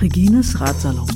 Regines 0.00 0.54
Ratsalon. 0.58 1.06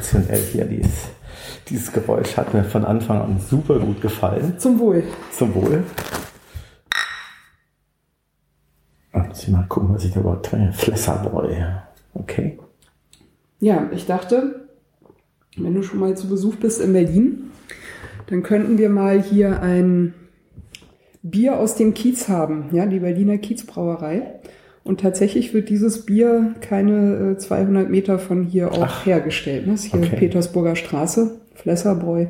Echt 0.00 0.10
traditionell 0.10 0.40
hier. 0.40 0.64
Dieses, 0.64 1.08
dieses 1.68 1.92
Geräusch 1.92 2.36
hat 2.36 2.54
mir 2.54 2.64
von 2.64 2.84
Anfang 2.84 3.20
an 3.20 3.40
super 3.40 3.78
gut 3.78 4.00
gefallen. 4.00 4.58
Zum 4.58 4.78
Wohl. 4.78 5.04
Zum 5.32 5.54
Wohl. 5.54 5.84
Und 9.12 9.28
muss 9.28 9.42
ich 9.42 9.48
mal 9.48 9.66
gucken, 9.68 9.94
was 9.94 10.04
ich 10.04 10.12
da 10.12 10.20
überhaupt 10.20 10.46
trinke. 10.46 10.72
Flesserbräu. 10.72 11.54
Okay. 12.14 12.58
Ja, 13.60 13.90
ich 13.92 14.06
dachte, 14.06 14.68
wenn 15.56 15.74
du 15.74 15.82
schon 15.82 16.00
mal 16.00 16.16
zu 16.16 16.28
Besuch 16.28 16.56
bist 16.56 16.80
in 16.80 16.92
Berlin, 16.92 17.50
dann 18.28 18.42
könnten 18.42 18.78
wir 18.78 18.88
mal 18.88 19.20
hier 19.20 19.60
ein 19.60 20.14
Bier 21.22 21.58
aus 21.58 21.74
dem 21.74 21.92
Kiez 21.92 22.28
haben, 22.28 22.70
ja, 22.72 22.86
die 22.86 23.00
Berliner 23.00 23.36
Kiezbrauerei. 23.36 24.40
Und 24.82 25.00
tatsächlich 25.00 25.52
wird 25.52 25.68
dieses 25.68 26.06
Bier 26.06 26.54
keine 26.60 27.32
äh, 27.32 27.36
200 27.36 27.90
Meter 27.90 28.18
von 28.18 28.44
hier 28.44 28.72
auch 28.72 28.82
Ach. 28.82 29.06
hergestellt. 29.06 29.66
Ne? 29.66 29.72
Das 29.72 29.84
ist 29.84 29.92
hier 29.92 30.00
Okay. 30.00 30.16
Petersburger 30.16 30.74
Straße, 30.76 31.40
Flesserbräu. 31.54 32.26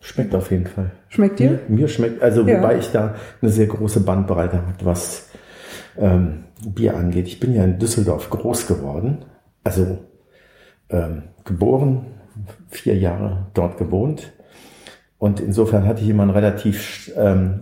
Schmeckt 0.00 0.34
auf 0.34 0.50
jeden 0.50 0.66
Fall. 0.66 0.92
Schmeckt 1.08 1.38
dir? 1.40 1.60
Mir, 1.68 1.78
mir 1.80 1.88
schmeckt, 1.88 2.22
also 2.22 2.46
Ja. 2.46 2.58
wobei 2.58 2.78
ich 2.78 2.92
da 2.92 3.16
eine 3.42 3.50
sehr 3.50 3.66
große 3.66 4.00
Bandbreite 4.00 4.58
habe, 4.58 4.84
was 4.84 5.30
ähm, 5.98 6.44
Bier 6.64 6.96
angeht. 6.96 7.26
Ich 7.26 7.40
bin 7.40 7.54
ja 7.54 7.64
in 7.64 7.78
Düsseldorf 7.78 8.30
groß 8.30 8.66
geworden, 8.68 9.24
also 9.64 9.98
ähm, 10.90 11.22
geboren, 11.44 12.06
vier 12.68 12.96
Jahre 12.96 13.46
dort 13.54 13.78
gewohnt. 13.78 14.32
Und 15.18 15.40
insofern 15.40 15.86
hatte 15.88 16.02
ich 16.02 16.08
immer 16.10 16.22
einen 16.22 16.32
relativ 16.32 17.10
ähm, 17.16 17.60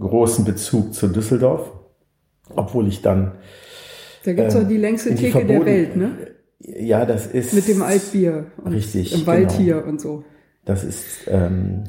großen 0.00 0.44
Bezug 0.44 0.94
zu 0.94 1.08
Düsseldorf, 1.08 1.70
obwohl 2.56 2.88
ich 2.88 3.02
dann 3.02 3.32
Da 4.24 4.32
gibt's 4.32 4.54
Ähm, 4.54 4.64
auch 4.64 4.68
die 4.68 4.76
längste 4.76 5.14
die 5.14 5.30
Theke 5.30 5.44
der 5.44 5.64
Welt, 5.64 5.96
ne? 5.96 6.16
ja, 6.60 7.04
das 7.04 7.26
ist 7.26 7.52
Mit 7.54 7.68
dem 7.68 7.82
Altbier. 7.82 8.46
Und 8.62 8.72
Richtig, 8.72 9.12
Im 9.14 9.26
Wald 9.26 9.48
genau. 9.48 9.60
hier 9.60 9.84
und 9.84 10.00
so. 10.00 10.24
Das 10.64 10.84
ist, 10.84 11.26
ähm, 11.26 11.84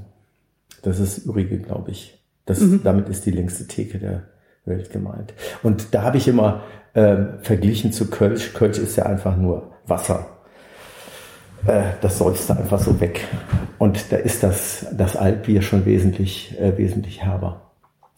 das 0.82 1.00
ist 1.00 1.26
Ürige, 1.28 1.60
glaube 1.60 1.92
ich. 1.92 2.20
Das, 2.46 2.60
Mhm. 2.60 2.82
Damit 2.84 3.08
ist 3.10 3.26
die 3.26 3.32
längste 3.32 3.68
Theke 3.68 4.00
der 4.00 4.24
Welt 4.66 4.92
gemeint. 4.92 5.34
Und 5.62 5.94
da 5.94 6.02
habe 6.04 6.18
ich 6.18 6.28
immer 6.28 6.64
ähm, 6.96 7.40
verglichen 7.42 7.92
zu 7.92 8.10
Kölsch. 8.10 8.54
Kölsch 8.54 8.80
ist 8.80 8.96
ja 8.96 9.06
einfach 9.06 9.38
nur 9.38 9.72
Wasser. 9.88 10.28
Äh, 11.66 11.84
das 12.02 12.18
säufst 12.18 12.50
du 12.50 12.54
einfach 12.54 12.80
so 12.80 13.00
weg. 13.00 13.26
Und 13.78 14.12
da 14.12 14.18
ist 14.18 14.44
das, 14.44 14.86
das 14.92 15.16
Altbier 15.16 15.62
schon 15.62 15.86
wesentlich, 15.86 16.60
äh, 16.60 16.78
wesentlich 16.78 17.24
herber. 17.24 17.73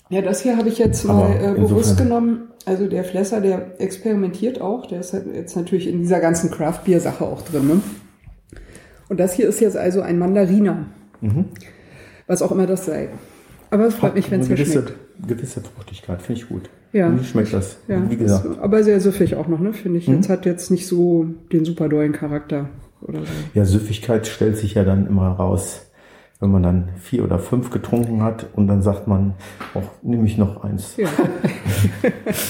Ja, 0.10 0.22
das 0.22 0.42
hier 0.42 0.56
habe 0.58 0.70
ich 0.70 0.78
jetzt 0.78 1.06
Aber 1.10 1.30
mal 1.30 1.36
äh, 1.36 1.54
bewusst 1.60 1.92
insofern- 1.92 1.98
genommen. 1.98 2.42
Also 2.68 2.88
der 2.88 3.04
Flesser, 3.04 3.42
der 3.42 3.80
experimentiert 3.80 4.60
auch. 4.60 4.88
Der 4.88 5.00
ist 5.00 5.14
halt 5.14 5.26
jetzt 5.34 5.56
natürlich 5.56 5.88
in 5.88 6.00
dieser 6.00 6.20
ganzen 6.20 6.50
Craft-Bier-Sache 6.50 7.24
auch 7.24 7.42
drin. 7.44 7.68
Ne? 7.68 7.82
Und 9.08 9.20
das 9.20 9.34
hier 9.34 9.48
ist 9.48 9.60
jetzt 9.60 9.78
also 9.78 10.02
ein 10.02 10.18
Mandariner. 10.18 10.86
Mhm. 11.22 11.46
Was 12.28 12.42
auch 12.42 12.52
immer 12.52 12.66
das 12.66 12.86
sei. 12.86 13.10
Aber 13.70 13.86
es 13.86 13.96
freut 13.96 14.16
mich, 14.16 14.32
wenn 14.32 14.42
es 14.42 14.48
hier 14.48 14.56
gewisse, 14.56 14.82
schmeckt. 14.82 14.94
gewisse 15.28 15.62
Fruchtigkeit, 15.62 16.22
finde 16.24 16.42
ich 16.42 16.50
gut. 16.50 16.70
Ja. 16.92 17.10
Mir 17.10 17.24
schmeckt 17.24 17.54
das. 17.54 17.78
Ja, 17.88 18.02
Wie 18.10 18.16
gesagt. 18.16 18.46
ist 18.46 18.58
aber 18.60 18.84
sehr 18.84 19.00
süffig 19.00 19.36
auch 19.36 19.48
noch, 19.48 19.60
ne? 19.60 19.74
Finde 19.74 20.00
ich. 20.00 20.08
Mhm. 20.08 20.16
Jetzt 20.16 20.30
hat 20.30 20.46
jetzt 20.48 20.72
nicht 20.72 20.88
so 20.88 21.26
den 21.52 21.66
super 21.66 21.88
dollen 21.90 22.14
Charakter 22.14 22.70
oder 23.02 23.20
so. 23.20 23.28
Ja, 23.54 23.66
Süffigkeit 23.66 24.26
stellt 24.28 24.58
sich 24.58 24.74
ja 24.76 24.84
dann 24.84 25.06
immer 25.06 25.28
raus, 25.28 25.82
wenn 26.40 26.52
man 26.52 26.64
dann 26.64 26.90
vier 27.00 27.24
oder 27.24 27.40
fünf 27.40 27.70
getrunken 27.72 28.22
hat 28.22 28.48
und 28.54 28.68
dann 28.68 28.82
sagt 28.82 29.08
man, 29.08 29.34
auch 29.74 29.90
nehme 30.02 30.26
ich 30.26 30.38
noch 30.38 30.64
eins. 30.64 30.98
Ja. 30.98 31.10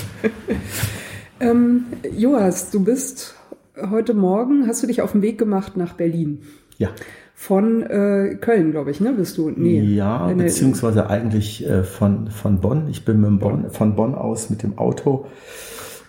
ähm, 1.39 1.85
Joas, 2.17 2.71
du 2.71 2.83
bist 2.83 3.35
heute 3.77 4.13
Morgen, 4.13 4.67
hast 4.67 4.81
du 4.83 4.87
dich 4.87 5.01
auf 5.01 5.11
den 5.11 5.21
Weg 5.21 5.37
gemacht 5.37 5.77
nach 5.77 5.93
Berlin? 5.93 6.41
Ja. 6.77 6.89
Von 7.35 7.83
äh, 7.83 8.37
Köln, 8.39 8.71
glaube 8.71 8.91
ich, 8.91 9.01
ne? 9.01 9.11
Bist 9.11 9.37
du? 9.37 9.51
Nee. 9.51 9.81
Ja, 9.81 10.27
beziehungsweise 10.27 11.09
eigentlich 11.09 11.67
äh, 11.67 11.83
von, 11.83 12.29
von 12.31 12.61
Bonn. 12.61 12.87
Ich 12.89 13.03
bin 13.03 13.19
mit 13.19 13.39
Bonn, 13.39 13.69
von 13.69 13.95
Bonn 13.95 14.15
aus 14.15 14.49
mit 14.49 14.63
dem 14.63 14.77
Auto 14.77 15.27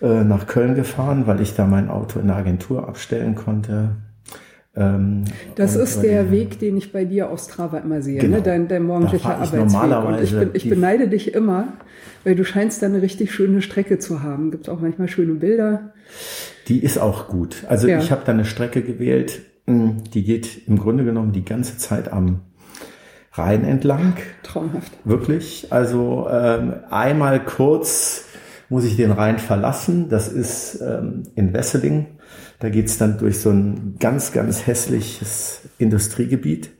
äh, 0.00 0.22
nach 0.22 0.46
Köln 0.46 0.76
gefahren, 0.76 1.26
weil 1.26 1.40
ich 1.40 1.54
da 1.54 1.66
mein 1.66 1.90
Auto 1.90 2.20
in 2.20 2.28
der 2.28 2.36
Agentur 2.36 2.88
abstellen 2.88 3.34
konnte. 3.34 3.96
Ähm, 4.76 5.24
Das 5.54 5.74
und 5.76 5.82
ist 5.82 6.02
der 6.02 6.24
die- 6.24 6.30
Weg, 6.32 6.58
den 6.58 6.76
ich 6.76 6.92
bei 6.92 7.04
dir 7.04 7.30
auf 7.30 7.40
Strava 7.40 7.78
immer 7.78 8.02
sehe, 8.02 8.20
Genau. 8.20 8.36
ne? 8.36 8.42
dein, 8.42 8.68
dein 8.68 8.82
morgendlicher 8.82 9.30
Arbeitsweg. 9.34 9.60
Und 9.62 9.66
ich, 9.68 9.72
normalerweise 9.72 10.38
bin, 10.40 10.50
ich 10.52 10.68
beneide 10.68 11.08
dich 11.08 11.34
immer, 11.34 11.68
weil 12.24 12.34
du 12.34 12.44
scheinst 12.44 12.82
da 12.82 12.86
eine 12.86 13.00
richtig 13.00 13.32
schöne 13.32 13.62
Strecke 13.62 13.98
zu 13.98 14.22
haben. 14.22 14.50
Gibt 14.50 14.68
auch 14.68 14.80
manchmal 14.80 15.08
schöne 15.08 15.34
Bilder. 15.34 15.92
Die 16.68 16.82
ist 16.82 16.98
auch 16.98 17.28
gut. 17.28 17.64
Also 17.68 17.88
Ja. 17.88 17.98
ich 17.98 18.10
habe 18.10 18.22
da 18.26 18.32
eine 18.32 18.44
Strecke 18.44 18.82
gewählt, 18.82 19.40
mh, 19.66 19.92
die 20.12 20.24
geht 20.24 20.66
im 20.68 20.78
Grunde 20.78 21.04
genommen 21.04 21.32
die 21.32 21.44
ganze 21.44 21.78
Zeit 21.78 22.12
am 22.12 22.40
Rhein 23.32 23.64
entlang. 23.64 24.14
Traumhaft. 24.42 24.92
Wirklich. 25.04 25.68
Also 25.70 26.26
ähm, 26.30 26.74
einmal 26.90 27.42
kurz 27.44 28.24
muss 28.68 28.84
ich 28.84 28.96
den 28.96 29.10
Rhein 29.12 29.38
verlassen. 29.38 30.08
Das 30.08 30.28
ist 30.28 30.80
ähm, 30.82 31.22
in 31.34 31.52
Wesseling. 31.52 32.06
Da 32.58 32.68
geht's 32.70 32.98
dann 32.98 33.18
durch 33.18 33.38
so 33.38 33.50
ein 33.50 33.96
ganz, 33.98 34.32
ganz 34.32 34.66
hässliches 34.66 35.60
Industriegebiet. 35.78 36.70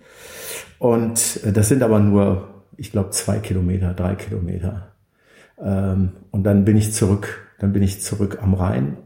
Und 0.79 1.41
äh, 1.45 1.53
das 1.53 1.69
sind 1.69 1.83
aber 1.83 2.01
nur, 2.01 2.65
ich 2.77 2.93
glaube, 2.93 3.11
zwei 3.11 3.39
Kilometer, 3.39 3.95
drei 3.95 4.15
Kilometer. 4.15 4.93
Ähm, 5.63 6.13
und 6.31 6.45
dann 6.45 6.65
bin 6.65 6.77
ich 6.77 6.93
zurück, 6.93 7.49
dann 7.59 7.73
bin 7.73 7.83
ich 7.83 8.03
zurück 8.03 8.39
am 8.43 8.55
Rhein. 8.55 8.99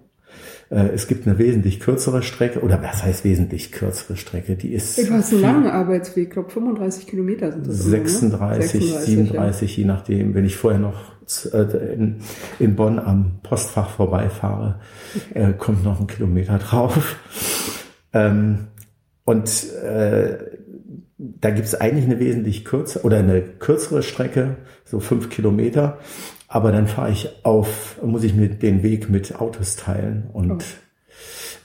Äh, 0.70 0.90
es 0.94 1.08
gibt 1.08 1.26
eine 1.26 1.38
wesentlich 1.38 1.80
kürzere 1.80 2.22
Strecke, 2.22 2.60
oder 2.60 2.82
was 2.82 3.02
heißt 3.02 3.24
wesentlich 3.24 3.72
kürzere 3.72 4.16
Strecke? 4.16 4.56
Die 4.56 4.72
ist 4.72 4.98
du 4.98 5.10
hast 5.12 5.32
einen 5.32 5.42
langen 5.42 5.66
Arbeitsweg, 5.66 6.28
ich 6.28 6.30
glaube 6.30 6.50
35 6.50 7.06
Kilometer 7.06 7.52
sind 7.52 7.66
das. 7.66 7.86
immer, 7.86 7.98
ne? 7.98 8.08
36, 8.08 8.70
36, 8.70 9.04
37, 9.06 9.76
je 9.76 9.84
nachdem, 9.84 10.34
wenn 10.34 10.44
ich 10.44 10.56
vorher 10.56 10.80
noch 10.80 11.19
in, 11.46 12.20
in 12.58 12.76
Bonn 12.76 12.98
am 12.98 13.40
Postfach 13.42 13.90
vorbeifahre, 13.90 14.80
äh, 15.34 15.52
kommt 15.52 15.84
noch 15.84 16.00
ein 16.00 16.06
Kilometer 16.06 16.58
drauf. 16.58 17.16
Ähm, 18.12 18.68
und 19.24 19.72
äh, 19.74 20.38
da 21.18 21.50
gibt 21.50 21.66
es 21.66 21.74
eigentlich 21.74 22.06
eine 22.06 22.18
wesentlich 22.18 22.64
kürzere 22.64 23.04
oder 23.04 23.18
eine 23.18 23.42
kürzere 23.42 24.02
Strecke, 24.02 24.56
so 24.84 25.00
fünf 25.00 25.30
Kilometer. 25.30 25.98
Aber 26.48 26.72
dann 26.72 26.88
fahre 26.88 27.12
ich 27.12 27.44
auf, 27.44 28.02
muss 28.02 28.24
ich 28.24 28.34
mir 28.34 28.48
den 28.48 28.82
Weg 28.82 29.08
mit 29.08 29.36
Autos 29.36 29.76
teilen 29.76 30.28
und 30.32 30.64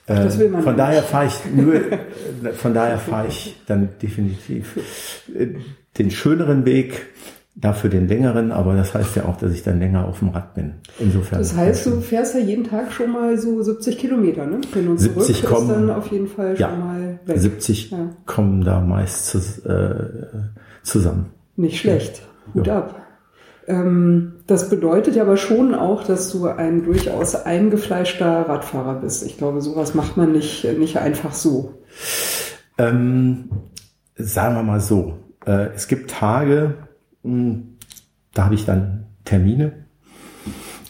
das 0.08 0.38
will 0.38 0.50
man 0.50 0.62
von 0.62 0.78
daher 0.78 1.02
fahre 1.02 1.26
ich 1.26 1.34
nur, 1.52 1.82
von 2.54 2.74
daher 2.76 3.00
fahre 3.00 3.28
ich 3.28 3.56
dann 3.66 3.90
definitiv 4.02 4.78
äh, 5.36 5.48
den 5.98 6.12
schöneren 6.12 6.66
Weg, 6.66 7.08
dafür 7.56 7.90
den 7.90 8.08
längeren, 8.08 8.52
aber 8.52 8.76
das 8.76 8.94
heißt 8.94 9.16
ja 9.16 9.26
auch, 9.26 9.38
dass 9.38 9.54
ich 9.54 9.64
dann 9.64 9.80
länger 9.80 10.06
auf 10.08 10.20
dem 10.20 10.30
Rad 10.30 10.54
bin. 10.56 10.74
Insofern. 11.00 11.40
Das 11.40 11.56
heißt, 11.56 11.86
du 11.86 12.02
fährst 12.02 12.36
ja 12.36 12.42
jeden 12.42 12.66
Tag 12.66 12.92
schon 12.92 13.12
mal 13.12 13.38
so 13.38 13.62
70 13.62 13.98
Kilometer, 13.98 14.46
ne? 14.46 14.60
Hin 14.74 14.90
und 14.90 14.98
70 15.00 15.38
zurück 15.42 15.54
kommen- 15.54 15.70
dann 15.70 15.90
auf 15.90 16.08
jeden 16.08 16.28
Fall 16.28 16.56
Ja. 16.58 16.70
schon 16.70 16.80
mal 16.80 17.20
weg. 17.26 17.38
70 17.40 17.92
Ja. 17.92 18.10
kommen 18.26 18.62
da 18.64 18.82
meist 18.82 19.28
zu, 19.28 19.38
äh, 19.68 20.52
zusammen. 20.84 21.28
Nicht 21.56 21.80
schlecht. 21.80 22.22
Hut 22.54 22.68
Ja. 22.68 22.80
ab. 22.80 23.02
Ähm, 23.68 24.34
das 24.46 24.70
bedeutet 24.70 25.16
ja 25.16 25.24
aber 25.24 25.38
schon 25.38 25.74
auch, 25.74 26.04
dass 26.04 26.30
du 26.32 26.46
ein 26.48 26.84
durchaus 26.84 27.36
eingefleischter 27.36 28.48
Radfahrer 28.48 28.96
bist. 29.00 29.26
Ich 29.26 29.38
glaube, 29.38 29.62
sowas 29.62 29.96
macht 29.96 30.18
man 30.18 30.34
nicht, 30.34 30.66
nicht 30.78 30.98
einfach 31.00 31.34
so. 31.34 31.74
Ähm, 32.78 33.50
sagen 34.18 34.56
wir 34.56 34.64
mal 34.64 34.82
so, 34.82 35.14
äh, 35.48 35.70
es 35.74 35.88
gibt 35.88 36.12
Tage, 36.12 36.76
da 38.34 38.46
habe 38.46 38.56
ich 38.56 38.66
dann 38.66 39.06
Termine. 39.24 39.74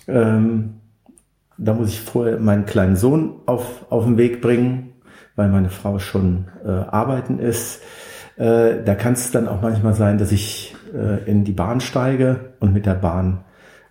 Ähm, 0.08 0.76
da 1.58 1.74
muss 1.74 1.90
ich 1.90 2.02
vorher 2.02 2.40
meinen 2.40 2.66
kleinen 2.66 2.96
Sohn 2.96 3.36
auf, 3.46 3.86
auf 3.90 4.06
den 4.06 4.18
Weg 4.18 4.42
bringen, 4.42 4.94
weil 5.36 5.50
meine 5.50 5.70
Frau 5.70 6.00
schon 6.00 6.46
äh, 6.66 6.70
arbeiten 6.70 7.40
ist. 7.40 7.82
Äh, 8.36 8.84
da 8.84 8.96
kann 8.96 9.14
es 9.14 9.32
dann 9.32 9.48
auch 9.48 9.62
manchmal 9.62 9.94
sein, 9.94 10.18
dass 10.18 10.32
ich 10.32 10.76
äh, 10.94 11.30
in 11.30 11.46
die 11.46 11.54
Bahn 11.54 11.80
steige 11.80 12.54
und 12.60 12.74
mit 12.74 12.86
der 12.86 12.96
Bahn 12.96 13.46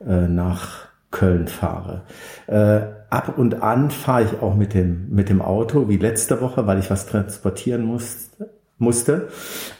äh, 0.07 0.29
nach 0.29 0.89
Köln 1.11 1.49
fahre. 1.49 2.03
Äh, 2.47 2.81
ab 3.09 3.39
und 3.39 3.63
an 3.63 3.91
fahre 3.91 4.25
ich 4.25 4.43
auch 4.43 4.55
mit 4.55 4.75
dem, 4.75 5.09
mit 5.11 5.29
dem 5.29 5.41
Auto, 5.41 5.89
wie 5.89 5.97
letzte 5.97 6.41
Woche, 6.41 6.67
weil 6.67 6.79
ich 6.79 6.91
was 6.91 7.07
transportieren 7.07 7.85
muss, 7.85 8.31
musste. 8.79 9.29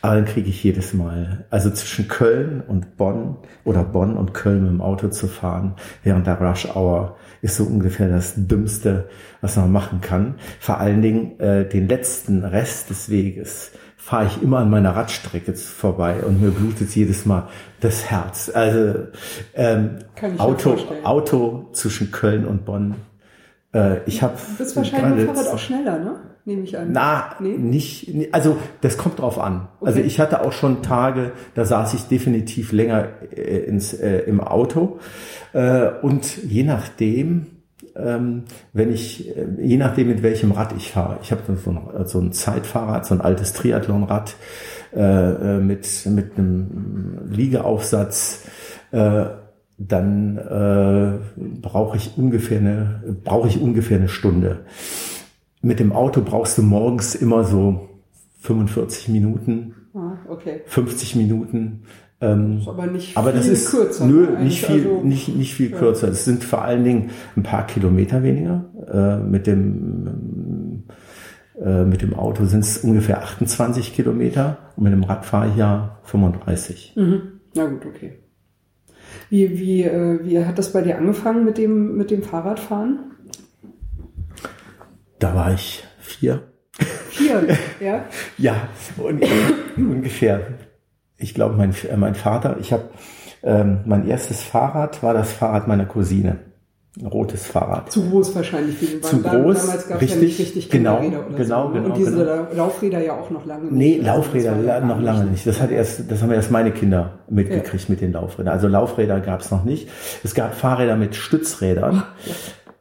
Aber 0.03 0.15
dann 0.15 0.25
kriege 0.25 0.49
ich 0.49 0.63
jedes 0.63 0.95
Mal, 0.95 1.47
also 1.51 1.71
zwischen 1.71 2.09
Köln 2.09 2.63
und 2.67 2.97
Bonn 2.97 3.37
oder 3.65 3.83
Bonn 3.83 4.17
und 4.17 4.35
Köln 4.35 4.63
mit 4.63 4.71
dem 4.71 4.81
Auto 4.81 5.09
zu 5.09 5.27
fahren 5.27 5.75
während 6.03 6.27
der 6.27 6.41
Rush 6.41 6.67
Hour 6.75 7.17
ist 7.43 7.57
so 7.57 7.65
ungefähr 7.65 8.09
das 8.09 8.35
Dümmste, 8.37 9.09
was 9.41 9.57
man 9.57 9.71
machen 9.71 10.01
kann. 10.01 10.37
Vor 10.61 10.79
allen 10.79 11.03
Dingen 11.03 11.39
äh, 11.41 11.69
den 11.69 11.89
letzten 11.89 12.45
Rest 12.45 12.91
des 12.91 13.11
Weges 13.11 13.73
fahre 13.97 14.27
ich 14.27 14.43
immer 14.43 14.59
an 14.59 14.71
meiner 14.71 14.95
Radstrecke 14.95 15.55
vorbei 15.55 16.17
und 16.27 16.41
mir 16.41 16.51
blutet 16.51 16.95
jedes 16.95 17.25
Mal 17.25 17.49
das 17.81 18.11
Herz. 18.11 18.51
Also 18.53 19.07
ähm, 19.55 19.99
Auto, 20.39 20.77
Auto 21.05 21.71
zwischen 21.73 22.11
Köln 22.11 22.45
und 22.47 22.65
Bonn. 22.65 22.97
Äh, 23.75 23.99
ich 24.07 24.23
habe. 24.23 24.35
Du 24.37 24.59
bist 24.59 24.77
wahrscheinlich 24.77 25.27
mit 25.27 25.29
dem 25.29 25.35
Fahrrad 25.35 25.55
auch 25.55 25.59
schneller, 25.59 25.99
ne? 25.99 26.17
Nehme 26.47 26.63
ich 26.63 26.77
an. 26.77 26.93
Na, 26.93 27.37
nee? 27.41 27.57
nicht, 27.57 28.13
also 28.33 28.59
das 28.83 28.99
kommt 28.99 29.19
drauf 29.19 29.39
an. 29.39 29.69
Okay. 29.81 29.89
Also 29.89 30.01
ich 30.01 30.21
hatte 30.21 30.43
auch 30.43 30.53
schon 30.53 30.83
Tage, 30.83 31.33
da 31.55 31.65
saß 31.65 31.95
ich 31.95 32.03
definitiv 32.03 32.73
länger 32.73 33.09
äh, 33.35 33.61
ins, 33.61 33.95
äh, 33.95 34.19
im 34.21 34.41
Auto. 34.41 34.99
Äh, 35.55 35.89
und 36.03 36.45
je 36.45 36.63
nachdem, 36.65 37.47
ähm, 37.97 38.43
wenn 38.75 38.93
ich, 38.93 39.35
äh, 39.35 39.47
je 39.59 39.79
nachdem 39.79 40.09
mit 40.09 40.23
welchem 40.23 40.53
Rad 40.53 40.75
ich 40.77 40.93
fahre, 40.93 41.19
ich 41.23 41.33
habe 41.33 41.41
so 41.57 41.71
ein, 41.71 42.07
so 42.07 42.21
ein 42.21 42.33
Zeitfahrrad, 42.33 43.07
so 43.07 43.15
ein 43.15 43.23
altes 43.23 43.55
Triathlonrad 43.55 44.37
äh, 44.95 45.01
äh, 45.01 45.61
mit, 45.61 45.89
mit 46.07 46.37
einem 46.37 47.21
Liegeaufsatz, 47.31 48.43
dann 49.77 50.39
äh, 50.39 51.41
brauche 51.61 51.97
ich 51.97 52.13
ungefähr 52.17 52.59
eine 52.59 53.17
brauche 53.25 53.49
ich 53.49 53.61
ungefähr 53.61 53.99
eine 53.99 54.09
Stunde. 54.09 54.61
Mit 55.65 55.81
dem 55.81 55.93
Auto 55.93 56.21
brauchst 56.21 56.59
du 56.59 56.63
morgens 56.63 57.15
immer 57.15 57.45
so 57.45 57.89
45 58.41 59.09
Minuten, 59.09 59.75
ah, 59.95 60.19
okay. 60.29 60.61
50 60.67 61.17
Minuten. 61.17 61.85
Ähm, 62.21 62.59
das 62.59 62.69
aber 62.69 62.87
nicht 62.87 63.17
aber 63.17 63.33
das 63.33 63.49
ist, 63.49 63.71
kürzer. 63.71 64.05
Nö, 64.05 64.27
nicht 64.43 64.67
viel, 64.67 64.87
also, 64.87 65.01
nicht, 65.03 65.35
nicht 65.35 65.55
viel 65.55 65.71
ja. 65.71 65.79
kürzer. 65.79 66.09
Es 66.09 66.27
sind 66.27 66.45
vor 66.45 66.63
allen 66.63 66.85
Dingen 66.85 67.11
ein 67.35 67.43
paar 67.43 67.67
Kilometer 67.67 68.23
weniger. 68.23 68.67
Äh, 68.93 69.27
mit 69.27 69.47
dem, 69.47 70.85
äh, 71.59 71.85
mit 71.85 72.03
dem 72.03 72.13
Auto 72.13 72.45
sind 72.45 72.61
es 72.61 72.77
ungefähr 72.79 73.23
28 73.23 73.95
Kilometer 73.95 74.59
und 74.77 74.85
mit 74.85 74.93
dem 74.93 75.05
Rad 75.05 75.25
fahre 75.25 75.49
ich 75.49 75.57
ja 75.57 75.99
35. 76.03 76.93
Mhm. 76.97 77.23
Na 77.55 77.65
gut, 77.65 77.87
okay. 77.87 78.19
Wie, 79.31 79.59
wie, 79.59 79.83
äh, 79.83 80.21
wie 80.25 80.45
hat 80.45 80.59
das 80.59 80.75
bei 80.75 80.83
dir 80.83 80.99
angefangen 80.99 81.47
mit 81.47 81.57
dem, 81.57 81.97
mit 81.97 82.11
dem 82.11 82.23
Fahrradfahren? 82.23 83.14
Da 85.19 85.35
war 85.35 85.53
ich 85.53 85.85
vier. 85.99 86.43
Vier, 87.11 87.57
ja? 87.81 88.05
ja, 88.39 88.69
ungefähr 89.77 90.41
ich 91.25 91.35
glaube, 91.35 91.57
mein, 91.57 91.75
äh, 91.91 91.97
mein 91.97 92.15
Vater, 92.15 92.57
ich 92.61 92.73
habe 92.73 92.85
ähm, 93.43 93.81
mein 93.85 94.09
erstes 94.09 94.43
Fahrrad 94.43 95.03
war 95.03 95.15
das 95.15 95.33
Fahrrad 95.33 95.69
meiner 95.69 95.87
Cousine. 95.87 96.39
Ein 97.01 97.07
rotes 97.07 97.45
Fahrrad. 97.45 97.91
Zu 97.91 98.09
groß 98.09 98.37
wahrscheinlich. 98.37 98.79
Die 98.79 99.01
Zu 99.01 99.21
groß, 99.21 99.67
damals 99.67 99.89
gab 99.89 100.01
richtig, 100.01 100.21
ja 100.21 100.27
nicht 100.27 100.39
richtig 100.39 100.71
genau, 100.71 100.99
oder 100.99 101.37
genau, 101.37 101.67
so. 101.67 101.73
genau. 101.73 101.87
Und 101.87 101.97
diese 101.97 102.13
genau. 102.13 102.47
Laufräder 102.55 103.01
ja 103.01 103.15
auch 103.15 103.31
noch 103.31 103.45
lange 103.47 103.65
nicht. 103.65 103.73
Nee, 103.73 104.09
also 104.09 104.23
Laufräder 104.23 104.63
ja 104.63 104.81
noch 104.81 105.01
lange 105.01 105.25
nicht. 105.25 105.45
Das 105.45 105.61
hat 105.61 105.73
erst, 105.73 106.09
das 106.09 106.23
haben 106.23 106.31
erst 106.31 106.53
meine 106.53 106.71
Kinder 106.71 107.19
mitgekriegt 107.29 107.89
ja. 107.89 107.91
mit 107.91 108.01
den 108.01 108.13
Laufrädern. 108.13 108.53
Also 108.53 108.69
Laufräder 108.69 109.19
gab 109.21 109.41
es 109.41 109.51
noch 109.51 109.65
nicht. 109.65 109.89
Es 110.23 110.37
gab 110.37 110.55
Fahrräder 110.55 110.95
mit 110.95 111.17
Stützrädern. 111.17 112.05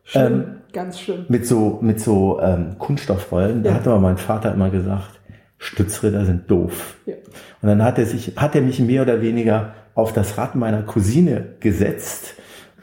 Schlimm, 0.03 0.33
ähm, 0.33 0.45
ganz 0.73 0.99
schön. 0.99 1.25
Mit 1.29 1.47
so, 1.47 1.79
mit 1.81 1.99
so 2.01 2.41
ähm, 2.41 2.77
Kunststoffrollen. 2.79 3.63
Da 3.63 3.73
hat 3.75 3.87
aber 3.87 3.99
mein 3.99 4.17
Vater 4.17 4.53
immer 4.53 4.69
gesagt, 4.69 5.21
Stützräder 5.57 6.25
sind 6.25 6.51
doof. 6.51 6.97
Ja. 7.05 7.15
Und 7.61 7.69
dann 7.69 7.83
hat 7.83 7.97
er 7.97 8.05
sich, 8.05 8.33
hat 8.35 8.55
er 8.55 8.61
mich 8.61 8.79
mehr 8.79 9.03
oder 9.03 9.21
weniger 9.21 9.73
auf 9.95 10.11
das 10.11 10.37
Rad 10.37 10.55
meiner 10.55 10.81
Cousine 10.81 11.55
gesetzt 11.59 12.35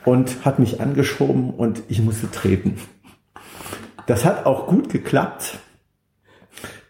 und 0.04 0.44
hat 0.44 0.58
mich 0.58 0.80
angeschoben 0.80 1.50
und 1.50 1.82
ich 1.88 2.00
musste 2.00 2.30
treten. 2.30 2.78
Das 4.06 4.24
hat 4.24 4.46
auch 4.46 4.66
gut 4.66 4.88
geklappt, 4.88 5.58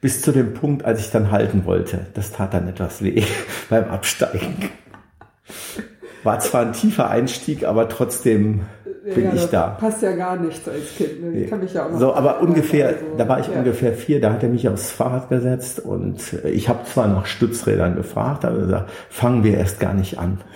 bis 0.00 0.22
zu 0.22 0.32
dem 0.32 0.54
Punkt, 0.54 0.84
als 0.84 1.00
ich 1.00 1.10
dann 1.10 1.30
halten 1.30 1.64
wollte. 1.64 2.06
Das 2.14 2.32
tat 2.32 2.54
dann 2.54 2.68
etwas 2.68 3.02
weh 3.02 3.24
beim 3.68 3.90
Absteigen. 3.90 4.70
War 6.22 6.38
zwar 6.38 6.62
ein 6.62 6.72
tiefer 6.72 7.10
Einstieg, 7.10 7.64
aber 7.64 7.88
trotzdem 7.88 8.62
bin 9.14 9.24
ja, 9.24 9.34
ich 9.34 9.46
da. 9.46 9.68
Passt 9.68 10.02
ja 10.02 10.12
gar 10.12 10.36
nichts 10.36 10.68
als 10.68 10.96
Kind. 10.96 11.22
Ne? 11.22 11.40
Ich 11.40 11.50
kann 11.50 11.60
mich 11.60 11.74
ja 11.74 11.86
auch 11.86 11.90
noch 11.90 11.98
so, 11.98 12.14
aber 12.14 12.40
ungefähr, 12.40 12.88
also, 12.88 13.00
da 13.16 13.28
war 13.28 13.40
ich 13.40 13.48
ja. 13.48 13.58
ungefähr 13.58 13.92
vier, 13.92 14.20
da 14.20 14.32
hat 14.32 14.42
er 14.42 14.48
mich 14.48 14.68
aufs 14.68 14.90
Fahrrad 14.90 15.28
gesetzt 15.28 15.80
und 15.80 16.34
ich 16.44 16.68
habe 16.68 16.84
zwar 16.84 17.08
nach 17.08 17.26
Stützrädern 17.26 17.96
gefragt, 17.96 18.44
aber 18.44 18.62
da 18.66 18.86
fangen 19.08 19.44
wir 19.44 19.56
erst 19.56 19.80
gar 19.80 19.94
nicht 19.94 20.18
an. 20.18 20.38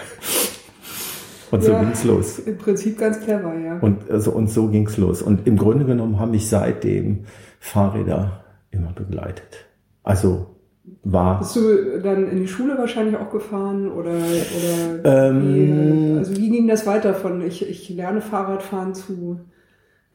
Und 1.51 1.63
so 1.63 1.71
ja, 1.71 1.85
ging's 1.85 2.03
los. 2.03 2.41
Im 2.41 2.59
Prinzip 2.59 2.99
ganz 2.99 3.21
clever, 3.21 3.55
ja. 3.55 3.79
Und, 3.79 4.11
also, 4.11 4.33
und 4.33 4.51
so 4.51 4.67
ging's 4.67 4.97
los. 4.97 5.23
Und 5.23 5.47
im 5.47 5.57
Grunde 5.57 5.85
genommen 5.85 6.19
haben 6.19 6.33
mich 6.33 6.49
seitdem 6.49 7.27
Fahrräder 7.61 8.45
immer 8.73 8.93
begleitet. 8.93 9.67
Also 10.03 10.54
war. 11.03 11.39
Bist 11.39 11.57
du 11.57 12.01
dann 12.01 12.29
in 12.29 12.41
die 12.41 12.49
Schule 12.49 12.77
wahrscheinlich 12.77 13.17
auch 13.17 13.31
gefahren 13.31 13.91
oder, 13.91 14.13
oder 14.13 15.29
ähm, 15.29 16.15
wie, 16.15 16.19
also 16.19 16.37
wie 16.37 16.51
ging 16.51 16.69
das 16.69 16.87
weiter 16.87 17.15
von 17.15 17.41
ich, 17.41 17.69
ich 17.69 17.89
lerne 17.89 18.21
Fahrradfahren 18.21 18.95
zu 18.95 19.41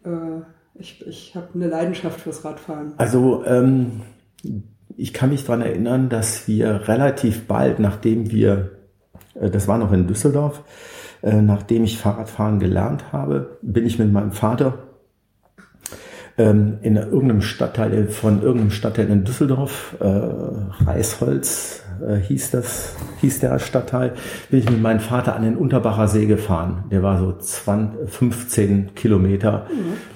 äh, 0.05 0.41
ich, 0.75 1.05
ich 1.05 1.35
habe 1.35 1.47
eine 1.53 1.67
Leidenschaft 1.67 2.21
fürs 2.21 2.45
Radfahren? 2.45 2.93
Also 2.97 3.43
ähm, 3.45 4.01
ich 4.95 5.13
kann 5.13 5.29
mich 5.29 5.45
daran 5.45 5.61
erinnern, 5.61 6.09
dass 6.09 6.47
wir 6.47 6.87
relativ 6.87 7.47
bald, 7.47 7.79
nachdem 7.79 8.31
wir, 8.31 8.71
äh, 9.35 9.49
das 9.49 9.67
war 9.67 9.77
noch 9.77 9.91
in 9.91 10.07
Düsseldorf, 10.07 10.63
äh, 11.21 11.41
nachdem 11.41 11.83
ich 11.83 11.97
Fahrradfahren 11.97 12.59
gelernt 12.59 13.11
habe, 13.11 13.57
bin 13.61 13.85
ich 13.85 13.99
mit 13.99 14.11
meinem 14.11 14.31
Vater 14.31 14.88
ähm, 16.39 16.77
in 16.81 16.95
irgendeinem 16.95 17.41
Stadtteil 17.41 18.07
von 18.07 18.41
irgendeinem 18.41 18.71
Stadtteil 18.71 19.09
in 19.09 19.25
Düsseldorf, 19.25 19.97
äh, 19.99 20.05
Reisholz 20.85 21.83
äh, 22.01 22.15
hieß 22.15 22.51
das, 22.51 22.95
hieß 23.19 23.39
der 23.39 23.59
Stadtteil, 23.59 24.13
bin 24.49 24.59
ich 24.59 24.69
mit 24.69 24.81
meinem 24.81 25.01
Vater 25.01 25.35
an 25.35 25.43
den 25.43 25.57
Unterbacher 25.57 26.07
See 26.07 26.25
gefahren. 26.25 26.85
Der 26.91 27.03
war 27.03 27.19
so 27.19 27.33
20, 27.37 28.09
15 28.09 28.95
Kilometer 28.95 29.67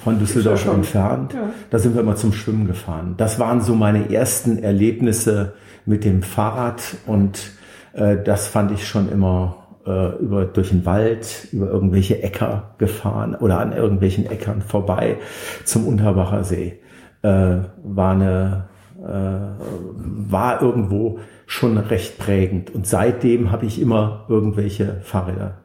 von 0.02 0.18
Düsseldorf 0.18 0.66
entfernt. 0.66 1.34
Ja. 1.34 1.50
Da 1.70 1.78
sind 1.78 1.94
wir 1.94 2.02
immer 2.02 2.16
zum 2.16 2.32
Schwimmen 2.32 2.68
gefahren. 2.68 3.16
Das 3.18 3.38
waren 3.38 3.62
so 3.62 3.76
meine 3.76 4.10
ersten 4.10 4.58
Erlebnisse 4.58 5.54
mit 5.86 6.06
dem 6.06 6.24
Fahrrad 6.24 6.82
und 7.06 7.52
äh, 7.92 8.16
das 8.24 8.48
fand 8.48 8.72
ich 8.72 8.88
schon 8.88 9.12
immer 9.12 9.63
äh, 9.86 10.16
über, 10.18 10.46
durch 10.46 10.70
den 10.70 10.86
Wald, 10.86 11.48
über 11.52 11.68
irgendwelche 11.68 12.22
Äcker 12.22 12.76
gefahren 12.78 13.36
oder 13.36 13.60
an 13.60 13.74
irgendwelchen 13.74 14.26
Äckern 14.26 14.62
vorbei 14.62 15.18
zum 15.66 15.88
Unterbacher 15.88 16.44
See. 16.44 16.80
Äh, 17.22 17.58
war 17.84 18.12
eine, 18.12 18.66
äh, 19.02 20.30
war 20.30 20.62
irgendwo 20.62 21.20
schon 21.46 21.78
recht 21.78 22.18
prägend. 22.18 22.74
Und 22.74 22.88
seitdem 22.88 23.52
habe 23.52 23.66
ich 23.66 23.82
immer 23.82 24.26
irgendwelche 24.30 25.02
Fahrräder 25.04 25.60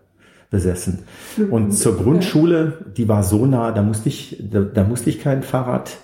besessen. 0.51 1.01
Und 1.51 1.73
zur 1.73 1.97
Grundschule, 1.97 2.85
die 2.97 3.09
war 3.09 3.23
so 3.23 3.47
nah, 3.47 3.71
da 3.73 3.83
musste 3.83 4.09
ich, 4.09 4.43
da, 4.51 4.61
da 4.61 4.85
musste 4.85 5.11
ich 5.11 5.21
kein 5.21 5.43
Fahrrad, 5.43 5.97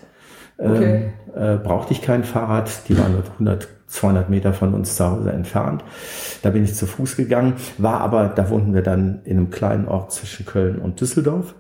okay. 0.58 1.12
Äh, 1.34 1.56
brauchte 1.56 1.92
ich 1.92 2.02
kein 2.02 2.24
Fahrrad. 2.24 2.88
Die 2.88 2.98
waren 2.98 3.16
100 3.32 3.68
200 3.94 4.28
Meter 4.28 4.52
von 4.52 4.74
uns 4.74 4.96
zu 4.96 5.04
Hause 5.04 5.32
entfernt. 5.32 5.84
Da 6.42 6.50
bin 6.50 6.64
ich 6.64 6.74
zu 6.74 6.86
Fuß 6.86 7.16
gegangen, 7.16 7.54
war 7.78 8.00
aber, 8.00 8.28
da 8.28 8.50
wohnten 8.50 8.74
wir 8.74 8.82
dann 8.82 9.20
in 9.24 9.38
einem 9.38 9.50
kleinen 9.50 9.86
Ort 9.86 10.12
zwischen 10.12 10.46
Köln 10.46 10.78
und 10.78 11.00
Düsseldorf. 11.00 11.54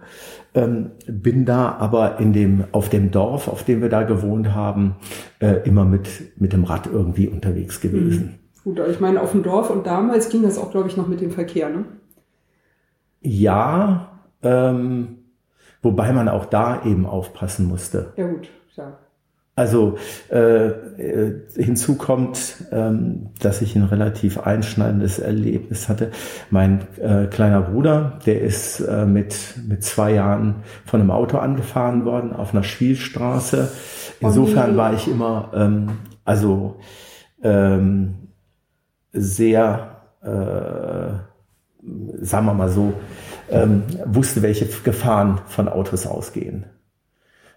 Ähm, 0.54 0.92
bin 1.06 1.44
da 1.44 1.76
aber 1.78 2.20
in 2.20 2.32
dem, 2.32 2.64
auf 2.72 2.88
dem 2.88 3.10
Dorf, 3.10 3.48
auf 3.48 3.64
dem 3.64 3.82
wir 3.82 3.88
da 3.88 4.02
gewohnt 4.02 4.54
haben, 4.54 4.96
äh, 5.40 5.60
immer 5.64 5.84
mit, 5.84 6.08
mit 6.40 6.52
dem 6.52 6.64
Rad 6.64 6.86
irgendwie 6.86 7.28
unterwegs 7.28 7.80
gewesen. 7.80 8.38
Mhm. 8.64 8.74
Gut, 8.74 8.88
ich 8.88 9.00
meine, 9.00 9.20
auf 9.20 9.32
dem 9.32 9.42
Dorf 9.42 9.70
und 9.70 9.86
damals 9.86 10.28
ging 10.28 10.42
das 10.42 10.58
auch, 10.58 10.70
glaube 10.70 10.88
ich, 10.88 10.96
noch 10.96 11.08
mit 11.08 11.20
dem 11.20 11.32
Verkehr, 11.32 11.68
ne? 11.68 11.84
Ja, 13.20 14.20
ähm, 14.42 15.18
wobei 15.82 16.12
man 16.12 16.28
auch 16.28 16.46
da 16.46 16.82
eben 16.84 17.04
aufpassen 17.04 17.66
musste. 17.66 18.12
Ja 18.16 18.26
gut, 18.28 18.48
ja. 18.76 18.98
Also 19.56 19.98
äh, 20.32 20.66
äh, 20.66 21.40
hinzu 21.54 21.94
kommt, 21.94 22.64
ähm, 22.72 23.28
dass 23.40 23.62
ich 23.62 23.76
ein 23.76 23.84
relativ 23.84 24.40
einschneidendes 24.40 25.20
Erlebnis 25.20 25.88
hatte. 25.88 26.10
Mein 26.50 26.80
äh, 27.00 27.26
kleiner 27.26 27.60
Bruder, 27.62 28.18
der 28.26 28.40
ist 28.40 28.80
äh, 28.80 29.06
mit, 29.06 29.36
mit 29.68 29.84
zwei 29.84 30.14
Jahren 30.14 30.56
von 30.84 31.00
einem 31.00 31.12
Auto 31.12 31.38
angefahren 31.38 32.04
worden 32.04 32.32
auf 32.32 32.52
einer 32.52 32.64
Spielstraße. 32.64 33.68
Insofern 34.18 34.76
war 34.76 34.92
ich 34.92 35.06
immer 35.06 35.52
ähm, 35.54 35.90
also 36.24 36.76
ähm, 37.42 38.14
sehr, 39.12 40.00
äh, 40.22 40.26
sagen 42.24 42.46
wir 42.46 42.54
mal 42.54 42.70
so, 42.70 42.94
ähm, 43.50 43.82
wusste, 44.06 44.42
welche 44.42 44.66
Gefahren 44.66 45.40
von 45.46 45.68
Autos 45.68 46.06
ausgehen. 46.06 46.66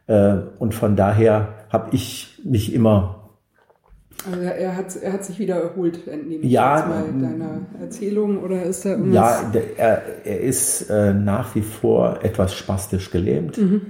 Äh, 0.08 0.38
und 0.60 0.74
von 0.74 0.96
daher 0.96 1.54
habe 1.70 1.90
ich 1.92 2.40
mich 2.44 2.74
immer 2.74 3.18
also 4.26 4.42
er 4.42 4.76
hat, 4.76 4.96
er 4.96 5.14
hat 5.14 5.24
sich 5.24 5.40
wieder 5.40 5.56
erholt, 5.56 6.08
entnehme 6.08 6.44
ich 6.44 6.52
ja, 6.52 6.78
jetzt 6.78 6.88
mal 6.88 7.30
deiner 7.30 7.62
Erzählung 7.80 8.44
oder 8.44 8.64
ist 8.64 8.86
irgendwas? 8.86 9.14
Ja, 9.14 9.50
der, 9.54 9.78
er, 9.78 10.02
er 10.26 10.40
ist 10.42 10.90
äh, 10.90 11.14
nach 11.14 11.56
wie 11.56 11.62
vor 11.62 12.20
etwas 12.24 12.56
spastisch 12.56 13.12
gelähmt. 13.12 13.58
Mhm. 13.58 13.82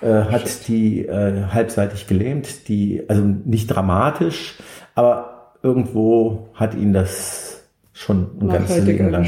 Äh, 0.00 0.24
hat 0.24 0.48
Shit. 0.48 0.68
die 0.68 1.06
äh, 1.06 1.44
halbseitig 1.50 2.06
gelähmt, 2.06 2.68
die, 2.68 3.04
also 3.08 3.22
nicht 3.22 3.68
dramatisch, 3.68 4.58
aber 4.94 5.54
irgendwo 5.62 6.50
hat 6.54 6.74
ihn 6.74 6.92
das 6.92 7.62
schon 7.92 8.30
ein 8.40 8.48
ganzes 8.48 8.84
Leben 8.84 9.10
lang 9.10 9.26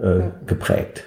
äh, 0.00 0.18
ja. 0.18 0.32
geprägt. 0.46 1.04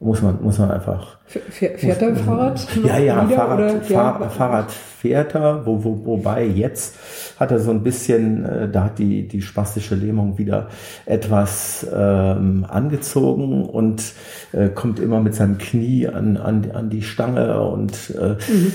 Muss 0.00 0.22
man, 0.22 0.40
muss 0.40 0.58
man 0.58 0.70
einfach. 0.70 1.18
Fährt 1.26 2.02
er 2.02 2.14
Fahrrad? 2.14 2.66
Ja, 2.84 2.98
ja, 2.98 3.26
Fahrrad, 3.26 3.58
oder? 3.58 3.80
Fahr, 3.80 4.20
ja. 4.20 4.28
Fahrrad 4.28 4.70
fährt 4.70 5.34
er, 5.34 5.66
wo, 5.66 5.82
wo, 5.82 6.06
wobei 6.06 6.44
jetzt 6.44 6.94
hat 7.38 7.50
er 7.50 7.58
so 7.58 7.72
ein 7.72 7.82
bisschen, 7.82 8.44
äh, 8.44 8.68
da 8.68 8.84
hat 8.84 9.00
die, 9.00 9.26
die 9.26 9.42
spastische 9.42 9.96
Lähmung 9.96 10.38
wieder 10.38 10.68
etwas 11.04 11.84
ähm, 11.92 12.64
angezogen 12.68 13.64
und 13.64 14.12
äh, 14.52 14.68
kommt 14.68 15.00
immer 15.00 15.20
mit 15.20 15.34
seinem 15.34 15.58
Knie 15.58 16.06
an, 16.06 16.36
an, 16.36 16.70
an 16.72 16.90
die 16.90 17.02
Stange 17.02 17.60
und 17.60 18.14
äh, 18.16 18.36
mhm 18.50 18.72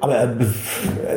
aber 0.00 0.16
er, 0.16 0.36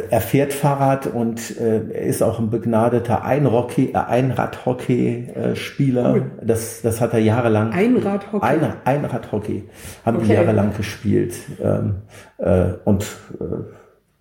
er 0.09 0.21
fährt 0.21 0.53
Fahrrad 0.53 1.07
und 1.07 1.59
äh, 1.59 1.89
er 1.89 2.01
ist 2.01 2.21
auch 2.21 2.39
ein 2.39 2.49
begnadeter 2.49 3.23
Einrocky, 3.23 3.91
äh, 3.93 3.97
Einradhockey-Spieler. 3.97 6.13
Cool. 6.13 6.31
Das, 6.41 6.81
das 6.81 7.01
hat 7.01 7.13
er 7.13 7.19
jahrelang. 7.19 7.71
Einradhockey? 7.71 8.45
Ein, 8.45 8.73
Einradhockey 8.85 9.63
haben 10.05 10.17
okay. 10.17 10.27
die 10.27 10.33
jahrelang 10.33 10.75
gespielt. 10.75 11.33
Ähm, 11.61 11.95
äh, 12.37 12.73
und 12.83 13.03
äh, 13.39 13.43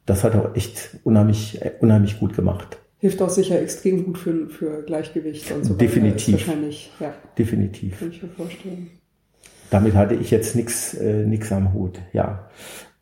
das 0.06 0.24
hat 0.24 0.34
er 0.34 0.52
echt 0.54 0.98
unheimlich, 1.04 1.60
unheimlich 1.80 2.18
gut 2.18 2.34
gemacht. 2.34 2.78
Hilft 2.98 3.20
auch 3.20 3.30
sicher 3.30 3.60
extrem 3.60 4.04
gut 4.04 4.18
für, 4.18 4.48
für 4.48 4.82
Gleichgewicht 4.82 5.50
und 5.50 5.64
so 5.64 5.74
Definitiv. 5.74 6.46
Wahrscheinlich, 6.46 6.92
ja. 7.00 7.12
Definitiv. 7.36 7.98
Kann 7.98 8.10
ich 8.10 8.22
mir 8.22 8.28
vorstellen. 8.28 8.90
Damit 9.70 9.94
hatte 9.94 10.14
ich 10.14 10.30
jetzt 10.30 10.54
nichts 10.54 10.94
äh, 10.94 11.24
nix 11.24 11.50
am 11.50 11.72
Hut, 11.72 11.98
ja. 12.12 12.48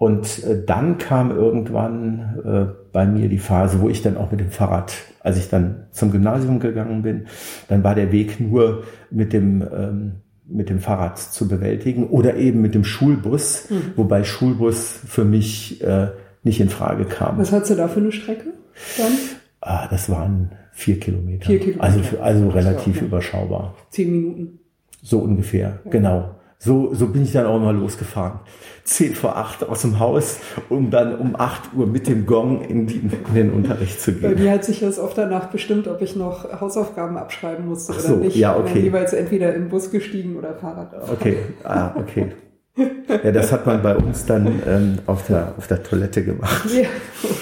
Und 0.00 0.42
äh, 0.45 0.64
dann 0.64 0.97
kam 0.97 1.30
irgendwann 1.30 2.40
äh, 2.42 2.73
bei 2.90 3.04
mir 3.04 3.28
die 3.28 3.37
Phase, 3.37 3.83
wo 3.83 3.90
ich 3.90 4.00
dann 4.00 4.16
auch 4.16 4.30
mit 4.30 4.40
dem 4.40 4.50
Fahrrad, 4.50 4.95
als 5.21 5.37
ich 5.37 5.50
dann 5.50 5.88
zum 5.90 6.11
Gymnasium 6.11 6.59
gegangen 6.59 7.02
bin, 7.02 7.26
dann 7.69 7.85
war 7.85 7.95
der 7.95 8.11
Weg 8.11 8.40
nur 8.40 8.85
mit 9.11 9.35
dem 9.35 9.61
ähm, 9.61 10.12
mit 10.49 10.71
dem 10.71 10.78
Fahrrad 10.78 11.19
zu 11.19 11.47
bewältigen 11.49 12.09
oder 12.09 12.37
eben 12.37 12.62
mit 12.62 12.75
dem 12.75 12.83
Schulbus, 12.83 13.69
mhm. 13.69 13.92
wobei 13.97 14.25
Schulbus 14.25 15.00
für 15.07 15.26
mich 15.26 15.85
äh, 15.85 16.09
nicht 16.45 16.61
in 16.61 16.71
Frage 16.71 17.04
kam. 17.04 17.37
Was 17.37 17.52
hat 17.52 17.69
du 17.69 17.75
da 17.75 17.87
für 17.87 18.00
eine 18.00 18.11
Strecke 18.11 18.54
dann? 18.97 19.12
Ah, 19.61 19.87
das 19.87 20.09
waren 20.09 20.52
vier 20.73 20.99
Kilometer. 20.99 21.45
Vier 21.45 21.59
Kilometer. 21.61 21.85
Also, 21.85 22.00
also 22.23 22.49
relativ 22.49 23.02
überschaubar. 23.02 23.75
Zehn 23.90 24.11
Minuten. 24.11 24.61
So 25.02 25.19
ungefähr, 25.19 25.78
ja. 25.85 25.90
genau. 25.90 26.39
So, 26.62 26.93
so 26.93 27.07
bin 27.07 27.23
ich 27.23 27.33
dann 27.33 27.47
auch 27.47 27.59
mal 27.59 27.75
losgefahren. 27.75 28.40
Zehn 28.85 29.14
vor 29.14 29.35
acht 29.38 29.67
aus 29.67 29.81
dem 29.81 29.99
Haus, 29.99 30.40
um 30.69 30.90
dann 30.90 31.17
um 31.17 31.35
acht 31.35 31.73
Uhr 31.75 31.87
mit 31.87 32.07
dem 32.07 32.26
Gong 32.26 32.61
in, 32.61 32.87
die, 32.87 32.99
in 32.99 33.35
den 33.35 33.50
Unterricht 33.50 33.99
zu 33.99 34.12
gehen. 34.12 34.35
Bei 34.35 34.38
mir 34.38 34.50
hat 34.50 34.64
sich 34.64 34.81
das 34.81 34.99
oft 34.99 35.17
danach 35.17 35.47
bestimmt, 35.47 35.88
ob 35.88 36.02
ich 36.02 36.17
noch 36.17 36.61
Hausaufgaben 36.61 37.17
abschreiben 37.17 37.67
musste 37.67 37.95
so, 37.95 38.12
oder 38.12 38.25
nicht. 38.25 38.37
Ja, 38.37 38.59
okay. 38.59 38.75
Dann 38.75 38.85
jeweils 38.85 39.14
entweder 39.14 39.55
im 39.55 39.71
Bus 39.71 39.90
gestiegen 39.90 40.37
oder 40.37 40.55
Fahrrad. 40.55 40.93
Okay, 41.11 41.38
ah, 41.64 41.95
okay. 41.97 42.33
Ja, 42.76 43.33
das 43.33 43.52
hat 43.52 43.64
man 43.64 43.83
bei 43.83 43.97
uns 43.97 44.26
dann 44.26 44.61
ähm, 44.67 44.99
auf, 45.07 45.26
der, 45.26 45.55
auf 45.57 45.67
der 45.67 45.83
Toilette 45.83 46.23
gemacht. 46.23 46.69
Ja, 46.71 46.88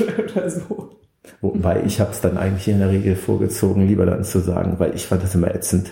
oder, 0.00 0.30
oder 0.32 0.50
so. 0.50 0.90
Wobei 1.40 1.82
ich 1.84 2.00
habe 2.00 2.12
es 2.12 2.20
dann 2.20 2.38
eigentlich 2.38 2.68
in 2.68 2.78
der 2.78 2.90
Regel 2.90 3.16
vorgezogen, 3.16 3.88
lieber 3.88 4.06
dann 4.06 4.22
zu 4.22 4.38
sagen, 4.38 4.76
weil 4.78 4.94
ich 4.94 5.06
fand 5.06 5.24
das 5.24 5.34
immer 5.34 5.52
ätzend 5.52 5.90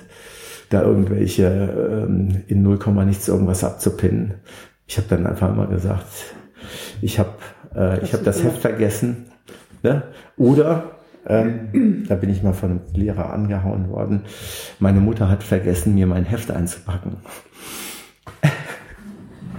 da 0.71 0.83
irgendwelche 0.83 2.07
ähm, 2.09 2.43
in 2.49 2.63
0, 2.63 2.79
nichts 3.05 3.29
irgendwas 3.29 3.65
abzupinnen. 3.65 4.35
Ich 4.87 4.97
habe 4.99 5.09
dann 5.09 5.27
einfach 5.27 5.55
mal 5.55 5.69
gesagt, 5.69 6.07
ich 7.01 7.19
habe 7.19 7.31
äh, 7.75 8.03
ich 8.03 8.13
habe 8.13 8.25
das 8.25 8.43
Heft 8.43 8.59
vergessen. 8.59 9.27
Ne? 9.83 10.03
Oder 10.37 10.97
ähm, 11.27 12.05
da 12.09 12.15
bin 12.15 12.31
ich 12.31 12.43
mal 12.43 12.53
von 12.53 12.71
einem 12.71 12.81
Lehrer 12.95 13.33
angehauen 13.33 13.91
worden. 13.91 14.23
Meine 14.79 15.01
Mutter 15.01 15.29
hat 15.29 15.43
vergessen, 15.43 15.95
mir 15.95 16.07
mein 16.07 16.25
Heft 16.25 16.51
einzupacken. 16.51 17.19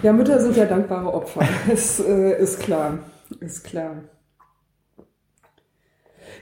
Ja, 0.03 0.13
Mütter 0.13 0.39
sind 0.39 0.55
ja 0.55 0.65
dankbare 0.65 1.13
Opfer. 1.13 1.41
Das 1.69 1.99
äh, 1.99 2.41
ist 2.41 2.59
klar. 2.59 2.99
Ist 3.39 3.63
klar. 3.63 4.03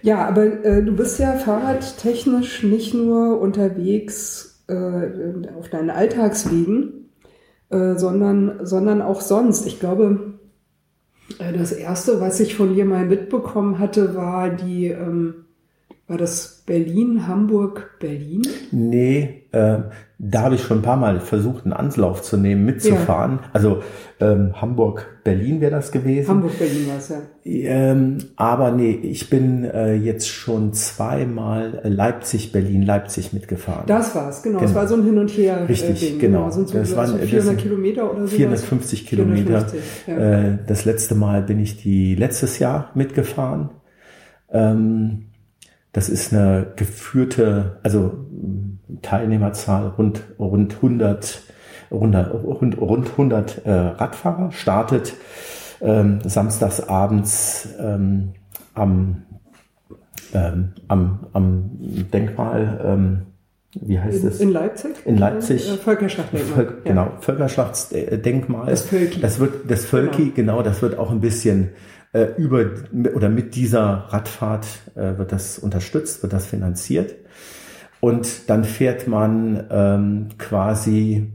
Ja, 0.01 0.27
aber 0.27 0.43
äh, 0.43 0.83
du 0.83 0.95
bist 0.95 1.19
ja 1.19 1.33
fahrradtechnisch 1.33 2.63
nicht 2.63 2.93
nur 2.93 3.39
unterwegs 3.39 4.54
äh, 4.67 5.49
auf 5.57 5.69
deinen 5.69 5.89
Alltagswegen, 5.89 7.09
äh, 7.69 7.95
sondern, 7.95 8.65
sondern 8.65 9.01
auch 9.01 9.21
sonst. 9.21 9.65
Ich 9.65 9.79
glaube, 9.79 10.35
äh, 11.39 11.53
das 11.53 11.71
erste, 11.71 12.21
was 12.21 12.39
ich 12.39 12.55
von 12.55 12.73
dir 12.73 12.85
mal 12.85 13.05
mitbekommen 13.05 13.79
hatte, 13.79 14.15
war 14.15 14.49
die, 14.49 14.87
ähm, 14.87 15.45
war 16.07 16.17
das 16.17 16.63
Berlin, 16.65 17.27
Hamburg, 17.27 17.97
Berlin? 17.99 18.43
Nee, 18.71 19.43
äh, 19.51 19.79
da 20.17 20.43
habe 20.43 20.55
ich 20.55 20.63
schon 20.63 20.79
ein 20.79 20.81
paar 20.81 20.95
Mal 20.95 21.19
versucht, 21.19 21.65
einen 21.65 21.73
Anlauf 21.73 22.21
zu 22.21 22.37
nehmen, 22.37 22.63
mitzufahren. 22.63 23.39
Ja. 23.41 23.49
Also 23.51 23.83
ähm, 24.21 24.53
Hamburg-Berlin 24.61 25.59
wäre 25.59 25.71
das 25.71 25.91
gewesen. 25.91 26.29
Hamburg-Berlin 26.29 26.87
war 26.87 26.97
es 26.97 27.09
ja. 27.09 27.17
Ähm, 27.43 28.17
aber 28.37 28.71
nee, 28.71 28.91
ich 28.91 29.29
bin 29.29 29.65
äh, 29.65 29.95
jetzt 29.95 30.29
schon 30.29 30.71
zweimal 30.71 31.81
Leipzig-Berlin, 31.83 32.83
Leipzig 32.83 33.33
mitgefahren. 33.33 33.83
Das 33.87 34.15
war's, 34.15 34.41
genau. 34.41 34.59
Es 34.59 34.67
genau. 34.67 34.75
war 34.75 34.87
so 34.87 34.95
ein 34.95 35.03
Hin 35.03 35.17
und 35.17 35.29
Her. 35.31 35.57
Äh, 35.57 35.63
Richtig, 35.63 35.99
Ding. 35.99 36.19
genau. 36.19 36.43
genau. 36.43 36.51
Sind 36.51 36.69
so, 36.69 36.77
das 36.77 36.95
waren, 36.95 37.07
so 37.07 37.17
400 37.17 37.55
das 37.57 37.61
Kilometer 37.61 38.11
oder 38.11 38.27
so. 38.27 38.35
450 38.35 39.07
Kilometer. 39.07 39.67
450, 39.67 40.07
ja. 40.07 40.15
äh, 40.15 40.57
das 40.65 40.85
letzte 40.85 41.15
Mal 41.15 41.41
bin 41.41 41.59
ich 41.59 41.81
die 41.81 42.15
letztes 42.15 42.59
Jahr 42.59 42.91
mitgefahren. 42.93 43.71
Ähm, 44.49 45.25
das 45.91 46.09
ist 46.09 46.33
eine 46.33 46.67
geführte, 46.75 47.79
also 47.83 48.25
Teilnehmerzahl 49.01 49.93
rund, 49.97 50.23
rund 50.39 50.75
100, 50.75 51.41
rund, 51.91 52.81
rund 52.81 53.09
100 53.11 53.65
äh, 53.65 53.71
Radfahrer, 53.71 54.51
startet 54.51 55.13
ähm, 55.81 56.19
samstags 56.23 56.81
abends 56.81 57.69
ähm, 57.79 58.33
am, 58.73 59.23
ähm, 60.33 60.73
am, 60.87 61.27
am 61.33 61.71
Denkmal, 62.13 62.81
ähm, 62.83 63.21
wie 63.81 63.99
heißt 63.99 64.23
in, 64.23 64.27
es? 64.27 64.39
In 64.39 64.51
Leipzig? 64.51 64.95
In 65.05 65.17
Leipzig. 65.17 65.69
Äh, 65.69 65.77
Völkerschlachtdenkmal. 65.77 66.65
Völk, 66.65 66.85
genau, 66.85 67.03
ja. 67.03 67.17
Völkerschlachtdenkmal. 67.19 68.67
Das 68.67 68.83
Völki. 68.83 69.19
Das 69.19 69.39
wird, 69.39 69.69
das 69.69 69.85
Völki, 69.85 70.31
genau. 70.31 70.53
genau, 70.53 70.61
das 70.61 70.81
wird 70.81 70.97
auch 70.97 71.11
ein 71.11 71.19
bisschen 71.19 71.71
äh, 72.13 72.27
über 72.37 72.65
oder 73.13 73.29
mit 73.29 73.55
dieser 73.55 74.05
Radfahrt 74.09 74.65
äh, 74.95 75.17
wird 75.17 75.31
das 75.31 75.59
unterstützt, 75.59 76.23
wird 76.23 76.33
das 76.33 76.45
finanziert. 76.45 77.15
Und 78.05 78.51
dann 78.51 78.65
fährt 78.65 79.07
man 79.07 79.63
ähm, 79.71 80.27
quasi 80.37 81.33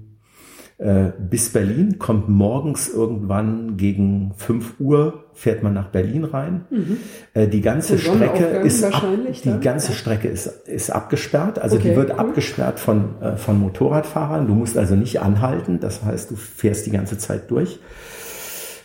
äh, 0.79 1.07
bis 1.19 1.53
Berlin, 1.53 1.99
kommt 1.99 2.29
morgens 2.29 2.89
irgendwann 2.89 3.77
gegen 3.77 4.35
5 4.37 4.79
Uhr, 4.79 5.25
fährt 5.33 5.65
man 5.65 5.75
nach 5.75 5.89
Berlin 5.89 6.23
rein. 6.23 6.67
Mhm. 6.71 6.99
Äh, 7.35 7.49
die 7.49 7.61
ganze 7.61 7.99
Strecke 7.99 8.45
ist 8.45 8.85
ab, 8.85 9.03
die 9.43 9.59
ganze. 9.59 9.95
Strecke 9.95 10.29
ist, 10.29 10.47
ist 10.69 10.91
abgesperrt. 10.91 11.59
Also 11.59 11.75
okay, 11.75 11.89
die 11.91 11.97
wird 11.97 12.11
cool. 12.11 12.21
abgesperrt 12.21 12.79
von, 12.79 13.21
äh, 13.21 13.37
von 13.37 13.59
Motorradfahrern. 13.59 14.47
Du 14.47 14.55
musst 14.55 14.79
also 14.79 14.95
nicht 14.95 15.21
anhalten. 15.21 15.81
Das 15.81 16.05
heißt, 16.05 16.31
du 16.31 16.37
fährst 16.37 16.87
die 16.87 16.93
ganze 16.93 17.19
Zeit 17.19 17.50
durch 17.50 17.81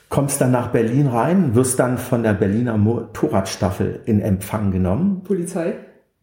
kommst 0.08 0.39
dann 0.39 0.51
nach 0.51 0.68
Berlin 0.68 1.08
rein, 1.08 1.56
wirst 1.56 1.77
dann 1.80 1.98
von 1.98 2.24
der 2.24 2.34
Berliner 2.34 2.77
Motorradstaffel 2.77 4.00
in 4.06 4.22
Empfang 4.22 4.72
genommen. 4.72 5.24
Polizei? 5.24 5.74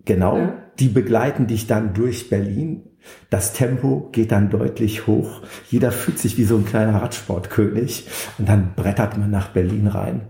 Genau. 0.04 0.38
Ja. 0.38 0.61
Die 0.78 0.88
begleiten 0.88 1.46
dich 1.46 1.66
dann 1.66 1.94
durch 1.94 2.30
Berlin. 2.30 2.82
Das 3.30 3.52
Tempo 3.52 4.08
geht 4.12 4.32
dann 4.32 4.50
deutlich 4.50 5.06
hoch. 5.06 5.42
Jeder 5.68 5.92
fühlt 5.92 6.18
sich 6.18 6.38
wie 6.38 6.44
so 6.44 6.56
ein 6.56 6.64
kleiner 6.64 7.02
Radsportkönig. 7.02 8.08
Und 8.38 8.48
dann 8.48 8.74
brettert 8.74 9.18
man 9.18 9.30
nach 9.30 9.48
Berlin 9.48 9.88
rein 9.88 10.22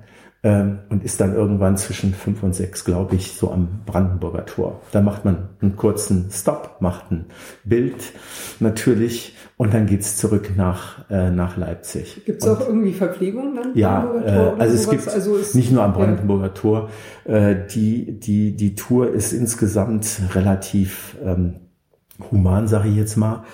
ähm, 0.43 0.81
und 0.89 1.05
ist 1.05 1.21
dann 1.21 1.35
irgendwann 1.35 1.77
zwischen 1.77 2.15
fünf 2.15 2.43
und 2.43 2.55
sechs, 2.55 2.85
glaube 2.85 3.17
ich, 3.17 3.33
so 3.33 3.53
am 3.53 3.83
Brandenburger 3.87 4.47
Tor. 4.47 4.81
Da 4.91 5.01
macht 5.01 5.25
man 5.25 5.51
einen 5.61 5.77
kurzen 5.77 6.31
Stop, 6.33 6.77
macht 6.81 7.11
ein 7.13 7.27
Bild 7.65 8.13
natürlich 8.59 9.37
und 9.57 9.75
dann 9.75 9.87
geht's 9.87 10.17
zurück 10.17 10.53
nach, 10.57 11.09
äh, 11.11 11.31
nach 11.31 11.57
Leipzig. 11.57 12.23
Gibt 12.25 12.43
es 12.43 12.49
auch 12.49 12.61
irgendwie 12.61 12.93
Verpflegung 12.93 13.55
dann? 13.55 13.73
Ja, 13.75 14.13
äh, 14.25 14.61
also 14.61 14.75
es 14.75 14.89
gibt 14.89 15.09
also 15.09 15.39
nicht 15.55 15.71
nur 15.71 15.83
am 15.83 15.93
Brandenburger 15.93 16.47
ja. 16.47 16.53
Tor. 16.53 16.91
Äh, 17.25 17.57
die, 17.73 18.19
die, 18.19 18.57
die 18.57 18.75
Tour 18.75 19.13
ist 19.13 19.33
insgesamt 19.33 20.21
relativ 20.35 21.17
ähm, 21.25 21.57
human 22.31 22.69
sage 22.69 22.89
ich 22.89 22.97
jetzt 22.97 23.17
mal, 23.17 23.45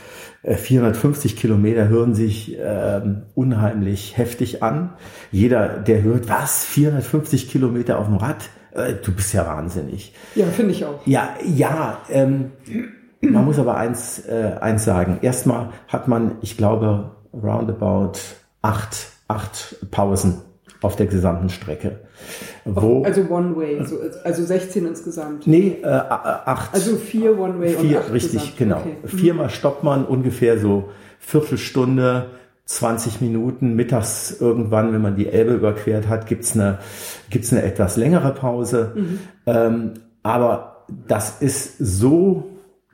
450 0.45 1.33
äh, 1.33 1.37
Kilometer 1.37 1.89
hören 1.89 2.15
sich 2.15 2.57
ähm, 2.61 3.23
unheimlich 3.35 4.17
heftig 4.17 4.63
an. 4.63 4.95
Jeder, 5.31 5.79
der 5.79 6.03
hört, 6.03 6.29
was, 6.29 6.65
450 6.65 7.51
Kilometer 7.51 7.99
auf 7.99 8.07
dem 8.07 8.17
Rad? 8.17 8.49
Äh, 8.73 8.95
du 9.03 9.13
bist 9.13 9.33
ja 9.33 9.47
wahnsinnig. 9.47 10.15
Ja, 10.35 10.47
finde 10.47 10.73
ich 10.73 10.85
auch. 10.85 11.07
Ja, 11.07 11.35
ja. 11.45 11.99
Ähm, 12.11 12.53
man 13.21 13.45
muss 13.45 13.59
aber 13.59 13.77
eins, 13.77 14.21
äh, 14.27 14.53
eins 14.61 14.85
sagen. 14.85 15.19
Erstmal 15.23 15.71
hat 15.89 16.09
man, 16.09 16.33
ich 16.41 16.57
glaube, 16.57 17.11
roundabout 17.33 18.19
acht, 18.63 19.13
acht 19.29 19.77
Pausen 19.91 20.43
auf 20.81 20.97
der 20.97 21.07
gesamten 21.07 21.49
Strecke. 21.49 22.01
Wo, 22.65 23.03
also 23.03 23.23
One 23.29 23.57
Way, 23.57 23.81
also, 23.81 23.97
also 24.25 24.45
16 24.45 24.87
insgesamt. 24.87 25.47
Nee, 25.47 25.79
äh, 25.83 25.87
acht. 25.87 26.73
Also 26.75 26.97
vier 26.97 27.39
One 27.39 27.61
Way 27.61 27.71
vier, 27.71 27.99
und 27.99 28.05
acht 28.05 28.13
Richtig, 28.13 28.33
gesamt. 28.33 28.57
genau. 28.59 28.77
Okay. 28.79 28.97
Mhm. 29.03 29.09
Viermal 29.09 29.51
stoppt 29.51 29.83
man 29.83 30.05
ungefähr 30.05 30.59
so 30.59 30.91
Viertelstunde, 31.19 32.27
20 32.67 33.21
Minuten. 33.21 33.75
Mittags 33.75 34.37
irgendwann, 34.41 34.93
wenn 34.93 35.03
man 35.03 35.17
die 35.17 35.29
Elbe 35.29 35.55
überquert 35.55 36.09
hat, 36.09 36.27
gibt's 36.27 36.55
eine, 36.55 36.79
gibt's 37.31 37.53
eine 37.53 37.63
etwas 37.63 37.97
längere 37.97 38.33
Pause. 38.33 38.93
Mhm. 38.95 39.19
Ähm, 39.47 39.95
aber 40.23 40.85
das 41.07 41.41
ist 41.41 41.79
so 41.79 42.45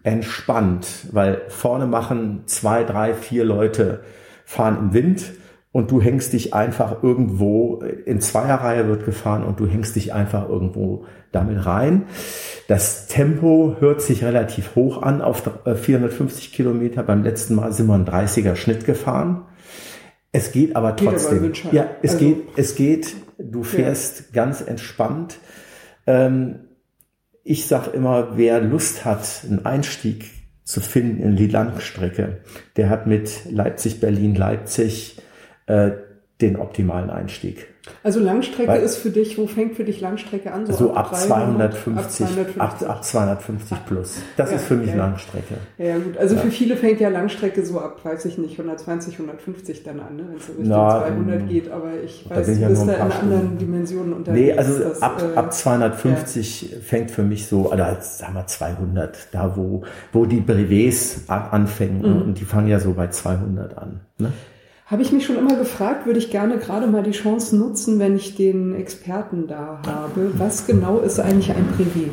entspannt, 0.04 0.86
weil 1.12 1.42
vorne 1.48 1.86
machen 1.86 2.42
zwei, 2.46 2.84
drei, 2.84 3.14
vier 3.14 3.44
Leute 3.44 4.00
fahren 4.44 4.78
im 4.78 4.94
Wind 4.94 5.32
und 5.72 5.90
du 5.90 6.00
hängst 6.00 6.32
dich 6.32 6.54
einfach 6.54 7.02
irgendwo, 7.02 7.82
in 8.04 8.20
Zweierreihe 8.20 8.86
wird 8.86 9.04
gefahren 9.04 9.42
und 9.42 9.58
du 9.58 9.66
hängst 9.66 9.96
dich 9.96 10.14
einfach 10.14 10.48
irgendwo 10.48 11.06
damit 11.32 11.66
rein. 11.66 12.04
Das 12.68 13.08
Tempo 13.08 13.76
hört 13.80 14.00
sich 14.00 14.22
relativ 14.22 14.76
hoch 14.76 15.02
an 15.02 15.20
auf 15.20 15.42
450 15.64 16.52
äh, 16.52 16.54
Kilometer. 16.54 17.02
Beim 17.02 17.24
letzten 17.24 17.56
Mal 17.56 17.72
sind 17.72 17.88
wir 17.88 17.94
einen 17.94 18.06
30er 18.06 18.54
Schnitt 18.54 18.84
gefahren. 18.84 19.46
Es 20.30 20.52
geht 20.52 20.76
aber 20.76 20.94
trotzdem. 20.94 21.42
Geht 21.42 21.64
aber 21.64 21.74
ja, 21.74 21.86
es 22.02 22.12
also, 22.12 22.24
geht, 22.24 22.42
es 22.56 22.74
geht, 22.76 23.16
du 23.38 23.64
fährst 23.64 24.20
ja. 24.20 24.44
ganz 24.44 24.60
entspannt. 24.60 25.38
Ähm, 26.06 26.60
ich 27.44 27.66
sag 27.66 27.92
immer, 27.92 28.36
wer 28.36 28.60
Lust 28.60 29.04
hat, 29.04 29.44
einen 29.44 29.64
Einstieg 29.66 30.30
zu 30.64 30.80
finden 30.80 31.22
in 31.22 31.36
die 31.36 31.46
Langstrecke, 31.46 32.40
der 32.76 32.88
hat 32.88 33.06
mit 33.06 33.50
Leipzig, 33.50 34.00
Berlin, 34.00 34.34
Leipzig 34.34 35.18
äh, 35.66 35.90
den 36.40 36.56
optimalen 36.56 37.10
Einstieg. 37.10 37.73
Also 38.02 38.20
Langstrecke 38.20 38.68
Weil, 38.68 38.82
ist 38.82 38.96
für 38.96 39.10
dich, 39.10 39.36
wo 39.36 39.46
fängt 39.46 39.76
für 39.76 39.84
dich 39.84 40.00
Langstrecke 40.00 40.52
an? 40.52 40.66
So, 40.66 40.72
so 40.72 40.94
ab, 40.94 41.12
ab, 41.12 41.16
250, 41.16 41.96
ab 41.96 42.10
250, 42.10 42.60
ab, 42.60 42.82
ab 42.88 43.04
250 43.04 43.78
plus. 43.86 44.16
Das 44.36 44.50
ja, 44.50 44.56
ist 44.56 44.64
für 44.64 44.76
mich 44.76 44.90
ja. 44.90 44.96
Langstrecke. 44.96 45.54
Ja, 45.78 45.98
gut. 45.98 46.16
Also 46.16 46.34
ja. 46.34 46.40
für 46.40 46.50
viele 46.50 46.76
fängt 46.76 47.00
ja 47.00 47.08
Langstrecke 47.08 47.64
so 47.64 47.80
ab, 47.80 48.00
weiß 48.02 48.24
ich 48.24 48.38
nicht, 48.38 48.52
120, 48.58 49.14
150 49.14 49.82
dann 49.82 50.00
an, 50.00 50.16
ne? 50.16 50.24
wenn 50.28 50.36
es 50.36 50.46
so 50.46 50.52
Richtung 50.52 50.68
Na, 50.68 51.06
200 51.06 51.40
ähm, 51.40 51.48
geht. 51.48 51.70
Aber 51.70 51.90
ich 52.02 52.28
weiß, 52.28 52.46
du 52.46 52.68
bist 52.68 52.88
da 52.88 52.94
in 52.94 53.00
anderen 53.12 53.58
Dimensionen 53.58 54.12
unterwegs. 54.14 54.46
Nee, 54.46 54.52
also 54.52 54.78
das, 54.78 55.02
ab, 55.02 55.22
äh, 55.22 55.36
ab 55.36 55.52
250 55.52 56.76
fängt 56.82 57.10
für 57.10 57.22
mich 57.22 57.46
so, 57.46 57.70
oder 57.70 57.98
sagen 58.00 58.34
wir 58.34 58.46
200, 58.46 59.28
da 59.32 59.56
wo, 59.56 59.82
wo 60.12 60.24
die 60.24 60.40
Brevets 60.40 61.22
anfangen. 61.28 61.98
Mhm. 61.98 62.22
Und 62.22 62.40
die 62.40 62.44
fangen 62.44 62.68
ja 62.68 62.80
so 62.80 62.92
bei 62.92 63.08
200 63.08 63.76
an. 63.76 64.00
Ne? 64.18 64.32
Habe 64.86 65.00
ich 65.00 65.12
mich 65.12 65.24
schon 65.24 65.38
immer 65.38 65.56
gefragt, 65.56 66.04
würde 66.04 66.18
ich 66.18 66.30
gerne 66.30 66.58
gerade 66.58 66.86
mal 66.86 67.02
die 67.02 67.12
Chance 67.12 67.56
nutzen, 67.56 67.98
wenn 67.98 68.16
ich 68.16 68.34
den 68.34 68.74
Experten 68.74 69.46
da 69.46 69.80
habe. 69.86 70.32
Was 70.36 70.66
genau 70.66 70.98
ist 70.98 71.18
eigentlich 71.18 71.50
ein 71.52 71.66
Brevet? 71.68 72.10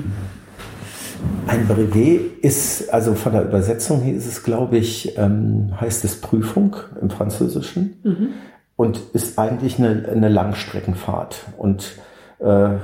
Ein 1.47 1.67
Brevet 1.67 2.41
ist, 2.41 2.93
also 2.93 3.13
von 3.13 3.33
der 3.33 3.43
Übersetzung 3.43 3.99
her 3.99 4.15
ist 4.15 4.25
es, 4.25 4.43
glaube 4.43 4.77
ich, 4.77 5.17
ähm, 5.17 5.73
heißt 5.81 6.05
es 6.05 6.21
Prüfung 6.21 6.77
im 7.01 7.09
Französischen 7.09 7.99
mhm. 8.03 8.29
und 8.77 9.01
ist 9.11 9.37
eigentlich 9.37 9.77
eine, 9.77 10.07
eine 10.07 10.29
Langstreckenfahrt. 10.29 11.47
Und 11.57 11.97
äh, 12.39 12.75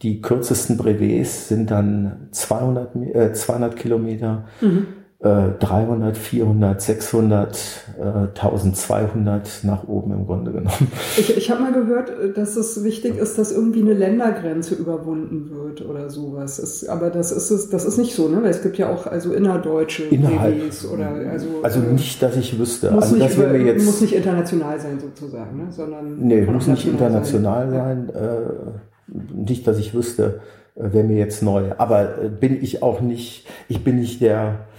die 0.00 0.22
kürzesten 0.22 0.78
Brevets 0.78 1.48
sind 1.48 1.70
dann 1.70 2.28
200, 2.30 2.96
äh, 2.96 3.32
200 3.34 3.76
Kilometer. 3.76 4.46
Mhm. 4.62 4.86
300, 5.22 6.16
400, 6.16 6.80
600, 6.80 7.84
äh, 7.98 8.02
1200 8.02 9.64
nach 9.64 9.86
oben 9.86 10.12
im 10.12 10.26
Grunde 10.26 10.50
genommen. 10.50 10.90
Ich, 11.18 11.36
ich 11.36 11.50
habe 11.50 11.60
mal 11.60 11.72
gehört, 11.74 12.10
dass 12.38 12.56
es 12.56 12.82
wichtig 12.84 13.18
ist, 13.18 13.36
dass 13.36 13.52
irgendwie 13.52 13.82
eine 13.82 13.92
Ländergrenze 13.92 14.74
überwunden 14.74 15.50
wird 15.50 15.84
oder 15.84 16.08
sowas. 16.08 16.58
Es, 16.58 16.88
aber 16.88 17.10
das 17.10 17.32
ist 17.32 17.50
es, 17.50 17.68
das 17.68 17.84
ist 17.84 17.98
nicht 17.98 18.14
so, 18.14 18.28
ne? 18.28 18.42
Weil 18.42 18.50
es 18.50 18.62
gibt 18.62 18.78
ja 18.78 18.90
auch 18.90 19.06
also 19.06 19.34
innerdeutsche 19.34 20.04
Innerhalb, 20.04 20.56
oder 20.90 21.08
also. 21.30 21.48
Also 21.62 21.80
äh, 21.80 21.92
nicht, 21.92 22.22
dass 22.22 22.36
ich 22.38 22.58
wüsste. 22.58 22.90
Muss, 22.90 23.12
also, 23.12 23.16
nicht, 23.16 23.36
über, 23.36 23.54
jetzt, 23.56 23.84
muss 23.84 24.00
nicht 24.00 24.14
international 24.14 24.80
sein 24.80 24.98
sozusagen, 25.00 25.58
ne? 25.58 25.66
Sondern 25.70 26.16
nee, 26.18 26.42
muss 26.42 26.66
nicht 26.66 26.86
international 26.86 27.70
sein. 27.70 28.10
sein 28.14 28.22
äh, 28.22 29.34
nicht, 29.34 29.66
dass 29.66 29.78
ich 29.78 29.92
wüsste, 29.92 30.40
äh, 30.76 30.94
wäre 30.94 31.04
mir 31.04 31.18
jetzt 31.18 31.42
neu. 31.42 31.72
Aber 31.76 32.22
äh, 32.22 32.28
bin 32.30 32.62
ich 32.62 32.82
auch 32.82 33.02
nicht. 33.02 33.46
Ich 33.68 33.84
bin 33.84 33.96
nicht 33.96 34.22
der 34.22 34.69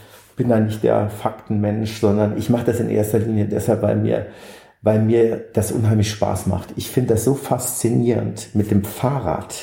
bin 0.41 0.49
da 0.49 0.59
nicht 0.59 0.81
der 0.81 1.11
Faktenmensch, 1.11 1.99
sondern 1.99 2.35
ich 2.35 2.49
mache 2.49 2.65
das 2.65 2.79
in 2.79 2.89
erster 2.89 3.19
Linie 3.19 3.45
deshalb, 3.45 3.83
weil 3.83 3.95
mir, 3.95 4.25
weil 4.81 4.99
mir 4.99 5.37
das 5.53 5.71
unheimlich 5.71 6.09
Spaß 6.09 6.47
macht. 6.47 6.69
Ich 6.77 6.89
finde 6.89 7.13
das 7.13 7.25
so 7.25 7.35
faszinierend 7.35 8.55
mit 8.55 8.71
dem 8.71 8.83
Fahrrad 8.83 9.53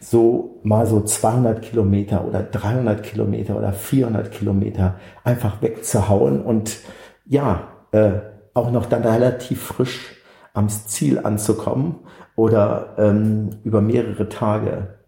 so 0.00 0.58
mal 0.64 0.86
so 0.86 1.02
200 1.02 1.62
Kilometer 1.62 2.26
oder 2.26 2.42
300 2.42 3.04
Kilometer 3.04 3.56
oder 3.56 3.72
400 3.72 4.32
Kilometer 4.32 4.96
einfach 5.22 5.62
wegzuhauen 5.62 6.42
und 6.42 6.78
ja, 7.24 7.68
äh, 7.92 8.14
auch 8.54 8.72
noch 8.72 8.86
dann 8.86 9.04
relativ 9.04 9.62
frisch 9.62 10.16
am 10.52 10.68
Ziel 10.68 11.20
anzukommen 11.20 12.00
oder 12.34 12.96
ähm, 12.98 13.50
über 13.62 13.80
mehrere 13.80 14.28
Tage 14.28 14.98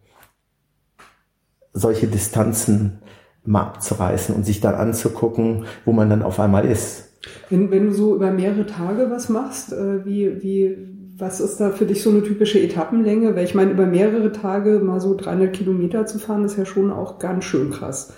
solche 1.73 2.07
Distanzen 2.07 3.00
mal 3.45 3.63
abzureißen 3.63 4.35
und 4.35 4.45
sich 4.45 4.61
dann 4.61 4.75
anzugucken, 4.75 5.65
wo 5.85 5.93
man 5.93 6.11
dann 6.11 6.23
auf 6.23 6.41
einmal 6.41 6.65
ist. 6.65 7.11
Wenn, 7.49 7.71
wenn 7.71 7.87
du 7.87 7.93
so 7.93 8.15
über 8.15 8.31
mehrere 8.31 8.67
Tage 8.67 9.11
was 9.11 9.29
machst, 9.29 9.73
äh, 9.73 10.05
wie, 10.05 10.43
wie, 10.43 10.77
was 11.19 11.41
ist 11.41 11.59
da 11.59 11.71
für 11.71 11.87
dich 11.87 12.03
so 12.03 12.11
eine 12.11 12.23
typische 12.23 12.61
Etappenlänge? 12.61 13.37
Weil 13.37 13.45
ich 13.45 13.55
meine, 13.55 13.73
über 13.73 13.87
mehrere 13.87 14.33
Tage 14.33 14.81
mal 14.81 15.01
so 15.01 15.15
300 15.15 15.53
Kilometer 15.53 16.07
zu 16.07 16.19
fahren, 16.19 16.45
ist 16.45 16.57
ja 16.57 16.65
schon 16.65 16.91
auch 16.91 17.19
ganz 17.19 17.45
schön 17.45 17.71
krass. 17.71 18.15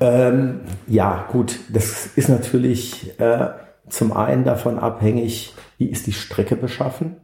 Ähm, 0.00 0.60
ja, 0.86 1.26
gut, 1.30 1.58
das 1.72 2.10
ist 2.14 2.28
natürlich 2.28 3.18
äh, 3.18 3.48
zum 3.88 4.12
einen 4.12 4.44
davon 4.44 4.78
abhängig, 4.78 5.54
wie 5.78 5.86
ist 5.86 6.06
die 6.06 6.12
Strecke 6.12 6.54
beschaffen 6.54 7.16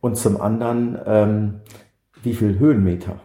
und 0.00 0.16
zum 0.16 0.40
anderen, 0.40 0.98
ähm, 1.04 1.54
wie 2.22 2.34
viel 2.34 2.58
Höhenmeter 2.58 3.20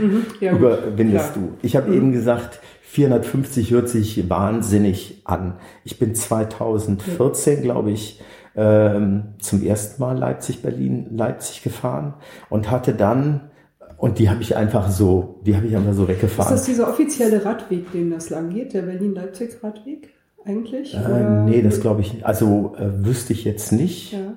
mhm, 0.00 0.26
ja, 0.40 0.52
überwindest 0.52 1.32
klar. 1.32 1.44
du. 1.46 1.58
Ich 1.62 1.76
habe 1.76 1.88
mhm. 1.88 1.96
eben 1.96 2.12
gesagt, 2.12 2.60
450 2.82 3.70
hört 3.70 3.88
sich 3.88 4.28
wahnsinnig 4.30 5.22
an. 5.24 5.54
Ich 5.84 5.98
bin 5.98 6.14
2014, 6.14 7.62
glaube 7.62 7.90
ich, 7.90 8.20
ähm, 8.56 9.34
zum 9.38 9.62
ersten 9.62 10.00
Mal 10.00 10.18
Leipzig, 10.18 10.62
Berlin, 10.62 11.08
Leipzig 11.14 11.62
gefahren 11.62 12.14
und 12.48 12.70
hatte 12.70 12.94
dann 12.94 13.50
und 13.98 14.20
die 14.20 14.30
habe 14.30 14.42
ich 14.42 14.56
einfach 14.56 14.90
so, 14.90 15.40
die 15.44 15.56
habe 15.56 15.66
ich 15.66 15.76
einfach 15.76 15.92
so 15.92 16.08
weggefahren. 16.08 16.54
Ist 16.54 16.60
das 16.60 16.66
dieser 16.66 16.88
offizielle 16.88 17.44
Radweg, 17.44 17.90
den 17.92 18.10
das 18.10 18.30
lang 18.30 18.50
geht, 18.50 18.72
der 18.72 18.82
Berlin-Leipzig-Radweg 18.82 20.14
eigentlich? 20.44 20.94
Äh, 20.94 21.44
nee, 21.44 21.62
das 21.62 21.80
glaube 21.80 22.00
ich, 22.00 22.24
also 22.24 22.74
äh, 22.78 23.04
wüsste 23.04 23.32
ich 23.32 23.44
jetzt 23.44 23.72
nicht. 23.72 24.12
Ja. 24.12 24.34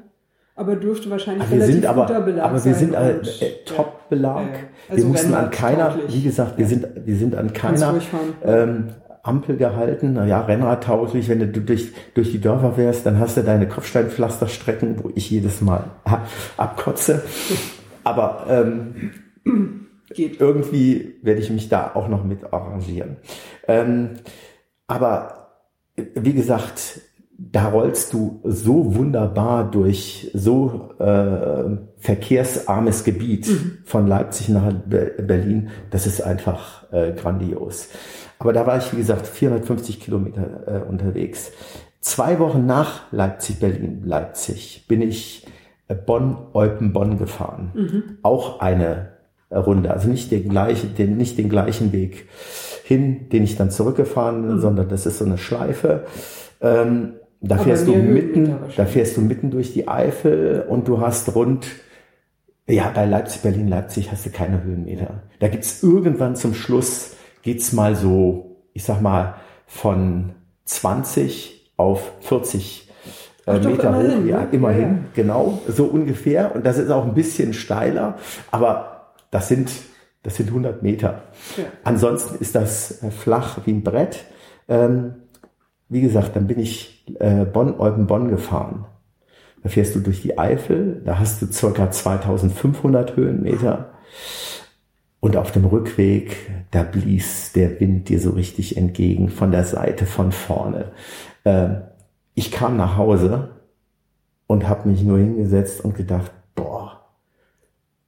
Aber 0.55 0.75
dürfte 0.75 1.09
wahrscheinlich 1.09 1.43
aber 1.43 1.51
relativ 1.51 1.67
wir 1.67 1.73
sind 1.73 1.85
aber, 1.85 2.05
guter 2.05 2.21
Belag 2.21 2.45
aber 2.45 2.65
wir 2.65 2.73
sind 2.73 2.93
äh, 2.93 3.11
äh, 3.11 3.65
Top-Belag. 3.65 4.45
Ja, 4.45 4.59
also 4.89 5.03
wir 5.03 5.09
mussten 5.09 5.33
an 5.33 5.49
keiner, 5.49 5.97
wie 6.07 6.21
gesagt, 6.21 6.57
wir 6.57 6.67
sind, 6.67 6.87
wir 7.05 7.15
sind 7.15 7.35
an 7.35 7.53
keiner 7.53 7.95
ähm, 8.43 8.89
Ampel 9.23 9.57
gehalten. 9.57 10.15
Ja, 10.27 10.41
Rennradtauglich. 10.41 11.29
Wenn 11.29 11.39
du 11.39 11.47
durch, 11.47 11.93
durch 12.13 12.31
die 12.31 12.41
Dörfer 12.41 12.75
wärst, 12.77 13.05
dann 13.05 13.19
hast 13.19 13.37
du 13.37 13.43
deine 13.43 13.67
Kopfsteinpflasterstrecken, 13.67 15.03
wo 15.03 15.11
ich 15.15 15.29
jedes 15.29 15.61
Mal 15.61 15.85
abkotze. 16.57 17.23
Aber 18.03 18.45
ähm, 18.49 19.11
Geht. 20.13 20.41
irgendwie 20.41 21.15
werde 21.21 21.39
ich 21.39 21.49
mich 21.49 21.69
da 21.69 21.91
auch 21.93 22.07
noch 22.07 22.23
mit 22.23 22.51
arrangieren. 22.51 23.17
Ähm, 23.67 24.11
aber 24.87 25.41
wie 25.95 26.33
gesagt, 26.33 27.01
da 27.49 27.69
rollst 27.69 28.13
du 28.13 28.39
so 28.43 28.95
wunderbar 28.95 29.69
durch 29.69 30.29
so 30.33 30.91
äh, 30.99 31.77
verkehrsarmes 31.97 33.03
Gebiet 33.03 33.47
mhm. 33.47 33.77
von 33.83 34.07
Leipzig 34.07 34.49
nach 34.49 34.71
Berlin. 34.85 35.69
Das 35.89 36.05
ist 36.05 36.21
einfach 36.21 36.91
äh, 36.91 37.13
grandios. 37.13 37.89
Aber 38.37 38.53
da 38.53 38.67
war 38.67 38.77
ich, 38.77 38.93
wie 38.93 38.97
gesagt, 38.97 39.25
450 39.25 39.99
Kilometer 39.99 40.83
äh, 40.85 40.89
unterwegs. 40.89 41.51
Zwei 41.99 42.39
Wochen 42.39 42.65
nach 42.65 43.11
Leipzig, 43.11 43.59
Berlin, 43.59 44.03
Leipzig 44.05 44.85
bin 44.87 45.01
ich 45.01 45.47
äh, 45.87 45.95
Bonn, 45.95 46.37
Eupen, 46.53 46.93
Bonn 46.93 47.17
gefahren. 47.17 47.71
Mhm. 47.73 48.03
Auch 48.21 48.59
eine 48.59 49.13
Runde, 49.51 49.91
also 49.91 50.07
nicht 50.07 50.31
den 50.31 50.47
gleichen, 50.47 50.95
den, 50.95 51.17
nicht 51.17 51.37
den 51.37 51.49
gleichen 51.49 51.91
Weg 51.91 52.29
hin, 52.83 53.29
den 53.29 53.43
ich 53.43 53.57
dann 53.57 53.71
zurückgefahren 53.71 54.47
bin, 54.47 54.59
sondern 54.59 54.89
das 54.89 55.05
ist 55.05 55.17
so 55.17 55.25
eine 55.25 55.37
Schleife. 55.37 56.05
Ähm, 56.61 57.13
da 57.41 57.55
Aber 57.55 57.63
fährst 57.63 57.87
du 57.87 57.95
mitten, 57.95 58.55
da 58.77 58.85
fährst 58.85 59.17
du 59.17 59.21
mitten 59.21 59.49
durch 59.49 59.73
die 59.73 59.87
Eifel 59.87 60.65
und 60.69 60.87
du 60.87 61.01
hast 61.01 61.33
rund, 61.35 61.65
ja, 62.67 62.91
bei 62.93 63.05
Leipzig, 63.05 63.41
Berlin, 63.41 63.67
Leipzig 63.67 64.11
hast 64.11 64.25
du 64.25 64.29
keine 64.29 64.63
Höhenmeter. 64.63 65.23
Da 65.39 65.47
gibt's 65.47 65.81
irgendwann 65.81 66.35
zum 66.35 66.53
Schluss, 66.53 67.15
geht's 67.41 67.73
mal 67.73 67.95
so, 67.95 68.57
ich 68.73 68.83
sag 68.83 69.01
mal, 69.01 69.35
von 69.65 70.33
20 70.65 71.73
auf 71.77 72.11
40 72.21 72.89
äh, 73.47 73.51
Ach 73.51 73.59
doch, 73.59 73.71
Meter 73.71 73.89
immerhin, 73.89 74.23
hoch. 74.23 74.27
Ja, 74.27 74.39
ne? 74.41 74.47
immerhin, 74.51 74.81
Ja, 74.81 74.87
ja. 74.87 74.99
genau, 75.15 75.61
so 75.67 75.85
ungefähr. 75.85 76.55
Und 76.55 76.65
das 76.65 76.77
ist 76.77 76.91
auch 76.91 77.05
ein 77.05 77.15
bisschen 77.15 77.53
steiler, 77.53 78.19
aber 78.51 79.13
das 79.31 79.47
sind, 79.47 79.71
das 80.21 80.35
sind 80.35 80.49
100 80.49 80.83
Meter. 80.83 81.23
Ja. 81.57 81.63
Ansonsten 81.83 82.35
ist 82.39 82.53
das 82.53 83.03
äh, 83.03 83.09
flach 83.09 83.57
wie 83.65 83.71
ein 83.71 83.83
Brett. 83.83 84.25
Ähm, 84.69 85.15
wie 85.91 86.01
gesagt, 86.01 86.35
dann 86.37 86.47
bin 86.47 86.57
ich 86.59 87.05
äh, 87.19 87.43
Bonn, 87.45 87.77
Olpen-Bonn 87.77 88.29
gefahren. 88.29 88.85
Da 89.61 89.69
fährst 89.69 89.93
du 89.93 89.99
durch 89.99 90.21
die 90.21 90.39
Eifel, 90.39 91.01
da 91.05 91.19
hast 91.19 91.41
du 91.41 91.47
circa 91.51 91.91
2500 91.91 93.15
Höhenmeter. 93.15 93.91
Und 95.19 95.35
auf 95.37 95.51
dem 95.51 95.65
Rückweg, 95.65 96.35
da 96.71 96.81
blies 96.83 97.51
der 97.51 97.79
Wind 97.79 98.09
dir 98.09 98.19
so 98.19 98.31
richtig 98.31 98.77
entgegen 98.77 99.29
von 99.29 99.51
der 99.51 99.65
Seite, 99.65 100.05
von 100.05 100.31
vorne. 100.31 100.91
Ähm, 101.45 101.81
ich 102.33 102.51
kam 102.51 102.77
nach 102.77 102.97
Hause 102.97 103.49
und 104.47 104.67
habe 104.67 104.89
mich 104.89 105.03
nur 105.03 105.17
hingesetzt 105.19 105.83
und 105.83 105.95
gedacht, 105.95 106.31
boah, 106.55 107.01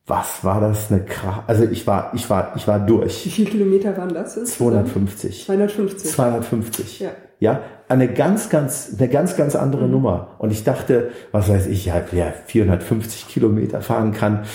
was 0.08 0.44
war 0.44 0.60
das 0.62 0.90
eine 0.92 1.04
Kraft. 1.04 1.44
Also 1.48 1.66
ich 1.66 1.86
war, 1.86 2.14
ich 2.16 2.30
war, 2.30 2.54
ich 2.56 2.68
war 2.68 2.84
Wie 2.84 2.88
durch. 2.88 3.24
viele 3.24 3.50
Kilometer 3.50 3.96
waren 3.98 4.14
das? 4.14 4.38
insgesamt? 4.38 4.88
250. 4.88 5.46
250. 5.46 6.12
250. 6.12 7.00
Ja. 7.02 7.12
Ja, 7.44 7.60
eine 7.90 8.08
ganz, 8.08 8.50
ganz, 8.50 8.96
eine 8.98 9.10
ganz, 9.10 9.36
ganz 9.36 9.58
andere 9.58 9.90
Nummer. 9.90 10.30
Und 10.40 10.54
ich 10.54 10.64
dachte, 10.64 11.10
was 11.34 11.50
weiß 11.50 11.68
ich, 11.68 11.88
ja, 11.88 11.96
wer 12.12 12.32
450 12.32 13.28
Kilometer 13.28 13.82
fahren 13.82 14.14
kann, 14.14 14.46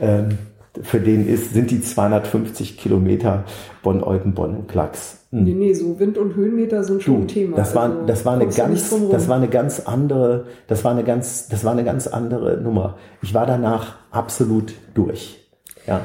ähm, 0.00 0.38
für 0.82 0.98
den 0.98 1.28
ist, 1.28 1.54
sind 1.54 1.70
die 1.70 1.80
250 1.80 2.78
Kilometer 2.78 3.44
Bonn-Olpen-Bonn 3.84 4.56
in 4.56 4.66
Klacks. 4.66 5.18
Hm. 5.30 5.44
Nee, 5.44 5.54
nee, 5.54 5.72
so 5.72 6.00
Wind- 6.00 6.18
und 6.18 6.34
Höhenmeter 6.34 6.82
sind 6.82 7.04
schon 7.04 7.14
Du, 7.14 7.20
ein 7.20 7.28
Thema. 7.28 7.56
das 7.58 7.76
war, 7.76 7.84
Also 7.84 8.06
das 8.06 8.24
war 8.26 8.34
eine 8.34 8.48
ganz, 8.48 8.92
das 9.12 9.28
war 9.28 9.36
eine 9.36 9.48
ganz 9.48 9.78
andere, 9.78 10.46
das 10.66 10.82
war 10.82 10.90
eine 10.90 11.04
ganz, 11.04 11.46
das 11.46 11.62
war 11.62 11.70
eine 11.70 11.84
ganz 11.84 12.08
andere 12.08 12.60
Nummer. 12.60 12.96
Ich 13.22 13.34
war 13.34 13.46
danach 13.46 13.98
absolut 14.10 14.74
durch. 14.94 15.48
Ja, 15.86 16.00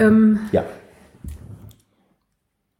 ähm, 0.00 0.40
ja. 0.50 0.64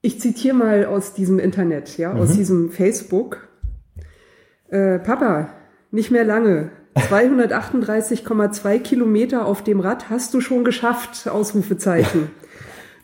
Ich 0.01 0.21
zitiere 0.21 0.55
mal 0.57 0.87
aus 0.87 1.13
diesem 1.15 1.39
Internet, 1.39 1.99
ja, 1.99 2.15
Mhm. 2.15 2.21
aus 2.21 2.33
diesem 2.35 2.71
Facebook. 2.71 3.49
Äh, 4.71 4.99
Papa, 5.01 5.51
nicht 5.91 6.11
mehr 6.11 6.25
lange. 6.25 6.71
238,2 6.95 8.79
Kilometer 8.79 9.45
auf 9.47 9.63
dem 9.63 9.81
Rad 9.81 10.09
hast 10.11 10.35
du 10.35 10.41
schon 10.41 10.65
geschafft, 10.65 11.29
Ausrufezeichen. 11.29 12.31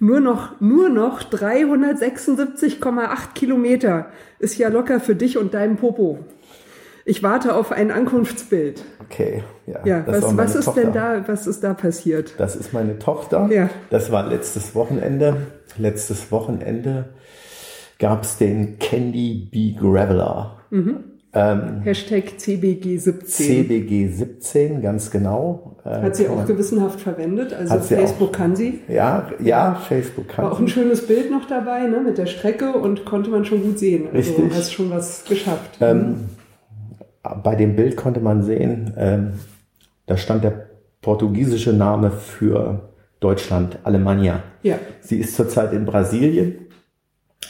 Nur 0.00 0.20
noch, 0.20 0.60
nur 0.60 0.88
noch 0.88 1.22
376,8 1.22 3.34
Kilometer 3.34 4.06
ist 4.38 4.58
ja 4.58 4.68
locker 4.68 5.00
für 5.00 5.14
dich 5.14 5.38
und 5.38 5.54
deinen 5.54 5.76
Popo. 5.76 6.18
Ich 7.06 7.22
warte 7.22 7.54
auf 7.54 7.70
ein 7.70 7.90
Ankunftsbild. 7.90 8.82
Okay, 9.04 9.42
ja. 9.66 9.80
Ja, 9.84 10.00
das 10.00 10.22
was, 10.22 10.32
meine 10.32 10.38
was 10.48 10.54
ist 10.54 10.72
denn 10.74 10.92
da, 10.92 11.22
was 11.26 11.46
ist 11.46 11.62
da 11.62 11.74
passiert? 11.74 12.34
Das 12.38 12.56
ist 12.56 12.72
meine 12.72 12.98
Tochter. 12.98 13.48
Ja. 13.52 13.68
Das 13.90 14.10
war 14.10 14.26
letztes 14.28 14.74
Wochenende. 14.74 15.36
Letztes 15.76 16.32
Wochenende 16.32 17.10
gab's 17.98 18.38
den 18.38 18.78
Candy 18.78 19.48
Bee 19.50 19.76
Graveler. 19.78 20.58
Mhm. 20.70 20.96
Ähm, 21.36 21.80
Hashtag 21.82 22.34
CBG17. 22.38 23.24
CBG 23.24 24.06
17, 24.08 24.80
ganz 24.80 25.10
genau. 25.10 25.76
Äh, 25.84 26.02
Hat 26.02 26.14
sie 26.16 26.28
auch 26.28 26.36
man- 26.36 26.46
gewissenhaft 26.46 27.00
verwendet, 27.00 27.52
also 27.52 27.76
Facebook 27.80 28.28
auch. 28.28 28.32
kann 28.32 28.54
sie. 28.54 28.80
Ja, 28.88 29.26
ja, 29.42 29.74
Facebook 29.74 30.28
kann. 30.28 30.44
War 30.44 30.52
auch 30.52 30.60
ein 30.60 30.68
schönes 30.68 31.06
Bild 31.08 31.32
noch 31.32 31.46
dabei, 31.46 31.86
ne, 31.88 32.00
mit 32.00 32.18
der 32.18 32.26
Strecke 32.26 32.72
und 32.74 33.04
konnte 33.04 33.30
man 33.30 33.44
schon 33.44 33.62
gut 33.64 33.80
sehen. 33.80 34.06
Also 34.14 34.32
Richtig. 34.32 34.54
hast 34.56 34.72
schon 34.72 34.90
was 34.90 35.24
geschafft. 35.28 35.78
Ähm, 35.80 36.28
bei 37.42 37.54
dem 37.54 37.76
Bild 37.76 37.96
konnte 37.96 38.20
man 38.20 38.42
sehen, 38.42 38.94
ähm, 38.96 39.32
da 40.06 40.16
stand 40.16 40.44
der 40.44 40.68
portugiesische 41.00 41.72
Name 41.72 42.10
für 42.10 42.90
Deutschland, 43.20 43.78
Alemannia. 43.84 44.42
ja. 44.62 44.78
Sie 45.00 45.18
ist 45.18 45.34
zurzeit 45.34 45.72
in 45.72 45.86
Brasilien, 45.86 46.66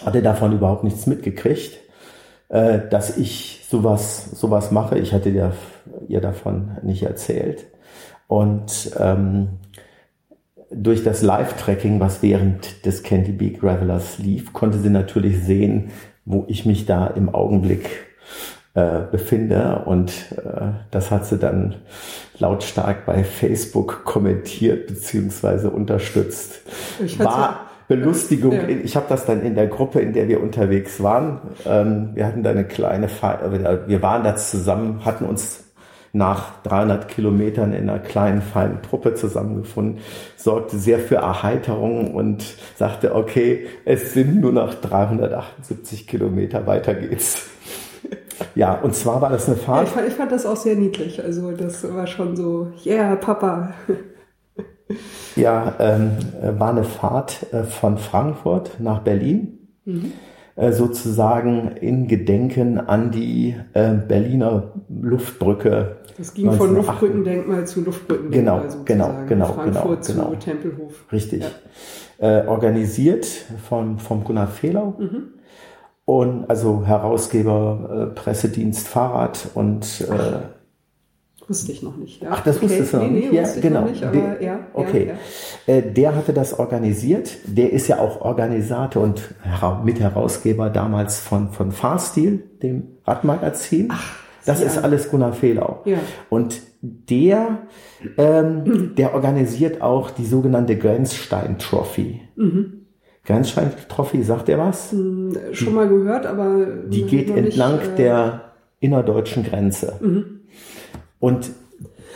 hatte 0.04 0.22
davon 0.22 0.52
überhaupt 0.52 0.84
nichts 0.84 1.06
mitgekriegt, 1.06 1.78
äh, 2.48 2.80
dass 2.88 3.16
ich 3.16 3.66
sowas, 3.68 4.30
sowas 4.32 4.70
mache. 4.70 4.98
Ich 4.98 5.12
hatte 5.12 5.30
ihr, 5.30 5.52
ihr 6.08 6.20
davon 6.20 6.78
nicht 6.82 7.02
erzählt. 7.02 7.66
Und 8.28 8.92
ähm, 8.98 9.48
durch 10.70 11.04
das 11.04 11.22
Live-Tracking, 11.22 12.00
was 12.00 12.22
während 12.22 12.86
des 12.86 13.02
Candy 13.02 13.32
Bee 13.32 13.50
Gravelers 13.50 14.18
lief, 14.18 14.52
konnte 14.52 14.78
sie 14.78 14.90
natürlich 14.90 15.42
sehen, 15.42 15.90
wo 16.24 16.44
ich 16.48 16.66
mich 16.66 16.86
da 16.86 17.06
im 17.06 17.28
Augenblick 17.28 17.88
äh, 18.74 19.00
befinde. 19.10 19.82
Und 19.86 20.10
äh, 20.32 20.72
das 20.90 21.10
hat 21.10 21.26
sie 21.26 21.38
dann 21.38 21.76
lautstark 22.38 23.06
bei 23.06 23.24
Facebook 23.24 24.04
kommentiert 24.04 24.88
beziehungsweise 24.88 25.70
unterstützt. 25.70 26.60
Ich 27.04 27.18
War 27.18 27.70
Belustigung. 27.86 28.52
Ja. 28.52 28.68
Ich 28.68 28.96
habe 28.96 29.06
das 29.08 29.26
dann 29.26 29.42
in 29.42 29.54
der 29.54 29.66
Gruppe, 29.66 30.00
in 30.00 30.12
der 30.12 30.28
wir 30.28 30.42
unterwegs 30.42 31.02
waren. 31.02 31.40
Ähm, 31.66 32.10
wir 32.14 32.26
hatten 32.26 32.42
da 32.42 32.50
eine 32.50 32.64
kleine 32.64 33.08
Feier. 33.08 33.86
Wir 33.86 34.02
waren 34.02 34.24
da 34.24 34.36
zusammen, 34.36 35.04
hatten 35.04 35.24
uns 35.24 35.64
nach 36.12 36.62
300 36.62 37.08
Kilometern 37.08 37.72
in 37.72 37.90
einer 37.90 37.98
kleinen, 37.98 38.40
feinen 38.40 38.80
Truppe 38.82 39.14
zusammengefunden, 39.14 40.00
sorgte 40.36 40.78
sehr 40.78 41.00
für 41.00 41.16
Erheiterung 41.16 42.14
und 42.14 42.44
sagte, 42.76 43.16
okay, 43.16 43.66
es 43.84 44.14
sind 44.14 44.40
nur 44.40 44.52
noch 44.52 44.74
378 44.74 46.06
Kilometer, 46.06 46.66
weiter 46.68 46.94
geht's. 46.94 47.48
Ja, 48.54 48.80
und 48.80 48.94
zwar 48.94 49.20
war 49.20 49.30
das 49.30 49.46
eine 49.48 49.56
Ja, 49.56 49.62
Fahrt. 49.62 49.88
ich, 49.88 49.94
fand, 49.94 50.08
ich 50.08 50.14
fand 50.14 50.32
das 50.32 50.46
auch 50.46 50.56
sehr 50.56 50.76
niedlich. 50.76 51.22
Also 51.22 51.52
das 51.52 51.82
war 51.94 52.06
schon 52.06 52.36
so, 52.36 52.72
yeah, 52.84 53.16
Papa. 53.16 53.74
Ja, 55.34 55.74
ähm, 55.78 56.10
äh, 56.42 56.58
war 56.60 56.68
eine 56.70 56.84
Fahrt 56.84 57.46
äh, 57.52 57.64
von 57.64 57.96
Frankfurt 57.96 58.78
nach 58.80 59.00
Berlin, 59.00 59.58
äh, 60.56 60.72
sozusagen 60.72 61.68
in 61.80 62.06
Gedenken 62.06 62.78
an 62.78 63.10
die 63.10 63.56
äh, 63.72 63.94
Berliner 63.94 64.72
Luftbrücke. 64.90 65.96
Das 66.18 66.34
ging 66.34 66.46
von 66.52 66.68
1908. 66.68 66.86
Luftbrückendenkmal 66.86 67.66
zu 67.66 67.80
Luftbrückendenkmal 67.80 68.60
Genau, 68.60 68.70
sozusagen. 68.70 68.84
genau, 68.84 69.10
genau, 69.26 69.46
Frankfurt 69.46 70.06
genau, 70.06 70.24
genau. 70.26 70.38
zu 70.38 70.38
Tempelhof. 70.50 70.92
Richtig. 71.10 71.44
Ja. 72.20 72.40
Äh, 72.42 72.46
organisiert 72.46 73.26
von, 73.68 73.98
vom 73.98 74.22
Gunnar 74.22 74.48
Fehlau. 74.48 74.94
Und 76.06 76.50
also 76.50 76.84
Herausgeber, 76.84 78.10
äh, 78.12 78.14
Pressedienst 78.14 78.88
Fahrrad 78.88 79.48
und 79.54 80.02
äh, 80.02 80.40
Wusste 81.46 81.72
ich 81.72 81.82
noch 81.82 81.96
nicht. 81.96 82.22
Ja. 82.22 82.30
Ach, 82.32 82.42
das 82.42 82.56
okay. 82.56 82.66
wusstest 82.66 82.92
du 82.94 82.96
noch 82.98 83.04
nee, 83.04 83.10
nicht? 83.10 83.30
Nee, 83.32 83.36
ja, 83.36 83.42
wusste 83.42 83.58
ich 83.58 83.62
genau. 83.62 83.80
noch 83.82 83.90
nicht, 83.90 84.02
aber 84.02 84.16
Der- 84.16 84.42
ja. 84.42 84.58
okay. 84.72 85.06
Ja, 85.66 85.74
ja. 85.74 85.78
Äh, 85.78 85.92
der 85.92 86.16
hatte 86.16 86.32
das 86.32 86.58
organisiert. 86.58 87.36
Der 87.46 87.72
ist 87.72 87.86
ja 87.88 87.98
auch 87.98 88.22
Organisator 88.22 89.02
und 89.02 89.34
hera 89.42 89.82
Mitherausgeber 89.84 90.70
damals 90.70 91.20
von, 91.20 91.50
von 91.50 91.72
Fahrstil, 91.72 92.44
dem 92.62 92.84
Radmagazin. 93.06 93.92
das 94.46 94.60
ja. 94.60 94.66
ist 94.66 94.78
alles 94.78 95.10
Gunnar 95.10 95.34
Fehlau. 95.34 95.82
Ja. 95.84 95.98
Und 96.30 96.62
der, 96.80 97.58
ähm, 98.16 98.94
der 98.96 99.14
organisiert 99.14 99.82
auch 99.82 100.10
die 100.10 100.24
sogenannte 100.24 100.78
Grenzstein 100.78 101.58
Trophy. 101.58 102.22
Mhm. 102.36 102.83
Grenzstein 103.24 103.72
Trophy, 103.88 104.22
sagt 104.22 104.48
er 104.48 104.58
was? 104.58 104.94
Schon 105.52 105.74
mal 105.74 105.88
gehört, 105.88 106.26
aber 106.26 106.66
Die 106.86 107.04
geht 107.04 107.28
noch 107.28 107.36
nicht, 107.36 107.46
entlang 107.46 107.80
äh, 107.80 107.96
der 107.96 108.52
innerdeutschen 108.80 109.44
Grenze. 109.44 109.94
Mhm. 110.00 110.40
Und 111.20 111.50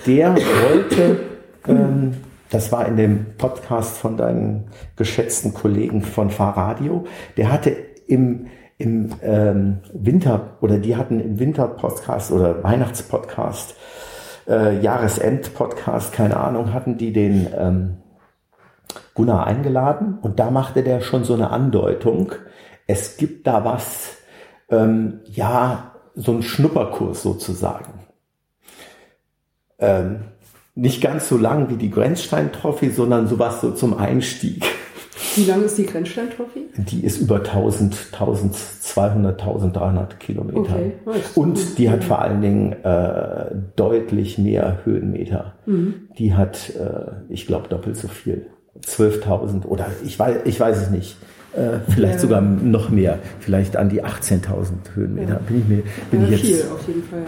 der 0.07 0.35
wollte, 0.35 1.21
ähm, 1.68 2.14
das 2.51 2.73
war 2.73 2.87
in 2.87 2.97
dem 2.97 3.27
Podcast 3.38 3.97
von 3.97 4.16
deinen 4.18 4.64
geschätzten 4.97 5.55
Kollegen 5.55 6.03
von 6.03 6.31
Fahrradio, 6.31 7.07
der 7.38 7.51
hatte 7.53 7.75
im, 8.07 8.49
im 8.77 9.11
ähm, 9.23 9.79
Winter 9.94 10.59
oder 10.61 10.77
die 10.77 10.97
hatten 10.97 11.21
im 11.21 11.38
Winter-Podcast 11.38 12.33
oder 12.33 12.62
Weihnachtspodcast, 12.62 13.75
äh, 14.47 14.79
Jahresend-Podcast, 14.81 16.12
keine 16.12 16.37
Ahnung, 16.37 16.73
hatten 16.75 16.99
die 16.99 17.12
den 17.12 17.49
ähm, 17.57 17.97
Gunnar 19.14 19.46
eingeladen 19.46 20.18
und 20.20 20.38
da 20.38 20.50
machte 20.50 20.82
der 20.82 21.00
schon 21.00 21.24
so 21.24 21.34
eine 21.34 21.50
Andeutung, 21.50 22.32
es 22.87 23.16
gibt 23.16 23.46
da 23.46 23.64
was, 23.64 24.16
ähm, 24.70 25.20
ja, 25.24 25.92
so 26.14 26.32
ein 26.32 26.42
Schnupperkurs 26.42 27.22
sozusagen. 27.22 27.92
Ähm, 29.78 30.20
nicht 30.74 31.00
ganz 31.00 31.28
so 31.28 31.37
lang 31.37 31.70
wie 31.70 31.76
die 31.76 31.90
Grenzstein-Trophy, 31.90 32.90
sondern 32.90 33.26
sowas 33.26 33.61
so 33.61 33.72
zum 33.72 33.96
Einstieg. 33.96 34.64
Wie 35.34 35.44
lang 35.44 35.64
ist 35.64 35.76
die 35.78 35.87
Grenzstein-Trophy? 35.87 36.66
Die 36.76 37.04
ist 37.04 37.18
über 37.18 37.37
1000, 37.37 37.94
1200, 38.12 39.40
1300 39.40 40.20
Kilometer. 40.20 40.61
Okay. 40.61 40.92
Und 41.34 41.78
die 41.78 41.90
hat 41.90 42.04
vor 42.04 42.20
allen 42.20 42.40
Dingen 42.40 42.72
äh, 42.84 43.54
deutlich 43.76 44.38
mehr 44.38 44.78
Höhenmeter. 44.84 45.54
Mhm. 45.66 46.08
Die 46.18 46.34
hat, 46.34 46.70
äh, 46.70 47.12
ich 47.28 47.46
glaube, 47.46 47.68
doppelt 47.68 47.96
so 47.96 48.08
viel. 48.08 48.46
12.000 48.81 49.64
oder 49.66 49.87
ich 50.04 50.18
weiß, 50.18 50.38
ich 50.44 50.59
weiß 50.61 50.76
es 50.83 50.90
nicht. 50.90 51.16
Äh, 51.54 51.78
vielleicht 51.88 52.14
Ja. 52.14 52.18
sogar 52.20 52.40
noch 52.42 52.90
mehr. 52.90 53.18
Vielleicht 53.40 53.76
an 53.76 53.88
die 53.88 54.04
18.000 54.04 54.94
Höhenmeter. 54.94 55.33
Ja. 55.35 55.38
Bin 55.38 55.59
ich 55.61 55.68
mir, 55.68 55.83
bin 56.11 56.22
Ja, 56.22 56.28
ich 56.28 56.40
viel 56.42 56.50
jetzt. 56.57 56.66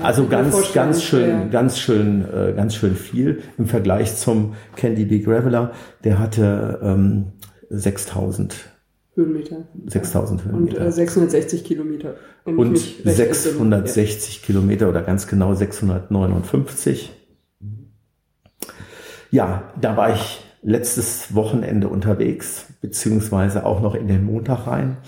Also 0.03 0.24
ich 0.24 0.31
ganz, 0.31 0.72
ganz 0.74 1.03
schön, 1.03 1.50
ganz 1.50 1.79
schön, 1.79 2.24
äh, 2.33 2.53
ganz 2.55 2.74
schön 2.74 2.94
viel 2.96 3.42
im 3.59 3.66
Vergleich 3.66 4.14
zum 4.16 4.55
Candy 4.76 5.07
Big 5.07 5.24
Graveler. 5.24 5.72
Der 6.05 6.18
hatte 6.18 6.79
ähm, 6.83 7.33
6000, 7.70 8.55
Höhenmeter. 9.14 9.57
6000 9.87 10.44
Und 10.44 10.53
Höhenmeter. 10.53 10.87
äh, 10.87 10.92
660 10.92 11.64
Kilometer. 11.64 12.14
ich 12.44 12.55
Und 12.57 12.68
entsinne. 12.68 13.12
660 13.14 14.42
Kilometer 14.42 14.88
oder 14.90 15.03
ganz 15.03 15.26
genau 15.26 15.55
659. 15.55 17.11
Ja, 19.31 19.72
da 19.81 19.96
war 19.96 20.12
ich 20.14 20.44
letztes 20.62 21.35
Wochenende 21.35 21.88
unterwegs, 21.88 22.66
beziehungsweise 22.81 23.64
auch 23.64 23.81
noch 23.81 23.94
in 23.94 24.09
den 24.09 24.25
Montag 24.25 24.66
rein. 24.66 24.99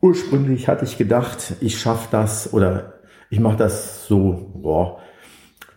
Ursprünglich 0.00 0.68
hatte 0.68 0.84
ich 0.84 0.98
gedacht, 0.98 1.54
ich 1.60 1.80
schaffe 1.80 2.08
das 2.10 2.52
oder 2.52 2.94
ich 3.30 3.40
mache 3.40 3.56
das 3.56 4.06
so, 4.06 4.50
boah, 4.54 4.98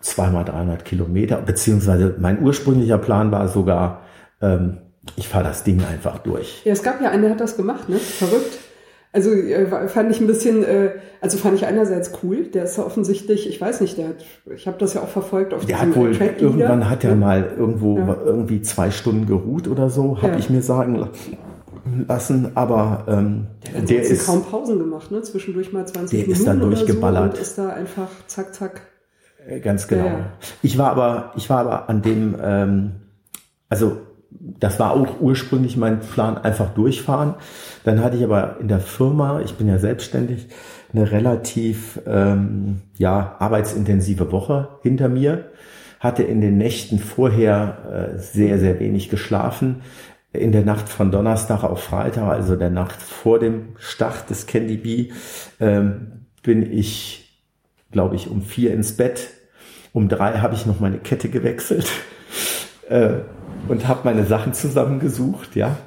zweimal 0.02 0.46
300 0.46 0.84
Kilometer, 0.84 1.38
beziehungsweise 1.38 2.16
mein 2.20 2.42
ursprünglicher 2.42 2.98
Plan 2.98 3.32
war 3.32 3.48
sogar, 3.48 4.02
ähm, 4.42 4.80
ich 5.16 5.28
fahre 5.28 5.46
das 5.46 5.64
Ding 5.64 5.84
einfach 5.84 6.20
durch. 6.20 6.62
Ja, 6.66 6.74
es 6.74 6.84
gab 6.84 7.02
ja 7.02 7.10
einen, 7.10 7.24
der 7.24 7.32
hat 7.32 7.40
das 7.40 7.58
gemacht, 7.58 7.90
ne? 7.90 7.98
Verrückt. 7.98 8.60
Also 9.14 9.32
äh, 9.32 9.88
fand 9.88 10.10
ich 10.12 10.20
ein 10.20 10.28
bisschen, 10.28 10.64
äh, 10.64 10.90
also 11.22 11.38
fand 11.38 11.56
ich 11.56 11.66
einerseits 11.68 12.12
cool. 12.24 12.46
Der 12.48 12.64
ist 12.64 12.78
ja 12.78 12.84
offensichtlich, 12.84 13.48
ich 13.48 13.62
weiß 13.62 13.80
nicht, 13.82 13.98
der 13.98 14.10
hat, 14.10 14.16
ich 14.54 14.66
habe 14.68 14.78
das 14.80 14.96
ja 14.96 15.02
auch 15.02 15.08
verfolgt 15.08 15.54
auf 15.54 15.66
Der 15.66 15.80
hat 15.80 15.96
wohl, 15.96 16.12
irgendwann 16.16 16.90
hat 16.90 17.04
er 17.04 17.12
ne? 17.12 17.16
mal 17.18 17.52
irgendwo 17.58 17.98
Ja. 18.00 18.18
irgendwie 18.26 18.62
zwei 18.64 18.90
Stunden 18.90 19.28
geruht 19.28 19.68
oder 19.68 19.90
so, 19.92 20.18
habe 20.18 20.34
Ja. 20.34 20.40
ich 20.40 20.50
mir 20.50 20.64
sagen 20.64 20.96
la- 20.96 21.10
lassen. 22.08 22.52
Aber 22.56 23.04
ähm, 23.08 23.48
der 23.72 23.82
Der 23.84 24.02
ist 24.02 24.26
kaum 24.26 24.44
Pausen 24.44 24.80
gemacht, 24.80 25.12
ne? 25.12 25.22
Zwischendurch 25.22 25.72
mal 25.72 25.86
20 25.86 26.10
Der 26.10 26.20
Minuten 26.28 26.32
ist 26.40 26.48
da 26.48 26.54
oder 26.56 26.66
durchgeballert. 26.66 27.36
So 27.36 27.42
ist 27.44 27.58
da 27.60 27.70
einfach 27.70 28.10
zack, 28.26 28.56
zack. 28.56 28.82
äh, 29.48 29.60
ganz 29.60 29.88
genau. 29.88 30.06
Ja, 30.06 30.12
ja. 30.12 30.26
Ich 30.64 30.78
war 30.80 30.90
aber, 30.90 31.34
ich 31.36 31.50
war 31.52 31.60
aber 31.60 31.88
an 31.90 32.02
dem, 32.02 32.36
ähm, 32.42 32.92
also 33.70 33.98
das 34.40 34.80
war 34.80 34.92
auch 34.92 35.20
ursprünglich 35.20 35.78
mein 35.78 36.00
Plan, 36.00 36.38
einfach 36.38 36.70
durchfahren. 36.74 37.36
Dann 37.84 38.04
hatte 38.04 38.18
ich 38.18 38.24
aber 38.24 38.58
in 38.60 38.68
der 38.68 38.80
Firma, 38.80 39.42
ich 39.42 39.56
bin 39.56 39.68
ja 39.68 39.78
selbstständig, 39.78 40.48
eine 40.94 41.12
relativ 41.12 42.00
ähm, 42.06 42.82
ja, 42.98 43.36
arbeitsintensive 43.40 44.32
Woche 44.32 44.70
hinter 44.84 45.10
mir. 45.10 45.52
Hatte 46.00 46.24
in 46.24 46.42
den 46.42 46.58
Nächten 46.58 47.00
vorher 47.00 48.14
äh, 48.16 48.20
sehr, 48.20 48.60
sehr 48.60 48.80
wenig 48.80 49.10
geschlafen. 49.10 49.82
In 50.34 50.52
der 50.52 50.66
Nacht 50.66 50.90
von 50.90 51.12
Donnerstag 51.12 51.64
auf 51.64 51.84
Freitag, 51.84 52.28
also 52.28 52.56
der 52.56 52.70
Nacht 52.70 53.02
vor 53.02 53.40
dem 53.40 53.76
Start 53.78 54.30
des 54.30 54.48
Candy 54.48 54.78
Bee, 54.78 55.12
ähm, 55.60 56.26
bin 56.42 56.72
ich, 56.72 57.42
glaube 57.92 58.16
ich, 58.16 58.30
um 58.30 58.42
vier 58.42 58.74
ins 58.74 58.98
Bett. 58.98 59.30
Um 59.94 60.10
drei 60.10 60.40
habe 60.40 60.56
ich 60.56 60.66
noch 60.66 60.80
meine 60.80 60.98
Kette 60.98 61.30
gewechselt 61.30 61.88
äh, 62.90 63.20
und 63.68 63.88
habe 63.88 64.02
meine 64.04 64.26
Sachen 64.26 64.54
zusammengesucht, 64.54 65.56
ja. 65.56 65.78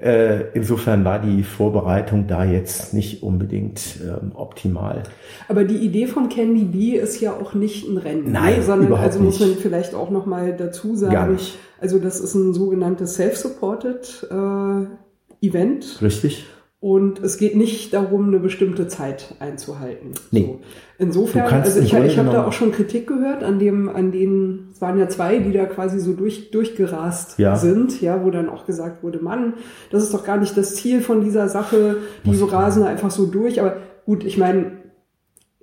Äh, 0.00 0.50
insofern 0.54 1.04
war 1.04 1.18
die 1.20 1.44
Vorbereitung 1.44 2.26
da 2.26 2.44
jetzt 2.44 2.92
nicht 2.94 3.22
unbedingt 3.22 4.00
ähm, 4.02 4.32
optimal. 4.34 5.04
Aber 5.48 5.64
die 5.64 5.76
Idee 5.76 6.06
vom 6.06 6.28
Candy 6.28 6.64
Bee 6.64 6.96
ist 6.98 7.20
ja 7.20 7.32
auch 7.32 7.54
nicht 7.54 7.88
ein 7.88 7.96
Rennen, 7.96 8.32
Nein, 8.32 8.56
ne? 8.56 8.62
sondern 8.62 8.88
überhaupt 8.88 9.06
also 9.06 9.20
muss 9.20 9.40
man 9.40 9.50
nicht. 9.50 9.60
vielleicht 9.60 9.94
auch 9.94 10.10
noch 10.10 10.26
mal 10.26 10.54
dazu 10.56 10.96
sagen. 10.96 11.14
Gar 11.14 11.28
nicht. 11.28 11.56
Also 11.80 11.98
das 11.98 12.20
ist 12.20 12.34
ein 12.34 12.52
sogenanntes 12.52 13.14
self-supported 13.14 14.28
äh, 14.30 15.46
Event. 15.46 16.00
Richtig? 16.02 16.44
Und 16.84 17.22
es 17.22 17.38
geht 17.38 17.56
nicht 17.56 17.94
darum, 17.94 18.28
eine 18.28 18.38
bestimmte 18.38 18.86
Zeit 18.88 19.36
einzuhalten. 19.38 20.10
Nee. 20.32 20.42
So. 20.42 20.60
Insofern, 20.98 21.50
also 21.50 21.80
ich, 21.80 21.94
ich 21.94 22.18
habe 22.18 22.28
da 22.28 22.46
auch 22.46 22.52
schon 22.52 22.72
Kritik 22.72 23.06
gehört 23.06 23.42
an 23.42 23.58
dem, 23.58 23.88
an 23.88 24.12
denen, 24.12 24.68
es 24.70 24.82
waren 24.82 24.98
ja 24.98 25.08
zwei, 25.08 25.38
die 25.38 25.52
da 25.52 25.64
quasi 25.64 25.98
so 25.98 26.12
durch, 26.12 26.50
durchgerast 26.50 27.38
Ja. 27.38 27.56
sind, 27.56 28.02
ja, 28.02 28.22
wo 28.22 28.30
dann 28.30 28.50
auch 28.50 28.66
gesagt 28.66 29.02
wurde, 29.02 29.18
Mann, 29.20 29.54
das 29.90 30.02
ist 30.02 30.12
doch 30.12 30.24
gar 30.24 30.36
nicht 30.36 30.58
das 30.58 30.74
Ziel 30.74 31.00
von 31.00 31.24
dieser 31.24 31.48
Sache, 31.48 31.96
die 32.26 32.34
so 32.34 32.44
rasen 32.44 32.82
da 32.82 32.90
einfach 32.90 33.10
so 33.10 33.24
durch. 33.24 33.62
Aber 33.62 33.78
gut, 34.04 34.22
ich 34.22 34.36
meine, 34.36 34.72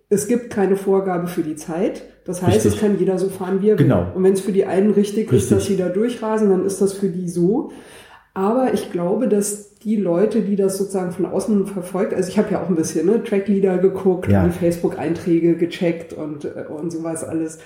es 0.10 0.26
gibt 0.28 0.50
keine 0.50 0.76
Vorgabe 0.76 1.28
für 1.28 1.44
die 1.44 1.56
Zeit. 1.56 2.02
Das 2.26 2.42
heißt, 2.42 2.66
Richtig. 2.66 2.74
es 2.74 2.80
kann 2.80 2.98
jeder 2.98 3.20
so 3.20 3.30
fahren, 3.30 3.62
wie 3.62 3.70
er 3.70 3.78
will. 3.78 3.86
Genau. 3.86 4.08
Und 4.16 4.24
wenn 4.24 4.34
es 4.34 4.42
für 4.42 4.54
die 4.54 4.66
einen 4.66 4.90
richtig, 4.90 5.28
ist, 5.28 5.34
Richtig. 5.34 5.50
dass 5.52 5.66
sie 5.68 5.78
da 5.78 5.90
durchrasen, 5.90 6.50
dann 6.50 6.66
ist 6.66 6.82
das 6.82 6.94
für 6.94 7.10
die 7.10 7.30
so. 7.30 7.72
Aber 8.34 8.74
ich 8.74 8.92
glaube, 8.92 9.28
dass 9.28 9.71
die 9.84 9.96
Leute, 9.96 10.42
die 10.42 10.56
das 10.56 10.78
sozusagen 10.78 11.12
von 11.12 11.26
außen 11.26 11.66
verfolgt, 11.68 12.14
also 12.14 12.30
ich 12.30 12.38
habe 12.38 12.52
ja 12.52 12.62
auch 12.62 12.70
ein 12.70 12.76
bisschen 12.76 13.06
ne, 13.08 13.24
Trackleader 13.24 13.78
geguckt, 13.80 14.32
Ja. 14.32 14.46
die 14.46 14.52
Facebook-Einträge 14.52 15.56
gecheckt 15.56 16.14
und, 16.14 16.46
äh, 16.46 16.66
und 16.70 16.92
sowas 16.92 17.24
alles. 17.24 17.60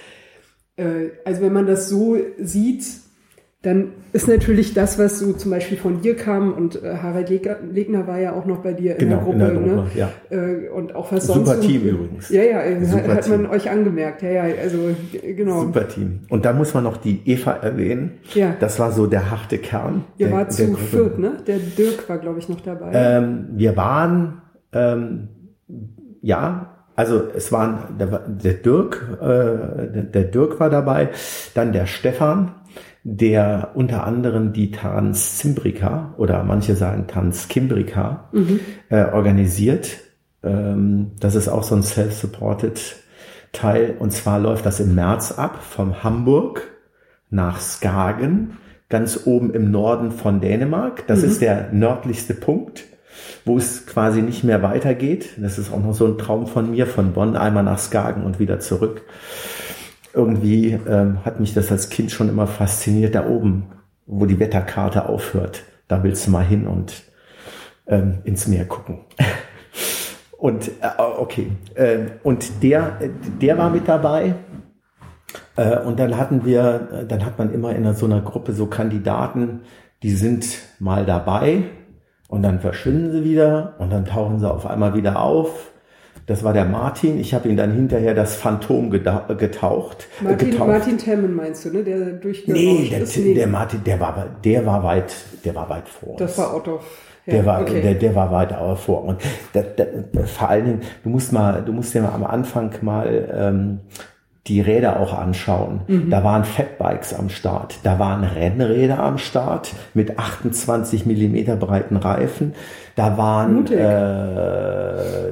Äh, 0.78 1.10
also 1.26 1.42
wenn 1.42 1.54
man 1.54 1.68
das 1.68 1.90
so 1.90 2.18
sieht, 2.40 2.86
dann 3.66 3.88
ist 4.14 4.28
natürlich 4.28 4.74
das, 4.74 5.00
was 5.00 5.20
so 5.20 5.34
zum 5.34 5.50
Beispiel 5.52 5.78
von 5.78 6.02
dir 6.02 6.16
kam 6.16 6.54
und 6.54 6.82
äh, 6.84 6.98
Harald 7.02 7.30
Leg- 7.30 7.50
Legner 7.72 8.06
war 8.08 8.20
ja 8.20 8.34
auch 8.34 8.46
noch 8.46 8.60
bei 8.60 8.74
dir 8.74 8.94
in 8.94 9.00
Genau, 9.10 9.16
der 9.16 9.24
Gruppe, 9.24 9.34
in 9.34 9.40
der 9.40 9.50
Gruppe, 9.52 9.76
ne? 9.76 9.86
ja. 9.96 10.10
Äh, 10.30 10.70
und 10.70 10.94
auch 10.96 11.12
was 11.12 11.26
Super 11.28 11.46
sonst. 11.48 11.62
so- 11.64 11.68
Team 11.68 11.82
übrigens. 11.84 12.30
Ja, 12.30 12.44
ja, 12.44 12.62
äh, 12.62 12.86
Super 12.86 13.16
hat 13.16 13.28
man 13.30 13.42
Team. 13.42 13.50
euch 13.50 13.70
angemerkt. 13.70 14.22
Ja, 14.22 14.30
ja, 14.32 14.44
also 14.62 14.78
genau. 15.36 15.62
Super 15.62 15.88
Team. 15.88 16.20
Und 16.30 16.46
da 16.46 16.54
muss 16.54 16.74
man 16.74 16.84
noch 16.84 16.98
die 16.98 17.22
Eva 17.26 17.54
erwähnen. 17.54 18.12
Ja. 18.36 18.56
Das 18.60 18.80
war 18.80 18.92
so 18.92 19.08
der 19.08 19.32
harte 19.32 19.58
Kern. 19.58 20.04
Ihr 20.18 20.32
wart 20.32 20.54
zu 20.54 20.68
Gruppe. 20.68 20.80
viert, 20.84 21.20
ne? 21.20 21.32
Der 21.48 21.58
Dirk 21.58 22.08
war, 22.08 22.20
glaube 22.20 22.40
ich, 22.40 22.48
noch 22.48 22.62
dabei. 22.62 22.92
Ähm, 22.94 23.48
wir 23.56 23.76
waren, 23.76 24.42
ähm, 24.74 25.30
ja, 26.22 26.72
also 26.96 27.24
es 27.36 27.52
waren 27.52 27.98
der, 28.00 28.08
der 28.28 28.54
Dirk, 28.54 29.18
äh, 29.22 29.26
der, 29.26 30.04
der 30.14 30.24
Dirk 30.24 30.60
war 30.60 30.70
dabei, 30.70 31.10
dann 31.54 31.74
der 31.74 31.88
Stefan, 31.88 32.52
der 33.08 33.74
unter 33.76 34.04
anderem 34.04 34.52
die 34.52 34.72
Tanz 34.72 35.38
Zimbrika 35.38 36.16
oder 36.18 36.44
manche 36.44 36.76
sagen 36.76 37.06
Tanz 37.06 37.48
Kimbrika 37.48 38.32
äh, 38.90 39.06
organisiert. 39.14 40.00
Ähm, 40.44 41.12
das 41.20 41.36
ist 41.36 41.48
auch 41.48 41.62
so 41.62 41.76
ein 41.76 41.84
self-supported 41.84 42.96
Teil. 43.54 43.96
Und 44.00 44.12
zwar 44.12 44.40
läuft 44.40 44.66
das 44.66 44.80
im 44.80 44.96
März 44.96 45.34
ab 45.34 45.62
vom 45.62 46.04
Hamburg 46.04 46.64
nach 47.30 47.60
Skagen, 47.60 48.58
ganz 48.90 49.22
oben 49.26 49.54
im 49.54 49.70
Norden 49.70 50.12
von 50.12 50.42
Dänemark. 50.42 51.06
Das 51.06 51.22
ist 51.22 51.42
der 51.42 51.72
nördlichste 51.72 52.34
Punkt, 52.34 52.86
wo 53.46 53.56
es 53.56 53.86
quasi 53.86 54.24
nicht 54.24 54.44
mehr 54.44 54.64
weitergeht. 54.64 55.36
Das 55.38 55.60
ist 55.60 55.72
auch 55.72 55.80
noch 55.80 55.94
so 55.94 56.08
ein 56.08 56.18
Traum 56.18 56.48
von 56.48 56.72
mir, 56.72 56.88
von 56.88 57.14
Bonn 57.14 57.36
einmal 57.36 57.64
nach 57.64 57.78
Skagen 57.78 58.24
und 58.24 58.40
wieder 58.40 58.60
zurück. 58.60 59.04
Irgendwie 60.16 60.80
ähm, 60.88 61.26
hat 61.26 61.40
mich 61.40 61.54
das 61.54 61.72
als 61.72 61.90
Kind 61.90 62.12
schon 62.12 62.30
immer 62.30 62.48
fasziniert, 62.48 63.16
da 63.16 63.28
oben, 63.28 63.68
wo 64.06 64.26
die 64.26 64.40
Wetterkarte 64.40 65.10
aufhört. 65.10 65.64
Da 65.88 66.04
willst 66.04 66.26
du 66.26 66.32
mal 66.32 66.46
hin 66.46 66.68
und 66.68 67.04
ähm, 67.88 68.20
ins 68.24 68.48
Meer 68.48 68.66
gucken. 68.66 69.00
Und 70.38 70.68
äh, 70.68 71.02
okay, 71.18 71.48
ähm, 71.76 72.12
und 72.22 72.62
der, 72.62 73.00
der 73.42 73.58
war 73.58 73.70
mit 73.72 73.88
dabei. 73.88 74.36
Äh, 75.56 75.80
und 75.80 75.98
dann 76.00 76.18
hatten 76.18 76.46
wir, 76.46 76.90
äh, 76.92 77.06
dann 77.08 77.26
hat 77.26 77.40
man 77.40 77.54
immer 77.54 77.74
in 77.74 77.92
so 77.96 78.06
einer 78.06 78.22
Gruppe 78.22 78.54
so 78.54 78.68
Kandidaten, 78.68 79.62
die 80.04 80.12
sind 80.12 80.46
mal 80.78 81.06
dabei 81.06 81.64
und 82.28 82.44
dann 82.44 82.60
verschwinden 82.60 83.12
sie 83.12 83.24
wieder 83.24 83.76
und 83.80 83.92
dann 83.92 84.06
tauchen 84.06 84.40
sie 84.40 84.52
auf 84.52 84.68
einmal 84.68 84.94
wieder 84.94 85.20
auf. 85.20 85.72
Das 86.28 86.44
war 86.44 86.54
der 86.54 86.66
Martin. 86.66 87.20
Ich 87.20 87.34
habe 87.36 87.48
ihn 87.50 87.56
dann 87.58 87.72
hinterher 87.72 88.16
das 88.16 88.36
Phantom 88.36 88.90
getaucht. 88.90 90.08
Martin, 90.22 90.52
getauft. 90.52 90.70
Martin 90.70 90.98
Temmen 90.98 91.36
meinst 91.36 91.66
du, 91.66 91.70
ne? 91.70 91.84
Der 91.84 92.00
durchgerauscht 92.14 92.64
Nee, 92.64 92.90
der, 92.90 93.02
ist. 93.02 93.18
Nee, 93.18 93.34
der 93.36 93.48
Martin, 93.48 93.84
der 93.84 94.00
war, 94.00 94.26
der 94.44 94.66
war 94.66 94.84
weit, 94.84 95.14
der 95.44 95.54
war 95.54 95.70
weit 95.70 95.88
vor 95.88 96.10
uns. 96.10 96.20
das 96.20 96.38
war 96.38 96.56
Otto. 96.56 96.80
Ja, 97.28 97.34
Der 97.34 97.46
war, 97.46 97.62
okay. 97.62 97.82
der, 97.82 97.94
der 97.96 98.16
war 98.16 98.32
weit 98.32 98.54
vor. 98.80 99.04
Und 99.04 99.22
da, 99.54 99.62
da, 99.62 99.84
vor 100.26 100.50
allen 100.50 100.66
Dingen, 100.66 100.82
du 101.04 101.10
musst 101.10 101.32
mal, 101.32 101.64
du 101.64 101.74
musst 101.74 101.94
dir 101.94 102.02
mal 102.02 102.14
am 102.14 102.24
Anfang 102.24 102.72
mal 102.82 103.30
ähm, 103.36 103.80
die 104.48 104.62
Räder 104.62 105.00
auch 105.00 105.14
anschauen. 105.14 105.82
Mhm. 105.88 106.10
Da 106.10 106.24
waren 106.24 106.44
Fatbikes 106.46 107.14
am 107.14 107.30
Start, 107.30 107.80
da 107.84 107.98
waren 107.98 108.24
Rennräder 108.24 109.00
am 109.00 109.18
Start 109.18 109.74
mit 109.94 110.20
28 110.20 111.06
Millimeter 111.06 111.56
breiten 111.56 111.98
Reifen. 111.98 112.54
Da 112.96 113.18
waren, 113.18 113.66
äh, 113.72 115.30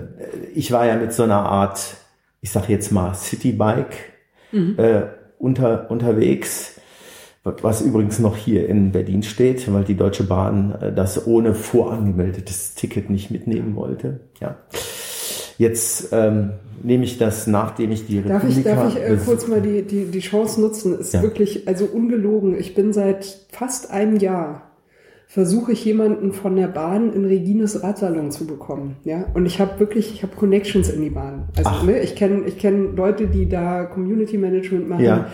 ich 0.54 0.72
war 0.72 0.86
ja 0.86 0.96
mit 0.96 1.14
so 1.14 1.24
einer 1.24 1.46
Art, 1.46 1.96
ich 2.42 2.52
sag 2.52 2.70
jetzt 2.70 2.92
mal 2.92 3.14
Citybike 3.14 3.96
Mhm. 4.52 4.76
äh, 4.78 5.02
unter, 5.40 5.90
unterwegs. 5.90 6.80
was 7.44 7.82
übrigens 7.82 8.20
noch 8.20 8.38
hier 8.38 8.70
in 8.70 8.92
Berlin 8.94 9.22
steht, 9.22 9.72
weil 9.74 9.84
die 9.84 9.98
Deutsche 9.98 10.24
Bahn 10.24 10.76
äh, 10.80 10.94
das 10.94 11.28
ohne 11.28 11.54
vorangemeldetes 11.54 12.76
Ticket 12.76 13.10
nicht 13.10 13.32
mitnehmen 13.32 13.76
wollte. 13.76 14.22
Ja. 14.40 14.56
Jetzt 15.58 16.10
ähm, 16.12 16.52
nehme 16.82 17.04
ich 17.04 17.18
das, 17.18 17.48
nachdem 17.48 17.92
ich 17.92 18.06
die 18.06 18.20
Republika... 18.20 18.40
Darf 18.40 18.58
ich, 18.58 18.64
darf 18.64 18.96
ich 18.96 19.02
äh, 19.02 19.18
kurz 19.26 19.48
mal 19.48 19.62
die, 19.62 19.84
die, 19.84 20.06
die 20.06 20.20
Chance 20.20 20.62
nutzen? 20.62 21.00
Ist 21.00 21.14
ja. 21.14 21.22
wirklich, 21.22 21.68
also 21.68 21.86
ungelogen. 21.86 22.58
Ich 22.58 22.76
bin 22.76 22.94
seit 22.94 23.48
fast 23.52 23.92
einem 23.92 24.18
Jahr 24.18 24.74
versuche 25.34 25.72
ich 25.72 25.84
jemanden 25.84 26.32
von 26.32 26.56
der 26.56 26.68
Bahn 26.68 27.12
in 27.12 27.26
Regines 27.26 27.82
Radsalon 27.82 28.30
zu 28.30 28.46
bekommen. 28.46 28.98
Ja, 29.04 29.26
und 29.34 29.48
ich 29.48 29.60
habe 29.60 29.80
wirklich, 29.80 30.14
ich 30.14 30.22
habe 30.22 30.36
Connections 30.36 30.90
in 30.90 31.02
die 31.02 31.10
Bahn. 31.10 31.46
Also 31.58 31.86
ne, 31.88 32.02
ich 32.02 32.16
kenne 32.16 32.44
ich 32.46 32.60
kenn 32.60 32.96
Leute, 32.96 33.26
die 33.26 33.50
da 33.50 33.86
Community 33.86 34.38
Management 34.38 34.88
machen. 34.88 35.04
Ja. 35.04 35.30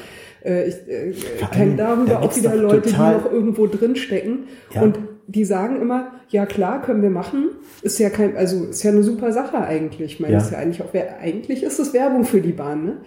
Äh, 0.46 0.70
ich 0.70 0.76
äh, 0.88 1.46
kenne 1.52 1.76
darüber 1.76 2.22
auch 2.22 2.34
wieder 2.34 2.56
Leute, 2.56 2.92
die 2.92 2.96
noch 2.96 3.30
irgendwo 3.30 3.68
drin 3.68 3.98
stecken. 3.98 4.46
Ja. 4.74 4.84
Und 4.84 5.00
die 5.30 5.46
sagen 5.46 5.80
immer, 5.80 6.12
ja 6.30 6.46
klar, 6.46 6.82
können 6.82 7.04
wir 7.04 7.12
machen. 7.12 7.50
Ist 7.84 8.00
ja 8.00 8.10
kein, 8.10 8.36
also 8.36 8.66
ist 8.66 8.82
ja 8.84 8.92
eine 8.92 9.04
super 9.04 9.32
Sache 9.32 9.60
eigentlich. 9.60 10.14
Ich 10.14 10.20
meine, 10.20 10.34
ja. 10.34 10.40
ist 10.40 10.52
ja 10.52 10.58
eigentlich 10.58 10.82
auch, 10.82 10.94
eigentlich 11.22 11.64
ist 11.64 11.80
es 11.80 11.94
Werbung 11.94 12.26
für 12.26 12.42
die 12.42 12.52
Bahn, 12.52 12.84
ne? 12.84 12.98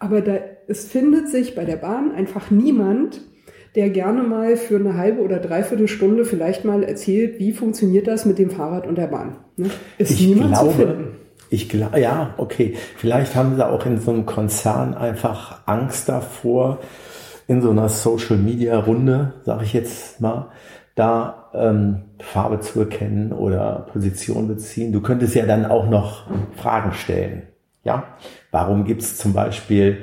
Aber 0.00 0.20
da, 0.20 0.38
es 0.66 0.84
findet 0.84 1.28
sich 1.28 1.54
bei 1.54 1.64
der 1.64 1.76
Bahn 1.76 2.12
einfach 2.12 2.50
niemand, 2.50 3.20
der 3.74 3.90
gerne 3.90 4.22
mal 4.22 4.56
für 4.56 4.76
eine 4.76 4.96
halbe 4.96 5.22
oder 5.22 5.38
dreiviertel 5.38 5.88
Stunde 5.88 6.24
vielleicht 6.24 6.64
mal 6.64 6.82
erzählt, 6.82 7.38
wie 7.38 7.52
funktioniert 7.52 8.06
das 8.06 8.24
mit 8.24 8.38
dem 8.38 8.50
Fahrrad 8.50 8.86
und 8.86 8.96
der 8.96 9.08
Bahn. 9.08 9.36
Ne? 9.56 9.70
Ist 9.98 10.12
ich 10.12 10.26
niemand 10.26 10.54
glaube, 10.54 10.70
zu 10.70 10.76
finden. 10.78 11.04
Ich 11.50 11.68
glaube, 11.68 12.00
ja, 12.00 12.34
okay. 12.38 12.74
Vielleicht 12.96 13.34
haben 13.34 13.56
sie 13.56 13.66
auch 13.66 13.86
in 13.86 14.00
so 14.00 14.10
einem 14.12 14.26
Konzern 14.26 14.94
einfach 14.94 15.60
Angst 15.66 16.08
davor, 16.08 16.78
in 17.46 17.62
so 17.62 17.70
einer 17.70 17.88
Social 17.88 18.36
Media 18.36 18.78
Runde, 18.78 19.34
sage 19.44 19.64
ich 19.64 19.72
jetzt 19.72 20.20
mal, 20.20 20.50
da 20.98 21.50
ähm, 21.54 22.02
Farbe 22.18 22.60
zu 22.60 22.80
erkennen 22.80 23.32
oder 23.32 23.86
Position 23.92 24.48
beziehen. 24.48 24.92
Du 24.92 25.00
könntest 25.00 25.34
ja 25.34 25.46
dann 25.46 25.64
auch 25.66 25.88
noch 25.88 26.26
Fragen 26.56 26.92
stellen. 26.92 27.42
Ja, 27.84 28.04
warum 28.50 28.84
gibt 28.84 29.02
es 29.02 29.16
zum 29.16 29.32
Beispiel 29.32 29.98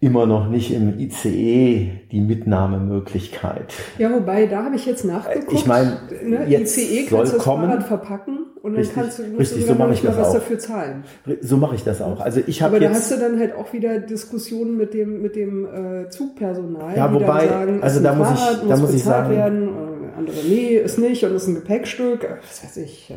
immer 0.00 0.26
noch 0.26 0.48
nicht 0.48 0.72
im 0.72 0.98
ICE 0.98 1.90
die 2.12 2.20
Mitnahmemöglichkeit. 2.20 3.74
Ja, 3.98 4.12
wobei, 4.12 4.46
da 4.46 4.64
habe 4.64 4.76
ich 4.76 4.86
jetzt 4.86 5.04
nachgeguckt. 5.04 5.52
Ich 5.52 5.66
meine, 5.66 5.98
ne, 6.24 6.46
ICE 6.48 7.06
kannst 7.06 7.32
du 7.32 7.36
das 7.36 7.38
kommen. 7.38 7.68
Fahrrad 7.68 7.82
verpacken 7.84 8.38
und 8.62 8.74
dann 8.74 8.80
richtig, 8.80 8.94
kannst 8.94 9.18
du, 9.18 9.22
musst 9.24 9.40
richtig, 9.40 9.62
du 9.62 9.72
so 9.72 9.74
mache 9.74 9.92
ich 9.94 10.02
das 10.02 10.16
was 10.16 10.28
auch. 10.28 10.34
dafür 10.34 10.58
zahlen. 10.60 11.04
So 11.40 11.56
mache 11.56 11.74
ich 11.74 11.82
das 11.82 12.00
auch. 12.00 12.20
Also 12.20 12.40
ich 12.46 12.62
habe 12.62 12.76
Aber 12.76 12.86
da 12.86 12.90
hast 12.90 13.10
du 13.10 13.16
dann 13.16 13.40
halt 13.40 13.56
auch 13.56 13.72
wieder 13.72 13.98
Diskussionen 13.98 14.76
mit 14.76 14.94
dem 14.94 15.20
mit 15.20 15.34
dem 15.34 15.66
äh, 15.66 16.08
Zugpersonal, 16.10 16.96
ja, 16.96 17.12
wobei, 17.12 17.42
die 17.42 17.48
dann 17.48 17.66
sagen, 17.66 17.82
also 17.82 18.00
da 18.00 18.14
muss 18.14 18.28
Fahrrad, 18.28 18.62
ich, 18.62 18.68
da 18.68 18.76
muss 18.76 18.94
ich 18.94 19.02
sagen, 19.02 19.30
werden, 19.30 19.68
andere 20.14 20.36
nee, 20.48 20.76
ist 20.76 20.98
nicht 20.98 21.24
und 21.24 21.34
ist 21.34 21.46
ein 21.46 21.54
Gepäckstück, 21.54 22.26
was 22.42 22.64
weiß 22.64 22.76
ich. 22.78 23.12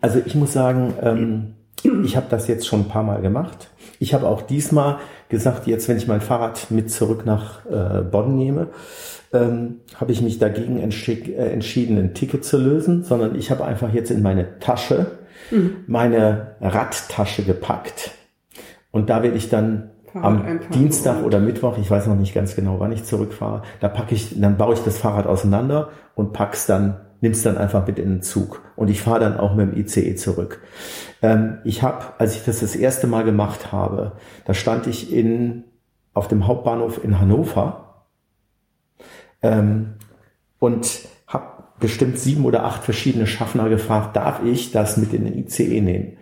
Also 0.00 0.20
ich 0.24 0.34
muss 0.34 0.52
sagen, 0.52 0.94
ähm, 1.02 1.54
ich 2.04 2.16
habe 2.16 2.26
das 2.30 2.48
jetzt 2.48 2.66
schon 2.66 2.80
ein 2.80 2.88
paar 2.88 3.02
Mal 3.02 3.20
gemacht. 3.20 3.70
Ich 3.98 4.14
habe 4.14 4.26
auch 4.26 4.42
diesmal 4.42 4.98
gesagt, 5.28 5.66
jetzt 5.66 5.88
wenn 5.88 5.96
ich 5.96 6.06
mein 6.06 6.20
Fahrrad 6.20 6.70
mit 6.70 6.90
zurück 6.90 7.24
nach 7.26 7.64
äh, 7.66 8.02
Bonn 8.02 8.36
nehme, 8.36 8.68
ähm, 9.32 9.80
habe 9.94 10.12
ich 10.12 10.22
mich 10.22 10.38
dagegen 10.38 10.78
äh, 10.78 10.82
entschieden, 10.82 11.98
ein 11.98 12.14
Ticket 12.14 12.44
zu 12.44 12.58
lösen, 12.58 13.02
sondern 13.02 13.34
ich 13.34 13.50
habe 13.50 13.64
einfach 13.64 13.92
jetzt 13.92 14.10
in 14.10 14.22
meine 14.22 14.58
Tasche 14.60 15.06
mhm. 15.50 15.84
meine 15.86 16.56
Radtasche 16.60 17.42
gepackt. 17.42 18.12
Und 18.90 19.10
da 19.10 19.22
werde 19.22 19.36
ich 19.36 19.48
dann 19.48 19.90
am 20.22 20.60
Dienstag 20.72 21.24
oder 21.24 21.40
Mittwoch, 21.40 21.78
ich 21.78 21.90
weiß 21.90 22.06
noch 22.06 22.16
nicht 22.16 22.34
ganz 22.34 22.56
genau, 22.56 22.80
wann 22.80 22.92
ich 22.92 23.04
zurückfahre, 23.04 23.62
da 23.80 23.88
packe 23.88 24.14
ich, 24.14 24.40
dann 24.40 24.56
baue 24.56 24.74
ich 24.74 24.80
das 24.80 24.98
Fahrrad 24.98 25.26
auseinander 25.26 25.90
und 26.14 26.32
pack's 26.32 26.66
dann 26.66 26.96
nimm's 27.20 27.42
dann 27.42 27.58
einfach 27.58 27.86
mit 27.86 27.98
in 27.98 28.08
den 28.08 28.22
Zug. 28.22 28.62
Und 28.76 28.88
ich 28.88 29.00
fahre 29.00 29.20
dann 29.20 29.36
auch 29.38 29.54
mit 29.54 29.72
dem 29.72 29.78
ICE 29.78 30.14
zurück. 30.16 30.60
Ähm, 31.22 31.58
ich 31.64 31.82
habe, 31.82 32.04
als 32.18 32.36
ich 32.36 32.44
das 32.44 32.60
das 32.60 32.76
erste 32.76 33.06
Mal 33.06 33.24
gemacht 33.24 33.72
habe, 33.72 34.12
da 34.44 34.54
stand 34.54 34.86
ich 34.86 35.12
in, 35.12 35.64
auf 36.14 36.28
dem 36.28 36.46
Hauptbahnhof 36.46 37.02
in 37.02 37.18
Hannover 37.20 38.04
ähm, 39.42 39.94
und 40.58 41.08
habe 41.26 41.64
bestimmt 41.80 42.18
sieben 42.18 42.44
oder 42.44 42.64
acht 42.64 42.84
verschiedene 42.84 43.26
Schaffner 43.26 43.68
gefragt, 43.68 44.16
darf 44.16 44.42
ich 44.44 44.72
das 44.72 44.96
mit 44.96 45.12
in 45.12 45.24
den 45.24 45.38
ICE 45.38 45.80
nehmen? 45.80 46.16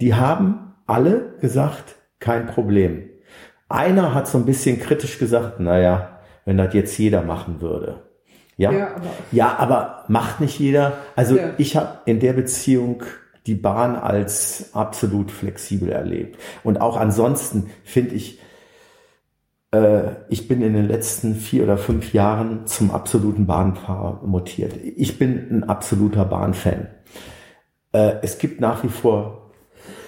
Die 0.00 0.14
haben 0.14 0.74
alle 0.86 1.34
gesagt, 1.40 1.96
kein 2.18 2.46
Problem. 2.46 3.08
Einer 3.68 4.14
hat 4.14 4.28
so 4.28 4.38
ein 4.38 4.46
bisschen 4.46 4.80
kritisch 4.80 5.18
gesagt, 5.18 5.60
naja, 5.60 6.20
wenn 6.44 6.56
das 6.56 6.72
jetzt 6.74 6.96
jeder 6.98 7.22
machen 7.22 7.60
würde. 7.60 8.02
Ja, 8.56 8.72
ja, 8.72 8.86
aber, 8.96 9.06
ja, 9.30 9.56
aber 9.58 10.04
macht 10.08 10.40
nicht 10.40 10.58
jeder. 10.58 10.94
Also 11.14 11.36
ja. 11.36 11.50
ich 11.58 11.76
habe 11.76 11.98
in 12.06 12.18
der 12.18 12.32
Beziehung 12.32 13.04
die 13.46 13.54
Bahn 13.54 13.96
als 13.96 14.70
absolut 14.74 15.30
flexibel 15.30 15.90
erlebt. 15.90 16.38
Und 16.64 16.80
auch 16.80 16.96
ansonsten 16.96 17.70
finde 17.84 18.14
ich, 18.14 18.40
äh, 19.70 20.10
ich 20.28 20.48
bin 20.48 20.60
in 20.62 20.74
den 20.74 20.88
letzten 20.88 21.34
vier 21.34 21.64
oder 21.64 21.78
fünf 21.78 22.12
Jahren 22.12 22.66
zum 22.66 22.90
absoluten 22.90 23.46
Bahnfahrer 23.46 24.22
mutiert. 24.26 24.74
Ich 24.96 25.18
bin 25.18 25.48
ein 25.50 25.64
absoluter 25.64 26.24
Bahnfan. 26.24 26.88
Äh, 27.92 28.16
es 28.22 28.38
gibt 28.38 28.60
nach 28.60 28.82
wie 28.82 28.88
vor 28.88 29.50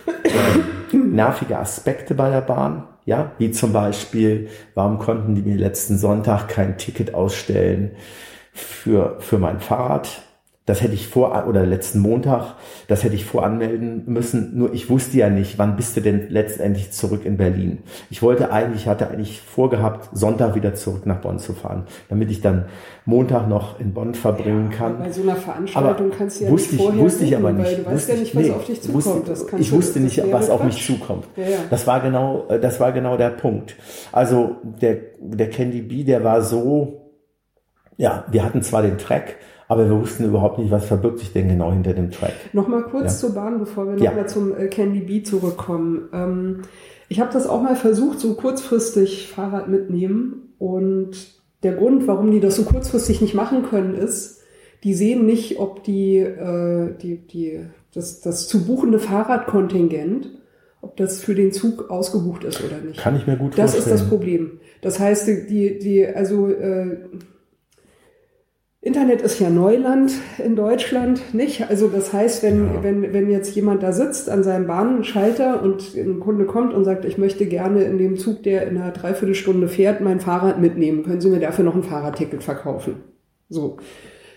äh, 0.06 0.96
nervige 0.96 1.58
Aspekte 1.58 2.14
bei 2.14 2.30
der 2.30 2.42
Bahn. 2.42 2.84
Ja, 3.06 3.32
wie 3.38 3.50
zum 3.50 3.72
Beispiel, 3.72 4.48
warum 4.74 4.98
konnten 4.98 5.34
die 5.34 5.42
mir 5.42 5.56
letzten 5.56 5.98
Sonntag 5.98 6.48
kein 6.48 6.78
Ticket 6.78 7.14
ausstellen? 7.14 7.92
für, 8.52 9.16
für 9.20 9.38
mein 9.38 9.60
Fahrrad. 9.60 10.22
Das 10.70 10.82
hätte 10.82 10.94
ich 10.94 11.08
vor, 11.08 11.48
oder 11.48 11.66
letzten 11.66 11.98
Montag, 11.98 12.54
das 12.86 13.02
hätte 13.02 13.16
ich 13.16 13.24
voranmelden 13.24 14.04
müssen. 14.06 14.56
Nur 14.56 14.72
ich 14.72 14.88
wusste 14.88 15.16
ja 15.18 15.28
nicht, 15.28 15.58
wann 15.58 15.74
bist 15.74 15.96
du 15.96 16.00
denn 16.00 16.28
letztendlich 16.28 16.92
zurück 16.92 17.24
in 17.24 17.36
Berlin. 17.36 17.78
Ich 18.08 18.22
wollte 18.22 18.52
eigentlich, 18.52 18.86
hatte 18.86 19.10
eigentlich 19.10 19.40
vorgehabt, 19.40 20.10
Sonntag 20.12 20.54
wieder 20.54 20.74
zurück 20.74 21.06
nach 21.06 21.20
Bonn 21.22 21.40
zu 21.40 21.54
fahren, 21.54 21.88
damit 22.08 22.30
ich 22.30 22.40
dann 22.40 22.66
Montag 23.04 23.48
noch 23.48 23.80
in 23.80 23.92
Bonn 23.94 24.14
verbringen 24.14 24.70
kann. 24.70 25.00
Bei 25.00 25.10
so 25.10 25.22
einer 25.22 25.34
Veranstaltung 25.34 26.06
aber 26.06 26.16
kannst 26.16 26.40
du 26.40 26.44
ja 26.44 26.50
wusste 26.52 26.76
nicht 26.76 26.84
vorher 26.84 26.98
ich, 26.98 27.04
wusste 27.04 27.24
ich 27.24 27.36
aber 27.36 27.52
nicht. 27.52 27.78
Du 27.78 27.86
weißt 27.86 28.08
ja 28.08 28.14
nicht, 28.14 28.36
was 28.36 28.42
nee, 28.44 28.50
auf 28.52 28.64
dich 28.64 28.80
zukommt. 28.80 29.28
Wusste, 29.28 29.56
ich 29.58 29.72
wusste 29.72 29.98
nicht, 29.98 30.32
was 30.32 30.50
auf 30.50 30.62
mich 30.62 30.86
zukommt. 30.86 31.26
Ja, 31.34 31.48
ja. 31.48 31.58
Das 31.68 31.88
war 31.88 31.98
genau, 31.98 32.46
das 32.62 32.78
war 32.78 32.92
genau 32.92 33.16
der 33.16 33.30
Punkt. 33.30 33.74
Also 34.12 34.54
der, 34.62 34.98
der 35.18 35.50
Candy 35.50 35.82
B, 35.82 36.04
der 36.04 36.22
war 36.22 36.42
so, 36.42 37.10
ja, 37.96 38.22
wir 38.30 38.44
hatten 38.44 38.62
zwar 38.62 38.82
den 38.82 38.98
Track, 38.98 39.34
aber 39.70 39.88
wir 39.88 40.00
wussten 40.00 40.24
überhaupt 40.24 40.58
nicht, 40.58 40.72
was 40.72 40.84
verbirgt 40.84 41.20
sich 41.20 41.32
denn 41.32 41.48
genau 41.48 41.70
hinter 41.70 41.94
dem 41.94 42.10
Track. 42.10 42.32
Nochmal 42.52 42.82
kurz 42.82 43.04
ja. 43.04 43.08
zur 43.10 43.34
Bahn, 43.34 43.60
bevor 43.60 43.86
wir 43.86 43.92
nochmal 43.92 44.16
ja. 44.16 44.26
zum 44.26 44.52
äh, 44.56 44.66
Candy 44.66 44.98
Bee 44.98 45.22
zurückkommen. 45.22 46.08
Ähm, 46.12 46.62
ich 47.08 47.20
habe 47.20 47.32
das 47.32 47.46
auch 47.46 47.62
mal 47.62 47.76
versucht, 47.76 48.18
so 48.18 48.34
kurzfristig 48.34 49.28
Fahrrad 49.28 49.68
mitnehmen. 49.68 50.54
Und 50.58 51.12
der 51.62 51.74
Grund, 51.74 52.08
warum 52.08 52.32
die 52.32 52.40
das 52.40 52.56
so 52.56 52.64
kurzfristig 52.64 53.20
nicht 53.20 53.34
machen 53.34 53.62
können, 53.62 53.94
ist, 53.94 54.40
die 54.82 54.92
sehen 54.92 55.24
nicht, 55.24 55.60
ob 55.60 55.84
die, 55.84 56.16
äh, 56.16 56.92
die, 57.00 57.18
die, 57.18 57.60
das, 57.94 58.20
das 58.22 58.48
zu 58.48 58.66
buchende 58.66 58.98
Fahrradkontingent, 58.98 60.30
ob 60.80 60.96
das 60.96 61.20
für 61.20 61.36
den 61.36 61.52
Zug 61.52 61.90
ausgebucht 61.90 62.42
ist 62.42 62.60
oder 62.64 62.78
nicht. 62.78 62.98
Kann 62.98 63.14
ich 63.14 63.28
mir 63.28 63.36
gut 63.36 63.56
das 63.56 63.70
vorstellen. 63.70 63.84
Das 63.84 64.00
ist 64.00 64.02
das 64.02 64.08
Problem. 64.08 64.58
Das 64.82 64.98
heißt, 64.98 65.28
die, 65.28 65.78
die, 65.78 66.08
also 66.08 66.48
äh, 66.48 66.96
Internet 68.82 69.20
ist 69.20 69.38
ja 69.38 69.50
Neuland 69.50 70.10
in 70.42 70.56
Deutschland, 70.56 71.34
nicht? 71.34 71.68
Also 71.68 71.88
das 71.88 72.14
heißt, 72.14 72.42
wenn, 72.42 72.64
ja. 72.64 72.82
wenn, 72.82 73.12
wenn 73.12 73.28
jetzt 73.28 73.54
jemand 73.54 73.82
da 73.82 73.92
sitzt 73.92 74.30
an 74.30 74.42
seinem 74.42 74.66
Bahnschalter 74.66 75.62
und 75.62 75.94
ein 75.94 76.18
Kunde 76.18 76.46
kommt 76.46 76.72
und 76.72 76.84
sagt, 76.84 77.04
ich 77.04 77.18
möchte 77.18 77.44
gerne 77.44 77.84
in 77.84 77.98
dem 77.98 78.16
Zug, 78.16 78.42
der 78.42 78.66
in 78.66 78.78
einer 78.78 78.92
Dreiviertelstunde 78.92 79.68
fährt, 79.68 80.00
mein 80.00 80.18
Fahrrad 80.18 80.62
mitnehmen, 80.62 81.02
können 81.02 81.20
Sie 81.20 81.28
mir 81.28 81.40
dafür 81.40 81.64
noch 81.64 81.74
ein 81.74 81.82
Fahrradticket 81.82 82.42
verkaufen? 82.42 83.02
So. 83.50 83.76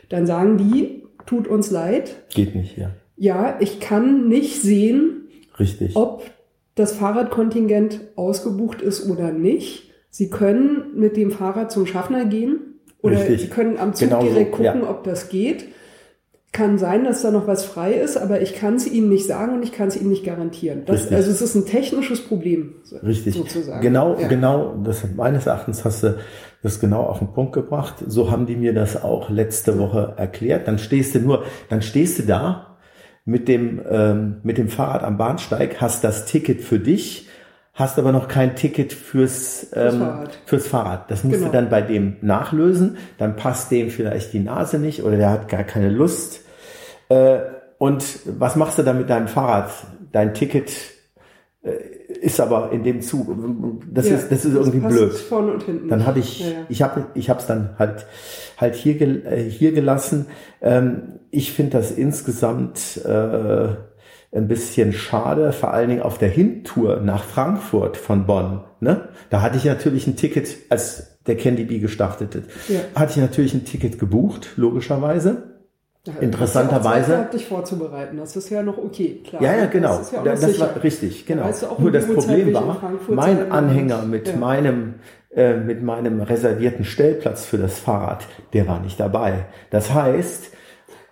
Dann 0.10 0.28
sagen 0.28 0.58
die, 0.58 1.06
tut 1.26 1.48
uns 1.48 1.72
leid. 1.72 2.26
Geht 2.34 2.54
nicht, 2.54 2.78
ja. 2.78 2.92
Ja, 3.16 3.56
ich 3.62 3.80
kann 3.80 4.28
nicht 4.28 4.62
sehen, 4.62 5.30
Richtig. 5.58 5.96
ob 5.96 6.30
das 6.76 6.92
Fahrradkontingent 6.92 8.02
ausgebucht 8.18 8.82
ist 8.82 9.10
oder 9.10 9.32
nicht. 9.32 9.92
Sie 10.10 10.30
können 10.30 10.88
mit 10.96 11.16
dem 11.16 11.32
Fahrrad 11.32 11.72
zum 11.72 11.86
Schaffner 11.86 12.26
gehen 12.26 12.73
oder 13.04 13.20
Richtig. 13.20 13.42
Sie 13.42 13.48
können 13.48 13.78
am 13.78 13.94
Zug 13.94 14.10
genau 14.10 14.24
direkt 14.24 14.56
so, 14.56 14.64
gucken, 14.64 14.82
ja. 14.82 14.90
ob 14.90 15.04
das 15.04 15.30
geht. 15.30 15.66
Kann 16.54 16.78
sein, 16.78 17.04
dass 17.04 17.24
da 17.24 17.32
noch 17.32 17.48
was 17.48 17.66
frei 17.66 17.94
ist, 17.94 18.16
aber 18.16 18.42
ich 18.42 18.56
kann 18.56 18.76
es 18.76 18.88
Ihnen 18.88 19.10
nicht 19.10 19.26
sagen 19.26 19.56
und 19.56 19.64
ich 19.64 19.72
kann 19.72 19.88
es 19.88 20.00
Ihnen 20.00 20.10
nicht 20.10 20.24
garantieren. 20.24 20.84
Das, 20.86 21.12
also 21.12 21.32
es 21.32 21.42
ist 21.42 21.56
ein 21.56 21.66
technisches 21.66 22.22
Problem. 22.22 22.76
Richtig. 23.04 23.34
Sozusagen. 23.34 23.82
Genau, 23.82 24.18
ja. 24.20 24.28
genau. 24.28 24.76
Das 24.84 25.04
meines 25.16 25.48
Erachtens 25.48 25.84
hast 25.84 26.04
du 26.04 26.16
das 26.62 26.80
genau 26.80 27.02
auf 27.02 27.20
den 27.20 27.34
Punkt 27.34 27.54
gebracht. 27.54 27.96
So 28.08 28.32
haben 28.32 28.46
die 28.46 28.56
mir 28.56 28.74
das 28.74 29.04
auch 29.04 29.30
letzte 29.30 29.80
Woche 29.80 30.14
erklärt. 30.16 30.68
Dann 30.68 30.78
stehst 30.78 31.16
du 31.16 31.20
nur, 31.20 31.44
dann 31.70 31.82
stehst 31.82 32.20
du 32.20 32.24
da 32.24 32.78
mit 33.26 33.48
dem 33.48 33.82
ähm, 33.90 34.38
mit 34.44 34.58
dem 34.58 34.70
Fahrrad 34.70 35.04
am 35.04 35.18
Bahnsteig, 35.18 35.82
hast 35.82 36.04
das 36.04 36.26
Ticket 36.26 36.62
für 36.62 36.80
dich, 36.80 37.28
hast 37.74 37.98
aber 37.98 38.12
noch 38.12 38.28
kein 38.28 38.56
Ticket 38.56 38.94
fürs, 38.94 39.68
ähm, 39.74 40.00
Fahrrad. 40.00 40.38
fürs 40.46 40.68
Fahrrad. 40.68 41.10
Das 41.12 41.24
musst 41.24 41.38
Genau. 41.40 41.48
du 41.52 41.54
dann 41.54 41.70
bei 41.70 41.82
dem 41.82 42.18
nachlösen. 42.22 42.98
Dann 43.18 43.36
passt 43.36 43.72
dem 43.72 43.90
vielleicht 43.90 44.32
die 44.34 44.40
Nase 44.40 44.78
nicht 44.80 45.04
oder 45.04 45.18
der 45.18 45.32
hat 45.32 45.50
gar 45.50 45.64
keine 45.64 45.90
Lust. 45.90 46.42
Äh, 47.10 47.40
und 47.80 48.04
was 48.40 48.56
machst 48.56 48.78
du 48.78 48.84
dann 48.84 48.98
mit 49.00 49.10
deinem 49.10 49.28
Fahrrad? 49.28 49.72
Dein 50.12 50.34
Ticket 50.36 50.72
äh, 51.64 51.72
ist 52.22 52.40
aber 52.40 52.72
in 52.72 52.84
dem 52.84 53.02
Zug. 53.02 53.28
Das 53.92 54.08
Ja, 54.08 54.16
ist, 54.18 54.32
das 54.32 54.46
ist 54.46 54.54
irgendwie 54.54 54.80
passt 54.80 54.96
blöd. 54.96 55.12
Vorne 55.14 55.54
und 55.54 55.64
hinten. 55.64 55.90
Dann 55.90 56.06
habe 56.06 56.20
ich, 56.20 56.42
Ja, 56.42 56.48
ja. 56.48 56.54
ich 56.70 56.82
habe, 56.84 57.06
ich 57.16 57.30
habe 57.30 57.40
es 57.40 57.48
dann 57.48 57.72
halt, 57.80 58.06
halt 58.58 58.76
hier, 58.76 59.02
äh, 59.02 59.50
hier 59.50 59.72
gelassen. 59.72 60.28
Ähm, 60.62 61.20
ich 61.32 61.52
finde 61.52 61.78
das 61.80 61.90
insgesamt 61.92 62.98
äh, 63.04 63.70
ein 64.34 64.48
bisschen 64.48 64.94
schade, 64.94 65.52
vor 65.54 65.74
allen 65.74 65.90
Dingen 65.90 66.02
auf 66.02 66.18
der 66.18 66.30
Hintour 66.30 67.02
nach 67.02 67.24
Frankfurt 67.24 67.98
von 67.98 68.26
Bonn. 68.26 68.62
Ne? 68.80 69.10
Da 69.30 69.42
hatte 69.42 69.58
ich 69.58 69.66
natürlich 69.66 70.08
ein 70.08 70.16
Ticket, 70.16 70.56
als 70.70 71.20
der 71.28 71.38
Candy 71.38 71.64
Bee 71.64 71.80
gestartet 71.80 72.36
ist, 72.36 72.48
Ja. 72.70 72.80
hatte 72.96 73.12
ich 73.12 73.18
natürlich 73.18 73.54
ein 73.54 73.64
Ticket 73.66 74.00
gebucht, 74.00 74.50
logischerweise. 74.56 75.44
Da 76.06 76.12
Interessanterweise- 76.20 76.98
Hast 77.00 77.08
du 77.08 77.12
gehabt, 77.14 77.34
dich 77.34 77.46
vorzubereiten. 77.46 78.18
Das 78.18 78.36
ist 78.36 78.50
ja 78.50 78.62
noch 78.62 78.78
okay, 78.78 79.22
klar. 79.26 79.42
Ja, 79.42 79.56
ja, 79.56 79.66
genau. 79.68 80.00
Das 80.00 80.12
ja 80.12 80.22
das 80.24 80.60
war 80.60 80.84
richtig, 80.84 81.26
genau. 81.26 81.44
weißt 81.46 81.64
du 81.64 81.68
Nur 81.82 81.92
das 81.92 82.06
Problem 82.08 82.54
war, 82.54 82.92
mein 83.08 83.52
Anhänger 83.52 84.02
mit 84.02 84.28
Ja. 84.28 84.36
meinem 84.36 84.96
äh, 85.36 85.56
mit 85.58 85.82
meinem 85.82 86.22
reservierten 86.22 86.86
Stellplatz 86.86 87.46
für 87.46 87.58
das 87.58 87.80
Fahrrad, 87.80 88.28
der 88.54 88.68
war 88.68 88.80
nicht 88.82 89.00
dabei. 89.00 89.46
Das 89.72 89.92
heißt, 89.92 90.52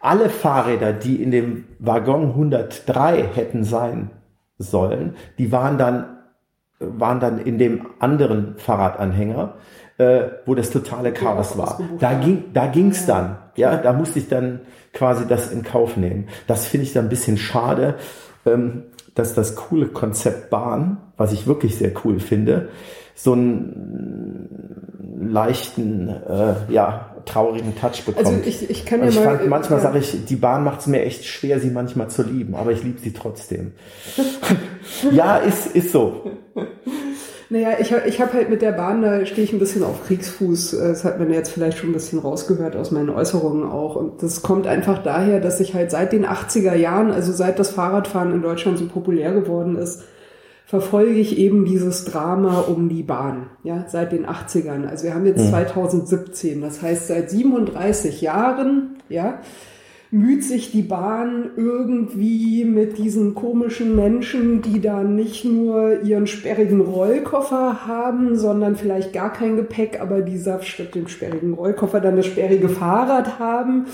alle 0.02 0.30
Fahrräder, 0.30 0.94
die 0.94 1.22
in 1.22 1.32
dem 1.32 1.66
Waggon 1.80 2.30
103 2.30 3.24
hätten 3.34 3.64
sein 3.64 4.10
sollen, 4.58 5.16
die 5.38 5.52
waren 5.52 5.78
dann 5.78 6.18
waren 6.82 7.20
dann 7.20 7.40
in 7.40 7.58
dem 7.58 7.88
anderen 8.00 8.56
Fahrradanhänger, 8.58 9.54
äh, 9.98 10.22
wo 10.46 10.56
das 10.56 10.72
totale 10.72 11.14
Chaos 11.14 11.58
war. 11.58 11.80
Da 12.00 12.14
ging, 12.14 12.46
da 12.54 12.68
ging's 12.68 13.06
dann. 13.06 13.38
Ja, 13.56 13.78
da 13.78 13.94
musste 13.94 14.20
ich 14.20 14.28
dann 14.28 14.62
quasi 14.94 15.28
das 15.28 15.52
in 15.52 15.64
Kauf 15.64 15.98
nehmen. 15.98 16.28
Das 16.48 16.66
finde 16.66 16.86
ich 16.86 16.94
dann 16.94 17.06
ein 17.06 17.10
bisschen 17.10 17.38
schade, 17.38 17.96
ähm, 18.46 18.84
dass 19.14 19.34
das 19.36 19.56
coole 19.56 19.88
Konzept 19.88 20.50
Bahn, 20.50 20.98
was 21.18 21.34
ich 21.34 21.46
wirklich 21.46 21.78
sehr 21.78 21.92
cool 22.04 22.20
finde, 22.20 22.70
so 23.14 23.34
einen 23.34 24.50
leichten, 25.20 26.10
äh, 26.10 26.56
ja, 26.70 27.11
traurigen 27.26 27.76
Touch 27.80 28.04
bekommt. 28.06 28.26
Also 28.26 28.40
ich, 28.46 28.70
ich 28.70 28.86
kann 28.86 29.02
ja 29.02 29.08
ich 29.10 29.16
mal. 29.16 29.38
fand, 29.38 29.48
manchmal 29.50 29.80
ja. 29.80 29.84
sage 29.84 30.00
ich, 30.00 30.26
die 30.26 30.36
Bahn 30.36 30.64
macht 30.64 30.82
es 30.82 30.88
mir 30.88 31.02
echt 31.04 31.26
schwer, 31.26 31.60
sie 31.60 31.70
manchmal 31.70 32.10
zu 32.10 32.24
lieben, 32.24 32.56
aber 32.56 32.72
ich 32.72 32.84
liebe 32.84 33.00
sie 33.00 33.14
trotzdem. 33.14 33.74
ja, 35.12 35.38
ist, 35.38 35.68
ist 35.76 35.92
so. 35.92 36.32
Naja, 37.50 37.72
ich, 37.80 37.92
hab- 37.92 38.06
ich 38.06 38.22
habe 38.22 38.32
halt 38.34 38.50
mit 38.50 38.62
der 38.62 38.72
Bahn, 38.72 39.02
da 39.02 39.26
stehe 39.26 39.44
ich 39.44 39.52
ein 39.52 39.60
bisschen 39.60 39.84
auf 39.84 40.06
Kriegsfuß. 40.08 40.74
Äh, 40.74 40.88
Das 40.88 41.04
hat 41.04 41.20
man 41.20 41.32
jetzt 41.34 41.50
vielleicht 41.52 41.78
schon 41.78 41.90
ein 41.90 41.94
bisschen 41.94 42.20
rausgehört 42.20 42.76
aus 42.78 42.92
meinen 42.92 43.10
Äußerungen 43.10 43.70
auch. 43.70 43.98
Und 43.98 44.24
das 44.24 44.42
kommt 44.42 44.68
einfach 44.68 45.04
daher, 45.04 45.42
dass 45.42 45.60
ich 45.60 45.74
halt 45.74 45.92
seit 45.92 46.14
den 46.14 46.26
80er 46.26 46.76
Jahren, 46.76 47.12
also 47.12 47.34
seit 47.34 47.60
das 47.60 47.72
Fahrradfahren 47.72 48.32
in 48.32 48.42
Deutschland 48.42 48.78
so 48.78 48.88
populär 48.88 49.34
geworden 49.34 49.78
ist, 49.78 50.04
verfolge 50.72 51.20
ich 51.20 51.38
eben 51.38 51.66
dieses 51.66 52.06
Drama 52.06 52.62
um 52.62 52.88
die 52.88 53.04
Bahn, 53.04 53.48
ja, 53.62 53.84
seit 53.90 54.14
den 54.14 54.26
80ern. 54.26 54.88
Also 54.88 55.04
wir 55.04 55.14
haben 55.14 55.26
jetzt 55.26 55.50
2017, 55.50 56.62
das 56.62 56.82
heißt 56.82 57.08
seit 57.08 57.30
37 57.30 58.22
Jahren, 58.22 58.96
ja, 59.10 59.42
müht 60.12 60.46
sich 60.46 60.72
die 60.72 60.82
Bahn 60.82 61.50
irgendwie 61.58 62.64
mit 62.64 62.98
diesen 62.98 63.36
komischen 63.36 63.98
Menschen, 63.98 64.62
die 64.62 64.80
da 64.80 65.04
nicht 65.04 65.44
nur 65.44 66.04
ihren 66.04 66.26
sperrigen 66.26 66.80
Rollkoffer 66.80 67.86
haben, 67.86 68.38
sondern 68.38 68.78
vielleicht 68.78 69.12
gar 69.12 69.34
kein 69.34 69.58
Gepäck, 69.58 70.00
aber 70.00 70.22
dieser 70.22 70.62
statt 70.62 70.96
dem 70.96 71.10
sperrigen 71.10 71.54
Rollkoffer 71.54 72.00
dann 72.00 72.16
das 72.16 72.28
sperrige 72.28 72.70
Fahrrad 72.70 73.40
haben, 73.40 73.88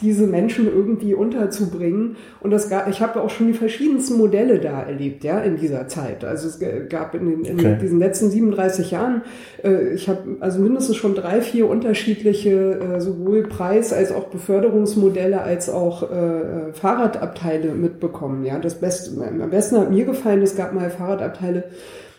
diese 0.00 0.26
Menschen 0.26 0.66
irgendwie 0.66 1.14
unterzubringen. 1.14 2.16
Und 2.40 2.50
das 2.50 2.68
gab, 2.68 2.88
ich 2.88 3.00
habe 3.00 3.20
auch 3.22 3.30
schon 3.30 3.46
die 3.46 3.54
verschiedensten 3.54 4.18
Modelle 4.18 4.58
da 4.58 4.82
erlebt, 4.82 5.24
ja, 5.24 5.38
in 5.40 5.56
dieser 5.56 5.88
Zeit. 5.88 6.24
Also 6.24 6.48
es 6.48 6.60
gab 6.88 7.14
in, 7.14 7.26
den, 7.26 7.44
in 7.44 7.58
Okay. 7.58 7.78
diesen 7.80 7.98
letzten 7.98 8.30
37 8.30 8.90
Jahren, 8.90 9.22
äh, 9.64 9.94
ich 9.94 10.08
habe 10.08 10.36
also 10.40 10.60
mindestens 10.60 10.96
schon 10.96 11.14
drei, 11.14 11.40
vier 11.40 11.68
unterschiedliche 11.68 12.50
äh, 12.96 13.00
sowohl 13.00 13.44
Preis- 13.44 13.92
als 13.92 14.12
auch 14.12 14.24
Beförderungsmodelle 14.24 15.40
als 15.40 15.70
auch 15.70 16.10
äh, 16.10 16.72
Fahrradabteile 16.72 17.72
mitbekommen. 17.72 18.44
Ja, 18.44 18.58
das 18.58 18.74
Beste, 18.74 19.10
am 19.22 19.50
besten 19.50 19.78
hat 19.78 19.90
mir 19.90 20.04
gefallen, 20.04 20.42
es 20.42 20.56
gab 20.56 20.74
mal 20.74 20.90
Fahrradabteile, 20.90 21.64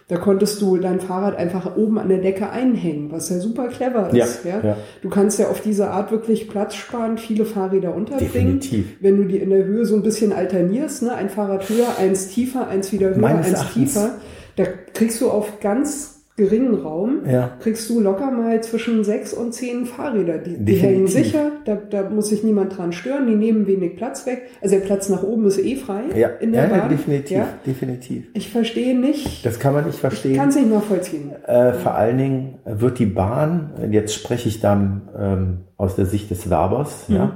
da 0.10 0.16
konntest 0.18 0.62
du 0.62 0.78
dein 0.78 1.00
Fahrrad 1.02 1.36
einfach 1.36 1.76
oben 1.76 2.00
an 2.00 2.08
der 2.10 2.20
Decke 2.20 2.50
einhängen, 2.50 3.12
was 3.12 3.30
ja 3.30 3.40
super 3.40 3.68
clever 3.68 4.10
ist. 4.14 4.46
Ja, 4.46 4.60
Ja. 4.64 4.78
Du 5.02 5.10
kannst 5.10 5.38
ja 5.38 5.48
auf 5.50 5.60
diese 5.62 5.90
Art 5.90 6.12
wirklich 6.12 6.48
Platz 6.50 6.76
sparen, 6.76 7.18
viele 7.18 7.44
Fahrräder 7.44 7.94
unterbringen. 7.94 8.60
Definitiv. 8.60 8.86
Wenn 9.02 9.18
du 9.18 9.24
die 9.26 9.38
in 9.38 9.50
der 9.50 9.66
Höhe 9.66 9.86
so 9.86 9.96
ein 9.96 10.04
bisschen 10.04 10.32
alternierst, 10.32 11.04
ne? 11.04 11.14
ein 11.14 11.30
Fahrrad 11.30 11.68
höher, 11.70 11.98
eins 12.00 12.30
tiefer, 12.30 12.68
eins 12.70 12.92
wieder 12.94 13.10
höher, 13.10 13.18
Meines 13.20 13.48
eins 13.48 13.58
Erachtens- 13.60 13.94
tiefer, 13.94 14.10
da 14.56 14.64
kriegst 14.94 15.20
du 15.22 15.30
auf 15.30 15.60
ganz 15.60 16.17
geringen 16.38 16.76
Raum, 16.76 17.22
Ja. 17.30 17.50
kriegst 17.60 17.90
du 17.90 18.00
locker 18.00 18.30
mal 18.30 18.62
zwischen 18.62 19.04
sechs 19.04 19.34
und 19.34 19.54
zehn 19.54 19.86
Fahrräder. 19.88 20.38
Die, 20.38 20.56
die 20.64 20.76
hängen 20.76 21.08
sicher, 21.08 21.52
da, 21.66 21.76
da 21.76 22.10
muss 22.12 22.30
sich 22.30 22.44
niemand 22.44 22.78
dran 22.78 22.94
stören, 22.94 23.26
die 23.26 23.36
nehmen 23.36 23.66
wenig 23.66 23.96
Platz 23.98 24.26
weg. 24.28 24.44
Also 24.62 24.76
der 24.76 24.86
Platz 24.86 25.10
nach 25.10 25.24
oben 25.24 25.48
ist 25.48 25.58
eh 25.58 25.76
frei 25.76 26.04
Ja, 26.16 26.28
in 26.40 26.54
der 26.54 26.70
ja, 26.70 26.78
Bahn. 26.78 26.90
definitiv, 26.90 27.38
Ja? 27.38 27.48
definitiv. 27.66 28.26
Ich 28.36 28.52
verstehe 28.52 28.96
nicht, 28.98 29.44
Das 29.46 29.60
kann 29.60 29.74
man 29.74 29.86
nicht 29.86 29.96
ich 29.96 30.00
verstehen. 30.02 30.36
kann 30.38 30.50
es 30.50 30.56
nicht 30.56 30.72
nachvollziehen. 30.72 31.32
Äh, 31.48 31.74
vor 31.74 31.96
allen 31.96 32.18
Dingen 32.20 32.60
wird 32.66 33.00
die 33.00 33.08
Bahn, 33.08 33.72
jetzt 33.92 34.14
spreche 34.14 34.48
ich 34.48 34.60
dann 34.60 35.10
ähm, 35.18 35.58
aus 35.76 35.96
der 35.96 36.06
Sicht 36.06 36.30
des 36.30 36.50
Werbers, 36.52 37.06
ja, 37.08 37.36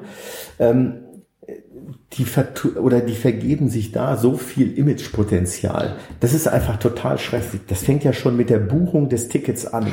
ähm, 0.60 0.94
die 2.14 2.26
vertu 2.26 2.78
oder 2.80 3.00
die 3.02 3.16
vergeben 3.16 3.70
sich 3.70 3.92
da 3.92 4.18
so 4.18 4.36
viel 4.36 4.78
Imagepotenzial. 4.78 5.96
Das 6.20 6.34
ist 6.34 6.48
einfach 6.48 6.78
total 6.78 7.18
schrecklich. 7.18 7.62
Das 7.68 7.84
fängt 7.84 8.04
ja 8.04 8.14
schon 8.14 8.36
mit 8.38 8.50
der 8.50 8.60
Buchung 8.60 9.10
des 9.10 9.30
Tickets 9.30 9.66
an. 9.66 9.88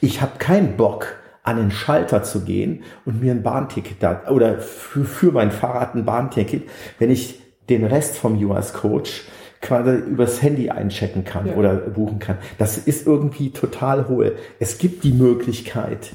Ich 0.00 0.20
habe 0.22 0.38
keinen 0.38 0.76
Bock, 0.76 1.16
an 1.42 1.56
den 1.56 1.70
Schalter 1.70 2.22
zu 2.22 2.42
gehen 2.44 2.82
und 3.06 3.22
mir 3.22 3.32
ein 3.32 3.42
Bahnticket 3.42 4.02
da 4.02 4.24
oder 4.30 4.58
für, 4.58 5.04
für 5.04 5.32
mein 5.32 5.50
Fahrrad 5.50 5.94
ein 5.94 6.04
Bahnticket, 6.04 6.64
wenn 6.98 7.10
ich 7.10 7.40
den 7.70 7.84
Rest 7.84 8.16
vom 8.16 8.36
US 8.44 8.74
Coach 8.74 9.22
quasi 9.62 9.96
übers 9.96 10.42
Handy 10.42 10.70
einchecken 10.70 11.24
kann 11.24 11.46
Ja. 11.46 11.54
oder 11.54 11.74
buchen 11.74 12.18
kann. 12.18 12.36
Das 12.58 12.76
ist 12.78 13.06
irgendwie 13.06 13.50
total 13.52 14.08
hohl. 14.08 14.36
Es 14.58 14.78
gibt 14.78 15.02
die 15.02 15.12
Möglichkeit, 15.12 16.12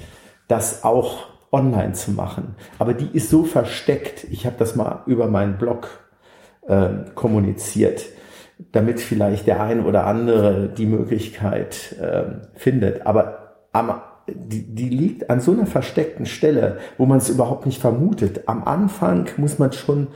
das 0.47 0.83
auch 0.83 1.27
online 1.55 1.93
zu 1.93 2.11
machen, 2.11 2.55
aber 2.77 2.93
die 2.93 3.09
ist 3.13 3.29
so 3.29 3.45
versteckt. 3.45 4.25
Ich 4.29 4.45
habe 4.45 4.57
das 4.59 4.75
mal 4.75 5.03
über 5.05 5.27
meinen 5.27 5.57
Blog 5.57 5.87
ähm, 6.67 7.05
kommuniziert, 7.15 8.05
damit 8.73 8.99
vielleicht 8.99 9.47
der 9.47 9.63
ein 9.63 9.85
oder 9.85 10.05
andere 10.05 10.69
die 10.69 10.85
Möglichkeit 10.85 11.95
ähm, 12.01 12.41
findet. 12.55 13.07
Aber 13.07 13.55
am, 13.71 14.01
die, 14.27 14.75
die 14.75 14.89
liegt 14.89 15.29
an 15.29 15.39
so 15.39 15.53
einer 15.53 15.65
versteckten 15.65 16.25
Stelle, 16.25 16.77
wo 16.97 17.05
man 17.05 17.19
es 17.19 17.29
überhaupt 17.29 17.65
nicht 17.65 17.79
vermutet. 17.79 18.47
Am 18.47 18.63
Anfang 18.63 19.29
muss 19.37 19.59
man 19.59 19.71
schon 19.71 20.07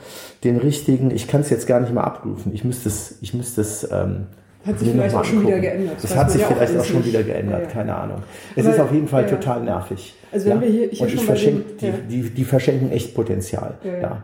den 0.43 0.57
richtigen, 0.57 1.11
ich 1.11 1.27
kann 1.27 1.41
es 1.41 1.49
jetzt 1.49 1.67
gar 1.67 1.79
nicht 1.79 1.93
mal 1.93 2.03
abrufen, 2.03 2.53
ich 2.53 2.65
müsste 2.65 2.89
es, 2.89 3.17
ich 3.21 3.33
müsste 3.33 3.61
es 3.61 3.89
ähm, 3.91 4.27
Hat 4.65 4.77
sich 4.79 4.89
vielleicht 4.91 5.15
auch 5.15 5.23
schon 5.23 5.41
wieder 5.41 5.55
angucken. 5.55 5.61
geändert. 5.61 5.95
Das 6.01 6.11
weiß 6.11 6.17
hat 6.17 6.31
sich 6.31 6.41
ja 6.41 6.47
auch 6.47 6.51
vielleicht 6.53 6.71
auch 6.71 6.75
alles 6.75 6.87
schon 6.87 7.05
wieder 7.05 7.23
geändert, 7.23 7.61
Ja, 7.61 7.67
ja. 7.67 7.73
keine 7.73 7.95
Ahnung. 7.95 8.17
Es 8.55 8.65
Aber- 8.65 8.75
ist 8.75 8.81
auf 8.81 8.91
jeden 8.93 9.07
Fall 9.07 9.25
total 9.25 9.63
nervig. 9.63 10.15
Also 10.31 10.49
wenn 10.49 10.61
wir 10.61 10.67
hier- 10.67 10.89
hier 10.89 11.01
Und 11.01 11.09
schon 11.09 11.19
ich 11.19 11.25
verschenke, 11.25 11.61
dem- 11.81 11.93
die, 12.09 12.21
die, 12.23 12.29
die 12.29 12.43
verschenken 12.43 12.91
echt 12.91 13.15
Potenzial. 13.15 13.75
Ja. 13.83 14.21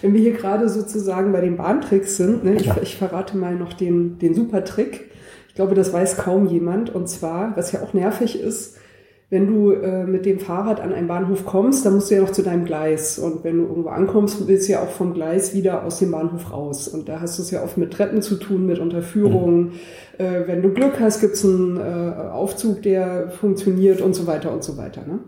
Wenn 0.00 0.14
wir 0.14 0.20
hier 0.20 0.32
gerade 0.32 0.68
sozusagen 0.68 1.32
bei 1.32 1.40
den 1.40 1.56
Bahntricks 1.56 2.16
sind, 2.16 2.44
ne, 2.44 2.54
ich, 2.54 2.70
ich 2.82 2.96
verrate 2.96 3.36
mal 3.36 3.54
noch 3.54 3.72
den, 3.72 4.18
den 4.18 4.34
super 4.34 4.64
Trick. 4.64 5.10
Ich 5.48 5.54
glaube, 5.54 5.74
das 5.74 5.92
weiß 5.92 6.16
kaum 6.16 6.46
jemand. 6.46 6.90
Und 6.94 7.08
zwar, 7.08 7.52
was 7.56 7.72
ja 7.72 7.82
auch 7.82 7.92
nervig 7.92 8.40
ist, 8.40 8.78
wenn 9.32 9.46
du 9.46 9.72
äh, 9.72 10.04
mit 10.04 10.26
dem 10.26 10.40
Fahrrad 10.40 10.78
an 10.78 10.92
einen 10.92 11.08
Bahnhof 11.08 11.46
kommst, 11.46 11.86
dann 11.86 11.94
musst 11.94 12.10
du 12.10 12.16
ja 12.16 12.20
noch 12.20 12.32
zu 12.32 12.42
deinem 12.42 12.66
Gleis. 12.66 13.18
Und 13.18 13.44
wenn 13.44 13.56
du 13.56 13.62
irgendwo 13.64 13.88
ankommst, 13.88 14.46
willst 14.46 14.68
du 14.68 14.72
ja 14.72 14.82
auch 14.82 14.90
vom 14.90 15.14
Gleis 15.14 15.54
wieder 15.54 15.84
aus 15.84 16.00
dem 16.00 16.10
Bahnhof 16.10 16.52
raus. 16.52 16.86
Und 16.86 17.08
da 17.08 17.22
hast 17.22 17.38
du 17.38 17.42
es 17.42 17.50
ja 17.50 17.64
oft 17.64 17.78
mit 17.78 17.94
Treppen 17.94 18.20
zu 18.20 18.34
tun, 18.34 18.66
mit 18.66 18.78
Unterführungen. 18.78 19.72
Äh, 20.18 20.42
wenn 20.44 20.60
du 20.60 20.68
Glück 20.74 21.00
hast, 21.00 21.22
gibt's 21.22 21.46
einen 21.46 21.78
äh, 21.78 21.80
Aufzug, 22.30 22.82
der 22.82 23.30
funktioniert 23.30 24.02
und 24.02 24.14
so 24.14 24.26
weiter 24.26 24.52
und 24.52 24.62
so 24.62 24.76
weiter. 24.76 25.00
Ne? 25.06 25.20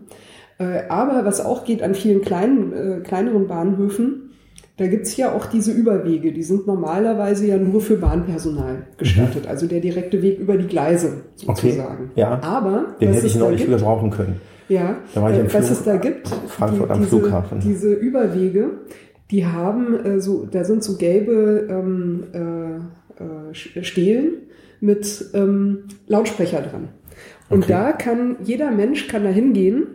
Äh, 0.59 0.87
aber 0.87 1.25
was 1.25 1.43
auch 1.43 1.65
geht 1.65 1.81
an 1.81 1.95
vielen 1.95 2.21
kleinen, 2.21 2.73
äh, 2.73 2.99
kleineren 3.01 3.47
Bahnhöfen, 3.47 4.24
da 4.77 4.87
gibt's 4.87 5.15
ja 5.17 5.33
auch 5.33 5.45
diese 5.45 5.71
Überwege, 5.71 6.33
die 6.33 6.43
sind 6.43 6.67
normalerweise 6.67 7.47
ja 7.47 7.57
nur 7.57 7.79
für 7.81 7.95
Bahnpersonal 7.97 8.87
gestattet, 8.97 9.47
also 9.47 9.67
der 9.67 9.79
direkte 9.79 10.21
Weg 10.21 10.39
über 10.39 10.57
die 10.57 10.67
Gleise 10.67 11.23
Okay, 11.47 11.69
sozusagen. 11.71 12.11
ja. 12.15 12.39
Aber 12.43 12.95
Den 12.99 13.13
hätte 13.13 13.25
ich 13.27 13.33
es 13.35 13.39
neulich 13.39 13.61
gibt, 13.61 13.71
gebrauchen 13.77 14.09
können. 14.09 14.41
ja, 14.67 14.97
Da 15.13 15.21
war 15.21 15.31
ich 15.31 15.37
äh, 15.39 15.43
was 15.45 15.67
Flug- 15.67 15.71
es 15.71 15.83
da 15.83 15.95
gibt, 15.97 16.27
Frankfurt 16.47 16.91
am 16.91 16.99
diese, 16.99 17.09
Flughafen. 17.19 17.59
diese 17.61 17.93
Überwege, 17.93 18.71
die 19.31 19.45
haben 19.45 19.95
äh, 20.05 20.19
so, 20.19 20.45
da 20.45 20.63
sind 20.65 20.83
so 20.83 20.97
gelbe 20.97 21.67
ähm, 21.69 22.23
äh, 22.33 23.79
äh, 23.79 23.83
Stelen 23.83 24.33
mit 24.81 25.25
ähm, 25.33 25.85
Lautsprecher 26.07 26.61
dran. 26.61 26.89
Und 27.49 27.63
Okay. 27.63 27.71
da 27.71 27.91
kann 27.93 28.35
jeder 28.43 28.71
Mensch 28.71 29.07
kann 29.07 29.23
da 29.23 29.29
hingehen, 29.29 29.85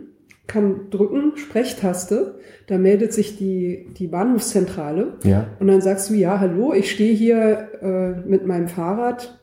kann 0.47 0.89
drücken, 0.89 1.33
Sprechtaste, 1.37 2.35
da 2.67 2.77
meldet 2.77 3.13
sich 3.13 3.37
die, 3.37 3.87
die 3.97 4.07
Bahnhofszentrale 4.07 5.13
Ja. 5.23 5.47
und 5.59 5.67
dann 5.67 5.81
sagst 5.81 6.09
du, 6.09 6.13
ja, 6.13 6.39
hallo, 6.39 6.73
ich 6.73 6.91
stehe 6.91 7.13
hier 7.13 7.69
äh, 7.81 8.27
mit 8.29 8.45
meinem 8.45 8.67
Fahrrad. 8.67 9.37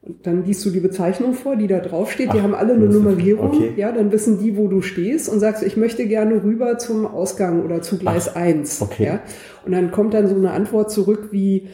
Und 0.00 0.26
dann 0.26 0.44
liest 0.44 0.64
du 0.64 0.70
die 0.70 0.80
Bezeichnung 0.80 1.34
vor, 1.34 1.56
die 1.56 1.66
da 1.66 1.80
draufsteht. 1.80 2.32
Die 2.32 2.38
Ach, 2.38 2.42
haben 2.44 2.54
alle 2.54 2.72
eine 2.74 2.86
Nummerierung. 2.86 3.48
okay. 3.48 3.72
Ja, 3.76 3.90
dann 3.92 4.12
wissen 4.12 4.38
die, 4.38 4.56
wo 4.56 4.68
du 4.68 4.80
stehst 4.80 5.28
und 5.28 5.40
sagst, 5.40 5.62
ich 5.64 5.76
möchte 5.76 6.06
gerne 6.06 6.42
rüber 6.42 6.78
zum 6.78 7.04
Ausgang 7.04 7.64
oder 7.64 7.82
zu 7.82 7.98
Gleis 7.98 8.34
1. 8.34 8.80
okay. 8.80 9.04
Ja? 9.04 9.20
Und 9.66 9.72
dann 9.72 9.90
kommt 9.90 10.14
dann 10.14 10.28
so 10.28 10.36
eine 10.36 10.52
Antwort 10.52 10.90
zurück 10.92 11.28
wie, 11.32 11.66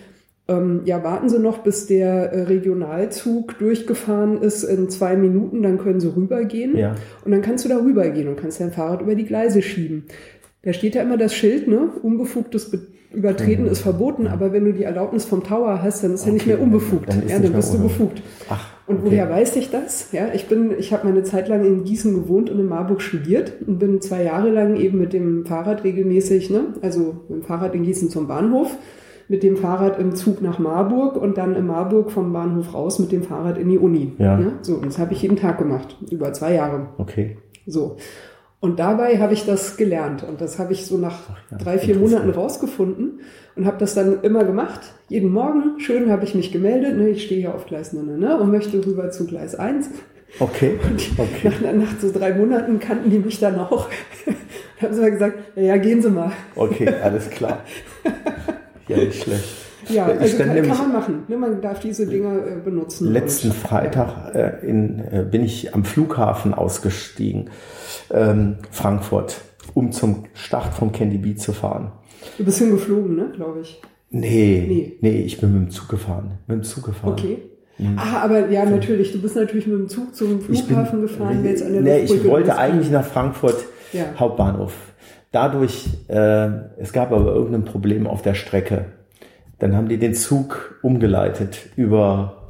ähm, 0.47 0.83
ja, 0.85 1.03
warten 1.03 1.29
Sie 1.29 1.39
noch, 1.39 1.59
bis 1.59 1.87
der 1.87 2.33
äh, 2.33 2.43
Regionalzug 2.43 3.59
durchgefahren 3.59 4.43
ist 4.43 4.63
in 4.63 4.91
zwei 4.91 5.17
Minuten, 5.17 5.63
dann 5.63 5.79
können 5.79 6.01
Sie 6.01 6.15
rübergehen. 6.15 6.77
Ja. 6.77 6.95
Und 7.25 7.31
dann 7.33 7.41
kannst 7.43 7.65
du 7.65 7.69
da 7.69 7.79
rübergehen 7.79 8.29
und 8.29 8.37
kannst 8.37 8.61
dein 8.61 8.73
Fahrrad 8.73 9.01
über 9.01 9.15
die 9.15 9.25
Gleise 9.25 9.63
schieben. 9.63 10.05
Da 10.63 10.73
steht 10.73 10.95
ja 10.95 11.03
immer 11.03 11.17
das 11.17 11.35
Schild, 11.35 11.69
ne? 11.69 11.91
Unbefugtes 12.03 12.71
Be 12.71 12.79
Übertreten 13.13 13.67
ist 13.69 13.79
verboten, 13.81 14.27
aber 14.27 14.53
wenn 14.53 14.65
du 14.65 14.73
die 14.73 14.83
Erlaubnis 14.83 15.25
vom 15.25 15.45
Tower 15.45 15.81
hast, 15.85 16.03
dann 16.03 16.15
ist 16.15 16.27
er 16.27 16.33
nicht 16.33 16.47
Okay, 16.47 16.55
mehr 16.55 16.61
unbefugt. 16.61 17.09
dann 17.09 17.21
ja, 17.29 17.39
nicht 17.39 17.45
dann 17.45 17.53
bist 17.53 17.73
du 17.73 17.79
befugt. 17.81 18.21
Ach, 18.51 18.73
Und 18.89 18.97
okay. 18.97 19.05
woher 19.07 19.31
weiß 19.31 19.55
ich 19.55 19.71
das? 19.71 20.09
Ja, 20.11 20.31
ich 20.35 20.49
bin, 20.49 20.73
ich 20.77 20.93
habe 20.93 21.07
meine 21.07 21.23
Zeit 21.23 21.47
lang 21.47 21.65
in 21.65 21.85
Gießen 21.85 22.13
gewohnt 22.13 22.51
und 22.51 22.59
in 22.59 22.67
Marburg 22.67 23.01
studiert 23.01 23.53
und 23.65 23.79
bin 23.79 24.01
zwei 24.01 24.25
Jahre 24.25 24.51
lang 24.51 24.75
eben 24.75 24.99
mit 24.99 25.13
dem 25.13 25.47
Fahrrad 25.47 25.85
regelmäßig, 25.85 26.51
ne, 26.51 26.75
also 26.83 27.21
mit 27.29 27.43
dem 27.43 27.47
Fahrrad 27.47 27.77
in 27.77 27.85
Gießen 27.85 28.11
zum 28.11 28.27
Bahnhof, 28.27 28.77
mit 29.29 29.43
dem 29.43 29.57
Fahrrad 29.57 29.99
im 29.99 30.15
Zug 30.15 30.43
nach 30.43 30.59
Marburg 30.59 31.17
und 31.17 31.39
dann 31.39 31.55
in 31.55 31.67
Marburg 31.67 32.11
vom 32.11 32.33
Bahnhof 32.33 32.75
raus 32.75 32.99
mit 32.99 33.13
dem 33.13 33.23
Fahrrad 33.23 33.59
in 33.59 33.69
die 33.69 33.79
Uni. 33.79 34.13
Ja. 34.19 34.39
so, 34.63 34.75
und 34.77 34.87
das 34.87 34.99
habe 34.99 35.13
ich 35.13 35.23
jeden 35.23 35.37
Tag 35.37 35.59
gemacht, 35.59 35.97
über 36.11 36.33
zwei 36.33 36.55
Jahre. 36.55 36.89
Okay. 36.99 37.39
So. 37.67 37.97
Und 38.61 38.79
dabei 38.79 39.19
habe 39.19 39.35
ich 39.35 39.45
das 39.45 39.77
gelernt. 39.77 40.23
Und 40.23 40.41
das 40.41 40.59
habe 40.59 40.73
ich 40.73 40.87
so 40.87 40.97
nach 40.97 41.19
ja, 41.51 41.59
drei, 41.59 41.79
vier. 41.79 41.97
Monaten 41.97 42.31
rausgefunden 42.31 43.21
und 43.57 43.67
habe 43.67 43.77
das 43.79 43.95
dann 43.95 44.23
immer 44.23 44.45
gemacht. 44.45 44.81
Jeden 45.09 45.33
Morgen, 45.33 45.81
schön 45.81 46.11
habe 46.11 46.25
ich 46.25 46.35
mich 46.35 46.51
gemeldet. 46.51 46.97
Ne, 46.97 47.11
ich 47.11 47.25
stehe 47.25 47.41
hier 47.41 47.55
auf 47.55 47.67
Gleis 47.67 47.93
9 47.93 48.19
ne, 48.19 48.41
und 48.41 48.51
möchte 48.51 48.85
rüber 48.87 49.11
zu 49.11 49.27
Gleis 49.27 49.55
1. 49.55 49.91
Okay. 50.41 50.79
Okay. 51.19 51.53
Nach, 51.63 51.73
nach 51.75 52.01
so 52.01 52.11
drei 52.11 52.33
Monaten 52.33 52.81
kannten 52.81 53.11
die 53.11 53.19
mich 53.19 53.39
dann 53.39 53.59
auch. 53.59 53.89
haben 54.81 54.95
sie 54.95 55.01
mal 55.01 55.11
gesagt, 55.11 55.39
ja, 55.57 55.63
ja, 55.63 55.77
gehen 55.77 56.03
Sie 56.03 56.11
mal. 56.11 56.33
Okay, 56.57 56.89
alles 57.03 57.31
klar. 57.31 57.63
Ja, 58.89 58.97
nicht 58.99 59.23
schlecht. 59.23 59.45
Ja, 59.91 60.09
Ich 60.11 60.21
also 60.21 60.39
kann, 60.39 60.55
kann 60.63 60.79
man 60.79 60.93
machen. 60.93 61.23
Ne, 61.29 61.37
man 61.37 61.61
darf 61.61 61.79
diese 61.81 62.07
Dinge 62.07 62.39
äh, 62.39 62.61
benutzen. 62.65 63.13
Letzten 63.13 63.53
Freitag 63.53 64.35
äh, 64.35 64.67
in, 64.67 64.99
äh, 65.01 65.27
bin 65.31 65.45
ich 65.45 65.75
am 65.75 65.85
Flughafen 65.85 66.55
ausgestiegen, 66.55 67.51
ähm, 68.11 68.57
Frankfurt, 68.71 69.43
um 69.75 69.93
zum 69.93 70.25
Start 70.33 70.73
vom 70.75 70.91
Candy 70.93 71.19
Bee 71.19 71.35
zu 71.37 71.53
fahren. 71.53 71.93
Du 72.39 72.45
bist 72.45 72.59
hingeflogen, 72.59 73.15
ne, 73.15 73.31
glaube 73.35 73.61
ich. 73.61 73.81
Nee, 74.11 74.65
Nee. 74.67 74.99
nee, 75.03 75.21
ich 75.23 75.39
bin 75.41 75.53
mit 75.53 75.69
dem 75.69 75.71
Zug 75.71 75.89
gefahren. 75.89 76.39
Mit 76.47 76.57
dem 76.59 76.63
Zug 76.63 76.85
gefahren. 76.85 77.13
Okay. 77.13 77.39
Ah, 77.97 78.23
aber 78.23 78.49
ja, 78.51 78.65
natürlich. 78.65 79.13
Du 79.13 79.21
bist 79.21 79.35
natürlich 79.37 79.67
mit 79.67 79.77
dem 79.77 79.89
Zug 79.89 80.15
zum 80.15 80.35
Mhm. 80.35 80.41
Ich 80.51 80.65
bin- 80.65 80.77
Flughafen 80.77 81.03
gefahren, 81.03 81.39
wer 81.43 81.51
jetzt 81.51 81.63
an 81.65 81.73
der 81.73 81.83
nee, 81.83 81.99
ich 82.05 82.25
wollte 82.25 82.57
eigentlich 82.57 82.91
nach 82.91 83.05
Frankfurt 83.05 83.65
Ja. 83.93 84.05
Hauptbahnhof. 84.19 84.73
Dadurch, 85.35 85.89
äh, 86.07 86.49
es 86.79 86.93
gab 86.93 87.11
aber 87.11 87.35
irgendein 87.35 87.65
Problem 87.65 88.07
auf 88.07 88.23
der 88.23 88.35
Strecke. 88.35 88.85
Dann 89.59 89.75
haben 89.77 89.89
die 89.89 89.99
den 89.99 90.15
Zug 90.15 90.79
umgeleitet 90.81 91.71
über 91.75 92.47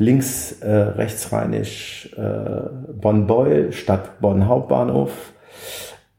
links 0.00 0.60
äh, 0.60 0.68
rechtsrheinisch 0.68 2.10
äh, 2.16 2.92
Bonn-Beul 3.00 3.70
statt 3.70 4.18
Bonn 4.20 4.48
Hauptbahnhof. 4.48 5.12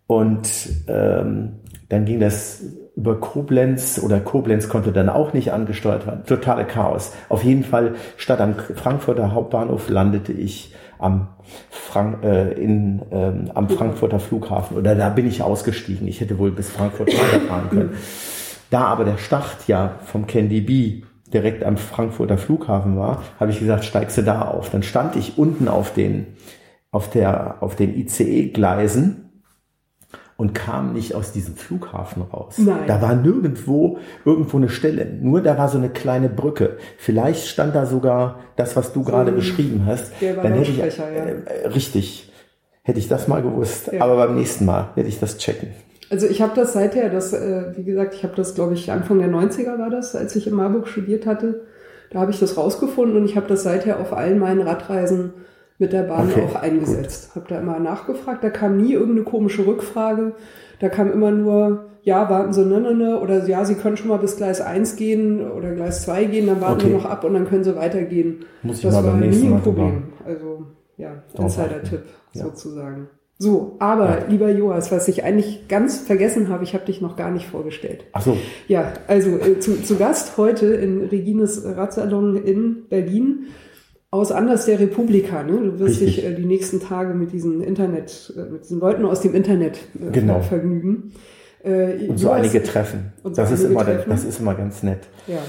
Und 0.08 0.48
ähm, 0.88 1.58
dann 1.90 2.06
ging 2.06 2.22
das 2.22 2.62
über 2.96 3.20
Koblenz 3.20 4.00
oder 4.02 4.22
Koblenz 4.22 4.70
konnte 4.70 4.94
dann 4.94 5.10
auch 5.10 5.34
nicht 5.34 5.52
angesteuert 5.52 6.08
werden. 6.08 6.24
Totale 6.26 6.64
Chaos. 6.64 7.12
Auf 7.28 7.44
jeden 7.44 7.66
Fall 7.66 7.96
statt 8.16 8.40
am 8.40 8.56
Frankfurter 8.56 9.34
Hauptbahnhof 9.34 9.90
landete 9.90 10.32
ich 10.32 10.74
am, 11.00 11.28
Frank 11.70 12.24
äh, 12.24 12.54
in, 12.54 13.02
ähm, 13.12 13.52
am 13.54 13.70
Frankfurter 13.70 14.20
Flughafen 14.20 14.78
oder 14.78 14.96
da 14.96 15.10
bin 15.10 15.28
ich 15.28 15.42
ausgestiegen. 15.42 16.08
Ich 16.08 16.22
hätte 16.22 16.38
wohl 16.38 16.52
bis 16.52 16.70
Frankfurt 16.70 17.10
weiterfahren 17.10 17.70
können. 17.70 17.90
Da 18.70 18.82
aber 18.82 19.06
der 19.06 19.18
Start 19.18 19.66
ja 19.68 19.96
vom 20.04 20.28
Candy 20.28 20.60
Bee 20.60 21.04
direkt 21.34 21.64
am 21.64 21.78
Frankfurter 21.78 22.38
Flughafen 22.38 22.98
war, 22.98 23.24
habe 23.40 23.52
ich 23.52 23.60
gesagt, 23.60 23.86
steigst 23.86 24.18
du 24.18 24.24
da 24.24 24.42
auf. 24.42 24.70
Dann 24.70 24.84
stand 24.84 25.16
ich 25.16 25.38
unten 25.38 25.70
auf 25.70 25.94
den, 25.94 26.28
auf 26.92 27.10
der, 27.10 27.58
auf 27.62 27.78
den 27.78 27.96
ICE-Gleisen 27.96 29.27
und 30.38 30.54
kam 30.54 30.94
nicht 30.94 31.16
aus 31.16 31.32
diesem 31.32 31.56
Flughafen 31.56 32.22
raus. 32.22 32.56
Nein. 32.60 32.84
Da 32.86 33.02
war 33.02 33.16
nirgendwo 33.16 33.98
irgendwo 34.24 34.58
eine 34.58 34.70
Stelle. 34.70 35.06
Nur 35.06 35.42
da 35.42 35.58
war 35.58 35.68
so 35.68 35.80
eine 35.80 35.90
kleine 35.90 36.30
Brücke. 36.30 36.78
Vielleicht 36.98 37.48
stand 37.48 37.76
da 37.76 37.88
sogar 37.88 38.40
das, 38.56 38.76
was 38.76 38.94
du 38.94 39.04
gerade 39.04 39.32
beschrieben 39.32 39.84
hast. 39.86 40.12
Dann 40.22 40.54
hätte 40.54 40.72
ich, 40.72 40.80
äh, 40.80 41.68
richtig. 41.68 42.32
Hätte 42.84 43.00
ich 43.00 43.08
das 43.08 43.28
mal 43.28 43.42
gewusst. 43.42 43.92
Ja. 43.92 44.02
Aber 44.02 44.16
beim 44.16 44.36
nächsten 44.36 44.66
Mal 44.66 44.92
werde 44.96 45.10
ich 45.10 45.20
das 45.20 45.40
checken. 45.40 45.70
Also 46.10 46.28
ich 46.28 46.42
habe 46.42 46.54
das 46.56 46.72
seither, 46.72 47.10
das, 47.10 47.34
äh, 47.34 47.74
wie 47.76 47.84
gesagt, 47.84 48.14
ich 48.14 48.24
habe 48.24 48.36
das, 48.36 48.56
glaube 48.56 48.76
ich, 48.76 48.92
Anfang 48.92 49.20
der 49.20 49.30
90er 49.30 49.78
war 49.78 49.90
das, 49.90 50.16
als 50.16 50.36
ich 50.36 50.48
in 50.48 50.54
Marburg 50.54 50.88
studiert 50.88 51.26
hatte. 51.26 51.66
Da 52.12 52.20
habe 52.20 52.32
ich 52.32 52.40
das 52.40 52.56
rausgefunden 52.56 53.18
und 53.18 53.26
ich 53.26 53.36
habe 53.36 53.48
das 53.48 53.64
seither 53.64 54.00
auf 54.00 54.14
allen 54.14 54.40
meinen 54.40 54.62
Radreisen 54.62 55.34
mit 55.80 55.94
der 55.94 56.04
Bahn 56.04 56.30
Okay, 56.32 56.44
auch 56.44 56.56
eingesetzt. 56.56 57.36
Habe 57.36 57.46
da 57.50 57.60
immer 57.60 57.80
nachgefragt, 57.80 58.44
da 58.44 58.50
kam 58.50 58.78
nie 58.78 58.94
irgendeine 58.94 59.24
komische 59.24 59.66
Rückfrage. 59.66 60.34
Da 60.80 60.90
kam 60.90 61.12
immer 61.12 61.32
nur, 61.32 61.86
ja, 62.04 62.30
warten 62.30 62.54
Sie, 62.54 62.64
ne, 62.66 62.80
ne, 62.80 62.94
ne, 62.94 63.20
oder 63.20 63.46
ja, 63.48 63.66
Sie 63.66 63.76
können 63.76 63.98
schon 63.98 64.10
mal 64.10 64.18
bis 64.18 64.38
Gleis 64.38 64.62
1 64.62 64.96
gehen 64.96 65.50
oder 65.52 65.74
Gleis 65.74 66.04
2 66.04 66.26
gehen, 66.26 66.48
dann 66.48 66.62
warten 66.62 66.82
Okay. 66.82 66.88
Sie 66.90 66.94
noch 66.94 67.06
ab 67.06 67.24
und 67.24 67.34
dann 67.34 67.48
können 67.48 67.64
Sie 67.64 67.76
weitergehen. 67.76 68.46
Muss 68.64 68.78
ich 68.78 68.84
das 68.84 68.94
mal 68.94 69.02
beim 69.04 69.22
war 69.22 69.28
nie 69.28 69.48
ein 69.48 69.62
Problem. 69.62 70.04
Also, 70.26 70.66
ja, 70.98 71.24
Insider-Tipp 71.38 72.04
Ja. 72.34 72.44
sozusagen. 72.46 73.10
So, 73.40 73.76
aber 73.78 74.22
lieber 74.30 74.50
Joas, 74.50 74.92
was 74.92 75.08
ich 75.08 75.24
eigentlich 75.24 75.68
ganz 75.68 76.00
vergessen 76.00 76.50
habe, 76.50 76.64
ich 76.64 76.74
habe 76.74 76.86
dich 76.86 77.02
noch 77.02 77.16
gar 77.16 77.30
nicht 77.30 77.46
vorgestellt. 77.46 78.06
Ach 78.14 78.22
so. 78.22 78.36
Ja, 78.68 78.94
also 79.08 79.30
äh, 79.38 79.60
zu, 79.60 79.84
zu 79.84 79.96
Gast 79.98 80.38
heute 80.38 80.66
in 80.68 81.04
Regines 81.06 81.64
Radsalon 81.64 82.36
in 82.36 82.86
Berlin 82.90 83.46
aus 84.12 84.32
Anlass 84.32 84.66
der 84.66 84.80
Republika. 84.80 85.44
Ne? 85.44 85.52
Du 85.58 85.80
wirst 85.80 86.02
Richtig. 86.02 86.16
dich 86.18 86.26
äh, 86.26 86.34
die 86.34 86.46
nächsten 86.46 86.80
Tage 86.80 87.14
mit 87.14 87.32
diesen 87.34 87.62
Internet, 87.62 88.34
äh, 88.38 88.52
mit 88.52 88.64
diesen 88.64 88.80
Leuten 88.80 89.06
aus 89.06 89.22
dem 89.22 89.36
Internet 89.36 89.78
äh, 90.02 90.12
Genau. 90.12 90.40
vergnügen. 90.42 91.12
Äh, 91.64 92.08
Und 92.08 92.18
so 92.18 92.30
einige 92.32 92.64
Treffen. 92.64 93.12
Und 93.24 93.36
so 93.36 93.42
das, 93.42 93.52
ist 93.52 93.66
einige 93.66 93.74
immer, 93.74 93.84
Treffen. 93.84 94.10
das 94.10 94.24
ist 94.24 94.40
immer 94.40 94.54
ganz 94.56 94.84
nett. 94.84 95.00
Ja, 95.28 95.40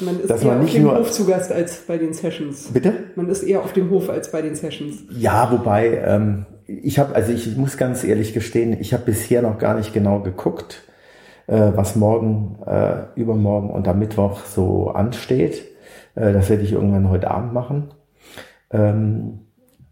man 0.00 0.20
ist 0.20 0.30
Dass 0.30 0.40
eher 0.42 0.46
man 0.48 0.56
auf 0.58 0.62
nicht 0.64 0.76
dem 0.76 0.82
nur- 0.84 0.98
Hof 0.98 1.10
zu 1.10 1.26
Gast 1.26 1.52
als 1.52 1.76
bei 1.86 1.98
den 1.98 2.14
Sessions. 2.14 2.68
Bitte? 2.72 2.92
Man 3.16 3.28
ist 3.28 3.42
eher 3.42 3.60
auf 3.62 3.72
dem 3.74 3.90
Hof 3.90 4.08
als 4.08 4.30
bei 4.30 4.40
den 4.40 4.54
Sessions. 4.54 5.04
Ja, 5.10 5.50
wobei, 5.52 6.00
ähm, 6.06 6.46
ich 6.66 6.98
habe, 6.98 7.14
also 7.14 7.32
ich 7.32 7.56
muss 7.56 7.76
ganz 7.76 8.02
ehrlich 8.04 8.32
gestehen, 8.32 8.76
ich 8.80 8.94
habe 8.94 9.04
bisher 9.04 9.42
noch 9.42 9.58
gar 9.58 9.76
nicht 9.76 9.92
genau 9.92 10.20
geguckt, 10.20 10.84
äh, 11.48 11.72
was 11.74 11.96
morgen, 11.96 12.58
äh, 12.66 13.02
übermorgen 13.20 13.70
und 13.70 13.86
am 13.88 13.98
Mittwoch 13.98 14.44
so 14.46 14.88
ansteht. 14.90 15.62
Äh, 16.14 16.32
das 16.32 16.48
werde 16.48 16.62
ich 16.62 16.72
irgendwann 16.72 17.10
heute 17.10 17.30
Abend 17.30 17.52
machen. 17.52 17.90
Ähm, 18.70 19.40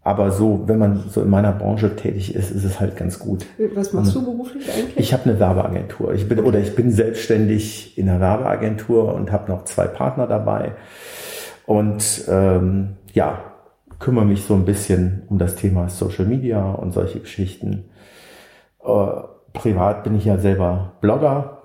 aber 0.01 0.31
so, 0.31 0.67
wenn 0.67 0.77
man 0.77 1.03
so 1.09 1.23
in 1.23 1.29
meiner 1.31 1.51
Branche 1.51 1.95
tätig 1.95 2.35
ist, 2.35 2.51
ist 2.51 2.63
es 2.63 2.79
halt 2.79 2.95
ganz 2.95 3.17
gut. 3.17 3.47
Was 3.73 3.91
machst 3.91 4.13
du 4.13 4.23
beruflich 4.23 4.71
eigentlich? 4.71 4.97
Ich 4.97 5.13
habe 5.13 5.27
eine 5.27 5.39
Werbeagentur. 5.39 6.13
Ich 6.13 6.29
bin 6.29 6.39
oder 6.41 6.59
ich 6.59 6.75
bin 6.75 6.91
selbstständig 6.91 7.97
in 7.97 8.07
einer 8.07 8.19
Werbeagentur 8.19 9.15
und 9.15 9.31
habe 9.31 9.51
noch 9.51 9.63
zwei 9.65 9.87
Partner 9.87 10.27
dabei. 10.27 10.73
Und 11.65 12.23
ähm, 12.27 12.97
ja, 13.13 13.39
kümmere 13.97 14.25
mich 14.25 14.43
so 14.43 14.53
ein 14.53 14.65
bisschen 14.65 15.23
um 15.27 15.39
das 15.39 15.55
Thema 15.55 15.89
Social 15.89 16.25
Media 16.25 16.71
und 16.71 16.93
solche 16.93 17.19
Geschichten. 17.21 17.85
Äh, 18.83 19.07
privat 19.53 20.03
bin 20.03 20.15
ich 20.15 20.25
ja 20.25 20.37
selber 20.37 20.93
Blogger 21.01 21.63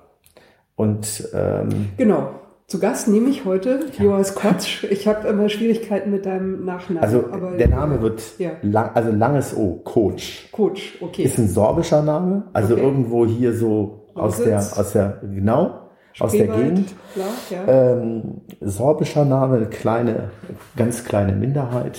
und 0.76 1.28
ähm, 1.34 1.90
Genau. 1.98 2.39
Zu 2.70 2.78
Gast 2.78 3.08
nehme 3.08 3.30
ich 3.30 3.44
heute 3.44 3.80
Joas 3.98 4.36
Kotsch. 4.36 4.84
Ich 4.84 5.08
habe 5.08 5.26
immer 5.26 5.48
Schwierigkeiten 5.48 6.12
mit 6.12 6.24
deinem 6.24 6.64
Nachnamen. 6.64 7.02
also 7.02 7.24
der 7.58 7.66
Name 7.66 8.00
wird 8.00 8.22
Ja. 8.38 8.50
lang, 8.62 8.90
also 8.94 9.10
langes 9.10 9.56
O, 9.56 9.80
Coach. 9.82 10.48
Coach, 10.52 10.96
okay. 11.00 11.24
Ist 11.24 11.36
ein 11.36 11.48
sorbischer 11.48 12.00
Name, 12.00 12.44
also 12.52 12.74
Okay. 12.74 12.82
irgendwo 12.84 13.26
hier 13.26 13.54
so 13.54 14.04
aus 14.14 14.36
der, 14.40 14.58
aus 14.58 14.92
der, 14.92 15.20
genau, 15.34 15.80
aus 16.20 16.30
der 16.30 16.44
Spreewald, 16.44 16.64
Gegend. 16.64 16.94
Klar, 17.12 17.66
ja. 17.66 17.96
ähm, 18.02 18.22
sorbischer 18.60 19.24
Name, 19.24 19.56
eine 19.56 19.66
kleine, 19.66 20.30
ganz 20.76 21.02
kleine 21.04 21.32
Minderheit. 21.32 21.98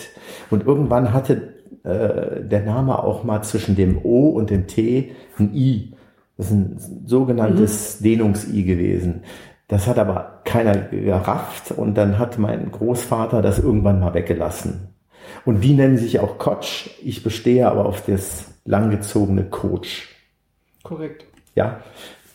Und 0.51 0.65
irgendwann 0.65 1.11
hatte 1.13 1.49
äh, 1.84 2.45
der 2.47 2.61
Name 2.63 3.03
auch 3.03 3.26
mal 3.26 3.41
zwischen 3.41 3.76
dem 3.76 3.99
O 4.05 4.30
und 4.30 4.49
dem 4.49 4.67
T 4.67 5.11
ein 5.38 5.53
I. 5.53 5.95
Das 6.38 6.45
ist 6.47 6.53
ein 6.53 6.78
sogenanntes 7.05 7.99
Mhm. 7.99 8.03
Dehnungs-I 8.05 8.63
gewesen. 8.63 9.24
Das 9.72 9.88
hat 9.88 9.97
aber 9.97 10.41
keiner 10.43 10.76
gerafft 10.76 11.72
und 11.72 11.95
dann 11.95 12.19
hat 12.19 12.38
mein 12.38 12.72
Großvater 12.72 13.41
das 13.41 13.57
irgendwann 13.57 14.01
mal 14.01 14.13
weggelassen. 14.13 14.89
Und 15.45 15.61
die 15.61 15.74
nennen 15.74 15.97
sich 15.97 16.19
auch 16.19 16.38
Coach. 16.38 16.89
Ich 17.01 17.24
bestehe 17.24 17.69
aber 17.69 17.86
auf 17.86 18.05
das 18.05 18.53
langgezogene 18.65 19.45
Coach. 19.45 20.13
Korrekt. 20.84 21.26
Ja. 21.55 21.80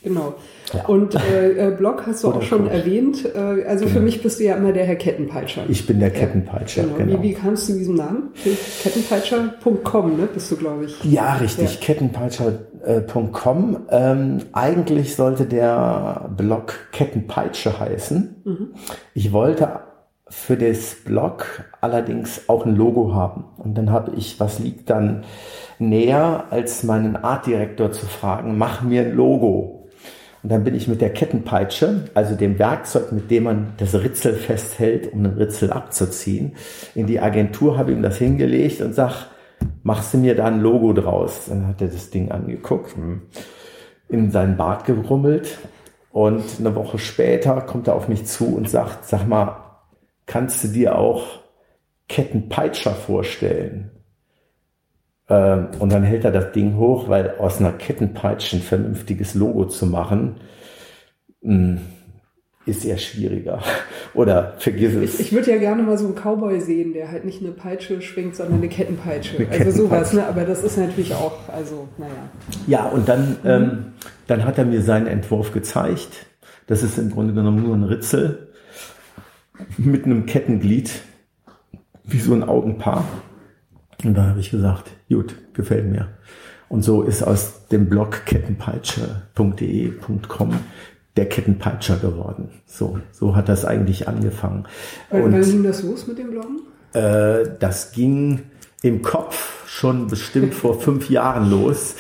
Genau. 0.06 0.34
Ja. 0.72 0.84
Und 0.84 1.16
äh, 1.16 1.68
äh, 1.68 1.70
Blog 1.72 2.04
hast 2.06 2.22
du 2.22 2.28
Oder 2.28 2.36
auch 2.36 2.42
schon 2.42 2.68
erwähnt. 2.68 3.24
Äh, 3.24 3.64
also 3.64 3.86
genau. 3.86 3.96
für 3.96 4.00
mich 4.00 4.22
bist 4.22 4.38
du 4.38 4.44
ja 4.44 4.54
immer 4.54 4.72
der 4.72 4.84
Herr 4.84 4.94
Kettenpeitscher. 4.94 5.64
Ich 5.68 5.84
bin 5.84 5.98
der 5.98 6.10
Kettenpeitscher. 6.10 6.84
Genau. 6.84 6.94
genau. 6.96 7.18
Wie, 7.18 7.30
wie 7.30 7.34
kamst 7.34 7.68
du 7.68 7.72
zu 7.72 7.78
diesem 7.78 7.96
Namen? 7.96 8.30
Kettenpeitscher.com, 8.84 10.16
ne? 10.16 10.28
Bist 10.32 10.48
du, 10.52 10.56
glaube 10.56 10.84
ich. 10.84 11.02
Ja, 11.02 11.34
richtig. 11.34 11.74
Ja. 11.74 11.80
Kettenpeitscher.com. 11.80 13.78
Ähm, 13.90 14.38
eigentlich 14.52 15.16
sollte 15.16 15.46
der 15.46 16.30
Blog 16.36 16.74
Kettenpeitsche 16.92 17.80
heißen. 17.80 18.42
Mhm. 18.44 18.68
Ich 19.12 19.32
wollte 19.32 19.80
für 20.28 20.56
das 20.56 20.96
Blog 21.04 21.64
allerdings 21.80 22.48
auch 22.48 22.64
ein 22.64 22.76
Logo 22.76 23.12
haben. 23.12 23.44
Und 23.58 23.76
dann 23.76 23.90
habe 23.90 24.12
ich, 24.16 24.38
was 24.38 24.60
liegt 24.60 24.88
dann 24.88 25.24
näher, 25.78 26.44
als 26.50 26.82
meinen 26.84 27.16
Artdirektor 27.16 27.92
zu 27.92 28.06
fragen, 28.06 28.56
mach 28.56 28.82
mir 28.82 29.02
ein 29.02 29.14
Logo. 29.14 29.75
Und 30.42 30.52
dann 30.52 30.64
bin 30.64 30.74
ich 30.74 30.86
mit 30.86 31.00
der 31.00 31.12
Kettenpeitsche, 31.12 32.04
also 32.14 32.34
dem 32.34 32.58
Werkzeug, 32.58 33.12
mit 33.12 33.30
dem 33.30 33.44
man 33.44 33.72
das 33.78 33.94
Ritzel 33.94 34.34
festhält, 34.34 35.12
um 35.12 35.24
den 35.24 35.34
Ritzel 35.34 35.72
abzuziehen, 35.72 36.54
in 36.94 37.06
die 37.06 37.20
Agentur, 37.20 37.78
habe 37.78 37.92
ihm 37.92 38.02
das 38.02 38.18
hingelegt 38.18 38.80
und 38.80 38.94
sag, 38.94 39.26
machst 39.82 40.14
du 40.14 40.18
mir 40.18 40.34
da 40.34 40.46
ein 40.46 40.60
Logo 40.60 40.92
draus? 40.92 41.46
Dann 41.48 41.66
hat 41.66 41.80
er 41.80 41.88
das 41.88 42.10
Ding 42.10 42.30
angeguckt, 42.30 42.94
hm, 42.96 43.22
in 44.08 44.30
seinen 44.30 44.56
Bart 44.56 44.84
gerummelt 44.84 45.58
und 46.12 46.44
eine 46.58 46.74
Woche 46.74 46.98
später 46.98 47.60
kommt 47.62 47.88
er 47.88 47.94
auf 47.94 48.08
mich 48.08 48.26
zu 48.26 48.56
und 48.56 48.70
sagt, 48.70 49.06
sag 49.06 49.26
mal, 49.26 49.56
kannst 50.26 50.64
du 50.64 50.68
dir 50.68 50.98
auch 50.98 51.40
Kettenpeitscher 52.08 52.92
vorstellen? 52.92 53.90
Ähm, 55.28 55.68
und 55.78 55.92
dann 55.92 56.04
hält 56.04 56.24
er 56.24 56.30
das 56.30 56.52
Ding 56.52 56.76
hoch, 56.76 57.08
weil 57.08 57.34
aus 57.38 57.60
einer 57.60 57.72
Kettenpeitsche 57.72 58.56
ein 58.56 58.62
vernünftiges 58.62 59.34
Logo 59.34 59.66
zu 59.66 59.86
machen, 59.86 60.36
hm, 61.42 61.80
ist 62.66 62.84
eher 62.84 62.98
schwieriger. 62.98 63.60
Oder 64.14 64.54
vergiss 64.58 64.94
es. 64.94 65.14
Ich, 65.14 65.26
ich 65.26 65.32
würde 65.32 65.52
ja 65.52 65.58
gerne 65.58 65.82
mal 65.82 65.98
so 65.98 66.06
einen 66.06 66.14
Cowboy 66.14 66.60
sehen, 66.60 66.92
der 66.92 67.10
halt 67.10 67.24
nicht 67.24 67.40
eine 67.40 67.52
Peitsche 67.52 68.02
schwingt, 68.02 68.36
sondern 68.36 68.58
eine 68.58 68.68
Kettenpeitsche. 68.68 69.36
Eine 69.38 69.50
also 69.50 69.84
sowas, 69.84 70.12
ne? 70.12 70.26
Aber 70.26 70.44
das 70.44 70.62
ist 70.62 70.76
natürlich 70.76 71.14
auch, 71.14 71.48
also, 71.48 71.88
naja. 71.98 72.12
Ja, 72.66 72.86
und 72.86 73.08
dann, 73.08 73.36
mhm. 73.42 73.48
ähm, 73.48 73.84
dann 74.26 74.44
hat 74.44 74.58
er 74.58 74.64
mir 74.64 74.82
seinen 74.82 75.06
Entwurf 75.06 75.52
gezeigt. 75.52 76.26
Das 76.66 76.82
ist 76.82 76.98
im 76.98 77.10
Grunde 77.10 77.34
genommen 77.34 77.62
nur 77.62 77.76
ein 77.76 77.84
Ritzel 77.84 78.48
mit 79.76 80.04
einem 80.04 80.26
Kettenglied, 80.26 80.90
wie 82.04 82.18
so 82.18 82.34
ein 82.34 82.42
Augenpaar. 82.42 83.04
Und 84.04 84.14
da 84.14 84.24
habe 84.24 84.40
ich 84.40 84.50
gesagt, 84.50 84.90
gut, 85.08 85.36
gefällt 85.54 85.86
mir. 85.86 86.08
Und 86.68 86.82
so 86.82 87.02
ist 87.02 87.22
aus 87.22 87.68
dem 87.68 87.88
Blog 87.88 88.26
kettenpeitsche.de.com 88.26 90.54
der 91.16 91.28
Kettenpeitscher 91.28 91.96
geworden. 91.96 92.50
So, 92.66 92.98
so 93.12 93.36
hat 93.36 93.48
das 93.48 93.64
eigentlich 93.64 94.08
angefangen. 94.08 94.66
Und, 95.10 95.32
wann 95.32 95.40
ging 95.40 95.62
das 95.62 95.82
los 95.82 96.06
mit 96.06 96.18
dem 96.18 96.30
Bloggen? 96.30 96.60
Äh, 96.92 97.56
das 97.58 97.92
ging 97.92 98.42
im 98.82 99.02
Kopf 99.02 99.68
schon 99.68 100.08
bestimmt 100.08 100.54
vor 100.54 100.80
fünf 100.80 101.08
Jahren 101.08 101.50
los. 101.50 101.94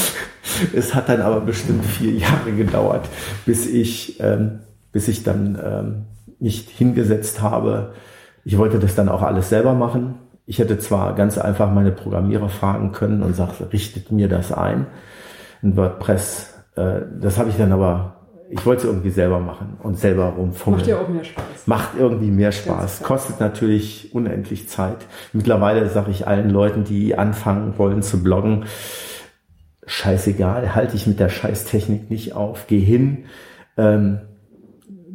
es 0.74 0.94
hat 0.94 1.08
dann 1.08 1.20
aber 1.20 1.40
bestimmt 1.40 1.84
vier 1.84 2.12
Jahre 2.12 2.52
gedauert, 2.52 3.08
bis 3.44 3.66
ich, 3.66 4.20
ähm, 4.20 4.60
bis 4.92 5.08
ich 5.08 5.24
dann 5.24 5.58
ähm, 5.62 6.04
mich 6.38 6.68
hingesetzt 6.68 7.42
habe. 7.42 7.94
Ich 8.44 8.58
wollte 8.58 8.78
das 8.78 8.94
dann 8.94 9.08
auch 9.08 9.22
alles 9.22 9.48
selber 9.48 9.74
machen. 9.74 10.14
Ich 10.46 10.60
hätte 10.60 10.78
zwar 10.78 11.14
ganz 11.14 11.38
einfach 11.38 11.72
meine 11.72 11.90
Programmierer 11.90 12.48
fragen 12.48 12.92
können 12.92 13.22
und 13.22 13.34
sagt, 13.34 13.72
richtet 13.72 14.12
mir 14.12 14.28
das 14.28 14.52
ein, 14.52 14.86
in 15.60 15.76
WordPress. 15.76 16.54
Äh, 16.76 17.00
das 17.20 17.36
habe 17.38 17.50
ich 17.50 17.56
dann 17.56 17.72
aber, 17.72 18.28
ich 18.48 18.64
wollte 18.64 18.82
es 18.82 18.88
irgendwie 18.88 19.10
selber 19.10 19.40
machen 19.40 19.76
und 19.82 19.98
selber 19.98 20.26
rumfummeln. 20.26 20.82
Macht 20.82 20.88
ja 20.88 21.00
auch 21.00 21.08
mehr 21.08 21.24
Spaß. 21.24 21.66
Macht 21.66 21.88
irgendwie 21.98 22.30
mehr 22.30 22.52
Spaß. 22.52 23.02
Kostet 23.02 23.40
natürlich 23.40 24.14
unendlich 24.14 24.68
Zeit. 24.68 24.98
Mittlerweile 25.32 25.88
sage 25.88 26.12
ich 26.12 26.28
allen 26.28 26.50
Leuten, 26.50 26.84
die 26.84 27.18
anfangen 27.18 27.76
wollen 27.76 28.02
zu 28.02 28.22
bloggen, 28.22 28.66
scheißegal, 29.86 30.74
halte 30.74 30.96
ich 30.96 31.08
mit 31.08 31.18
der 31.18 31.28
Scheißtechnik 31.28 32.10
nicht 32.10 32.34
auf, 32.34 32.66
geh 32.68 32.80
hin, 32.80 33.24
ähm, 33.76 34.20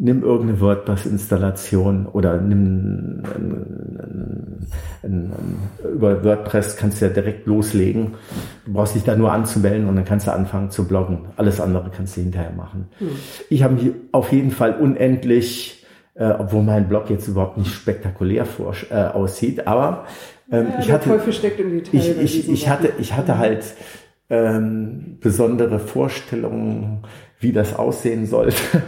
nimm 0.02 0.24
irgendeine 0.24 0.60
WordPress-Installation 0.60 2.08
oder 2.08 2.42
nimm 2.42 3.22
ein, 3.24 4.68
ein, 5.04 5.34
ein, 5.34 5.34
über 5.94 6.24
WordPress 6.24 6.76
kannst 6.76 7.02
du 7.02 7.06
ja 7.06 7.14
direkt 7.14 7.46
loslegen. 7.46 8.16
Du 8.66 8.74
brauchst 8.74 8.96
dich 8.96 9.04
da 9.04 9.16
nur 9.16 9.32
anzumelden 9.32 9.88
und 9.88 9.96
dann 9.96 10.06
kannst 10.06 10.26
du 10.26 10.34
anfangen 10.34 10.72
zu 10.72 10.88
bloggen. 10.88 11.20
Alles 11.38 11.62
andere 11.62 11.92
kannst 11.96 12.18
du 12.18 12.22
hinterher 12.22 12.52
machen. 12.52 12.88
Hm. 12.98 13.10
Ich 13.50 13.62
habe 13.62 13.76
mich 13.76 13.92
auf 14.12 14.32
jeden 14.32 14.50
Fall 14.50 14.74
unendlich, 14.74 15.86
äh, 16.16 16.32
obwohl 16.32 16.64
mein 16.64 16.90
Blog 16.90 17.12
jetzt 17.12 17.28
überhaupt 17.28 17.60
nicht 17.60 17.72
spektakulär 17.72 18.46
vor, 18.46 18.74
äh, 18.90 18.96
aussieht, 18.96 19.68
aber 19.68 20.06
ähm, 20.52 20.68
ja, 20.72 20.80
ich, 20.80 20.92
hatte, 20.92 21.22
ich, 21.92 22.18
ich, 22.20 22.50
ich, 22.50 22.70
hatte, 22.70 22.92
ich 22.98 23.16
hatte 23.16 23.38
halt 23.38 23.64
ähm, 24.32 25.18
besondere 25.20 25.78
Vorstellungen, 25.78 27.04
wie 27.40 27.52
das 27.52 27.76
aussehen 27.76 28.26
sollte 28.26 28.82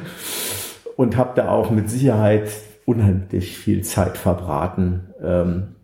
und 0.95 1.17
habe 1.17 1.31
da 1.35 1.49
auch 1.49 1.71
mit 1.71 1.89
Sicherheit 1.89 2.49
unheimlich 2.85 3.57
viel 3.57 3.83
Zeit 3.83 4.17
verbraten, 4.17 5.13
ähm, 5.21 5.75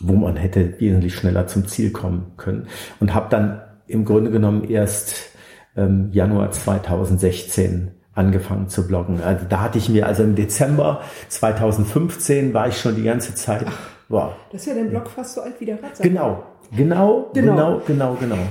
wo 0.00 0.14
man 0.14 0.36
hätte 0.36 0.78
wesentlich 0.80 1.14
schneller 1.14 1.46
zum 1.46 1.66
Ziel 1.66 1.90
kommen 1.90 2.32
können. 2.36 2.66
Und 3.00 3.14
habe 3.14 3.28
dann 3.30 3.62
im 3.86 4.04
Grunde 4.04 4.30
genommen 4.30 4.64
erst 4.64 5.30
ähm, 5.76 6.10
Januar 6.12 6.50
2016 6.50 7.92
angefangen 8.14 8.68
zu 8.68 8.86
bloggen. 8.86 9.22
Also 9.22 9.44
da 9.48 9.60
hatte 9.60 9.78
ich 9.78 9.88
mir, 9.88 10.06
also 10.06 10.22
im 10.22 10.34
Dezember 10.34 11.02
2015 11.28 12.54
war 12.54 12.68
ich 12.68 12.78
schon 12.78 12.96
die 12.96 13.02
ganze 13.02 13.34
Zeit. 13.34 13.66
wow. 14.08 14.32
Das 14.52 14.62
ist 14.62 14.68
ja 14.68 14.74
dein 14.74 14.90
Blog 14.90 15.08
fast 15.08 15.34
so 15.34 15.42
alt 15.42 15.60
wie 15.60 15.66
der 15.66 15.82
Radsack. 15.82 16.02
Genau, 16.02 16.42
genau, 16.74 17.30
genau, 17.34 17.80
genau, 17.86 18.14
genau. 18.14 18.16
genau. 18.18 18.36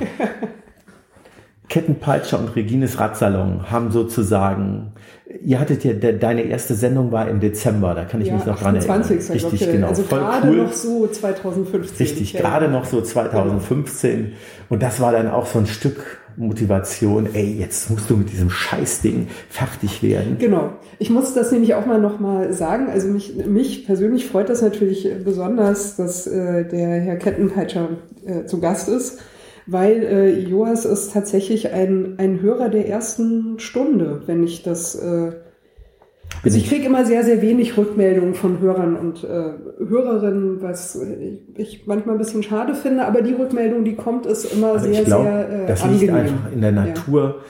Kettenpeitscher 1.67 2.39
und 2.39 2.55
Regines 2.55 2.99
Radsalon 2.99 3.71
haben 3.71 3.91
sozusagen, 3.91 4.93
ihr 5.43 5.59
hattet 5.59 5.83
ja, 5.83 5.93
de, 5.93 6.17
deine 6.17 6.43
erste 6.43 6.75
Sendung 6.75 7.11
war 7.11 7.27
im 7.29 7.39
Dezember, 7.39 7.93
da 7.93 8.05
kann 8.05 8.21
ich 8.21 8.27
ja, 8.27 8.35
mich 8.35 8.45
noch 8.45 8.55
28, 8.55 8.87
dran 8.87 9.03
erinnern. 9.05 9.31
Richtig, 9.31 9.61
ich, 9.61 9.71
genau. 9.71 9.87
Also 9.87 10.03
Voll 10.03 10.19
gerade 10.19 10.47
cool. 10.49 10.57
noch 10.57 10.73
so 10.73 11.07
2015. 11.07 11.97
Richtig, 11.97 12.33
ja. 12.33 12.41
gerade 12.41 12.67
noch 12.69 12.85
so 12.85 13.01
2015. 13.01 14.33
Und 14.69 14.83
das 14.83 14.99
war 14.99 15.11
dann 15.11 15.29
auch 15.29 15.45
so 15.45 15.59
ein 15.59 15.67
Stück 15.67 16.19
Motivation, 16.37 17.29
ey, 17.33 17.59
jetzt 17.59 17.89
musst 17.89 18.09
du 18.09 18.17
mit 18.17 18.31
diesem 18.31 18.49
Scheißding 18.49 19.27
fertig 19.49 20.03
werden. 20.03 20.37
Genau. 20.37 20.73
Ich 20.99 21.09
muss 21.09 21.33
das 21.33 21.51
nämlich 21.51 21.75
auch 21.75 21.85
mal 21.85 21.99
nochmal 21.99 22.51
sagen. 22.51 22.89
Also 22.89 23.07
mich, 23.07 23.35
mich 23.45 23.85
persönlich 23.85 24.27
freut 24.27 24.49
das 24.49 24.61
natürlich 24.61 25.09
besonders, 25.23 25.95
dass 25.95 26.27
äh, 26.27 26.65
der 26.67 26.99
Herr 26.99 27.15
Kettenpeitscher 27.15 27.89
äh, 28.25 28.45
zu 28.45 28.59
Gast 28.59 28.89
ist 28.89 29.19
weil 29.67 30.03
äh, 30.03 30.39
Joas 30.39 30.85
ist 30.85 31.13
tatsächlich 31.13 31.71
ein, 31.71 32.15
ein 32.17 32.41
Hörer 32.41 32.69
der 32.69 32.87
ersten 32.87 33.59
Stunde, 33.59 34.21
wenn 34.25 34.43
ich 34.43 34.63
das. 34.63 34.95
Äh, 34.95 35.33
also 36.43 36.57
ich 36.57 36.67
kriege 36.67 36.85
immer 36.85 37.05
sehr, 37.05 37.23
sehr 37.23 37.41
wenig 37.41 37.77
Rückmeldungen 37.77 38.33
von 38.33 38.59
Hörern 38.59 38.95
und 38.95 39.23
äh, 39.23 39.87
Hörerinnen, 39.87 40.61
was 40.61 40.99
ich 41.55 41.85
manchmal 41.85 42.15
ein 42.15 42.17
bisschen 42.19 42.43
schade 42.43 42.73
finde, 42.75 43.05
aber 43.05 43.21
die 43.21 43.33
Rückmeldung, 43.33 43.83
die 43.85 43.95
kommt, 43.95 44.25
ist 44.25 44.45
immer 44.53 44.73
also 44.73 44.91
sehr, 44.91 45.03
glaub, 45.03 45.23
sehr 45.23 45.49
äh, 45.49 45.67
das 45.67 45.83
angenehm. 45.83 46.01
liegt 46.01 46.13
einfach 46.13 46.51
in 46.51 46.61
der 46.61 46.71
Natur. 46.71 47.35
Ja 47.37 47.45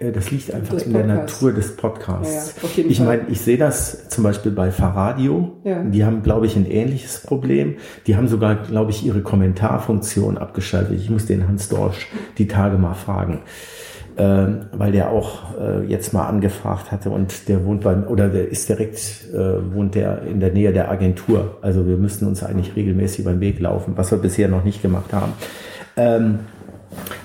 das 0.00 0.30
liegt 0.30 0.52
einfach 0.54 0.78
in 0.78 0.94
der 0.94 1.06
Natur 1.06 1.52
des 1.52 1.76
Podcasts. 1.76 2.54
Ja, 2.76 2.84
ich 2.88 3.00
meine, 3.00 3.22
ich 3.28 3.40
sehe 3.40 3.58
das 3.58 4.08
zum 4.08 4.24
Beispiel 4.24 4.50
bei 4.50 4.70
Faradio. 4.70 5.58
Ja. 5.62 5.82
Die 5.82 6.04
haben, 6.04 6.22
glaube 6.22 6.46
ich, 6.46 6.56
ein 6.56 6.64
ähnliches 6.64 7.20
Problem. 7.20 7.76
Die 8.06 8.16
haben 8.16 8.26
sogar, 8.26 8.56
glaube 8.56 8.92
ich, 8.92 9.04
ihre 9.04 9.20
Kommentarfunktion 9.20 10.38
abgeschaltet. 10.38 10.98
Ich 10.98 11.10
muss 11.10 11.26
den 11.26 11.46
Hans 11.46 11.68
Dorsch 11.68 12.08
die 12.38 12.48
Tage 12.48 12.78
mal 12.78 12.94
fragen. 12.94 13.42
Ähm, 14.16 14.66
weil 14.72 14.92
der 14.92 15.10
auch 15.10 15.58
äh, 15.58 15.86
jetzt 15.86 16.12
mal 16.12 16.26
angefragt 16.26 16.90
hatte 16.90 17.10
und 17.10 17.48
der 17.48 17.64
wohnt 17.64 17.82
beim, 17.82 18.06
oder 18.06 18.28
der 18.28 18.48
ist 18.48 18.68
direkt, 18.68 19.28
äh, 19.32 19.74
wohnt 19.74 19.94
der 19.94 20.22
in 20.22 20.40
der 20.40 20.52
Nähe 20.52 20.72
der 20.72 20.90
Agentur. 20.90 21.58
Also 21.62 21.86
wir 21.86 21.96
müssten 21.96 22.26
uns 22.26 22.42
eigentlich 22.42 22.74
regelmäßig 22.76 23.24
beim 23.24 23.40
Weg 23.40 23.60
laufen, 23.60 23.94
was 23.96 24.10
wir 24.10 24.18
bisher 24.18 24.48
noch 24.48 24.64
nicht 24.64 24.82
gemacht 24.82 25.12
haben. 25.12 25.32
Ähm, 25.96 26.40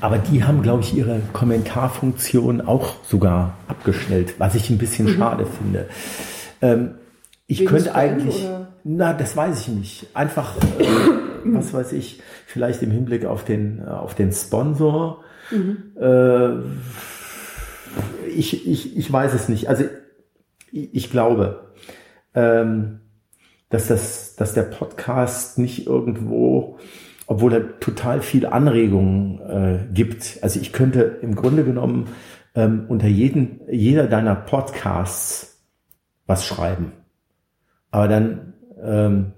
aber 0.01 0.17
die 0.17 0.43
haben, 0.43 0.61
glaube 0.61 0.83
ich, 0.83 0.95
ihre 0.95 1.21
Kommentarfunktion 1.33 2.61
auch 2.61 2.95
sogar 3.03 3.57
abgestellt, 3.67 4.35
was 4.37 4.55
ich 4.55 4.69
ein 4.69 4.77
bisschen 4.77 5.07
mhm. 5.07 5.17
schade 5.17 5.45
finde. 5.45 5.87
Ähm, 6.61 6.95
ich 7.47 7.59
Wegen 7.61 7.69
könnte 7.69 7.95
eigentlich, 7.95 8.43
oder? 8.43 8.67
na, 8.83 9.13
das 9.13 9.35
weiß 9.37 9.61
ich 9.61 9.67
nicht. 9.69 10.07
Einfach, 10.13 10.57
äh, 10.79 10.85
was 11.45 11.73
weiß 11.73 11.93
ich, 11.93 12.21
vielleicht 12.45 12.81
im 12.81 12.91
Hinblick 12.91 13.25
auf 13.25 13.43
den, 13.43 13.79
äh, 13.79 13.89
auf 13.89 14.15
den 14.15 14.31
Sponsor. 14.31 15.23
Mhm. 15.51 15.91
Äh, 15.99 16.49
ich, 18.29 18.67
ich, 18.67 18.97
ich 18.97 19.11
weiß 19.11 19.33
es 19.33 19.49
nicht. 19.49 19.69
Also 19.69 19.85
ich, 20.71 20.93
ich 20.93 21.11
glaube, 21.11 21.71
ähm, 22.33 22.99
dass, 23.69 23.87
das, 23.87 24.35
dass 24.35 24.53
der 24.53 24.63
Podcast 24.63 25.57
nicht 25.57 25.87
irgendwo, 25.87 26.79
obwohl 27.27 27.53
er 27.53 27.79
total 27.79 28.21
viel 28.21 28.45
Anregungen 28.45 29.39
äh, 29.41 29.79
gibt. 29.93 30.39
Also 30.41 30.59
ich 30.59 30.73
könnte 30.73 31.01
im 31.21 31.35
Grunde 31.35 31.63
genommen 31.63 32.09
ähm, 32.55 32.85
unter 32.87 33.07
jeden, 33.07 33.61
jeder 33.69 34.07
deiner 34.07 34.35
Podcasts 34.35 35.63
was 36.27 36.45
schreiben. 36.45 36.93
Aber 37.91 38.07
dann 38.07 38.53
ähm, 38.83 39.33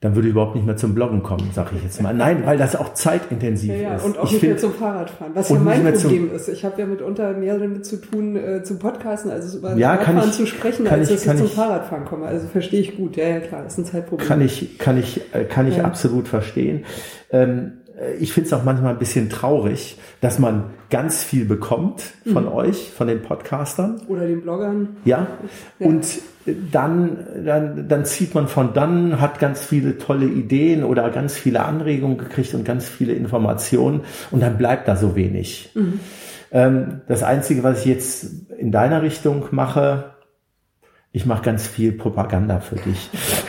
dann 0.00 0.14
würde 0.14 0.28
ich 0.28 0.32
überhaupt 0.32 0.54
nicht 0.54 0.64
mehr 0.64 0.76
zum 0.76 0.94
Bloggen 0.94 1.24
kommen, 1.24 1.50
sage 1.52 1.70
ich 1.76 1.82
jetzt 1.82 2.00
mal. 2.00 2.14
Nein, 2.14 2.46
weil 2.46 2.56
das 2.56 2.76
auch 2.76 2.94
zeitintensiv 2.94 3.72
ja, 3.72 3.76
ja, 3.76 3.94
ist. 3.96 4.04
Und 4.04 4.16
auch 4.16 4.26
ich 4.26 4.32
nicht 4.32 4.40
find, 4.40 4.52
mehr 4.52 4.58
zum 4.58 4.72
Fahrradfahren. 4.72 5.34
Was 5.34 5.48
ja 5.48 5.58
mein 5.58 5.92
Problem 5.92 6.32
ist. 6.32 6.48
Ich 6.48 6.64
habe 6.64 6.80
ja 6.80 6.86
mitunter 6.86 7.32
mehr 7.32 7.58
damit 7.58 7.84
zu 7.84 7.96
tun, 7.96 8.36
äh, 8.36 8.62
zum 8.62 8.78
Podcasten, 8.78 9.32
also 9.32 9.58
über 9.58 9.74
ja, 9.74 9.94
Radfahren 9.94 10.28
ich, 10.28 10.36
zu 10.36 10.46
sprechen, 10.46 10.86
als 10.86 11.10
ich, 11.10 11.24
dass 11.24 11.34
ich 11.34 11.38
zum 11.40 11.48
Fahrradfahren 11.48 12.04
komme. 12.04 12.26
Also 12.26 12.46
verstehe 12.46 12.80
ich 12.80 12.96
gut. 12.96 13.16
Ja, 13.16 13.26
ja, 13.26 13.40
klar, 13.40 13.64
das 13.64 13.72
ist 13.72 13.78
ein 13.78 13.84
Zeitproblem. 13.86 14.28
Kann 14.28 14.40
ich, 14.40 14.78
kann 14.78 14.98
ich, 14.98 15.34
äh, 15.34 15.44
kann 15.44 15.66
ich 15.66 15.78
ja. 15.78 15.84
absolut 15.84 16.28
verstehen. 16.28 16.84
Ähm, 17.30 17.72
ich 18.18 18.32
finde 18.32 18.46
es 18.48 18.52
auch 18.52 18.64
manchmal 18.64 18.92
ein 18.92 18.98
bisschen 18.98 19.28
traurig, 19.28 19.98
dass 20.20 20.38
man 20.38 20.64
ganz 20.90 21.22
viel 21.22 21.44
bekommt 21.44 22.02
von 22.32 22.44
mhm. 22.44 22.52
euch, 22.52 22.90
von 22.90 23.08
den 23.08 23.22
Podcastern. 23.22 24.00
Oder 24.08 24.26
den 24.26 24.42
Bloggern. 24.42 24.96
Ja. 25.04 25.26
ja. 25.78 25.86
Und 25.86 26.06
dann, 26.72 27.26
dann, 27.44 27.88
dann 27.88 28.04
zieht 28.04 28.34
man 28.34 28.48
von 28.48 28.72
dann, 28.72 29.20
hat 29.20 29.38
ganz 29.38 29.60
viele 29.60 29.98
tolle 29.98 30.26
Ideen 30.26 30.84
oder 30.84 31.10
ganz 31.10 31.36
viele 31.36 31.64
Anregungen 31.64 32.18
gekriegt 32.18 32.54
und 32.54 32.64
ganz 32.64 32.88
viele 32.88 33.12
Informationen 33.12 34.02
und 34.30 34.40
dann 34.40 34.56
bleibt 34.56 34.88
da 34.88 34.96
so 34.96 35.14
wenig. 35.14 35.70
Mhm. 35.74 36.00
Ähm, 36.50 37.00
das 37.06 37.22
Einzige, 37.22 37.62
was 37.62 37.80
ich 37.80 37.86
jetzt 37.86 38.26
in 38.56 38.72
deiner 38.72 39.02
Richtung 39.02 39.44
mache, 39.50 40.14
ich 41.12 41.26
mache 41.26 41.42
ganz 41.42 41.66
viel 41.66 41.92
Propaganda 41.92 42.60
für 42.60 42.76
dich. 42.76 43.10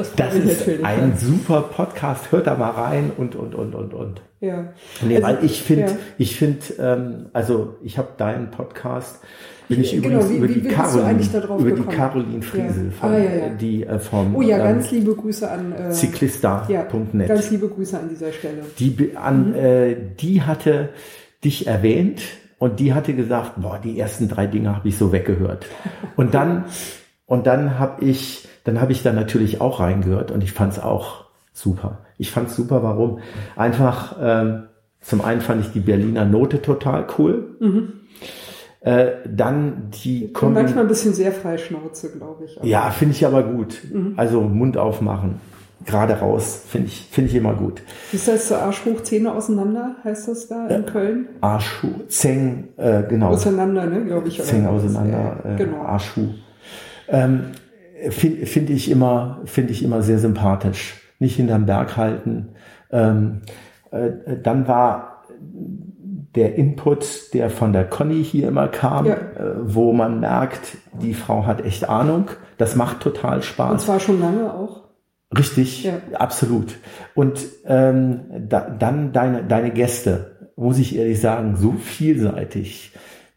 Das, 0.00 0.14
das 0.16 0.34
ist 0.34 0.68
ein 0.82 1.16
super 1.18 1.62
Podcast. 1.62 2.32
Hört 2.32 2.46
da 2.46 2.56
mal 2.56 2.70
rein 2.70 3.12
und 3.16 3.36
und 3.36 3.54
und 3.54 3.74
und 3.74 3.94
und. 3.94 4.22
Ja. 4.40 4.72
Nee, 5.02 5.16
also, 5.16 5.26
weil 5.26 5.44
ich 5.44 5.62
finde, 5.62 5.82
ja. 5.82 5.98
ich 6.16 6.36
finde, 6.36 6.60
ähm, 6.78 7.26
also 7.32 7.76
ich 7.82 7.98
habe 7.98 8.08
deinen 8.16 8.50
Podcast 8.50 9.20
bin 9.68 9.82
ich 9.82 9.92
genau, 9.92 10.20
übrigens 10.20 10.30
wie, 10.30 10.36
über, 10.36 10.48
die 10.48 10.62
Caroline, 10.62 11.22
über 11.58 11.70
die 11.70 11.96
Caroline 11.96 12.42
Friesel, 12.42 12.86
ja. 12.86 12.90
von, 12.90 13.10
ah, 13.10 13.18
ja, 13.18 13.34
ja. 13.36 13.48
die 13.50 13.84
äh, 13.84 13.98
vom 14.00 14.34
Oh 14.34 14.42
ja, 14.42 14.58
ähm, 14.58 14.64
ganz 14.64 14.90
liebe 14.90 15.14
Grüße 15.14 15.48
an 15.48 15.72
äh, 15.72 15.92
cyclista.net. 15.92 17.28
ganz 17.28 17.50
liebe 17.50 17.68
Grüße 17.68 17.96
an 17.96 18.08
dieser 18.08 18.32
Stelle. 18.32 18.62
Die, 18.78 19.12
an, 19.14 19.50
mhm. 19.50 19.54
äh, 19.54 19.96
die 20.18 20.42
hatte 20.42 20.88
dich 21.44 21.68
erwähnt 21.68 22.20
und 22.58 22.80
die 22.80 22.94
hatte 22.94 23.14
gesagt, 23.14 23.52
boah, 23.56 23.78
die 23.82 23.98
ersten 23.98 24.28
drei 24.28 24.48
Dinge 24.48 24.74
habe 24.74 24.88
ich 24.88 24.98
so 24.98 25.12
weggehört. 25.12 25.66
Und 26.16 26.34
dann 26.34 26.64
und 27.30 27.46
dann 27.46 27.78
habe 27.78 28.04
ich, 28.04 28.48
dann 28.64 28.80
habe 28.80 28.90
ich 28.90 29.04
da 29.04 29.12
natürlich 29.12 29.60
auch 29.60 29.78
reingehört 29.78 30.32
und 30.32 30.42
ich 30.42 30.52
fand 30.52 30.72
es 30.72 30.80
auch 30.80 31.26
super. 31.52 31.98
Ich 32.18 32.32
fand 32.32 32.48
es 32.48 32.56
super, 32.56 32.82
warum? 32.82 33.20
Einfach 33.54 34.16
ähm, 34.20 34.64
zum 35.00 35.20
einen 35.20 35.40
fand 35.40 35.64
ich 35.64 35.70
die 35.70 35.78
Berliner 35.78 36.24
Note 36.24 36.60
total 36.60 37.06
cool. 37.16 37.56
Mhm. 37.60 37.92
Äh, 38.80 39.12
dann 39.32 39.90
die 40.02 40.32
Kombi 40.32 40.60
manchmal 40.60 40.82
ein 40.84 40.88
bisschen 40.88 41.14
sehr 41.14 41.30
freischnauze, 41.30 42.10
glaube 42.10 42.46
ich. 42.46 42.58
Aber. 42.58 42.66
Ja, 42.66 42.90
finde 42.90 43.14
ich 43.14 43.24
aber 43.24 43.44
gut. 43.44 43.78
Mhm. 43.92 44.14
Also 44.16 44.40
Mund 44.40 44.76
aufmachen, 44.76 45.40
gerade 45.86 46.14
raus, 46.14 46.64
finde 46.66 46.88
ich, 46.88 47.06
finde 47.12 47.30
ich 47.30 47.36
immer 47.36 47.54
gut. 47.54 47.80
Ist 48.12 48.26
das 48.26 48.48
so 48.48 48.56
Arsch 48.56 48.84
hoch, 48.84 49.04
Zähne 49.04 49.32
auseinander, 49.32 49.94
heißt 50.02 50.26
das 50.26 50.48
da 50.48 50.66
in 50.66 50.82
äh, 50.82 50.90
Köln? 50.90 51.28
Arsch 51.42 51.80
hoch, 51.84 52.08
Zeng, 52.08 52.70
äh, 52.76 53.04
genau. 53.04 53.28
Auseinander, 53.28 53.86
ne, 53.86 54.04
glaube 54.04 54.26
ich. 54.26 54.42
Zeng 54.42 54.66
auseinander, 54.66 55.36
äh, 55.44 55.56
genau. 55.56 55.82
Arsch 55.82 56.16
hoch. 56.16 56.34
Ähm, 57.10 57.42
finde 58.10 58.46
find 58.46 58.70
ich 58.70 58.90
immer, 58.90 59.40
finde 59.44 59.72
ich 59.72 59.82
immer 59.82 60.02
sehr 60.02 60.18
sympathisch. 60.18 61.00
Nicht 61.18 61.36
hinterm 61.36 61.66
Berg 61.66 61.96
halten. 61.96 62.50
Ähm, 62.90 63.42
äh, 63.90 64.10
dann 64.42 64.66
war 64.66 65.24
der 66.34 66.54
Input, 66.54 67.34
der 67.34 67.50
von 67.50 67.72
der 67.72 67.84
Conny 67.84 68.24
hier 68.24 68.48
immer 68.48 68.68
kam, 68.68 69.06
ja. 69.06 69.14
äh, 69.14 69.54
wo 69.62 69.92
man 69.92 70.20
merkt, 70.20 70.76
die 71.00 71.14
Frau 71.14 71.44
hat 71.46 71.64
echt 71.64 71.88
Ahnung. 71.88 72.28
Das 72.56 72.76
macht 72.76 73.00
total 73.00 73.42
Spaß. 73.42 73.72
Und 73.72 73.80
zwar 73.80 74.00
schon 74.00 74.20
lange 74.20 74.52
auch. 74.52 74.84
Richtig, 75.36 75.84
ja. 75.84 75.94
absolut. 76.14 76.78
Und 77.14 77.40
ähm, 77.64 78.20
da, 78.48 78.68
dann 78.68 79.12
deine, 79.12 79.44
deine 79.44 79.70
Gäste, 79.70 80.50
muss 80.56 80.78
ich 80.78 80.96
ehrlich 80.96 81.20
sagen, 81.20 81.56
so 81.56 81.72
vielseitig. 81.72 82.92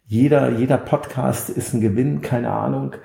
Jeder, 0.06 0.50
jeder 0.52 0.78
Podcast 0.78 1.50
ist 1.50 1.74
ein 1.74 1.82
Gewinn, 1.82 2.22
keine 2.22 2.52
Ahnung. 2.52 2.96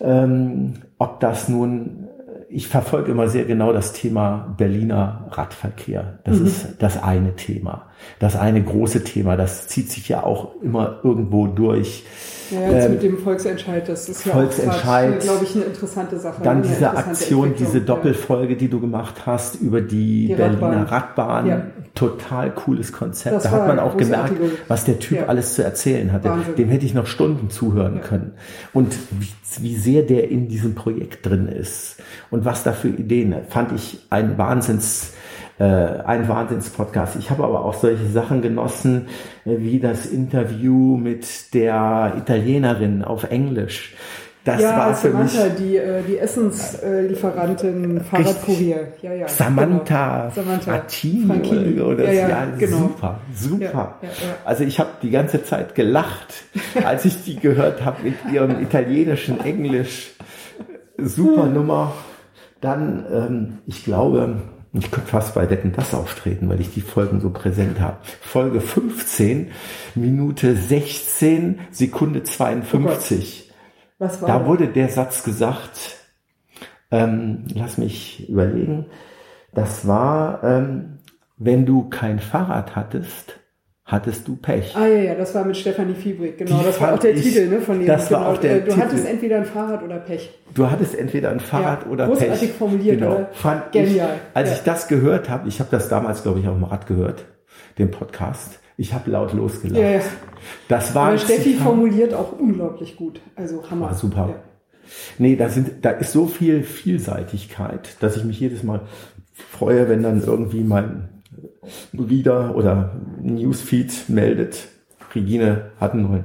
Ähm, 0.00 0.74
ob 0.98 1.20
das 1.20 1.48
nun 1.48 2.08
ich 2.54 2.68
verfolge 2.68 3.10
immer 3.10 3.26
sehr 3.26 3.46
genau 3.46 3.72
das 3.72 3.92
Thema 3.92 4.54
Berliner 4.56 5.26
Radverkehr. 5.30 6.20
Das 6.22 6.38
mhm. 6.38 6.46
ist 6.46 6.66
das 6.78 7.02
eine 7.02 7.34
Thema. 7.34 7.86
Das 8.20 8.36
eine 8.36 8.62
große 8.62 9.02
Thema. 9.02 9.36
Das 9.36 9.66
zieht 9.66 9.90
sich 9.90 10.08
ja 10.08 10.22
auch 10.22 10.62
immer 10.62 11.00
irgendwo 11.02 11.48
durch. 11.48 12.04
Ja, 12.50 12.70
jetzt 12.70 12.86
ähm, 12.86 12.92
mit 12.92 13.02
dem 13.02 13.18
Volksentscheid, 13.18 13.88
das 13.88 14.08
ist 14.08 14.26
ja 14.26 14.32
Volksentscheid, 14.32 15.20
glaube 15.20 15.44
ich, 15.44 15.54
eine 15.54 15.64
interessante 15.64 16.18
Sache. 16.18 16.42
Dann 16.42 16.62
diese 16.62 16.90
Aktion, 16.90 17.54
diese 17.58 17.80
Doppelfolge, 17.80 18.56
die 18.56 18.68
du 18.68 18.80
gemacht 18.80 19.26
hast 19.26 19.56
über 19.56 19.80
die, 19.80 20.26
die 20.28 20.34
Berliner 20.34 20.90
Radbahn. 20.90 21.46
Radbahn. 21.46 21.46
Ja. 21.46 21.66
Total 21.94 22.50
cooles 22.50 22.92
Konzept. 22.92 23.36
Das 23.36 23.44
da 23.44 23.50
hat 23.52 23.68
man 23.68 23.78
auch 23.78 23.96
gemerkt, 23.96 24.34
was 24.66 24.84
der 24.84 24.98
Typ 24.98 25.18
ja. 25.18 25.26
alles 25.26 25.54
zu 25.54 25.62
erzählen 25.62 26.12
hatte. 26.12 26.28
Wahnsinn. 26.28 26.56
Dem 26.56 26.68
hätte 26.68 26.86
ich 26.86 26.94
noch 26.94 27.06
Stunden 27.06 27.50
zuhören 27.50 28.00
können. 28.00 28.32
Und 28.72 28.96
wie, 29.10 29.28
wie 29.60 29.76
sehr 29.76 30.02
der 30.02 30.28
in 30.28 30.48
diesem 30.48 30.74
Projekt 30.74 31.24
drin 31.26 31.46
ist 31.46 31.96
und 32.30 32.44
was 32.44 32.64
da 32.64 32.72
für 32.72 32.88
Ideen, 32.88 33.34
fand 33.48 33.72
ich 33.72 34.00
ein 34.10 34.36
Wahnsinns 34.38 35.12
äh, 35.58 35.64
ein 35.64 36.28
Wahnsinnspodcast. 36.28 37.16
Ich 37.16 37.30
habe 37.30 37.44
aber 37.44 37.64
auch 37.64 37.74
solche 37.74 38.06
Sachen 38.06 38.42
genossen, 38.42 39.06
äh, 39.44 39.56
wie 39.58 39.78
das 39.78 40.06
Interview 40.06 40.96
mit 40.96 41.54
der 41.54 42.14
Italienerin 42.18 43.04
auf 43.04 43.24
Englisch. 43.24 43.94
Das 44.44 44.60
ja, 44.60 44.76
war 44.76 44.94
für 44.94 45.10
Samantha, 45.10 45.44
mich 45.44 45.54
die, 45.54 45.76
äh, 45.78 46.02
die 46.02 46.18
Essenslieferantin, 46.18 48.02
Fahrradkurier. 48.02 48.88
Ja, 49.00 49.14
ja, 49.14 49.26
Samantha, 49.26 50.28
genau. 50.34 50.34
Samantha 50.34 50.72
Frattini 50.72 51.80
oder, 51.80 52.12
ja, 52.12 52.28
ja, 52.28 52.46
genau. 52.58 52.76
super, 52.76 53.20
super. 53.34 53.98
Ja, 54.02 54.08
also 54.44 54.64
ich 54.64 54.78
habe 54.78 54.90
die 55.00 55.10
ganze 55.10 55.42
Zeit 55.44 55.74
gelacht, 55.74 56.44
als 56.84 57.06
ich 57.06 57.24
die 57.24 57.36
gehört 57.36 57.82
habe 57.86 58.02
mit 58.02 58.16
ihrem 58.30 58.60
italienischen 58.60 59.40
Englisch. 59.42 60.12
Super 60.98 61.46
Nummer. 61.46 61.94
Dann, 62.60 63.06
ähm, 63.10 63.58
ich 63.66 63.84
glaube, 63.84 64.42
ich 64.74 64.90
könnte 64.90 65.10
fast 65.10 65.34
bei 65.34 65.48
Wetten 65.50 65.72
das 65.72 65.94
auftreten, 65.94 66.48
weil 66.48 66.60
ich 66.60 66.74
die 66.74 66.80
Folgen 66.80 67.20
so 67.20 67.30
präsent 67.30 67.80
habe. 67.80 67.98
Folge 68.20 68.60
15, 68.60 69.52
Minute 69.94 70.56
16, 70.56 71.60
Sekunde 71.70 72.24
52. 72.24 73.50
Oh 73.50 73.54
Was 73.98 74.20
war 74.20 74.28
da 74.28 74.38
das? 74.40 74.48
wurde 74.48 74.68
der 74.68 74.88
Satz 74.88 75.22
gesagt, 75.22 75.98
ähm, 76.90 77.44
lass 77.54 77.78
mich 77.78 78.28
überlegen, 78.28 78.86
das 79.52 79.86
war, 79.86 80.42
ähm, 80.42 80.98
wenn 81.36 81.66
du 81.66 81.88
kein 81.88 82.18
Fahrrad 82.18 82.74
hattest, 82.74 83.38
hattest 83.84 84.26
du 84.26 84.36
Pech. 84.36 84.74
Ah 84.76 84.86
ja, 84.86 85.00
ja, 85.00 85.14
das 85.14 85.34
war 85.34 85.44
mit 85.44 85.56
Stefanie 85.56 85.94
Fiebrig, 85.94 86.38
genau. 86.38 86.58
Die 86.58 86.64
das 86.64 86.80
war 86.80 86.94
auch 86.94 86.98
der 86.98 87.14
ich, 87.14 87.22
Titel 87.22 87.48
ne, 87.48 87.60
von 87.60 87.78
dem. 87.78 87.86
Das 87.86 88.08
genau. 88.08 88.20
war 88.20 88.28
auch 88.28 88.38
der 88.38 88.60
du 88.60 88.70
Titel. 88.70 88.80
hattest 88.80 89.06
entweder 89.06 89.36
ein 89.36 89.44
Fahrrad 89.44 89.82
oder 89.82 89.96
Pech. 89.96 90.30
Du 90.54 90.70
hattest 90.70 90.94
entweder 90.96 91.30
ein 91.30 91.40
Fahrrad 91.40 91.84
ja, 91.84 91.90
oder 91.90 92.06
großartig 92.06 92.30
Pech. 92.30 92.38
Großartig 92.40 92.58
formuliert, 92.58 92.98
genau. 92.98 93.12
oder? 93.12 93.28
Fand 93.32 93.72
Genial. 93.72 94.16
Ich, 94.16 94.36
als 94.36 94.50
ja. 94.50 94.56
ich 94.56 94.62
das 94.62 94.88
gehört 94.88 95.28
habe, 95.28 95.48
ich 95.48 95.60
habe 95.60 95.70
das 95.70 95.88
damals, 95.88 96.22
glaube 96.22 96.40
ich, 96.40 96.48
auf 96.48 96.54
dem 96.54 96.64
Rad 96.64 96.86
gehört, 96.86 97.26
den 97.78 97.90
Podcast. 97.90 98.58
Ich 98.76 98.94
habe 98.94 99.10
laut 99.10 99.32
losgelacht. 99.34 99.80
Ja, 99.80 99.90
ja. 99.90 100.00
Das 100.68 100.94
war 100.94 101.08
Aber 101.08 101.18
Steffi 101.18 101.50
Zitat. 101.52 101.62
formuliert 101.62 102.14
auch 102.14 102.38
unglaublich 102.38 102.96
gut. 102.96 103.20
Also 103.36 103.62
Hammer. 103.70 103.86
War 103.86 103.94
super. 103.94 104.28
Ja. 104.30 104.42
Nee, 105.18 105.36
da 105.36 105.48
sind, 105.48 105.84
da 105.84 105.90
ist 105.90 106.12
so 106.12 106.26
viel 106.26 106.62
Vielseitigkeit, 106.62 107.96
dass 108.00 108.16
ich 108.16 108.24
mich 108.24 108.40
jedes 108.40 108.62
Mal 108.62 108.82
freue, 109.32 109.88
wenn 109.88 110.02
dann 110.02 110.22
irgendwie 110.22 110.62
mein 110.62 111.08
wieder 111.92 112.56
oder 112.56 112.92
Newsfeed 113.22 114.08
meldet, 114.08 114.68
Regine 115.14 115.70
hat 115.80 115.92
einen 115.92 116.02
neuen, 116.02 116.24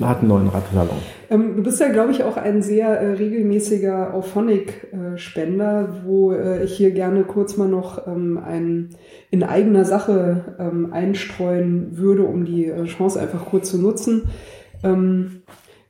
hat 0.00 0.18
einen 0.18 0.28
neuen 0.28 0.48
Radsalon. 0.48 0.98
Ähm, 1.30 1.56
du 1.56 1.62
bist 1.62 1.80
ja, 1.80 1.88
glaube 1.88 2.12
ich, 2.12 2.24
auch 2.24 2.36
ein 2.36 2.62
sehr 2.62 2.88
äh, 2.88 3.12
regelmäßiger 3.12 4.14
Auphonic-Spender, 4.14 6.02
wo 6.04 6.32
äh, 6.32 6.64
ich 6.64 6.76
hier 6.76 6.90
gerne 6.90 7.24
kurz 7.24 7.56
mal 7.56 7.68
noch 7.68 8.06
ähm, 8.06 8.38
ein 8.38 8.90
in 9.30 9.42
eigener 9.42 9.84
Sache 9.84 10.56
ähm, 10.58 10.92
einstreuen 10.92 11.96
würde, 11.98 12.24
um 12.24 12.44
die 12.44 12.66
äh, 12.66 12.84
Chance 12.84 13.20
einfach 13.20 13.44
kurz 13.46 13.70
zu 13.70 13.80
nutzen. 13.80 14.28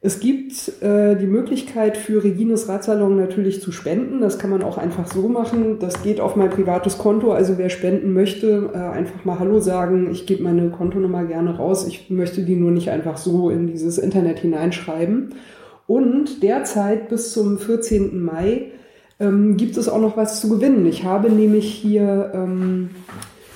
Es 0.07 0.21
gibt 0.21 0.81
äh, 0.85 1.17
die 1.17 1.27
Möglichkeit 1.27 1.97
für 1.97 2.23
Regines 2.23 2.69
Radsalon 2.69 3.17
natürlich 3.17 3.61
zu 3.61 3.73
spenden. 3.73 4.21
Das 4.21 4.39
kann 4.39 4.51
man 4.51 4.63
auch 4.63 4.79
einfach 4.79 5.09
so 5.09 5.27
machen. 5.27 5.81
Das 5.81 6.05
geht 6.05 6.21
auf 6.21 6.37
mein 6.37 6.49
privates 6.49 6.97
Konto. 6.97 7.33
Also 7.33 7.59
wer 7.59 7.71
spenden 7.71 8.13
möchte, 8.13 8.71
äh, 8.73 8.77
einfach 8.79 9.25
mal 9.25 9.41
Hallo 9.41 9.59
sagen. 9.59 10.09
Ich 10.13 10.25
gebe 10.25 10.45
meine 10.45 10.71
Kontonummer 10.71 11.25
gerne 11.25 11.57
raus. 11.57 11.89
Ich 11.89 12.09
möchte 12.09 12.43
die 12.43 12.55
nur 12.55 12.71
nicht 12.71 12.89
einfach 12.91 13.17
so 13.17 13.51
in 13.51 13.67
dieses 13.67 13.99
Internet 13.99 14.39
hineinschreiben. 14.39 15.35
Und 15.89 16.41
derzeit 16.45 17.09
bis 17.09 17.33
zum 17.33 17.59
14. 17.59 18.23
Mai 18.23 18.67
ähm, 19.19 19.57
gibt 19.57 19.77
es 19.77 19.89
auch 19.89 20.01
noch 20.01 20.17
was 20.17 20.41
zu 20.41 20.49
gewinnen. 20.49 20.87
Ich 20.87 21.03
habe 21.03 21.31
nämlich 21.31 21.67
hier 21.67 22.31
ähm, 22.33 22.91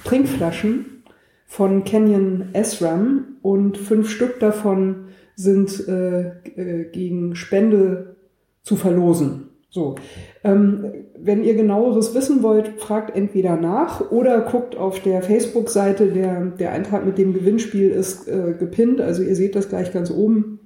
Trinkflaschen 0.03 1.05
von 1.47 1.85
Canyon 1.85 2.47
SRAM 2.61 3.37
und 3.41 3.79
fünf 3.79 4.11
Stück 4.11 4.41
davon 4.41 5.10
sind 5.37 5.89
äh, 5.89 6.29
äh, 6.57 6.91
gegen 6.91 7.35
Spende 7.35 8.17
zu 8.63 8.77
verlosen. 8.77 9.51
So, 9.73 9.95
ähm, 10.43 10.85
wenn 11.17 11.45
ihr 11.45 11.55
genaueres 11.55 12.13
wissen 12.15 12.43
wollt, 12.43 12.81
fragt 12.81 13.17
entweder 13.17 13.57
nach 13.57 14.11
oder 14.11 14.41
guckt 14.41 14.77
auf 14.77 15.01
der 15.01 15.23
Facebook-Seite, 15.23 16.09
der, 16.09 16.47
der 16.47 16.73
Eintrag 16.73 17.07
mit 17.07 17.19
dem 17.19 17.35
Gewinnspiel 17.35 17.91
ist 17.91 18.27
äh, 18.27 18.55
gepinnt, 18.59 19.01
also 19.01 19.23
ihr 19.23 19.37
seht 19.37 19.55
das 19.55 19.69
gleich 19.69 19.93
ganz 19.93 20.11
oben. 20.11 20.59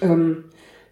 Ähm, 0.00 0.44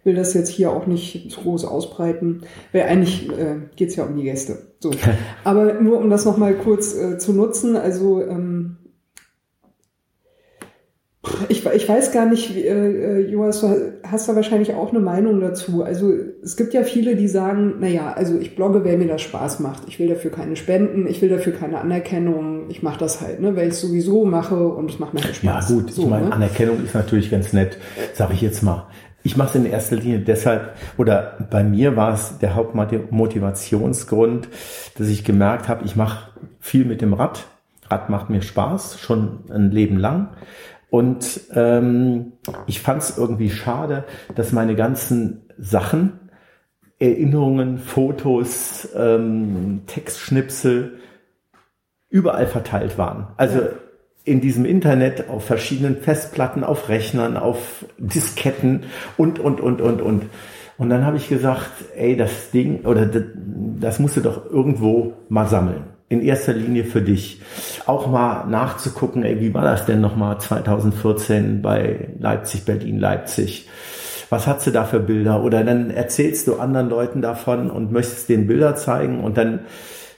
will 0.03 0.15
das 0.15 0.33
jetzt 0.33 0.49
hier 0.49 0.71
auch 0.71 0.87
nicht 0.87 1.31
zu 1.31 1.41
groß 1.41 1.65
ausbreiten, 1.65 2.41
weil 2.71 2.83
eigentlich 2.83 3.29
äh, 3.29 3.57
geht 3.75 3.95
ja 3.95 4.05
um 4.05 4.15
die 4.15 4.23
Gäste. 4.23 4.57
So. 4.79 4.91
Aber 5.43 5.73
nur 5.81 5.97
um 5.99 6.09
das 6.09 6.25
nochmal 6.25 6.55
kurz 6.55 6.95
äh, 6.95 7.17
zu 7.17 7.33
nutzen, 7.33 7.75
also 7.75 8.21
ähm, 8.21 8.77
ich, 11.49 11.63
ich 11.65 11.87
weiß 11.87 12.11
gar 12.11 12.25
nicht, 12.25 12.55
äh, 12.55 13.19
äh, 13.19 13.29
Joas, 13.29 13.61
du 13.61 13.93
hast 14.03 14.27
da 14.27 14.35
wahrscheinlich 14.35 14.73
auch 14.73 14.89
eine 14.89 14.99
Meinung 14.99 15.39
dazu. 15.39 15.83
Also 15.83 16.11
es 16.41 16.57
gibt 16.57 16.73
ja 16.73 16.81
viele, 16.83 17.15
die 17.15 17.27
sagen, 17.27 17.75
naja, 17.79 18.13
also 18.13 18.39
ich 18.39 18.55
blogge, 18.55 18.83
weil 18.83 18.97
mir 18.97 19.07
das 19.07 19.21
Spaß 19.21 19.59
macht. 19.59 19.83
Ich 19.87 19.99
will 19.99 20.07
dafür 20.07 20.31
keine 20.31 20.55
Spenden, 20.55 21.05
ich 21.05 21.21
will 21.21 21.29
dafür 21.29 21.53
keine 21.53 21.79
Anerkennung. 21.79 22.69
Ich 22.69 22.81
mache 22.81 22.99
das 22.99 23.21
halt, 23.21 23.39
ne, 23.39 23.55
weil 23.55 23.67
ich 23.67 23.75
es 23.75 23.81
sowieso 23.81 24.25
mache 24.25 24.67
und 24.67 24.89
es 24.89 24.97
macht 24.97 25.13
mir 25.13 25.23
halt 25.23 25.35
Spaß. 25.35 25.69
Ja 25.69 25.75
gut, 25.75 25.91
so, 25.91 26.01
ich 26.03 26.09
meine, 26.09 26.27
ne? 26.27 26.33
Anerkennung 26.33 26.83
ist 26.83 26.95
natürlich 26.95 27.29
ganz 27.29 27.53
nett, 27.53 27.77
sage 28.13 28.33
ich 28.33 28.41
jetzt 28.41 28.63
mal. 28.63 28.87
Ich 29.23 29.37
mache 29.37 29.49
es 29.49 29.55
in 29.55 29.71
erster 29.71 29.97
Linie 29.97 30.19
deshalb, 30.19 30.73
oder 30.97 31.37
bei 31.51 31.63
mir 31.63 31.95
war 31.95 32.15
es 32.15 32.39
der 32.39 32.55
Hauptmotivationsgrund, 32.55 34.49
dass 34.97 35.07
ich 35.07 35.23
gemerkt 35.23 35.67
habe, 35.67 35.85
ich 35.85 35.95
mache 35.95 36.31
viel 36.59 36.85
mit 36.85 37.01
dem 37.01 37.13
Rad. 37.13 37.45
Rad 37.87 38.09
macht 38.09 38.31
mir 38.31 38.41
Spaß, 38.41 38.99
schon 38.99 39.39
ein 39.49 39.69
Leben 39.69 39.97
lang. 39.97 40.29
Und 40.91 41.39
ähm, 41.53 42.33
ich 42.67 42.81
fand 42.81 43.01
es 43.01 43.17
irgendwie 43.17 43.49
schade, 43.49 44.03
dass 44.35 44.51
meine 44.51 44.75
ganzen 44.75 45.43
Sachen, 45.57 46.19
Erinnerungen, 46.99 47.77
Fotos, 47.77 48.89
ähm, 48.93 49.83
Textschnipsel 49.87 50.99
überall 52.09 52.45
verteilt 52.45 52.97
waren. 52.97 53.27
Also 53.37 53.59
ja. 53.59 53.69
in 54.25 54.41
diesem 54.41 54.65
Internet, 54.65 55.29
auf 55.29 55.45
verschiedenen 55.45 55.95
Festplatten, 55.95 56.65
auf 56.65 56.89
Rechnern, 56.89 57.37
auf 57.37 57.85
Disketten 57.97 58.83
und, 59.15 59.39
und, 59.39 59.61
und, 59.61 59.79
und, 59.79 60.01
und. 60.01 60.23
Und 60.77 60.89
dann 60.89 61.05
habe 61.05 61.15
ich 61.15 61.29
gesagt, 61.29 61.71
ey, 61.95 62.17
das 62.17 62.51
Ding, 62.51 62.85
oder 62.85 63.05
das, 63.05 63.23
das 63.79 63.99
musst 63.99 64.17
du 64.17 64.21
doch 64.21 64.45
irgendwo 64.51 65.13
mal 65.29 65.47
sammeln 65.47 65.85
in 66.11 66.21
erster 66.21 66.53
Linie 66.53 66.83
für 66.83 67.01
dich. 67.01 67.41
Auch 67.85 68.07
mal 68.07 68.45
nachzugucken, 68.45 69.23
ey, 69.23 69.39
wie 69.39 69.53
war 69.53 69.63
das 69.63 69.85
denn 69.85 70.01
nochmal 70.01 70.39
2014 70.39 71.61
bei 71.61 72.09
Leipzig, 72.19 72.65
Berlin, 72.65 72.99
Leipzig? 72.99 73.69
Was 74.29 74.45
hat 74.45 74.61
sie 74.61 74.73
da 74.73 74.83
für 74.83 74.99
Bilder? 74.99 75.41
Oder 75.41 75.63
dann 75.63 75.89
erzählst 75.89 76.47
du 76.47 76.57
anderen 76.57 76.89
Leuten 76.89 77.21
davon 77.21 77.71
und 77.71 77.93
möchtest 77.93 78.27
denen 78.27 78.45
Bilder 78.45 78.75
zeigen 78.75 79.23
und 79.23 79.37
dann 79.37 79.61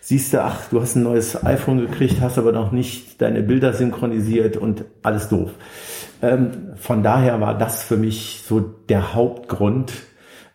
siehst 0.01 0.33
du, 0.33 0.43
ach, 0.43 0.61
du 0.71 0.81
hast 0.81 0.95
ein 0.95 1.03
neues 1.03 1.45
iPhone 1.45 1.79
gekriegt, 1.79 2.21
hast 2.21 2.39
aber 2.39 2.51
noch 2.51 2.71
nicht 2.71 3.21
deine 3.21 3.43
Bilder 3.43 3.73
synchronisiert 3.73 4.57
und 4.57 4.85
alles 5.03 5.29
doof. 5.29 5.51
Ähm, 6.23 6.71
von 6.75 7.03
daher 7.03 7.39
war 7.39 7.55
das 7.55 7.83
für 7.83 7.97
mich 7.97 8.43
so 8.47 8.59
der 8.59 9.13
Hauptgrund, 9.13 9.93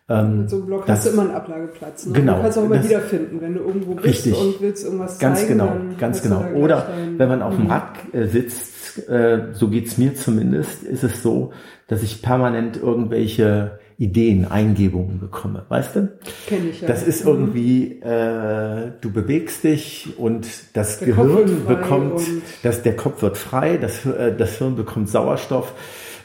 ähm, 0.09 0.39
Mit 0.39 0.49
so 0.49 0.55
einem 0.57 0.65
Blog 0.65 0.85
das, 0.85 0.97
hast 0.97 1.07
du 1.07 1.11
immer 1.11 1.21
einen 1.23 1.31
Ablageplatz. 1.31 2.05
Ne? 2.07 2.13
Genau. 2.13 2.35
Du 2.37 2.41
kannst 2.41 2.57
auch 2.57 2.63
immer 2.63 2.75
das, 2.77 2.85
wiederfinden, 2.85 3.41
wenn 3.41 3.53
du 3.53 3.59
irgendwo 3.59 3.93
bist 3.93 4.07
richtig, 4.07 4.39
und 4.39 4.61
willst 4.61 4.83
irgendwas 4.83 5.19
ganz 5.19 5.39
zeigen. 5.39 5.51
Genau, 5.51 5.71
ganz 5.99 6.21
genau. 6.21 6.45
Oder 6.55 6.87
wenn 7.17 7.29
man 7.29 7.41
auf 7.41 7.55
dem 7.55 7.65
mhm. 7.65 7.71
Rad 7.71 8.13
äh, 8.13 8.25
sitzt, 8.27 9.07
äh, 9.07 9.53
so 9.53 9.69
geht's 9.69 9.97
mir 9.97 10.15
zumindest, 10.15 10.83
ist 10.83 11.03
es 11.03 11.21
so, 11.21 11.51
dass 11.87 12.01
ich 12.01 12.21
permanent 12.21 12.77
irgendwelche 12.77 13.79
Ideen, 13.99 14.49
Eingebungen 14.49 15.19
bekomme, 15.19 15.65
weißt 15.67 15.95
du? 15.97 16.09
Kenn 16.47 16.69
ich 16.69 16.81
ja. 16.81 16.87
Das 16.87 17.03
ist 17.03 17.25
irgendwie, 17.25 17.99
äh, 18.01 18.93
du 19.01 19.11
bewegst 19.11 19.65
dich 19.65 20.13
und 20.17 20.47
das 20.73 20.99
der 20.99 21.09
Gehirn 21.09 21.65
bekommt, 21.67 22.21
dass 22.63 22.81
der 22.81 22.95
Kopf 22.95 23.21
wird 23.21 23.37
frei, 23.37 23.75
das, 23.75 24.05
äh, 24.05 24.33
das 24.35 24.57
Hirn 24.57 24.77
bekommt 24.77 25.09
Sauerstoff 25.09 25.73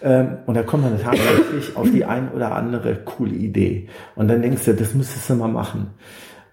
ähm, 0.05 0.37
und 0.45 0.55
da 0.55 0.63
kommt 0.63 0.85
man 0.85 1.01
tatsächlich 1.01 1.75
auf 1.77 1.91
die 1.91 2.05
ein 2.05 2.31
oder 2.31 2.55
andere 2.55 2.95
coole 2.95 3.33
Idee. 3.33 3.89
Und 4.15 4.29
dann 4.29 4.43
denkst 4.43 4.67
du, 4.67 4.75
das 4.75 4.93
müsstest 4.93 5.31
du 5.31 5.35
mal 5.35 5.49
machen. 5.49 5.95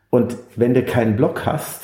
Und 0.09 0.37
wenn 0.55 0.73
du 0.73 0.83
keinen 0.83 1.17
Blog 1.17 1.45
hast, 1.45 1.81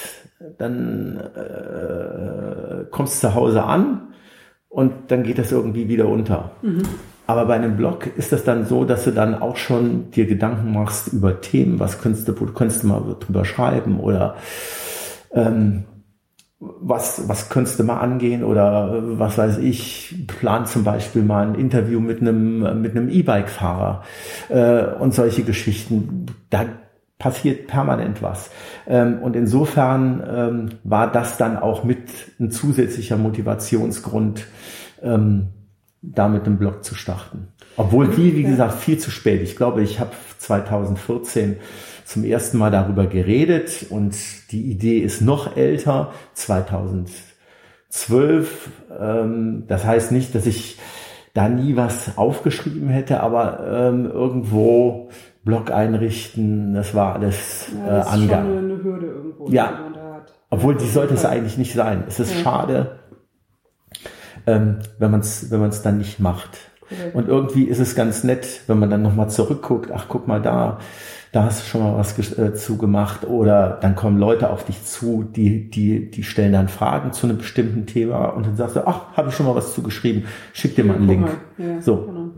dann 0.57 1.19
äh, 1.35 2.85
kommst 2.89 3.21
du 3.21 3.27
zu 3.27 3.35
Hause 3.35 3.63
an 3.63 4.13
und 4.69 4.93
dann 5.09 5.23
geht 5.23 5.39
das 5.39 5.51
irgendwie 5.51 5.89
wieder 5.89 6.07
unter. 6.07 6.51
Mhm. 6.61 6.83
Aber 7.25 7.45
bei 7.45 7.55
einem 7.55 7.75
Blog 7.75 8.07
ist 8.15 8.31
das 8.31 8.45
dann 8.45 8.65
so, 8.65 8.85
dass 8.85 9.03
du 9.03 9.11
dann 9.11 9.35
auch 9.35 9.57
schon 9.57 10.09
dir 10.11 10.25
Gedanken 10.25 10.71
machst 10.71 11.11
über 11.11 11.41
Themen, 11.41 11.81
was 11.81 12.01
könntest 12.01 12.29
du, 12.29 12.33
könntest 12.33 12.83
du 12.83 12.87
mal 12.87 13.17
drüber 13.19 13.43
schreiben 13.43 13.99
oder 13.99 14.35
ähm, 15.33 15.83
was, 16.59 17.27
was 17.29 17.49
könntest 17.49 17.79
du 17.79 17.83
mal 17.83 17.99
angehen 17.99 18.43
oder 18.43 19.19
was 19.19 19.37
weiß 19.37 19.59
ich, 19.59 20.25
plan 20.27 20.65
zum 20.65 20.83
Beispiel 20.83 21.21
mal 21.21 21.47
ein 21.47 21.55
Interview 21.55 21.99
mit 21.99 22.21
einem, 22.21 22.81
mit 22.81 22.95
einem 22.95 23.09
E-Bike-Fahrer 23.09 24.03
äh, 24.49 24.85
und 24.99 25.13
solche 25.13 25.43
Geschichten. 25.43 26.25
Da 26.49 26.65
passiert 27.19 27.67
permanent 27.67 28.21
was. 28.21 28.49
Ähm, 28.87 29.19
und 29.21 29.35
insofern 29.35 30.23
ähm, 30.27 30.69
war 30.83 31.11
das 31.11 31.37
dann 31.37 31.57
auch 31.57 31.83
mit 31.83 32.09
ein 32.39 32.49
zusätzlicher 32.49 33.17
Motivationsgrund, 33.17 34.45
ähm, 35.03 35.49
da 36.01 36.27
mit 36.27 36.45
dem 36.45 36.57
Blog 36.57 36.83
zu 36.83 36.95
starten. 36.95 37.49
Obwohl 37.75 38.07
die, 38.07 38.35
wie 38.35 38.43
gesagt, 38.43 38.75
viel 38.75 38.97
zu 38.97 39.11
spät. 39.11 39.41
Ich 39.41 39.55
glaube, 39.55 39.83
ich 39.83 39.99
habe 39.99 40.11
2014 40.37 41.57
zum 42.07 42.23
ersten 42.23 42.57
Mal 42.57 42.71
darüber 42.71 43.05
geredet 43.05 43.85
und 43.89 44.15
die 44.51 44.71
Idee 44.71 44.99
ist 44.99 45.21
noch 45.21 45.57
älter, 45.57 46.13
2012. 46.35 48.69
Ähm, 48.97 49.65
das 49.67 49.83
heißt 49.83 50.13
nicht, 50.13 50.33
dass 50.33 50.45
ich 50.45 50.79
da 51.33 51.49
nie 51.49 51.75
was 51.75 52.17
aufgeschrieben 52.17 52.87
hätte, 52.87 53.19
aber 53.19 53.89
ähm, 53.89 54.09
irgendwo 54.09 55.09
Blog 55.43 55.69
einrichten, 55.69 56.73
das 56.73 56.95
war 56.95 57.15
alles 57.15 57.67
ja, 57.77 57.97
das 57.97 58.07
äh, 58.07 58.09
Angang. 58.09 58.53
Ist 58.53 58.57
eine 58.57 58.83
Hürde 58.83 59.07
irgendwo, 59.07 59.49
ja. 59.49 59.67
Die 59.67 59.73
man 59.83 59.93
da 59.93 60.13
hat. 60.13 60.33
Obwohl 60.49 60.75
die 60.75 60.87
sollte 60.87 61.13
es 61.13 61.25
eigentlich 61.25 61.57
nicht 61.57 61.73
sein. 61.73 62.05
Es 62.07 62.21
ist 62.21 62.33
ja. 62.35 62.41
schade, 62.41 62.99
ähm, 64.45 64.77
wenn 64.97 65.11
man 65.11 65.19
es 65.19 65.51
wenn 65.51 65.59
man's 65.59 65.81
dann 65.81 65.97
nicht 65.97 66.21
macht. 66.21 66.57
Cool. 66.89 67.11
Und 67.15 67.27
irgendwie 67.27 67.65
ist 67.65 67.79
es 67.79 67.95
ganz 67.95 68.23
nett, 68.23 68.61
wenn 68.67 68.79
man 68.79 68.89
dann 68.89 69.01
nochmal 69.01 69.29
zurückguckt, 69.29 69.91
ach 69.91 70.05
guck 70.07 70.29
mal 70.29 70.41
da, 70.41 70.79
da 71.31 71.43
hast 71.43 71.61
du 71.61 71.65
schon 71.67 71.81
mal 71.81 71.97
was 71.97 72.17
äh, 72.37 72.53
zu 72.53 72.77
gemacht 72.77 73.25
oder 73.25 73.77
dann 73.81 73.95
kommen 73.95 74.17
Leute 74.17 74.49
auf 74.49 74.65
dich 74.65 74.83
zu, 74.85 75.23
die, 75.23 75.69
die, 75.69 76.09
die 76.09 76.23
stellen 76.23 76.53
dann 76.53 76.67
Fragen 76.67 77.11
zu 77.11 77.27
einem 77.27 77.37
bestimmten 77.37 77.85
Thema 77.85 78.25
und 78.27 78.45
dann 78.45 78.55
sagst 78.55 78.75
du, 78.75 78.87
ach, 78.87 79.15
habe 79.15 79.29
ich 79.29 79.35
schon 79.35 79.45
mal 79.45 79.55
was 79.55 79.73
zu 79.73 79.83
geschrieben, 79.83 80.25
schick 80.53 80.75
dir 80.75 80.85
mal 80.85 80.95
einen 80.95 81.07
Link. 81.07 81.27
Ja, 81.57 81.81
so. 81.81 82.05
Genau. 82.05 82.29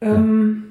Ähm, 0.00 0.62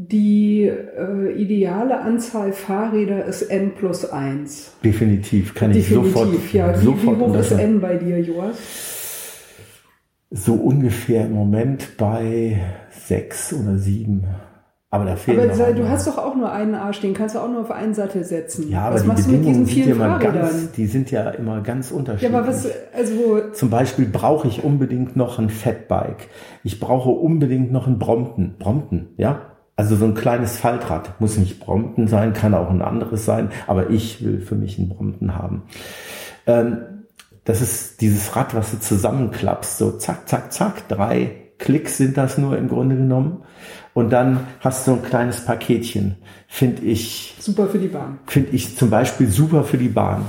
die 0.00 0.62
äh, 0.62 1.32
ideale 1.32 2.00
Anzahl 2.00 2.52
Fahrräder 2.52 3.24
ist 3.24 3.42
N 3.42 3.74
plus 3.74 4.04
1. 4.04 4.76
Definitiv, 4.84 5.54
kann 5.54 5.72
Definitiv, 5.72 6.06
ich 6.06 6.12
sofort. 6.12 6.52
Ja. 6.52 6.80
Wie, 6.80 6.84
sofort 6.84 7.18
wie 7.18 7.20
hoch 7.20 7.34
ist 7.36 7.50
N 7.50 7.80
bei 7.80 7.96
dir, 7.96 8.20
Joas? 8.20 8.56
So 10.30 10.54
ungefähr 10.54 11.26
im 11.26 11.32
Moment 11.32 11.96
bei 11.96 12.60
sechs 13.08 13.52
oder 13.52 13.78
sieben. 13.78 14.24
Aber 14.90 15.04
da 15.04 15.16
fehlt 15.16 15.38
Aber 15.38 15.54
noch 15.54 15.74
du 15.74 15.88
hast 15.88 16.06
doch 16.06 16.16
auch 16.16 16.34
nur 16.34 16.50
einen 16.50 16.74
Arsch, 16.74 17.00
den 17.00 17.12
kannst 17.12 17.34
du 17.34 17.40
auch 17.40 17.48
nur 17.48 17.60
auf 17.60 17.70
einen 17.70 17.92
Sattel 17.92 18.24
setzen. 18.24 18.70
Ja, 18.70 18.86
aber 18.86 18.94
was 18.94 19.02
die 19.02 19.08
Bedingungen 19.08 19.42
du 19.42 19.60
mit 19.60 19.68
diesen 19.68 19.84
vielen 19.84 19.98
sind 19.98 20.20
ganz, 20.20 20.72
die 20.72 20.86
sind 20.86 21.10
ja 21.10 21.28
immer 21.30 21.60
ganz 21.60 21.90
unterschiedlich. 21.90 22.32
Ja, 22.32 22.38
aber 22.38 22.48
was, 22.48 22.66
also 22.94 23.50
Zum 23.52 23.68
Beispiel 23.68 24.06
brauche 24.06 24.48
ich 24.48 24.64
unbedingt 24.64 25.14
noch 25.14 25.38
ein 25.38 25.50
Fatbike. 25.50 26.28
Ich 26.64 26.80
brauche 26.80 27.10
unbedingt 27.10 27.70
noch 27.70 27.86
ein 27.86 27.98
Brompton. 27.98 28.54
Brompton, 28.58 29.08
ja? 29.18 29.42
Also 29.76 29.94
so 29.94 30.06
ein 30.06 30.14
kleines 30.14 30.56
Faltrad. 30.56 31.20
Muss 31.20 31.36
nicht 31.36 31.60
Brompton 31.60 32.08
sein, 32.08 32.32
kann 32.32 32.54
auch 32.54 32.70
ein 32.70 32.80
anderes 32.80 33.26
sein, 33.26 33.50
aber 33.66 33.90
ich 33.90 34.24
will 34.24 34.40
für 34.40 34.54
mich 34.54 34.78
ein 34.78 34.88
Brompton 34.88 35.36
haben. 35.36 35.64
Ähm, 36.46 36.78
das 37.44 37.60
ist 37.60 38.00
dieses 38.00 38.34
Rad, 38.34 38.54
was 38.54 38.70
du 38.70 38.80
zusammenklappst, 38.80 39.76
so 39.76 39.92
zack, 39.92 40.28
zack, 40.28 40.52
zack, 40.52 40.88
drei 40.88 41.47
Klicks 41.58 41.96
sind 41.96 42.16
das 42.16 42.38
nur 42.38 42.56
im 42.56 42.68
Grunde 42.68 42.96
genommen. 42.96 43.42
Und 43.94 44.10
dann 44.10 44.40
hast 44.60 44.86
du 44.86 44.92
ein 44.92 45.02
kleines 45.02 45.44
Paketchen. 45.44 46.16
Finde 46.46 46.82
ich. 46.82 47.36
Super 47.40 47.68
für 47.68 47.78
die 47.78 47.88
Bahn. 47.88 48.20
Finde 48.26 48.50
ich 48.52 48.76
zum 48.76 48.90
Beispiel 48.90 49.28
super 49.28 49.64
für 49.64 49.78
die 49.78 49.88
Bahn. 49.88 50.24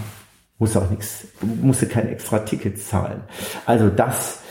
Muss 0.58 0.76
auch 0.76 0.90
nichts, 0.90 1.28
musste 1.62 1.86
kein 1.86 2.10
extra 2.10 2.40
Ticket 2.40 2.82
zahlen. 2.82 3.22
Also 3.66 3.90
das, 3.90 4.42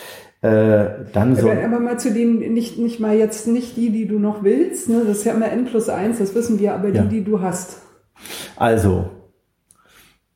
äh, 0.41 0.87
dann 1.13 1.35
so. 1.37 1.51
Aber, 1.51 1.65
aber 1.65 1.81
mal 1.81 1.99
zu 1.99 2.13
denen, 2.15 2.39
nicht, 2.55 2.79
nicht 2.79 3.01
mal 3.01 3.17
jetzt 3.17 3.47
nicht 3.49 3.77
die, 3.77 3.91
die 3.91 4.07
du 4.07 4.19
noch 4.19 4.43
willst, 4.45 4.89
ne? 4.89 5.03
das 5.07 5.19
ist 5.19 5.25
ja 5.25 5.35
immer 5.35 5.51
N 5.51 5.67
plus 5.67 5.89
eins, 5.89 6.19
das 6.19 6.35
wissen 6.35 6.59
wir, 6.61 6.75
aber 6.75 6.91
die, 6.93 6.97
Ja. 6.99 7.05
die 7.05 7.25
du 7.25 7.43
hast. 7.43 7.83
Also, 8.57 9.11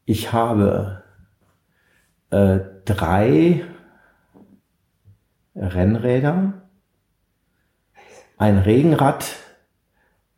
ich 0.05 0.33
habe 0.33 1.03
äh, 2.31 2.59
drei 2.85 3.63
Rennräder, 5.55 6.55
ein 8.39 8.59
Regenrad, 8.59 9.25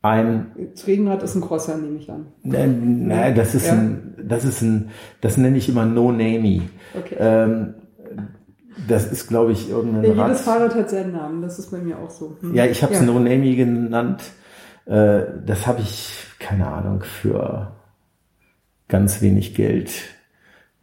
ein 0.03 0.53
Das 0.75 0.87
Regenrad 0.87 1.23
ist 1.23 1.35
ein 1.35 1.41
Crosser, 1.41 1.77
nehme 1.79 1.99
ich 1.99 2.11
an. 2.11 2.27
Nein, 2.43 3.07
nein, 3.07 3.35
das 3.35 3.55
ist 3.55 3.67
Ja. 3.67 3.73
ein, 3.75 4.15
das 4.23 4.45
ist 4.45 4.61
ein, 4.63 4.91
das 5.21 5.37
nenne 5.37 5.57
ich 5.57 5.69
immer 5.69 5.87
No 5.87 6.11
Namey. 6.13 6.63
Okay. 6.99 7.17
Ähm, 7.19 7.75
das 8.89 9.11
ist, 9.11 9.29
glaube 9.29 9.53
ich, 9.53 9.71
irgendein 9.71 10.05
Ja, 10.05 10.13
Rad. 10.15 10.29
jedes 10.29 10.41
Fahrrad 10.43 10.75
hat 10.75 10.91
seinen 10.91 11.13
Namen, 11.13 11.41
das 11.43 11.59
ist 11.59 11.71
bei 11.71 11.79
mir 11.79 11.99
auch 11.99 12.11
so. 12.11 12.37
Hm. 12.41 12.55
Ja, 12.55 12.67
ich 12.67 12.83
habe 12.83 12.93
es 12.93 13.01
Ja. 13.01 13.07
No 13.07 13.19
Namey 13.19 13.55
genannt. 13.57 14.23
Äh, 14.87 15.23
das 15.47 15.67
habe 15.67 15.81
ich, 15.81 16.13
keine 16.39 16.67
Ahnung, 16.67 17.03
für 17.03 17.73
ganz 18.89 19.23
wenig 19.23 19.55
Geld 19.55 19.91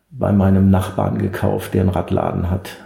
bei 0.09 0.31
meinem 0.31 0.69
Nachbarn 0.71 1.19
gekauft, 1.19 1.73
der 1.75 1.81
einen 1.81 1.89
Radladen 1.91 2.49
hat 2.49 2.77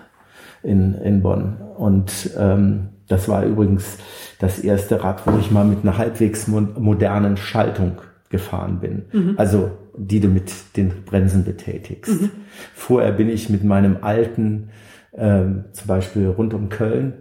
in, 0.65 0.95
in 0.95 1.21
Bonn. 1.21 1.57
Und 1.77 2.31
ähm, 2.37 2.89
das 3.07 3.29
war 3.29 3.45
übrigens 3.45 3.97
das 4.39 4.59
erste 4.59 5.03
Rad, 5.03 5.25
wo 5.25 5.37
ich 5.37 5.51
mal 5.51 5.65
mit 5.65 5.83
einer 5.83 5.97
halbwegs 5.97 6.47
mo 6.47 6.61
modernen 6.61 7.37
Schaltung 7.37 8.01
gefahren 8.29 8.79
bin. 8.79 9.05
Also 9.37 9.71
die 9.97 10.19
du 10.19 10.27
mit 10.27 10.51
den 10.75 11.03
Bremsen 11.05 11.43
betätigst. 11.45 12.11
Vorher 12.73 13.11
bin 13.11 13.29
ich 13.29 13.49
mit 13.49 13.63
meinem 13.63 13.97
alten, 14.01 14.69
ähm, 15.13 15.65
zum 15.71 15.87
Beispiel 15.87 16.27
rund 16.27 16.53
um 16.53 16.69
Köln, 16.69 17.13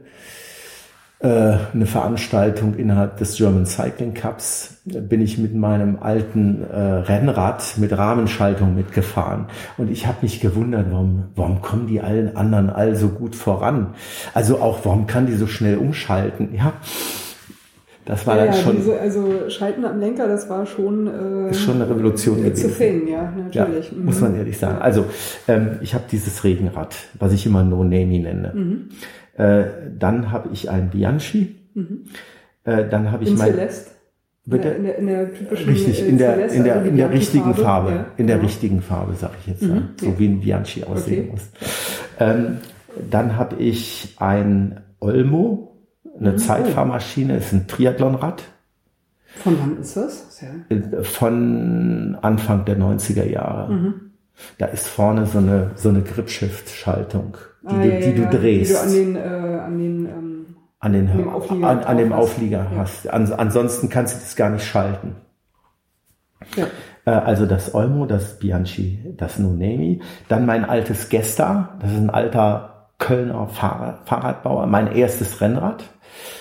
eine 1.29 1.87
Veranstaltung 1.87 2.75
innerhalb 2.75 3.17
des 3.17 3.37
German 3.37 3.67
Cycling 3.67 4.15
Cups 4.15 4.79
bin 4.85 5.21
ich 5.23 5.39
mit 5.39 5.55
meinem 5.55 5.99
alten 6.01 6.63
äh, 6.71 6.77
Rennrad 6.77 7.63
mit 7.79 7.97
Rahmenschaltung 7.97 8.75
mitgefahren 8.75 9.47
und 9.79 9.91
ich 9.91 10.07
habe 10.07 10.19
mich 10.23 10.41
gewundert, 10.41 10.87
warum 10.91 11.25
warum 11.35 11.63
kommen 11.63 11.87
die 11.87 12.01
allen 12.01 12.37
anderen 12.37 12.69
all 12.71 12.95
so 12.95 13.09
gut 13.09 13.35
voran? 13.35 13.95
Also 14.35 14.61
auch 14.61 14.81
warum 14.85 15.07
kann 15.07 15.27
die 15.27 15.35
so 15.35 15.47
schnell 15.47 15.79
umschalten? 15.79 16.55
Ja, 16.55 16.75
das 18.05 18.27
war 18.27 18.37
Ja, 18.37 18.45
dann 18.47 18.55
ja, 18.55 18.61
schon 18.61 18.77
diese, 18.77 19.01
also 19.01 19.49
Schalten 19.49 19.85
am 19.87 19.99
Lenker, 19.99 20.29
das 20.29 20.51
war 20.51 20.67
schon, 20.67 21.07
äh, 21.07 21.51
ist 21.51 21.63
schon 21.63 21.77
eine 21.77 21.89
Revolution 21.89 22.39
a 22.41 22.49
gewesen. 22.49 22.75
thing, 22.77 23.09
ja, 23.09 23.33
Ja, 23.51 23.63
natürlich. 23.63 23.93
Mhm. 23.93 24.05
muss 24.05 24.21
man 24.21 24.35
ehrlich 24.37 24.59
sagen. 24.59 24.79
Also 24.83 25.07
ähm, 25.49 25.79
ich 25.81 25.95
habe 25.95 26.05
dieses 26.11 26.45
Regenrad, 26.45 26.95
was 27.19 27.33
ich 27.33 27.47
immer 27.47 27.65
No 27.65 27.83
Namey 27.83 28.19
nenne. 28.19 28.53
Mhm. 28.55 28.89
Äh, 29.37 29.65
dann 29.99 30.31
habe 30.31 30.51
ich 30.53 30.71
ein 30.71 30.91
Bianchi. 30.91 31.57
Äh, 32.65 32.89
dann 32.89 33.11
habe 33.11 33.25
ich 33.25 33.31
In 33.31 33.37
mein 33.39 33.51
Celeste? 33.53 33.91
Bitte? 34.47 34.69
In 34.69 34.85
der, 34.85 34.99
in 34.99 35.07
der 35.07 35.33
typischen 35.35 35.69
Richtig, 35.71 36.03
äh, 36.03 36.07
in 36.07 36.19
der, 36.19 36.35
Celeste, 36.35 36.57
in 36.59 36.65
der, 36.65 36.75
also 36.77 36.89
in 36.91 36.97
der 36.97 37.11
richtigen 37.11 37.55
Farbe. 37.55 37.91
Ja, 37.91 38.07
in 38.17 38.27
der 38.27 38.37
genau. 38.37 38.47
richtigen 38.49 38.83
Farbe, 38.83 39.15
sage 39.15 39.35
ich 39.41 39.47
jetzt. 39.49 39.63
ja. 39.63 39.69
Mhm, 39.69 39.89
So 39.99 40.07
ja. 40.07 40.19
wie 40.19 40.29
ein 40.29 40.41
Bianchi 40.41 40.85
aussehen 40.85 41.21
Okay. 41.25 41.31
muss. 41.33 41.43
Ähm, 42.21 42.59
dann 43.11 43.37
habe 43.37 43.57
ich 43.57 44.15
ein 44.19 44.83
Olmo, 45.01 45.77
eine 46.21 46.33
Mhm. 46.33 46.39
Zeitfahrmaschine, 46.39 47.39
ist 47.39 47.53
ein 47.53 47.67
Triathlonrad 47.67 48.43
Von 49.43 49.59
wann 49.61 49.79
ist 49.81 49.97
das? 49.97 50.41
Ja, 50.43 50.77
äh, 50.77 51.03
von 51.03 52.17
Anfang 52.23 52.65
der 52.67 52.77
90er 52.79 53.25
Jahre. 53.29 53.73
Mhm. 53.73 53.95
Da 54.59 54.67
ist 54.67 54.87
vorne 54.87 55.27
so 55.27 55.39
eine, 55.39 55.71
so 55.75 55.89
eine 55.89 56.03
Gripshift-Schaltung, 56.03 57.37
die, 57.71 57.75
Ah, 57.75 57.83
du, 57.83 57.89
ja, 57.89 58.01
die 58.01 58.21
ja, 58.21 58.27
du 58.31 58.39
drehst. 58.39 58.71
Die 58.71 58.75
du 58.75 58.81
an 58.81 58.93
den, 58.93 59.17
äh, 59.17 59.59
an 59.59 59.79
den 59.79 60.07
ähm, 60.07 60.47
an 60.81 60.93
den, 60.93 61.09
an 61.11 61.17
dem 61.19 61.29
Auflieger 61.29 61.69
an, 61.69 61.79
an 61.85 61.97
dem. 61.99 62.13
Auflieger 62.13 62.71
hast. 62.77 63.09
An, 63.09 63.33
ansonsten 63.33 63.89
kannst 63.89 64.15
du 64.17 64.21
das 64.21 64.37
gar 64.37 64.51
nicht 64.51 64.65
schalten. 64.67 65.17
ja. 66.57 66.67
Äh, 67.07 67.11
Also 67.11 67.47
das 67.47 67.75
Olmo, 67.75 68.07
das 68.07 68.39
Bianchi, 68.39 69.15
das 69.17 69.39
Nunemi. 69.39 70.03
Dann 70.29 70.47
mein 70.47 70.65
altes 70.65 71.09
Gesta, 71.09 71.77
das 71.81 71.93
ist 71.93 71.99
ein 71.99 72.11
alter 72.11 72.91
Kölner 72.99 73.49
Fahrrad, 73.49 74.07
Fahrradbauer, 74.09 74.67
mein 74.67 74.93
erstes 74.95 75.41
Rennrad. 75.41 75.85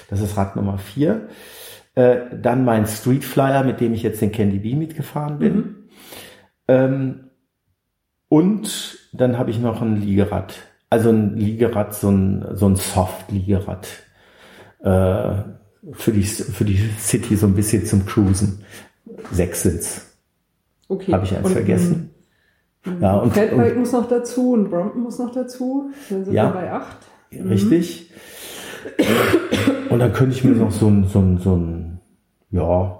Das 0.10 0.20
ist 0.22 0.38
Rad 0.38 0.56
Nummer 0.56 0.78
vier. 0.78 1.28
Äh, 1.96 2.18
Dann 2.42 2.64
mein 2.66 2.86
Street 2.86 3.24
Flyer, 3.24 3.64
mit 3.64 3.80
dem 3.82 3.94
ich 3.94 4.04
jetzt 4.04 4.22
den 4.22 4.32
Candy 4.32 4.60
Bee 4.60 4.76
mitgefahren 4.76 5.40
bin. 5.40 5.76
Ähm, 6.68 7.30
Und 8.30 8.98
dann 9.14 9.38
habe 9.38 9.52
ich 9.52 9.60
noch 9.60 9.82
ein 9.82 9.96
Liegerad. 10.02 10.56
Also 10.94 11.10
ein 11.10 11.36
Liegerad, 11.38 11.96
so 11.96 12.10
ein, 12.12 12.46
so 12.54 12.68
ein 12.68 12.76
Soft-Liegerad. 12.76 13.88
Äh, 14.82 15.34
für, 15.94 16.12
die, 16.12 16.22
für 16.24 16.66
die 16.66 16.88
City 17.00 17.36
so 17.36 17.48
ein 17.48 17.56
bisschen 17.56 17.84
zum 17.88 18.06
Cruisen. 18.06 18.64
Sechs 19.32 19.64
sind's. 19.64 20.16
Okay. 20.90 21.12
Habe 21.12 21.26
ich 21.26 21.36
eins 21.36 21.48
Und, 21.48 21.52
vergessen. 21.54 22.12
ähm, 22.86 22.98
Ja, 23.02 23.16
und, 23.18 23.34
Fatbike 23.34 23.76
muss 23.76 23.92
noch 23.92 24.08
dazu 24.08 24.52
und 24.52 24.70
Brompton 24.70 25.02
muss 25.02 25.18
noch 25.18 25.32
dazu. 25.34 25.90
Dann 26.12 26.26
sind 26.26 26.34
Ja. 26.36 26.54
wir 26.54 26.62
bei 26.62 26.72
acht. 26.72 26.98
richtig. 27.32 28.12
Und 29.90 29.98
dann 29.98 30.14
könnte 30.14 30.36
ich 30.36 30.44
mir 30.44 30.52
noch 30.52 30.70
so 30.72 30.90
ein, 30.90 31.08
so 31.08 31.18
ein, 31.20 31.40
so 31.40 31.56
ein, 31.56 32.02
ja, 32.52 33.00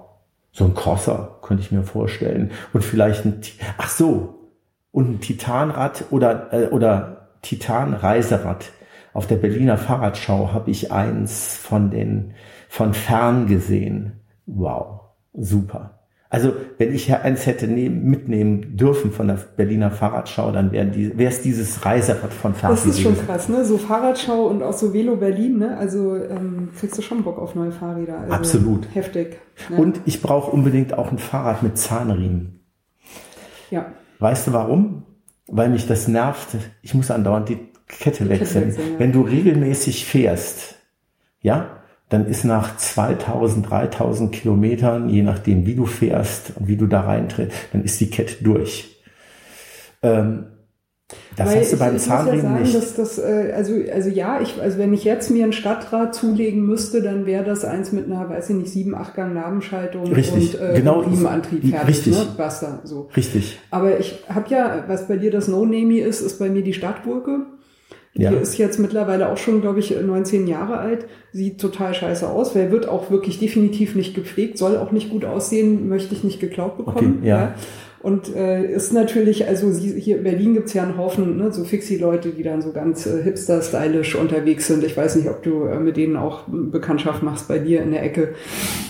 so 0.50 0.64
ein 0.64 0.74
Crosser 0.74 1.38
könnte 1.42 1.62
ich 1.62 1.70
mir 1.70 1.84
vorstellen. 1.84 2.50
Und 2.72 2.82
vielleicht 2.82 3.24
ein, 3.24 3.40
ach 3.78 3.88
so, 3.88 4.50
und 4.90 5.10
ein 5.10 5.20
Titanrad 5.20 6.06
oder, 6.10 6.52
äh, 6.52 6.66
oder 6.70 7.23
Titan-Reiserad. 7.44 8.72
Auf 9.12 9.28
der 9.28 9.36
Berliner 9.36 9.78
Fahrradschau 9.78 10.52
habe 10.52 10.70
ich 10.70 10.90
eins 10.90 11.54
von 11.54 11.90
den, 11.90 12.32
von 12.68 12.94
fern 12.94 13.46
gesehen. 13.46 14.20
Wow, 14.46 15.02
super. 15.32 16.00
Also, 16.30 16.52
wenn 16.78 16.92
ich 16.92 17.14
eins 17.14 17.46
hätte 17.46 17.68
nehmen, 17.68 18.10
mitnehmen 18.10 18.76
dürfen 18.76 19.12
von 19.12 19.28
der 19.28 19.38
Berliner 19.56 19.92
Fahrradschau, 19.92 20.50
dann 20.50 20.72
wäre 20.72 20.86
die, 20.86 21.16
wäre 21.16 21.30
es 21.30 21.42
dieses 21.42 21.86
Reiserad 21.86 22.32
von 22.32 22.54
fern 22.54 22.72
Das 22.72 22.84
ist 22.84 23.00
schon 23.00 23.16
krass, 23.16 23.48
ne? 23.48 23.64
So 23.64 23.78
Fahrradschau 23.78 24.46
und 24.46 24.64
auch 24.64 24.72
so 24.72 24.92
Velo 24.92 25.14
Berlin, 25.14 25.58
ne? 25.58 25.76
Also 25.78 26.16
ähm, 26.16 26.70
kriegst 26.76 26.98
du 26.98 27.02
schon 27.02 27.22
Bock 27.22 27.38
auf 27.38 27.54
neue 27.54 27.70
Fahrräder. 27.70 28.18
Also 28.18 28.32
Absolut. 28.32 28.88
Heftig. 28.92 29.38
Ne? 29.68 29.76
Und 29.76 30.00
ich 30.06 30.22
brauche 30.22 30.50
unbedingt 30.50 30.98
auch 30.98 31.12
ein 31.12 31.18
Fahrrad 31.18 31.62
mit 31.62 31.78
Zahnriemen. 31.78 32.58
ja. 33.70 33.86
Weißt 34.18 34.48
du 34.48 34.52
warum? 34.52 35.04
Weil 35.46 35.68
mich 35.68 35.86
das 35.86 36.08
nervt. 36.08 36.56
Ich 36.82 36.94
muss 36.94 37.10
andauernd 37.10 37.48
die 37.48 37.58
Kette 37.86 38.28
wechseln. 38.28 38.68
wechseln, 38.68 38.92
ja. 38.92 38.98
Wenn 38.98 39.12
du 39.12 39.22
regelmäßig 39.22 40.06
fährst, 40.06 40.76
ja, 41.40 41.82
dann 42.08 42.26
ist 42.26 42.44
nach 42.44 42.76
2000, 42.76 43.70
3000 43.70 44.32
Kilometern, 44.32 45.08
je 45.08 45.22
nachdem 45.22 45.66
wie 45.66 45.74
du 45.74 45.86
fährst 45.86 46.52
und 46.56 46.68
wie 46.68 46.76
du 46.76 46.86
da 46.86 47.02
reintrittst, 47.02 47.56
dann 47.72 47.82
ist 47.82 48.00
die 48.00 48.10
Kette 48.10 48.42
durch. 48.42 49.00
Ähm, 50.02 50.46
das 51.36 51.48
Weil 51.48 51.60
hast 51.60 51.70
du 51.70 51.74
ich, 51.74 51.80
beim 51.80 51.96
ich 51.96 52.06
ja 52.06 52.08
Zahnriemen 52.16 52.42
sagen, 52.42 52.62
nicht. 52.62 52.74
Dass 52.74 52.94
das, 52.94 53.18
äh, 53.18 53.52
also, 53.56 53.74
also 53.92 54.08
ja, 54.08 54.40
ich, 54.40 54.60
also 54.60 54.78
wenn 54.78 54.92
ich 54.92 55.04
jetzt 55.04 55.30
mir 55.30 55.44
ein 55.44 55.52
Stadtrad 55.52 56.14
zulegen 56.14 56.64
müsste, 56.64 57.02
dann 57.02 57.26
wäre 57.26 57.44
das 57.44 57.64
eins 57.64 57.92
mit 57.92 58.06
einer, 58.06 58.28
weiß 58.28 58.50
ich 58.50 58.56
nicht, 58.56 58.70
sieben, 58.70 58.94
acht 58.94 59.14
Gang 59.16 59.34
Nabenschaltung 59.34 60.12
Richtig, 60.12 60.60
und 60.60 60.60
äh, 60.60 60.74
genau. 60.76 61.00
Riemenantrieb 61.00 61.66
fertig, 61.70 61.88
Richtig. 61.88 62.12
ne? 62.14 62.26
Basta, 62.36 62.80
so. 62.84 63.08
Richtig. 63.16 63.58
Aber 63.70 63.98
ich 63.98 64.22
habe 64.28 64.48
ja, 64.50 64.84
was 64.86 65.08
bei 65.08 65.16
dir 65.16 65.30
das 65.30 65.48
No-Name 65.48 66.00
ist, 66.00 66.20
ist 66.20 66.38
bei 66.38 66.48
mir 66.48 66.62
die 66.62 66.74
Stadtgurke. 66.74 67.46
Die 68.16 68.22
Ja. 68.22 68.30
ist 68.30 68.56
jetzt 68.58 68.78
mittlerweile 68.78 69.28
auch 69.28 69.36
schon, 69.38 69.60
glaube 69.60 69.80
ich, 69.80 69.90
19 70.00 70.46
Jahre 70.46 70.78
alt. 70.78 71.06
Sieht 71.32 71.60
total 71.60 71.94
scheiße 71.94 72.28
aus, 72.28 72.54
weil 72.54 72.70
wird 72.70 72.88
auch 72.88 73.10
wirklich 73.10 73.40
definitiv 73.40 73.96
nicht 73.96 74.14
gepflegt, 74.14 74.56
soll 74.56 74.76
auch 74.76 74.92
nicht 74.92 75.10
gut 75.10 75.24
aussehen, 75.24 75.88
möchte 75.88 76.14
ich 76.14 76.22
nicht 76.22 76.38
geklaut 76.38 76.76
bekommen. 76.76 77.18
Okay, 77.18 77.28
ja. 77.28 77.54
Und 78.04 78.36
äh, 78.36 78.70
ist 78.70 78.92
natürlich, 78.92 79.48
also 79.48 79.70
hier 79.72 80.18
in 80.18 80.24
Berlin 80.24 80.52
gibt's 80.52 80.74
ja 80.74 80.82
einen 80.82 80.98
Haufen, 80.98 81.38
ne, 81.38 81.50
so 81.50 81.64
Fixie-Leute, 81.64 82.28
die 82.32 82.42
dann 82.42 82.60
so 82.60 82.70
ganz 82.70 83.06
äh, 83.06 83.22
hipster-stylisch 83.22 84.14
unterwegs 84.14 84.66
sind. 84.66 84.84
Ich 84.84 84.94
weiß 84.94 85.16
nicht, 85.16 85.30
ob 85.30 85.42
du 85.42 85.64
äh, 85.64 85.80
mit 85.80 85.96
denen 85.96 86.16
auch 86.18 86.42
Bekanntschaft 86.46 87.22
machst 87.22 87.48
bei 87.48 87.58
dir 87.58 87.82
in 87.82 87.92
der 87.92 88.02
Ecke. 88.02 88.34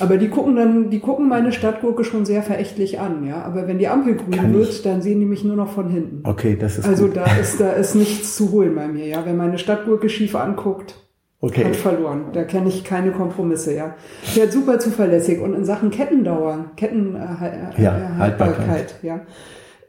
Aber 0.01 0.17
die 0.17 0.27
gucken 0.29 0.57
dann, 0.57 0.91
die 0.91 0.99
gucken 0.99 1.29
meine 1.29 1.53
Stadtgurke 1.53 2.03
schon 2.03 2.25
sehr 2.27 2.43
verächtlich 2.43 2.99
an, 2.99 3.25
ja. 3.25 3.43
Aber 3.43 3.69
wenn 3.69 3.79
die 3.79 3.87
Ampel 3.87 4.17
grün 4.17 4.33
Kann 4.33 4.53
wird, 4.53 4.69
ich- 4.71 4.83
dann 4.83 5.01
sehen 5.01 5.21
die 5.21 5.27
mich 5.27 5.45
nur 5.45 5.55
noch 5.55 5.71
von 5.73 5.89
hinten. 5.91 6.21
Okay, 6.29 6.57
das 6.61 6.79
ist 6.79 6.89
Also 6.89 7.07
gut. 7.07 7.17
da 7.17 7.25
ist, 7.41 7.61
da 7.61 7.71
ist 7.71 7.95
nichts 7.95 8.35
zu 8.35 8.51
holen 8.51 8.75
bei 8.75 8.89
mir, 8.89 9.07
ja. 9.07 9.23
Wer 9.25 9.35
meine 9.35 9.59
Stadtgurke 9.59 10.09
schief 10.09 10.35
anguckt, 10.35 10.97
Okay. 11.45 11.65
hat 11.65 11.77
verloren. 11.77 12.27
Da 12.33 12.45
kenne 12.45 12.69
ich 12.69 12.85
keine 12.85 13.11
Kompromisse, 13.13 13.75
ja. 13.75 13.95
Fährt 14.23 14.53
super 14.53 14.79
zuverlässig 14.79 15.41
und 15.41 15.55
in 15.55 15.65
Sachen 15.65 15.91
Kettendauer, 15.91 16.71
Kettenhaltbarkeit, 16.77 17.79
äh, 17.79 17.83
Ja, 17.83 17.99
äh, 17.99 18.19
Haltbarkeit. 18.19 18.95
ja. 19.03 19.21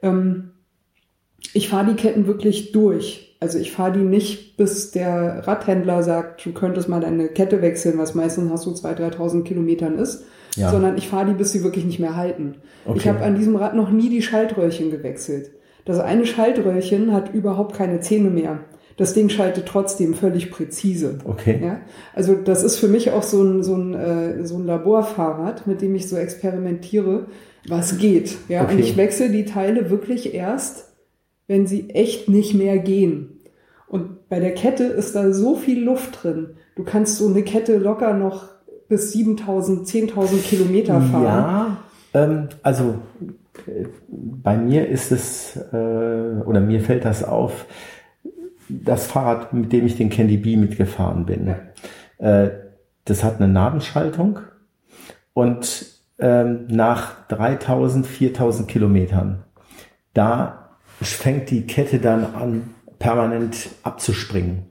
Ähm, 0.01 0.51
ich 1.53 1.69
fahre 1.69 1.87
die 1.87 1.95
Ketten 1.95 2.27
wirklich 2.27 2.71
durch. 2.71 3.21
also 3.41 3.59
ich 3.59 3.71
fahre 3.73 3.91
die 3.91 4.03
nicht, 4.03 4.57
bis 4.57 4.89
der 4.91 5.45
Radhändler 5.47 6.01
sagt, 6.03 6.43
du 6.45 6.51
könntest 6.53 6.89
mal 6.89 7.01
deine 7.01 7.27
Kette 7.27 7.61
wechseln, 7.61 7.97
was 7.99 8.15
meistens 8.15 8.49
nach 8.49 8.57
so 8.57 8.71
2.000, 8.71 8.95
3.000 9.15 9.43
Kilometern 9.43 9.99
ist, 9.99 10.23
Ja. 10.55 10.71
sondern 10.71 10.97
ich 10.97 11.07
fahre 11.09 11.27
die, 11.27 11.33
bis 11.33 11.51
sie 11.51 11.63
wirklich 11.63 11.85
nicht 11.85 11.99
mehr 11.99 12.15
halten. 12.15 12.55
Ich 12.85 12.91
Okay. 12.91 13.09
habe 13.09 13.23
an 13.23 13.35
diesem 13.35 13.55
Rad 13.55 13.75
noch 13.75 13.91
nie 13.91 14.09
die 14.09 14.21
Schaltröhrchen 14.23 14.89
gewechselt. 14.89 15.51
Das 15.83 15.99
eine 15.99 16.25
Schaltröhrchen 16.25 17.11
hat 17.13 17.33
überhaupt 17.35 17.75
keine 17.75 17.99
Zähne 17.99 18.29
mehr. 18.31 18.59
Das 18.97 19.13
Ding 19.13 19.29
schaltet 19.29 19.65
trotzdem 19.65 20.13
völlig 20.13 20.51
präzise. 20.51 21.19
Okay. 21.25 21.59
Ja, 21.61 21.79
also 22.13 22.33
das 22.35 22.63
ist 22.63 22.77
für 22.77 22.87
mich 22.87 23.11
auch 23.11 23.23
so 23.23 23.43
ein, 23.43 23.61
so 23.63 23.75
ein, 23.75 23.93
äh, 23.93 24.45
so 24.45 24.57
ein 24.57 24.65
Laborfahrrad, 24.65 25.67
mit 25.67 25.81
dem 25.81 25.95
ich 25.95 26.07
so 26.07 26.15
experimentiere, 26.15 27.25
was 27.67 27.97
geht. 27.97 28.37
Ja, 28.47 28.63
Okay. 28.63 28.73
und 28.75 28.79
ich 28.79 28.95
wechsle 28.95 29.29
die 29.29 29.43
Teile 29.45 29.89
wirklich 29.89 30.33
erst, 30.33 30.93
wenn 31.47 31.67
sie 31.67 31.89
echt 31.89 32.29
nicht 32.29 32.53
mehr 32.53 32.77
gehen. 32.77 33.41
Und 33.87 34.29
bei 34.29 34.39
der 34.39 34.53
Kette 34.53 34.85
ist 34.85 35.13
da 35.15 35.31
so 35.33 35.55
viel 35.55 35.83
Luft 35.83 36.23
drin. 36.23 36.51
Du 36.75 36.83
kannst 36.83 37.17
so 37.17 37.27
eine 37.27 37.43
Kette 37.43 37.77
locker 37.77 38.13
noch 38.13 38.47
bis 38.87 39.11
7000, 39.11 39.87
10.000 39.87 40.41
Kilometer 40.41 41.01
fahren. 41.01 41.23
Ja, 41.23 41.77
ähm, 42.13 42.47
also 42.63 42.95
äh, 43.67 43.85
bei 44.07 44.57
mir 44.57 44.87
ist 44.87 45.11
es, 45.11 45.57
äh, 45.73 46.41
oder 46.45 46.61
mir 46.61 46.79
fällt 46.81 47.03
das 47.05 47.23
auf, 47.23 47.65
das 48.69 49.07
Fahrrad, 49.07 49.53
mit 49.53 49.71
dem 49.71 49.85
ich 49.85 49.97
den 49.97 50.09
Candy 50.09 50.37
Bee 50.37 50.57
mitgefahren 50.57 51.25
bin, 51.25 51.55
äh, 52.17 52.49
das 53.05 53.23
hat 53.23 53.37
eine 53.37 53.47
Nabenschaltung 53.47 54.39
und 55.33 55.85
ähm, 56.17 56.67
nach 56.67 57.27
3000, 57.27 58.05
4000 58.05 58.67
Kilometern, 58.67 59.43
da 60.13 60.77
fängt 61.01 61.51
die 61.51 61.67
Kette 61.67 61.99
dann 61.99 62.25
an, 62.33 62.73
permanent 62.99 63.69
abzuspringen. 63.83 64.63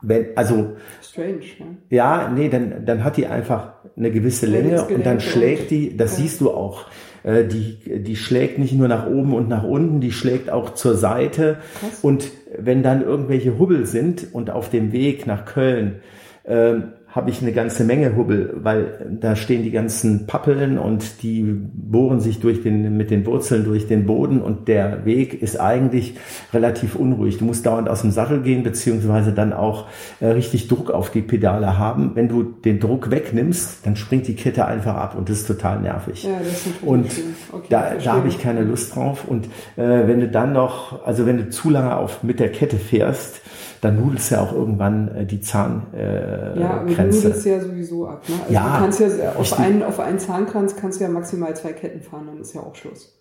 Wenn, 0.00 0.36
also 0.36 0.76
Strange, 1.00 1.44
ja. 1.90 2.22
ja, 2.24 2.28
nee, 2.30 2.48
dann, 2.48 2.84
dann 2.84 3.04
hat 3.04 3.16
die 3.16 3.26
einfach 3.26 3.74
eine 3.96 4.10
gewisse 4.10 4.46
Länge 4.46 4.84
und 4.86 5.06
dann 5.06 5.20
schlägt 5.20 5.70
die, 5.70 5.96
das 5.96 6.12
ja. 6.12 6.24
siehst 6.24 6.40
du 6.40 6.50
auch, 6.50 6.86
äh, 7.22 7.44
die, 7.44 8.02
die 8.02 8.16
schlägt 8.16 8.58
nicht 8.58 8.72
nur 8.72 8.88
nach 8.88 9.06
oben 9.06 9.32
und 9.34 9.48
nach 9.48 9.62
unten, 9.62 10.00
die 10.00 10.10
schlägt 10.10 10.50
auch 10.50 10.74
zur 10.74 10.96
Seite. 10.96 11.58
Krass. 11.78 12.00
Und 12.02 12.30
wenn 12.64 12.82
dann 12.82 13.02
irgendwelche 13.02 13.58
Hubbel 13.58 13.86
sind 13.86 14.26
und 14.32 14.50
auf 14.50 14.70
dem 14.70 14.92
Weg 14.92 15.26
nach 15.26 15.44
Köln, 15.44 16.00
ähm, 16.44 16.92
habe 17.12 17.28
ich 17.28 17.42
eine 17.42 17.52
ganze 17.52 17.84
Menge 17.84 18.16
Hubbel, 18.16 18.54
weil 18.62 19.06
da 19.20 19.36
stehen 19.36 19.62
die 19.62 19.70
ganzen 19.70 20.26
Pappeln 20.26 20.78
und 20.78 21.22
die 21.22 21.42
bohren 21.42 22.20
sich 22.20 22.40
durch 22.40 22.62
den, 22.62 22.96
mit 22.96 23.10
den 23.10 23.26
Wurzeln 23.26 23.64
durch 23.64 23.86
den 23.86 24.06
Boden 24.06 24.40
und 24.40 24.66
der 24.66 25.04
Weg 25.04 25.42
ist 25.42 25.60
eigentlich 25.60 26.16
relativ 26.54 26.96
unruhig. 26.96 27.36
Du 27.36 27.44
musst 27.44 27.66
dauernd 27.66 27.90
aus 27.90 28.00
dem 28.00 28.12
Sattel 28.12 28.40
gehen, 28.40 28.62
beziehungsweise 28.62 29.32
dann 29.32 29.52
auch 29.52 29.88
äh, 30.20 30.28
richtig 30.28 30.68
Druck 30.68 30.90
auf 30.90 31.10
die 31.10 31.20
Pedale 31.20 31.78
haben. 31.78 32.12
Wenn 32.14 32.28
du 32.28 32.44
den 32.44 32.80
Druck 32.80 33.10
wegnimmst, 33.10 33.84
dann 33.84 33.94
springt 33.94 34.26
die 34.26 34.34
Kette 34.34 34.64
einfach 34.64 34.94
ab 34.94 35.14
und 35.14 35.28
das 35.28 35.40
ist 35.40 35.46
total 35.46 35.80
nervig. 35.80 36.24
Ja, 36.24 36.38
das 36.38 36.66
ist 36.66 36.82
Und. 36.82 37.06
Okay, 37.52 37.66
da, 37.68 37.80
verstehe. 37.82 38.04
da 38.04 38.12
habe 38.14 38.28
ich 38.28 38.38
keine 38.38 38.62
Lust 38.62 38.96
drauf. 38.96 39.26
Und 39.28 39.46
äh, 39.76 40.06
wenn 40.06 40.20
du 40.20 40.28
dann 40.28 40.54
noch, 40.54 41.04
also 41.04 41.26
wenn 41.26 41.36
du 41.36 41.50
zu 41.50 41.68
lange 41.68 41.94
auf 41.94 42.22
mit 42.22 42.40
der 42.40 42.50
Kette 42.50 42.78
fährst, 42.78 43.41
dann 43.82 44.00
nudelst 44.00 44.30
du 44.30 44.36
ja 44.36 44.40
auch 44.40 44.52
irgendwann 44.52 45.08
äh, 45.08 45.26
die 45.26 45.40
Zahngrenze. 45.40 45.96
Äh, 45.96 46.60
Ja, 46.60 46.84
du 46.84 46.92
nudelst 46.92 47.44
ja 47.44 47.60
sowieso 47.60 48.06
ab. 48.06 48.22
Ne? 48.28 48.34
Also 48.40 48.54
Ja, 48.54 48.76
du 48.76 48.82
kannst 48.84 49.00
ja 49.00 49.32
auf 49.36 49.58
einen, 49.58 49.82
auf 49.82 50.00
einen 50.00 50.18
Zahnkranz 50.18 50.76
kannst 50.76 51.00
du 51.00 51.04
ja 51.04 51.10
maximal 51.10 51.54
zwei 51.56 51.72
Ketten 51.72 52.00
fahren, 52.00 52.28
dann 52.28 52.40
ist 52.40 52.54
ja 52.54 52.60
auch 52.62 52.74
Schluss. 52.76 53.18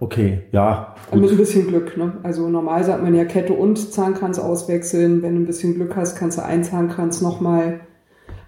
Okay, 0.00 0.44
ja. 0.52 0.94
Mit 1.12 1.22
ein 1.24 1.28
Gut. 1.28 1.36
bisschen 1.36 1.66
Glück, 1.66 1.96
ne? 1.96 2.14
Also 2.22 2.48
normal 2.48 2.82
sagt 2.84 3.02
man 3.02 3.14
ja 3.14 3.24
Kette 3.24 3.52
und 3.52 3.76
Zahnkranz 3.92 4.38
auswechseln. 4.38 5.20
Wenn 5.22 5.34
du 5.34 5.42
ein 5.42 5.46
bisschen 5.46 5.74
Glück 5.74 5.94
hast, 5.96 6.16
kannst 6.16 6.38
du 6.38 6.44
einen 6.44 6.64
Zahnkranz 6.64 7.20
nochmal 7.20 7.80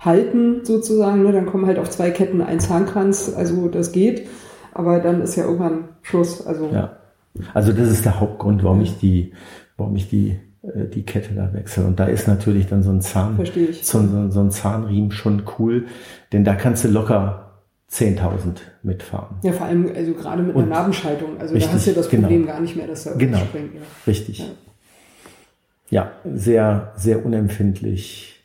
halten, 0.01 0.65
sozusagen. 0.65 1.23
Ne? 1.23 1.33
Dann 1.33 1.47
kommen 1.47 1.67
halt 1.67 1.79
auf 1.79 1.91
zwei 1.91 2.11
Ketten 2.11 2.41
ein 2.41 2.61
Zahnkranz, 2.61 3.33
also 3.37 3.69
das 3.69 3.93
geht. 3.93 4.29
Aber 4.73 5.01
dann 5.01 5.21
ist 5.21 5.37
ja 5.37 5.45
irgendwann 5.45 5.89
Schluss. 6.03 6.47
Also 6.47 6.71
Ja. 6.73 6.97
Also 7.53 7.73
das 7.73 7.91
ist 7.91 8.05
der 8.05 8.21
Hauptgrund, 8.21 8.63
warum 8.63 8.81
ich 8.81 8.99
die, 8.99 9.33
warum 9.77 9.97
ich 9.97 10.09
die, 10.09 10.39
die 10.95 11.03
Kette 11.05 11.35
da 11.35 11.53
wechsle. 11.53 11.85
Und 11.85 12.01
da 12.01 12.07
ist 12.07 12.27
natürlich 12.27 12.67
dann 12.69 12.83
so 12.83 12.91
ein 12.91 13.01
Zahn, 13.01 13.39
so, 13.83 14.01
so, 14.07 14.31
so 14.31 14.41
ein 14.41 14.51
Zahnriemen 14.51 15.11
schon 15.13 15.43
cool, 15.59 15.87
denn 16.33 16.45
da 16.45 16.55
kannst 16.55 16.85
du 16.85 16.89
locker 16.89 17.41
10.000 17.91 18.61
mitfahren. 18.83 19.37
ja, 19.43 19.53
vor 19.53 19.67
allem, 19.67 19.91
also 19.95 20.15
gerade 20.15 20.43
mit 20.43 20.55
einer 20.55 20.65
Und- 20.65 20.71
Narbenschaltung. 20.71 21.39
Also 21.39 21.55
Richtig, 21.55 21.71
da 21.71 21.77
hast 21.77 21.87
du 21.87 21.91
ja 21.91 21.97
das 21.97 22.09
genau. 22.09 22.23
Problem 22.23 22.47
gar 22.47 22.61
nicht 22.61 22.77
mehr, 22.77 22.87
dass 22.87 23.05
da 23.05 23.13
Genau. 23.15 23.39
springt. 23.39 23.75
Ja. 23.75 23.81
Richtig. 24.07 24.39
Ja. 24.41 24.47
Ja, 25.91 26.11
sehr, 26.25 26.93
sehr 26.97 27.25
unempfindlich. 27.25 28.43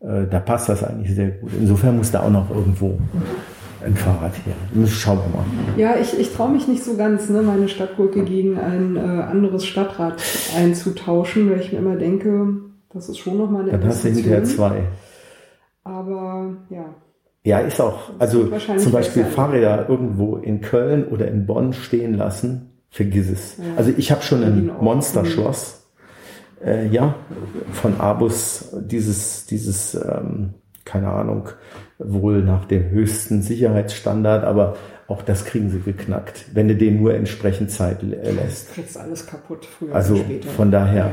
Äh, 0.00 0.26
Da 0.30 0.38
passt 0.40 0.68
das 0.68 0.84
eigentlich 0.84 1.14
sehr 1.14 1.30
gut. 1.32 1.50
Insofern 1.58 1.96
muss 1.96 2.12
da 2.12 2.20
auch 2.20 2.30
noch 2.30 2.48
irgendwo 2.50 2.98
ein 3.84 3.94
Fahrrad 3.94 4.34
her. 4.44 4.54
Das 4.74 4.90
Schauen 4.90 5.18
wir 5.18 5.38
mal. 5.38 5.44
Ja, 5.76 5.96
ich, 6.00 6.18
ich 6.18 6.32
traue 6.32 6.50
mich 6.50 6.66
nicht 6.68 6.84
so 6.84 6.96
ganz, 6.96 7.28
ne, 7.28 7.42
meine 7.42 7.68
Stadtgurke 7.68 8.24
gegen 8.24 8.58
ein 8.58 8.96
äh, 8.96 9.00
anderes 9.00 9.66
Stadtrad 9.66 10.22
einzutauschen, 10.56 11.50
weil 11.50 11.60
ich 11.60 11.72
mir 11.72 11.78
immer 11.78 11.96
denke, 11.96 12.58
das 12.92 13.08
ist 13.08 13.18
schon 13.18 13.38
nochmal 13.38 13.62
eine 13.62 13.72
Dann 13.72 13.86
hast 13.86 14.04
du 14.04 14.08
hinterher 14.08 14.44
zwei. 14.44 14.82
Aber 15.84 16.56
ja, 16.70 16.84
Ja, 17.44 17.60
ist 17.60 17.80
auch. 17.80 18.10
Also 18.18 18.50
zum 18.78 18.92
Beispiel. 18.92 19.24
Fahrräder 19.24 19.88
irgendwo 19.88 20.36
in 20.36 20.60
Köln 20.60 21.06
oder 21.06 21.28
in 21.28 21.46
Bonn 21.46 21.72
stehen 21.72 22.14
lassen, 22.14 22.72
vergiss 22.90 23.30
es. 23.30 23.56
Ja. 23.58 23.64
Also 23.76 23.92
ich 23.96 24.10
habe 24.10 24.22
schon 24.22 24.42
ein. 24.42 24.70
Monsterschloss, 24.80 25.86
äh, 26.64 26.88
ja, 26.88 27.14
von 27.72 28.00
Abus, 28.00 28.74
dieses, 28.80 29.46
dieses, 29.46 29.94
ähm, 29.94 30.54
keine 30.84 31.08
Ahnung, 31.08 31.48
wohl 31.98 32.42
nach 32.42 32.64
dem 32.66 32.90
höchsten 32.90 33.42
Sicherheitsstandard, 33.42 34.44
aber 34.44 34.76
auch 35.08 35.22
das 35.22 35.44
kriegen 35.44 35.70
sie 35.70 35.80
geknackt, 35.80 36.46
wenn 36.54 36.68
du 36.68 36.76
den 36.76 37.00
nur 37.00 37.14
entsprechend 37.14 37.70
Zeit 37.70 38.02
lä- 38.02 38.30
lässt. 38.30 38.72
kriegst 38.72 38.96
alles 38.98 39.26
kaputt, 39.26 39.64
früher 39.66 39.94
Also 39.94 40.14
oder 40.14 40.24
später. 40.24 40.48
von 40.50 40.70
daher, 40.70 41.12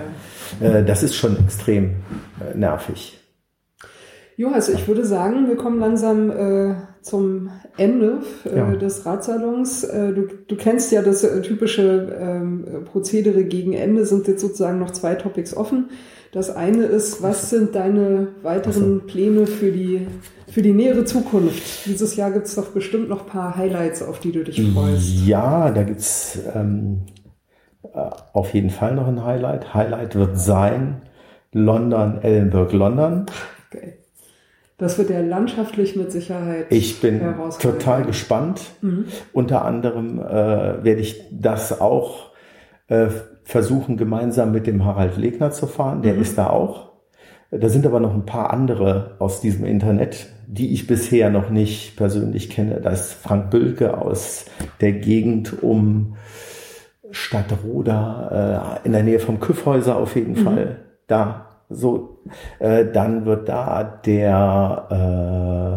äh, 0.60 0.84
das 0.84 1.02
ist 1.02 1.16
schon 1.16 1.38
extrem 1.40 1.96
äh, 2.54 2.58
nervig. 2.58 3.20
Johannes, 4.38 4.68
ich 4.68 4.86
würde 4.88 5.06
sagen, 5.06 5.48
wir 5.48 5.56
kommen 5.56 5.80
langsam 5.80 6.30
äh, 6.30 6.76
zum 7.02 7.50
Ende 7.78 8.18
äh, 8.46 8.58
Ja. 8.58 8.76
des 8.76 9.06
Radsalons. 9.06 9.86
Äh, 9.86 10.12
du, 10.14 10.28
du 10.48 10.56
kennst 10.58 10.92
ja 10.92 11.02
das 11.02 11.24
äh, 11.24 11.42
typische 11.42 12.16
ähm, 12.20 12.66
Prozedere 12.84 13.46
gegen 13.46 13.72
Ende, 13.74 14.06
sind 14.06 14.28
jetzt 14.28 14.42
sozusagen 14.42 14.78
noch 14.80 14.92
zwei 14.92 15.16
Topics 15.16 15.56
offen. 15.56 15.90
Das 16.36 16.54
eine 16.54 16.84
ist, 16.84 17.24
was 17.24 17.50
sind 17.50 17.76
deine 17.76 18.28
weiteren 18.42 19.08
Pläne 19.08 19.48
für 19.48 19.72
die, 19.72 20.06
für 20.50 20.62
die 20.62 20.74
nähere 20.74 21.06
Zukunft? 21.06 21.86
Dieses 21.86 22.18
Jahr 22.18 22.30
gibt 22.30 22.48
es 22.48 22.56
doch 22.56 22.72
bestimmt 22.72 23.08
noch 23.08 23.22
ein 23.22 23.28
paar 23.28 23.56
Highlights, 23.56 24.04
auf 24.04 24.20
die 24.20 24.34
du 24.34 24.44
dich 24.44 24.62
freust. 24.74 25.26
Ja, 25.26 25.72
da 25.72 25.84
gibt's 25.84 26.38
ähm, 26.54 27.04
äh, 27.84 28.10
auf 28.34 28.54
jeden 28.54 28.70
Fall 28.70 28.96
noch 28.96 29.08
ein 29.08 29.24
Highlight. 29.24 29.74
Highlight 29.74 30.16
wird 30.16 30.38
sein 30.38 31.04
London, 31.54 32.20
Ellenburg, 32.22 32.74
London. 32.74 33.28
Geil. 33.72 33.94
Das 34.78 34.98
wird 34.98 35.12
ja 35.12 35.22
landschaftlich 35.22 35.96
mit 35.96 36.12
Sicherheit 36.12 36.66
Ich 36.70 37.00
bin 37.00 37.22
total 37.62 38.04
gespannt. 38.04 38.60
Mhm. 38.82 39.06
Unter 39.32 39.64
anderem 39.64 40.20
äh, 40.20 40.84
werde 40.84 41.00
ich 41.00 41.24
das 41.32 41.80
auch 41.80 42.32
äh, 42.90 43.08
versuchen, 43.46 43.96
gemeinsam 43.96 44.52
mit 44.52 44.68
dem 44.68 44.84
Harald 44.84 45.16
Legner 45.18 45.52
zu 45.52 45.68
fahren. 45.68 46.02
Der 46.02 46.16
Mhm. 46.16 46.22
ist 46.22 46.38
da 46.38 46.50
auch. 46.50 46.92
Da 47.52 47.70
sind 47.70 47.86
aber 47.86 48.00
noch 48.02 48.14
ein 48.14 48.26
paar 48.26 48.52
andere 48.52 49.16
aus 49.20 49.40
diesem 49.40 49.66
Internet, 49.66 50.28
die 50.48 50.74
ich 50.74 50.88
bisher 50.88 51.30
noch 51.30 51.50
nicht 51.50 51.96
persönlich 51.96 52.50
kenne. 52.50 52.82
Da 52.82 52.90
ist 52.90 53.14
Frank 53.14 53.52
Bülke 53.52 53.98
aus 53.98 54.46
der 54.82 54.92
Gegend 54.94 55.64
um 55.64 56.18
Stadtroda, 57.12 58.80
äh, 58.84 58.86
in 58.88 58.92
der 58.92 59.04
Nähe 59.04 59.20
vom 59.20 59.40
Küffhäuser 59.40 59.96
auf 59.96 60.16
jeden 60.16 60.36
Fall. 60.36 60.78
Da 61.08 61.62
so, 61.70 62.20
äh, 62.60 62.86
dann 62.92 63.26
wird 63.26 63.48
da 63.48 63.84
der 63.84 64.88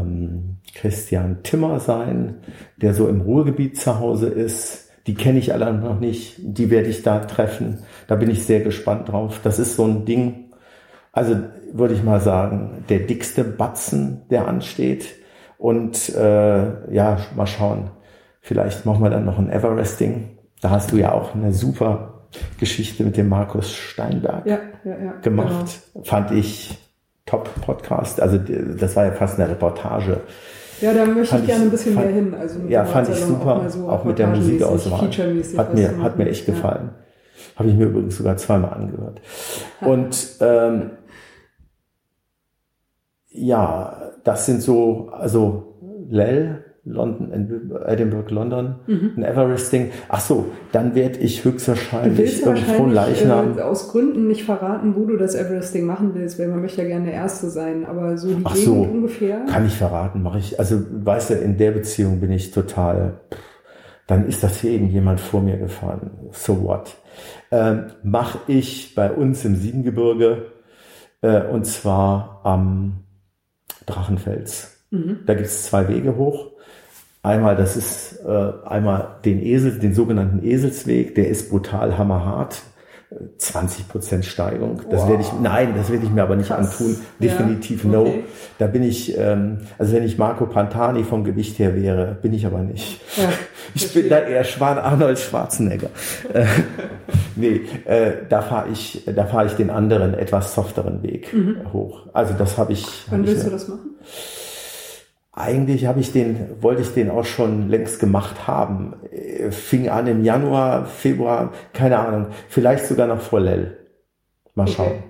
ähm, 0.03 0.57
Christian 0.75 1.43
Timmer 1.43 1.81
sein, 1.81 2.37
der 2.77 2.95
so 2.95 3.09
im 3.09 3.21
Ruhrgebiet 3.21 3.79
zu 3.79 3.99
Hause 4.01 4.29
ist. 4.29 4.88
Die 5.09 5.15
kenne 5.15 5.39
ich 5.39 5.55
alle 5.55 5.73
noch 5.73 5.99
nicht. 6.01 6.35
Die 6.39 6.71
werde 6.71 6.89
ich 6.89 7.03
da 7.03 7.21
treffen. 7.21 7.79
Da 8.09 8.15
bin 8.15 8.29
ich 8.31 8.45
sehr 8.45 8.61
gespannt 8.61 9.09
drauf. 9.09 9.41
Das 9.43 9.59
ist 9.59 9.75
so 9.75 9.85
ein 9.85 10.05
Ding. 10.05 10.53
Also 11.13 11.35
würde 11.73 11.95
ich 11.95 12.05
mal 12.05 12.21
sagen, 12.21 12.85
der 12.91 13.01
dickste 13.01 13.43
Batzen, 13.43 14.29
der 14.31 14.47
ansteht. 14.47 15.07
Und 15.57 16.15
äh, 16.15 16.93
ja, 16.95 17.17
mal 17.35 17.47
schauen. 17.47 17.91
Vielleicht 18.43 18.85
machen 18.85 19.03
wir 19.03 19.09
dann 19.09 19.25
noch 19.25 19.39
ein 19.39 19.51
Everesting. 19.51 20.39
Da 20.61 20.69
hast 20.69 20.93
du 20.93 20.99
ja 20.99 21.13
auch 21.13 21.35
eine 21.35 21.55
super 21.55 22.29
Geschichte 22.61 23.03
mit 23.03 23.17
dem 23.17 23.31
Markus 23.31 23.75
Steinberg 23.75 24.45
Ja, 24.45 24.59
ja, 24.85 24.99
ja. 24.99 25.13
gemacht. 25.23 25.81
Fand 26.05 26.33
ich 26.33 26.79
top 27.25 27.49
Podcast. 27.63 28.21
Also 28.21 28.37
das 28.37 28.95
war 28.95 29.07
ja 29.07 29.13
fast 29.13 29.41
eine 29.41 29.49
Reportage. 29.49 30.21
Ja, 30.81 30.93
da 30.95 31.05
möchte 31.07 31.37
ich 31.39 31.47
gerne 31.47 31.65
ein 31.65 31.71
bisschen 31.71 31.95
fand- 31.95 32.07
mehr 32.07 32.15
hin. 32.15 32.35
Also 32.35 32.59
mit 32.61 32.71
Ja, 32.71 32.85
fand 32.85 33.09
ich 33.09 33.17
super. 33.17 33.57
mal 33.57 33.71
so 33.71 33.89
auch 33.89 34.05
mit 34.05 34.19
der 34.19 34.29
Musikauswahl. 34.29 35.09
Hat 35.57 35.75
mir, 35.75 36.03
hat 36.03 36.19
mir 36.19 36.29
echt 36.29 36.47
Ja. 36.47 36.55
gefallen. 36.55 36.91
Habe 37.57 37.69
ich 37.69 37.75
mir 37.77 37.87
übrigens 37.87 38.17
sogar 38.17 38.37
zweimal 38.37 38.73
angehört. 38.75 39.21
Und 39.81 40.37
ähm, 40.41 40.91
ja, 43.31 44.13
das 44.25 44.47
sind 44.47 44.63
so, 44.63 45.09
also 45.13 45.77
Lell, 46.09 46.65
London, 46.89 47.31
Edinburgh, 47.87 48.33
London, 48.33 48.77
mhm. 48.87 49.13
ein 49.17 49.25
Everesting. 49.25 49.91
Ach 50.09 50.21
so, 50.21 50.47
dann 50.73 50.95
werde 50.95 51.19
ich 51.19 51.45
höchstwahrscheinlich 51.45 52.43
irgendwo 52.45 52.87
Leichnam. 52.87 53.59
Äh, 53.59 53.63
aus 53.63 53.91
Gründen 53.91 54.27
nicht 54.27 54.45
verraten, 54.45 54.97
wo 54.97 55.05
du 55.05 55.17
das 55.17 55.35
Everesting 55.35 55.85
machen 55.85 56.13
willst, 56.15 56.39
weil 56.39 56.49
man 56.49 56.61
möchte 56.61 56.83
ja 56.83 56.89
gerne 56.89 57.07
der 57.07 57.15
Erste 57.15 57.51
sein, 57.51 57.85
aber 57.85 58.17
so 58.17 58.29
die 58.29 58.43
Ach 58.45 58.55
Gegend 58.55 58.67
so, 58.67 58.83
ungefähr. 58.83 59.45
Kann 59.47 59.67
ich 59.67 59.75
verraten, 59.75 60.23
mache 60.23 60.39
ich. 60.39 60.59
Also, 60.59 60.81
weißt 60.91 61.31
du, 61.31 61.35
in 61.35 61.57
der 61.59 61.73
Beziehung 61.73 62.21
bin 62.21 62.33
ich 62.33 62.51
total, 62.51 63.21
dann 64.07 64.27
ist 64.27 64.43
das 64.43 64.61
hier 64.61 64.71
eben 64.71 64.89
jemand 64.89 65.21
vor 65.21 65.43
mir 65.43 65.59
gefahren. 65.59 66.11
So 66.33 66.63
what? 66.63 66.97
Ähm, 67.51 67.87
mache 68.03 68.39
ich 68.47 68.95
bei 68.95 69.11
uns 69.11 69.45
im 69.45 69.57
Siebengebirge, 69.57 70.47
äh, 71.21 71.43
und 71.43 71.67
zwar 71.67 72.41
am 72.45 73.05
Drachenfels. 73.87 74.79
Mhm. 74.91 75.21
Da 75.27 75.35
gibt 75.35 75.47
es 75.47 75.65
zwei 75.65 75.89
Wege 75.89 76.17
hoch. 76.17 76.53
Einmal, 77.23 77.57
das 77.57 77.77
ist 77.77 78.21
äh, 78.25 78.53
einmal 78.67 79.17
den 79.25 79.43
Esel, 79.43 79.79
den 79.79 79.95
sogenannten 79.95 80.45
Eselsweg, 80.45 81.15
der 81.15 81.29
ist 81.29 81.51
brutal 81.51 81.99
hammerhart. 81.99 82.63
20 83.39 83.89
Prozent 83.89 84.25
Steigung. 84.27 84.83
Das 84.91 85.03
wow. 85.03 85.09
werde 85.09 85.23
ich, 85.23 85.33
nein, 85.41 85.73
das 85.75 85.91
werde 85.91 86.05
ich 86.05 86.11
mir 86.11 86.23
aber 86.23 86.37
nicht 86.37 86.49
Krass. 86.49 86.79
antun. 86.79 86.97
Definitiv 87.19 87.85
ja. 87.85 87.91
no. 87.91 88.03
Okay. 88.03 88.25
Da 88.59 88.67
bin 88.67 88.83
ich, 88.83 89.17
ähm, 89.17 89.61
also 89.79 89.95
wenn 89.95 90.05
ich 90.05 90.19
Marco 90.19 90.45
Pantani 90.45 91.05
vom 91.05 91.25
Gewicht 91.25 91.59
her 91.59 91.75
wäre, 91.75 92.19
bin 92.21 92.35
ich 92.35 92.45
aber 92.45 92.59
nicht. 92.59 93.01
Ja, 93.17 93.31
ich 93.75 93.95
bin 93.95 94.11
da 94.11 94.19
eher 94.19 94.45
Schwan 94.45 94.77
Arnold 94.77 95.19
Schwarzenegger. 95.19 95.89
äh, 96.35 96.45
nee, 97.37 97.63
äh, 97.87 98.13
da 98.29 98.43
fahre 98.43 98.69
ich, 98.69 99.05
da 99.07 99.25
fahre 99.25 99.47
ich 99.47 99.53
den 99.53 99.71
anderen, 99.71 100.13
etwas 100.13 100.55
softeren 100.55 101.03
Weg 101.03 101.33
mhm. 101.33 101.73
hoch. 101.73 102.09
Also 102.13 102.35
das 102.35 102.59
habe 102.59 102.75
ich. 102.75 102.85
Wann 103.09 103.21
hab 103.21 103.27
willst 103.27 103.41
ich, 103.41 103.49
du 103.49 103.51
das 103.51 103.69
machen? 103.69 103.91
Eigentlich 105.39 105.87
habe 105.87 106.01
ich 106.01 106.11
den, 106.11 106.37
wollte 106.61 106.83
ich 106.83 106.95
den 106.95 107.11
auch 107.11 107.25
schon 107.25 107.69
längst 107.69 108.01
gemacht 108.01 108.49
haben. 108.49 108.95
Fing 109.51 109.89
an 109.89 110.09
im 110.09 110.25
Januar, 110.25 110.87
Februar, 110.87 111.53
keine 111.73 111.97
Ahnung. 111.97 112.27
Vielleicht 112.49 112.87
sogar 112.87 113.07
noch 113.07 113.21
vor 113.21 113.39
Lell. 113.39 113.77
Mal 114.57 114.65
okay. 114.65 114.73
schauen. 114.73 115.03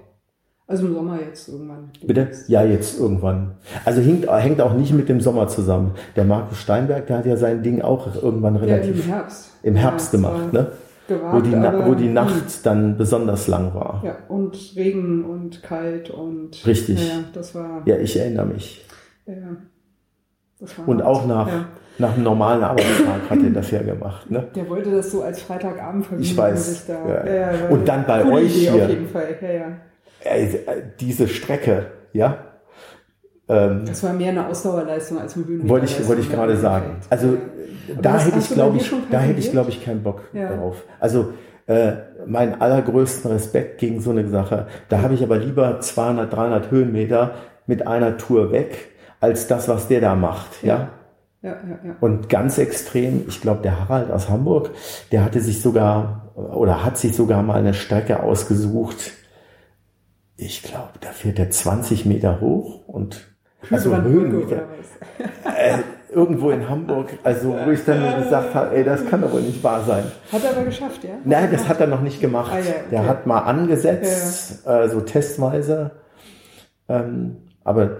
Also 0.66 0.86
im 0.86 0.94
Sommer 0.94 1.18
jetzt 1.22 1.48
irgendwann. 1.48 1.90
Bitte? 2.04 2.30
Ja, 2.46 2.62
jetzt 2.62 3.00
irgendwann. 3.00 3.54
Also 3.86 4.02
hängt, 4.02 4.30
hängt 4.30 4.60
auch 4.60 4.74
nicht 4.74 4.92
mit 4.92 5.08
dem 5.08 5.22
Sommer 5.22 5.48
zusammen. 5.48 5.92
Der 6.14 6.24
Markus 6.24 6.60
Steinberg, 6.60 7.06
der 7.06 7.18
hat 7.18 7.26
ja 7.26 7.38
sein 7.38 7.62
Ding 7.62 7.80
auch 7.80 8.14
irgendwann 8.22 8.56
relativ 8.56 8.98
ja, 8.98 9.04
im 9.04 9.10
Herbst, 9.10 9.50
im 9.62 9.76
Herbst 9.76 10.12
ja, 10.12 10.18
gemacht, 10.18 10.52
ne? 10.52 10.72
Gewagt, 11.08 11.34
wo 11.34 11.40
die, 11.40 11.52
wo 11.52 11.94
die 11.94 12.08
Nacht 12.08 12.66
dann 12.66 12.98
besonders 12.98 13.48
lang 13.48 13.74
war. 13.74 14.02
Ja, 14.04 14.18
und 14.28 14.58
Regen 14.76 15.24
und 15.24 15.62
kalt 15.62 16.10
und. 16.10 16.66
Richtig. 16.66 17.08
Ja, 17.08 17.24
das 17.32 17.54
war. 17.54 17.80
Ja, 17.86 17.96
ich 17.96 18.14
erinnere 18.18 18.44
mich. 18.44 18.84
Ja. 19.24 19.56
Und 20.86 21.02
auch 21.02 21.26
nach, 21.26 21.46
ja. 21.46 21.66
nach 21.98 22.14
einem 22.14 22.24
normalen 22.24 22.62
Arbeitstag 22.64 23.30
hat 23.30 23.38
er 23.42 23.50
das 23.50 23.70
ja 23.70 23.82
gemacht. 23.82 24.30
Ne? 24.30 24.48
Der 24.54 24.68
wollte 24.68 24.90
das 24.90 25.10
so 25.10 25.22
als 25.22 25.40
Freitagabend 25.40 26.06
verbinden. 26.06 26.30
Ich 26.30 26.36
weiß. 26.36 26.86
Da, 26.86 26.94
ja. 27.08 27.34
Ja, 27.34 27.68
und 27.68 27.86
dann 27.86 28.04
bei 28.06 28.24
euch 28.24 28.56
Idee 28.56 28.70
hier. 28.70 28.84
Auf 28.84 28.90
jeden 28.90 29.08
Fall. 29.08 29.36
Ja, 29.40 29.50
ja. 29.50 30.74
Diese 30.98 31.28
Strecke, 31.28 31.86
ja. 32.12 32.38
Ähm, 33.48 33.84
das 33.86 34.02
war 34.02 34.12
mehr 34.12 34.30
eine 34.30 34.46
Ausdauerleistung 34.46 35.18
als 35.18 35.36
ein 35.36 35.46
Höhenmeter. 35.46 35.68
Wollte 35.68 35.86
ich, 35.86 36.08
wollte 36.08 36.22
ich 36.22 36.30
gerade 36.30 36.56
sagen. 36.56 36.96
Also 37.08 37.38
da 38.00 38.18
hätte 38.18 38.38
ich, 38.38 38.48
glaube 38.50 38.76
ich, 38.76 38.92
da 39.10 39.20
hätte 39.20 39.38
ich, 39.38 39.50
glaube 39.50 39.70
ich, 39.70 39.84
keinen 39.84 40.02
Bock 40.02 40.22
drauf. 40.32 40.84
Also 41.00 41.32
äh, 41.66 41.92
meinen 42.26 42.60
allergrößten 42.60 43.30
Respekt 43.30 43.78
gegen 43.78 44.00
so 44.00 44.10
eine 44.10 44.26
Sache. 44.28 44.66
Da 44.88 45.02
habe 45.02 45.14
ich 45.14 45.22
aber 45.22 45.38
lieber 45.38 45.80
200, 45.80 46.32
300 46.32 46.70
Höhenmeter 46.70 47.32
mit 47.66 47.86
einer 47.86 48.16
Tour 48.16 48.50
weg 48.52 48.88
als 49.20 49.46
das, 49.46 49.68
was 49.68 49.88
der 49.88 50.00
da 50.00 50.14
macht. 50.14 50.62
Ja. 50.62 50.90
ja? 51.42 51.50
Ja, 51.50 51.78
ja. 51.84 51.96
Und 52.00 52.28
ganz 52.28 52.58
extrem, 52.58 53.24
ich 53.28 53.40
glaube, 53.40 53.62
der 53.62 53.78
Harald 53.80 54.10
aus 54.10 54.28
Hamburg, 54.28 54.70
der 55.12 55.24
hatte 55.24 55.40
sich 55.40 55.62
sogar 55.62 56.32
oder 56.34 56.84
hat 56.84 56.98
sich 56.98 57.14
sogar 57.14 57.42
mal 57.42 57.58
eine 57.58 57.74
Strecke 57.74 58.22
ausgesucht. 58.22 59.12
Ich 60.36 60.62
glaube, 60.62 60.92
da 61.00 61.10
fährt 61.10 61.38
er 61.38 61.50
20 61.50 62.06
Meter 62.06 62.40
hoch 62.40 62.86
und 62.88 63.28
also 63.70 63.96
Höhenmeter. 63.96 64.62
Äh, 65.44 65.78
irgendwo 66.12 66.50
in 66.50 66.68
Hamburg, 66.68 67.08
also 67.24 67.56
wo 67.64 67.70
ich 67.70 67.84
dann 67.84 68.22
gesagt 68.22 68.54
habe, 68.54 68.76
ey, 68.76 68.84
das 68.84 69.04
kann 69.06 69.24
aber 69.24 69.40
nicht 69.40 69.62
wahr 69.64 69.82
sein. 69.84 70.04
Hat 70.30 70.44
er 70.44 70.50
aber 70.50 70.64
geschafft, 70.64 71.02
ja? 71.02 71.10
Nein, 71.24 71.48
das 71.50 71.68
hat 71.68 71.80
er 71.80 71.88
noch 71.88 72.00
nicht 72.00 72.20
gemacht. 72.20 72.52
Ah, 72.54 72.58
ja, 72.58 72.64
okay. 72.64 72.84
Der 72.92 73.06
hat 73.06 73.26
mal 73.26 73.40
angesetzt, 73.40 74.62
ja. 74.64 74.84
Äh, 74.84 74.88
so 74.88 75.00
testweise. 75.00 75.90
Ähm, 76.88 77.38
aber 77.64 77.98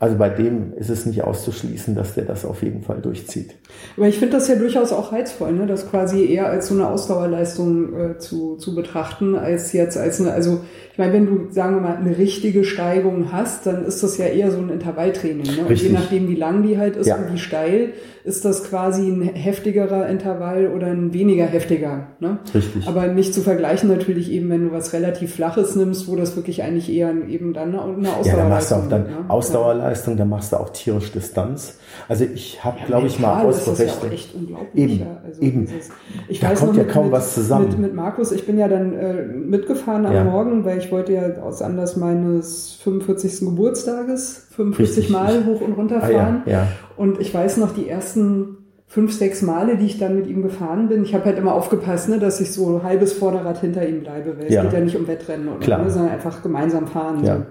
also 0.00 0.16
bei 0.16 0.30
dem 0.30 0.72
ist 0.72 0.88
es 0.88 1.04
nicht 1.04 1.22
auszuschließen, 1.22 1.94
dass 1.94 2.14
der 2.14 2.24
das 2.24 2.46
auf 2.46 2.62
jeden 2.62 2.82
Fall 2.82 3.02
durchzieht. 3.02 3.54
Aber 3.98 4.08
ich 4.08 4.18
finde 4.18 4.38
das 4.38 4.48
ja 4.48 4.54
durchaus 4.54 4.92
auch 4.92 5.12
reizvoll, 5.12 5.52
ne? 5.52 5.66
das 5.66 5.90
quasi 5.90 6.24
eher 6.24 6.46
als 6.46 6.68
so 6.68 6.74
eine 6.74 6.88
Ausdauerleistung 6.88 7.94
äh, 7.94 8.18
zu, 8.18 8.56
zu 8.56 8.74
betrachten, 8.74 9.36
als 9.36 9.74
jetzt 9.74 9.98
als 9.98 10.18
eine, 10.18 10.32
also 10.32 10.62
ich 10.92 10.98
meine, 10.98 11.12
wenn 11.12 11.26
du, 11.26 11.50
sagen 11.50 11.76
wir 11.76 11.82
mal, 11.82 11.96
eine 11.96 12.18
richtige 12.18 12.64
Steigung 12.64 13.32
hast, 13.32 13.66
dann 13.66 13.84
ist 13.84 14.02
das 14.02 14.18
ja 14.18 14.26
eher 14.26 14.50
so 14.50 14.58
ein 14.58 14.70
Intervalltraining. 14.70 15.46
Ne? 15.46 15.64
Und 15.68 15.80
je 15.80 15.90
nachdem, 15.90 16.28
wie 16.28 16.34
lang 16.34 16.62
die 16.62 16.78
halt 16.78 16.96
ist 16.96 17.06
ja. 17.06 17.16
und 17.16 17.32
wie 17.32 17.38
steil, 17.38 17.92
ist 18.24 18.44
das 18.44 18.64
quasi 18.64 19.08
ein 19.08 19.22
heftigerer 19.22 20.08
Intervall 20.08 20.68
oder 20.74 20.88
ein 20.88 21.14
weniger 21.14 21.46
heftiger. 21.46 22.08
Ne? 22.18 22.38
Richtig. 22.54 22.86
Aber 22.86 23.06
nicht 23.06 23.32
zu 23.32 23.40
vergleichen 23.40 23.88
natürlich 23.88 24.30
eben, 24.30 24.50
wenn 24.50 24.64
du 24.64 24.72
was 24.72 24.92
relativ 24.92 25.34
Flaches 25.34 25.74
nimmst, 25.74 26.06
wo 26.08 26.16
das 26.16 26.36
wirklich 26.36 26.62
eigentlich 26.62 26.92
eher 26.92 27.14
eben 27.28 27.54
dann 27.54 27.68
eine 27.70 27.80
Ausdauerleistung 27.80 28.32
Ja, 28.32 28.36
da 28.36 28.48
machst 28.48 28.70
du 28.70 28.74
auch 28.74 28.88
dann 28.88 29.02
ne? 29.02 29.24
Ausdauerleistung, 29.28 30.16
da 30.16 30.24
machst 30.24 30.52
du 30.52 30.56
auch 30.56 30.70
tierische 30.70 31.12
Distanz. 31.12 31.78
Also 32.08 32.24
ich 32.24 32.62
habe, 32.62 32.78
ja, 32.80 32.86
glaube 32.86 33.06
ich, 33.06 33.18
mal 33.18 33.44
ausgerechnet. 33.44 33.88
Das 33.88 33.96
ist 33.96 34.04
ja 34.04 34.10
echt 34.10 34.34
unglaublich. 34.34 34.84
Eben, 34.84 35.06
also 35.24 35.42
eben. 35.42 35.66
Dieses, 35.66 35.88
ich 36.28 36.40
da 36.40 36.50
weiß 36.50 36.60
kommt 36.60 36.76
ja 36.76 36.84
kaum 36.84 37.04
mit, 37.04 37.12
was 37.12 37.34
zusammen. 37.34 37.68
Mit, 37.68 37.78
mit 37.78 37.94
Markus, 37.94 38.32
ich 38.32 38.44
bin 38.44 38.58
ja 38.58 38.68
dann 38.68 38.92
äh, 38.92 39.22
mitgefahren 39.24 40.04
am. 40.06 40.20
Morgen, 40.30 40.64
weil 40.64 40.78
ich 40.78 40.89
wollte 40.92 41.12
ja 41.12 41.42
aus 41.42 41.62
Anlass 41.62 41.96
meines 41.96 42.74
45. 42.82 43.40
Geburtstages 43.40 44.46
45 44.50 44.96
Richtig. 44.96 45.10
Mal 45.10 45.44
hoch 45.46 45.60
und 45.60 45.72
runter 45.72 46.00
fahren. 46.00 46.42
Ah, 46.44 46.50
ja, 46.50 46.52
ja. 46.52 46.68
Und 46.96 47.20
ich 47.20 47.32
weiß 47.32 47.56
noch 47.56 47.74
die 47.74 47.88
ersten 47.88 48.58
fünf, 48.86 49.12
sechs 49.12 49.40
Male, 49.42 49.76
die 49.76 49.86
ich 49.86 49.98
dann 49.98 50.16
mit 50.16 50.26
ihm 50.26 50.42
gefahren 50.42 50.88
bin. 50.88 51.04
Ich 51.04 51.14
habe 51.14 51.24
halt 51.26 51.38
immer 51.38 51.54
aufgepasst, 51.54 52.08
ne, 52.08 52.18
dass 52.18 52.40
ich 52.40 52.52
so 52.52 52.82
halbes 52.82 53.12
Vorderrad 53.12 53.60
hinter 53.60 53.88
ihm 53.88 54.00
bleibe, 54.00 54.36
weil 54.36 54.52
ja. 54.52 54.62
es 54.62 54.66
geht 54.66 54.78
ja 54.78 54.84
nicht 54.84 54.96
um 54.96 55.06
Wettrennen 55.06 55.48
oder 55.48 55.60
Klar. 55.60 55.84
Ne, 55.84 55.90
sondern 55.90 56.12
einfach 56.12 56.42
gemeinsam 56.42 56.88
fahren. 56.88 57.24
Ja. 57.24 57.36
So. 57.36 57.42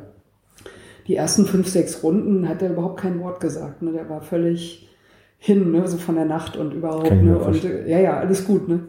Die 1.08 1.16
ersten 1.16 1.46
fünf, 1.46 1.68
sechs 1.68 2.04
Runden 2.04 2.48
hat 2.48 2.62
er 2.62 2.72
überhaupt 2.72 3.00
kein 3.00 3.20
Wort 3.22 3.40
gesagt. 3.40 3.82
Ne? 3.82 3.94
Der 3.94 4.10
war 4.10 4.22
völlig 4.22 4.90
hin, 5.38 5.72
ne? 5.72 5.88
so 5.88 5.98
von 5.98 6.16
der 6.16 6.26
Nacht 6.26 6.58
und 6.58 6.74
überhaupt. 6.74 7.10
Ne? 7.10 7.40
Und 7.40 7.64
ja, 7.64 8.00
ja, 8.00 8.20
alles 8.20 8.46
gut. 8.46 8.68
Ne? 8.68 8.82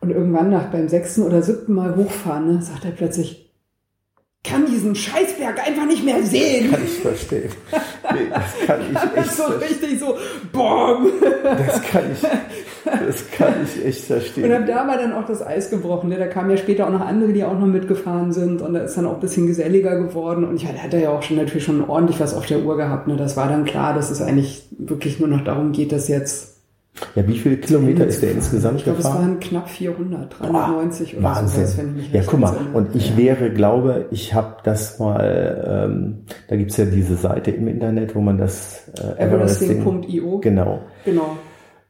Und 0.00 0.10
irgendwann 0.10 0.50
nach 0.50 0.66
beim 0.66 0.88
sechsten 0.88 1.22
oder 1.22 1.40
siebten 1.40 1.72
Mal 1.72 1.96
hochfahren, 1.96 2.46
ne, 2.46 2.62
sagt 2.62 2.84
er 2.84 2.90
plötzlich, 2.90 3.43
kann 4.44 4.66
diesen 4.66 4.94
Scheißberg 4.94 5.66
einfach 5.66 5.86
nicht 5.86 6.04
mehr 6.04 6.22
sehen. 6.22 6.70
Kann 6.70 6.84
ich 6.84 6.98
verstehen. 7.00 7.50
Nee, 8.12 8.26
das 8.30 8.66
kann 8.66 8.80
ich 8.92 9.18
echt 9.18 9.32
so 9.32 9.44
richtig 9.44 9.98
so, 9.98 10.16
BOM! 10.52 11.10
Das 11.42 11.82
kann 11.82 12.02
ich, 12.12 12.20
das 12.84 13.30
kann 13.30 13.54
ich 13.64 13.84
echt 13.86 14.04
verstehen. 14.04 14.44
Und 14.44 14.52
ab 14.52 14.66
da 14.66 14.86
war 14.86 14.98
dann 14.98 15.14
auch 15.14 15.24
das 15.24 15.44
Eis 15.44 15.70
gebrochen. 15.70 16.10
Ne? 16.10 16.18
Da 16.18 16.26
kamen 16.26 16.50
ja 16.50 16.58
später 16.58 16.86
auch 16.86 16.92
noch 16.92 17.00
andere, 17.00 17.32
die 17.32 17.42
auch 17.42 17.58
noch 17.58 17.66
mitgefahren 17.66 18.32
sind. 18.32 18.60
Und 18.60 18.74
da 18.74 18.80
ist 18.80 18.96
dann 18.98 19.06
auch 19.06 19.14
ein 19.14 19.20
bisschen 19.20 19.46
geselliger 19.46 19.96
geworden. 19.96 20.44
Und 20.44 20.56
ich 20.56 20.66
hatte, 20.66 20.82
hatte 20.82 21.00
ja 21.00 21.10
auch 21.10 21.22
schon 21.22 21.38
natürlich 21.38 21.64
schon 21.64 21.82
ordentlich 21.88 22.20
was 22.20 22.34
auf 22.34 22.44
der 22.44 22.60
Uhr 22.60 22.76
gehabt. 22.76 23.08
Ne? 23.08 23.16
Das 23.16 23.38
war 23.38 23.48
dann 23.48 23.64
klar, 23.64 23.94
dass 23.94 24.10
es 24.10 24.20
eigentlich 24.20 24.68
wirklich 24.76 25.18
nur 25.18 25.28
noch 25.28 25.42
darum 25.42 25.72
geht, 25.72 25.90
dass 25.90 26.08
jetzt 26.08 26.53
ja, 27.16 27.26
wie 27.26 27.38
viele 27.38 27.56
Kilometer 27.56 28.06
ist 28.06 28.22
der 28.22 28.32
insgesamt 28.32 28.78
ich 28.78 28.84
glaub, 28.84 28.96
gefahren? 28.96 29.38
Glaube, 29.38 29.38
es 29.44 29.52
waren 29.52 29.62
knapp 29.64 29.68
400, 29.68 30.40
390 30.40 31.12
Boah, 31.12 31.18
oder 31.18 31.28
Wahnsinn. 31.28 31.66
so. 31.66 31.78
Wahnsinn. 31.78 32.04
Ja, 32.12 32.22
guck 32.24 32.40
mal, 32.40 32.56
und 32.72 32.94
ich 32.94 33.16
wäre, 33.16 33.50
glaube, 33.50 34.06
ich 34.10 34.34
habe 34.34 34.56
das 34.62 34.98
mal, 34.98 35.86
ähm, 35.88 36.24
da 36.48 36.56
gibt's 36.56 36.76
ja 36.76 36.84
diese 36.84 37.16
Seite 37.16 37.50
im 37.50 37.66
Internet, 37.66 38.14
wo 38.14 38.20
man 38.20 38.38
das 38.38 38.90
äh, 38.98 39.22
Everesting.io. 39.22 40.38
Genau. 40.38 40.82
Genau. 41.04 41.36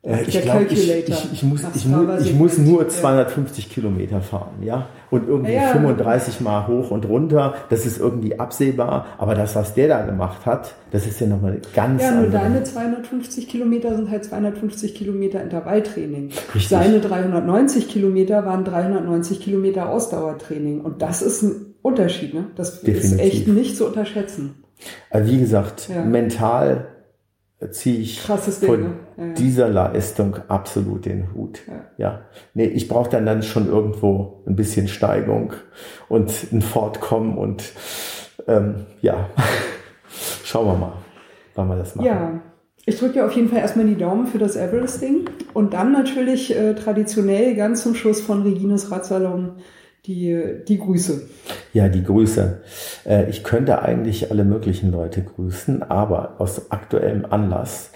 Äh, 0.04 0.22
ich 0.26 0.40
glaube, 0.40 0.64
ich, 0.70 0.90
ich, 0.90 1.32
ich, 1.32 1.42
muss, 1.42 1.62
ich, 1.74 1.86
ich 2.26 2.34
muss 2.34 2.58
nur 2.58 2.88
250 2.88 3.66
ja. 3.66 3.74
Kilometer 3.74 4.20
fahren, 4.20 4.62
ja. 4.62 4.86
Und 5.14 5.28
irgendwie 5.28 5.52
ja. 5.52 5.68
35 5.68 6.40
Mal 6.40 6.66
hoch 6.66 6.90
und 6.90 7.06
runter, 7.08 7.54
das 7.70 7.86
ist 7.86 7.98
irgendwie 8.00 8.38
absehbar. 8.40 9.06
Aber 9.18 9.34
das, 9.34 9.54
was 9.54 9.74
der 9.74 9.88
da 9.88 10.02
gemacht 10.02 10.44
hat, 10.44 10.74
das 10.90 11.06
ist 11.06 11.20
ja 11.20 11.26
nochmal 11.28 11.60
ganz 11.74 12.02
Ja, 12.02 12.10
nur 12.10 12.24
andere. 12.24 12.32
deine 12.32 12.62
250 12.64 13.48
Kilometer 13.48 13.94
sind 13.94 14.10
halt 14.10 14.24
250 14.24 14.94
Kilometer 14.94 15.40
Intervalltraining. 15.40 16.30
Richtig. 16.54 16.68
Seine 16.68 16.98
390 17.00 17.88
Kilometer 17.88 18.44
waren 18.44 18.64
390 18.64 19.40
Kilometer 19.40 19.88
Ausdauertraining. 19.88 20.80
Und 20.80 21.00
das 21.00 21.22
ist 21.22 21.42
ein 21.42 21.74
Unterschied, 21.82 22.34
ne? 22.34 22.46
Das 22.56 22.80
Definitiv. 22.80 23.12
ist 23.12 23.20
echt 23.20 23.48
nicht 23.48 23.76
zu 23.76 23.86
unterschätzen. 23.86 24.64
Also 25.10 25.30
wie 25.30 25.38
gesagt, 25.38 25.88
ja. 25.94 26.02
mental 26.04 26.86
ziehe 27.70 27.98
ich 27.98 28.22
Krasses 28.22 28.60
Ding, 28.60 28.68
von 28.68 28.82
ne? 28.82 28.90
Ja, 29.16 29.24
ja. 29.26 29.32
dieser 29.34 29.68
Leistung 29.68 30.36
absolut 30.48 31.06
den 31.06 31.34
Hut. 31.34 31.60
Ja. 31.66 31.84
Ja, 31.96 32.20
nee, 32.54 32.66
ich 32.66 32.88
brauche 32.88 33.10
dann 33.10 33.26
dann 33.26 33.42
schon 33.42 33.68
irgendwo 33.68 34.42
ein 34.46 34.56
bisschen 34.56 34.88
Steigung 34.88 35.52
und 36.08 36.52
ein 36.52 36.62
Fortkommen 36.62 37.38
und 37.38 37.64
ähm, 38.46 38.86
ja, 39.00 39.28
schauen 40.44 40.66
wir 40.66 40.76
mal, 40.76 40.92
wann 41.54 41.68
wir 41.68 41.76
das 41.76 41.94
machen. 41.94 42.06
Ja, 42.06 42.40
ich 42.86 42.98
drücke 42.98 43.14
dir 43.14 43.26
auf 43.26 43.32
jeden 43.32 43.48
Fall 43.48 43.60
erstmal 43.60 43.86
die 43.86 43.96
Daumen 43.96 44.26
für 44.26 44.38
das 44.38 44.56
Everest-Ding. 44.56 45.30
Und 45.54 45.72
dann 45.72 45.92
natürlich 45.92 46.54
äh, 46.54 46.74
traditionell 46.74 47.54
ganz 47.54 47.82
zum 47.82 47.94
Schluss 47.94 48.20
von 48.20 48.42
Regines 48.42 48.90
Radsalon 48.90 49.52
die, 50.06 50.62
die 50.68 50.78
Grüße. 50.78 51.28
Ja, 51.72 51.88
die 51.88 52.02
Grüße. 52.02 52.60
Äh, 53.06 53.28
Ich 53.30 53.44
könnte 53.44 53.82
eigentlich 53.82 54.30
alle 54.30 54.44
möglichen 54.44 54.90
Leute 54.90 55.22
grüßen, 55.22 55.82
aber 55.82 56.34
aus 56.38 56.70
aktuellem 56.70 57.26
Anlass. 57.28 57.90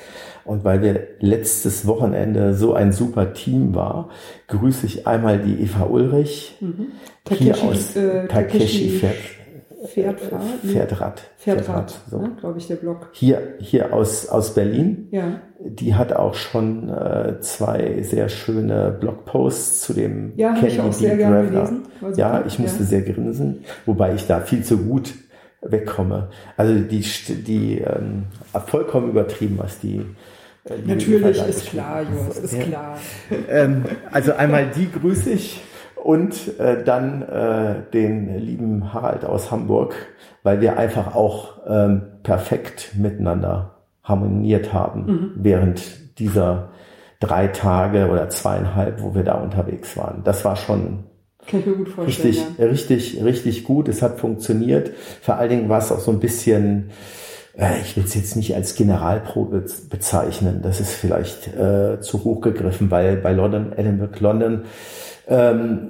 Und 0.44 0.64
weil 0.64 0.80
wir 0.80 1.00
letztes 1.20 1.86
Wochenende 1.86 2.54
so 2.54 2.72
ein 2.72 2.92
super 2.92 3.34
Team 3.34 3.74
war, 3.74 4.08
grüße 4.46 4.86
ich 4.86 5.06
einmal 5.06 5.38
die 5.38 5.62
Eva 5.62 5.84
Ulrich, 5.84 6.56
hier 6.58 7.52
Takeshi, 7.52 7.66
aus 7.66 7.96
äh, 7.96 8.26
Takeshi 8.28 8.98
Takeshi 8.98 9.00
Pferdfahrt? 9.86 10.42
Nee, 10.64 10.72
Pferdrad. 10.72 11.22
Pferdrad, 11.38 11.94
so. 12.10 12.18
ne, 12.20 12.32
glaube 12.40 12.58
ich, 12.58 12.66
der 12.66 12.76
Blog. 12.76 13.08
Hier, 13.12 13.54
hier 13.60 13.92
aus, 13.92 14.28
aus 14.28 14.54
Berlin. 14.54 15.08
Ja, 15.12 15.40
Die 15.60 15.94
hat 15.94 16.12
auch 16.12 16.34
schon 16.34 16.88
äh, 16.88 17.40
zwei 17.40 18.02
sehr 18.02 18.28
schöne 18.28 18.96
Blogposts 18.98 19.82
zu 19.82 19.92
dem 19.94 20.32
Ja, 20.36 20.54
hab 20.56 20.62
ich 20.66 20.80
auch 20.80 20.92
sehr 20.92 21.16
gerne 21.16 21.42
Graveler. 21.44 21.50
gelesen. 21.62 21.82
Super, 22.00 22.16
Ja, 22.16 22.44
ich 22.46 22.58
musste 22.58 22.80
ja. 22.80 22.86
sehr 22.88 23.02
grinsen, 23.02 23.64
wobei 23.86 24.14
ich 24.14 24.26
da 24.26 24.40
viel 24.40 24.64
zu 24.64 24.78
gut 24.78 25.14
wegkomme. 25.62 26.28
Also 26.56 26.74
die, 26.74 27.04
die 27.46 27.78
ähm, 27.78 28.24
vollkommen 28.66 29.10
übertrieben, 29.10 29.58
was 29.58 29.78
die 29.80 30.04
äh, 30.64 30.74
natürlich 30.86 31.38
ist 31.48 31.66
klar. 31.70 32.02
Jonas, 32.02 32.38
ist 32.38 32.52
Ja. 32.54 32.62
klar. 32.62 32.98
Ähm, 33.48 33.84
also 34.12 34.32
einmal 34.34 34.66
die 34.74 34.90
grüße 34.90 35.30
ich 35.30 35.60
und 36.08 36.58
äh, 36.58 36.82
dann 36.84 37.20
äh, 37.20 37.74
den 37.92 38.38
lieben 38.38 38.94
Harald 38.94 39.26
aus 39.26 39.50
Hamburg, 39.50 39.94
weil 40.42 40.62
wir 40.62 40.78
einfach 40.78 41.14
auch 41.14 41.58
ähm, 41.68 42.00
perfekt 42.22 42.92
miteinander 42.96 43.74
harmoniert 44.02 44.72
haben 44.72 45.04
Mhm. 45.04 45.30
während 45.36 46.18
dieser 46.18 46.70
drei 47.20 47.48
Tage 47.48 48.08
oder 48.08 48.30
zweieinhalb, 48.30 49.02
wo 49.02 49.14
wir 49.14 49.22
da 49.22 49.34
unterwegs 49.34 49.98
waren. 49.98 50.22
Das 50.24 50.46
war 50.46 50.56
schon 50.56 51.04
richtig, 51.98 52.42
richtig, 52.58 53.22
richtig 53.22 53.64
gut. 53.64 53.86
Es 53.88 54.00
hat 54.00 54.18
funktioniert. 54.18 54.92
Vor 55.20 55.34
allen 55.34 55.50
Dingen 55.50 55.68
war 55.68 55.78
es 55.80 55.92
auch 55.92 56.00
so 56.00 56.10
ein 56.10 56.20
bisschen, 56.20 56.88
äh, 57.54 57.82
ich 57.82 57.98
will 57.98 58.04
es 58.04 58.14
jetzt 58.14 58.34
nicht 58.34 58.54
als 58.54 58.76
Generalprobe 58.76 59.62
bezeichnen. 59.90 60.60
Das 60.62 60.80
ist 60.80 60.92
vielleicht 60.94 61.48
äh, 61.54 62.00
zu 62.00 62.24
hoch 62.24 62.40
gegriffen, 62.40 62.90
weil 62.90 63.16
bei 63.16 63.32
London, 63.32 63.72
Edinburgh, 63.76 64.18
London, 64.20 64.62
ähm, 65.28 65.88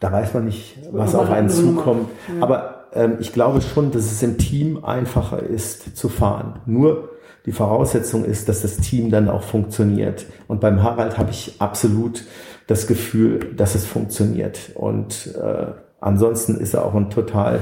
da 0.00 0.12
weiß 0.12 0.34
man 0.34 0.44
nicht, 0.44 0.78
was 0.92 1.14
auf 1.14 1.26
eine 1.26 1.36
einen 1.36 1.48
zukommt. 1.48 2.10
Aber 2.40 2.86
ähm, 2.92 3.16
ich 3.20 3.32
glaube 3.32 3.60
schon, 3.60 3.90
dass 3.90 4.04
es 4.04 4.22
im 4.22 4.38
Team 4.38 4.84
einfacher 4.84 5.42
ist 5.42 5.96
zu 5.96 6.08
fahren. 6.08 6.60
Nur 6.66 7.10
die 7.46 7.52
Voraussetzung 7.52 8.24
ist, 8.24 8.48
dass 8.48 8.62
das 8.62 8.78
Team 8.78 9.10
dann 9.10 9.28
auch 9.28 9.42
funktioniert. 9.42 10.26
Und 10.48 10.60
beim 10.60 10.82
Harald 10.82 11.18
habe 11.18 11.30
ich 11.30 11.56
absolut 11.58 12.24
das 12.66 12.86
Gefühl, 12.86 13.54
dass 13.56 13.74
es 13.74 13.84
funktioniert. 13.84 14.70
Und 14.74 15.34
äh, 15.36 15.66
ansonsten 16.00 16.56
ist 16.56 16.74
er 16.74 16.84
auch 16.84 16.94
ein 16.94 17.10
total 17.10 17.60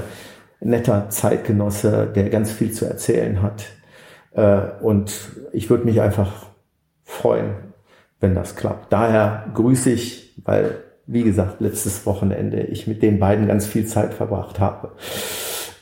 netter 0.60 1.10
Zeitgenosse, 1.10 2.08
der 2.14 2.30
ganz 2.30 2.52
viel 2.52 2.70
zu 2.70 2.84
erzählen 2.84 3.42
hat. 3.42 3.64
Äh, 4.32 4.82
und 4.82 5.12
ich 5.52 5.68
würde 5.70 5.84
mich 5.84 6.00
einfach 6.00 6.46
freuen, 7.04 7.71
wenn 8.22 8.34
das 8.34 8.56
klappt. 8.56 8.90
Daher 8.92 9.44
grüße 9.52 9.90
ich, 9.90 10.34
weil, 10.44 10.76
wie 11.06 11.24
gesagt, 11.24 11.60
letztes 11.60 12.06
Wochenende 12.06 12.60
ich 12.62 12.86
mit 12.86 13.02
den 13.02 13.18
beiden 13.18 13.46
ganz 13.48 13.66
viel 13.66 13.84
Zeit 13.86 14.14
verbracht 14.14 14.58
habe. 14.60 14.92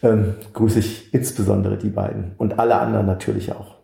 Ähm, 0.02 0.34
grüße 0.54 0.78
ich 0.78 1.12
insbesondere 1.14 1.76
die 1.76 1.90
beiden 1.90 2.32
und 2.38 2.58
alle 2.58 2.76
anderen 2.76 3.06
natürlich 3.06 3.52
auch. 3.52 3.76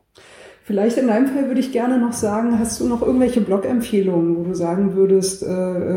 Vielleicht 0.65 0.99
in 0.99 1.07
deinem 1.07 1.29
Fall 1.29 1.47
würde 1.47 1.61
ich 1.61 1.71
gerne 1.71 1.99
noch 1.99 2.13
sagen, 2.13 2.59
hast 2.59 2.81
du 2.81 2.89
noch 2.89 3.01
irgendwelche 3.01 3.41
Blog-Empfehlungen, 3.41 4.37
wo 4.37 4.43
du 4.43 4.55
sagen 4.55 4.97
würdest, 4.97 5.45
äh, 5.45 5.47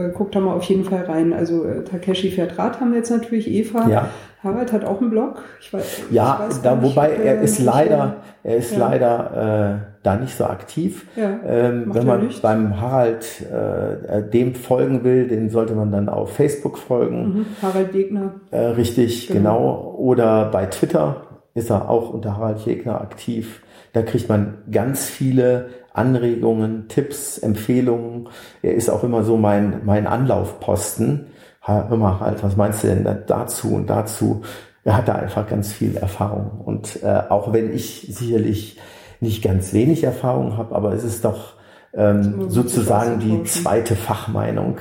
äh, 0.09 0.13
guck 0.15 0.31
da 0.31 0.41
mal 0.41 0.53
auf 0.53 0.63
jeden 0.63 0.83
Fall 0.83 1.05
rein. 1.05 1.33
Also 1.33 1.65
äh, 1.65 1.83
Takeshi 1.85 2.29
fährt 2.29 2.59
Rad 2.59 2.79
haben 2.79 2.91
wir 2.91 2.97
jetzt 2.99 3.09
natürlich, 3.09 3.49
Eva. 3.49 3.87
Ja. 3.89 4.09
Harald 4.43 4.71
hat 4.71 4.85
auch 4.85 5.01
einen 5.01 5.09
Blog. 5.09 5.41
Ich 5.59 5.73
weiß, 5.73 6.01
Ja, 6.11 6.41
ich 6.43 6.47
weiß 6.49 6.61
da, 6.61 6.75
nicht, 6.75 6.83
wobei 6.83 7.13
ob 7.13 7.25
er 7.25 7.41
ist 7.41 7.55
sich, 7.55 7.65
leider, 7.65 8.17
er 8.43 8.57
ist 8.57 8.71
Ja. 8.73 8.77
leider 8.77 9.81
äh, 9.98 9.98
da 10.03 10.15
nicht 10.15 10.35
so 10.37 10.45
aktiv. 10.45 11.05
Ja, 11.15 11.39
ähm, 11.45 11.93
wenn 11.93 12.05
man 12.07 12.25
nicht. 12.25 12.41
beim 12.41 12.79
Harald 12.79 13.25
äh, 13.51 14.19
äh, 14.19 14.29
dem 14.29 14.55
folgen 14.55 15.03
will, 15.03 15.27
den 15.27 15.49
sollte 15.49 15.73
man 15.75 15.91
dann 15.91 16.07
auf 16.09 16.33
Facebook 16.33 16.77
folgen. 16.77 17.39
Mhm. 17.39 17.45
Harald 17.61 17.93
Wegner. 17.93 18.33
Äh, 18.51 18.59
richtig, 18.59 19.27
Genau. 19.27 19.57
genau. 19.57 19.95
Oder 19.97 20.45
bei 20.45 20.65
Twitter 20.67 21.23
ist 21.53 21.69
er 21.69 21.89
auch 21.89 22.13
unter 22.13 22.37
Harald 22.37 22.59
Jägner 22.59 23.01
aktiv. 23.01 23.61
Da 23.93 24.01
kriegt 24.03 24.29
man 24.29 24.59
ganz 24.71 25.05
viele 25.05 25.67
Anregungen, 25.93 26.87
Tipps, 26.87 27.37
Empfehlungen. 27.37 28.29
Er 28.61 28.75
ist 28.75 28.89
auch 28.89 29.03
immer 29.03 29.23
so 29.23 29.35
mein, 29.35 29.81
mein 29.83 30.07
Anlaufposten. 30.07 31.27
Hör 31.61 31.95
mal 31.97 32.19
halt, 32.19 32.41
was 32.43 32.55
meinst 32.55 32.83
du 32.83 32.87
denn 32.87 33.03
da- 33.03 33.13
dazu 33.13 33.73
und 33.75 33.89
dazu? 33.89 34.41
Er 34.85 34.95
hat 34.97 35.07
da 35.09 35.15
einfach 35.15 35.47
ganz 35.47 35.73
viel 35.73 35.97
Erfahrung. 35.97 36.61
Und 36.63 37.03
äh, 37.03 37.21
auch 37.29 37.51
wenn 37.51 37.73
ich 37.73 38.07
sicherlich 38.09 38.79
nicht 39.19 39.43
ganz 39.43 39.73
wenig 39.73 40.03
Erfahrung 40.03 40.57
habe, 40.57 40.75
aber 40.75 40.93
es 40.93 41.03
ist 41.03 41.25
doch 41.25 41.55
ähm, 41.93 42.49
sozusagen 42.49 43.19
die 43.19 43.43
zweite 43.43 43.95
Fachmeinung, 43.95 44.77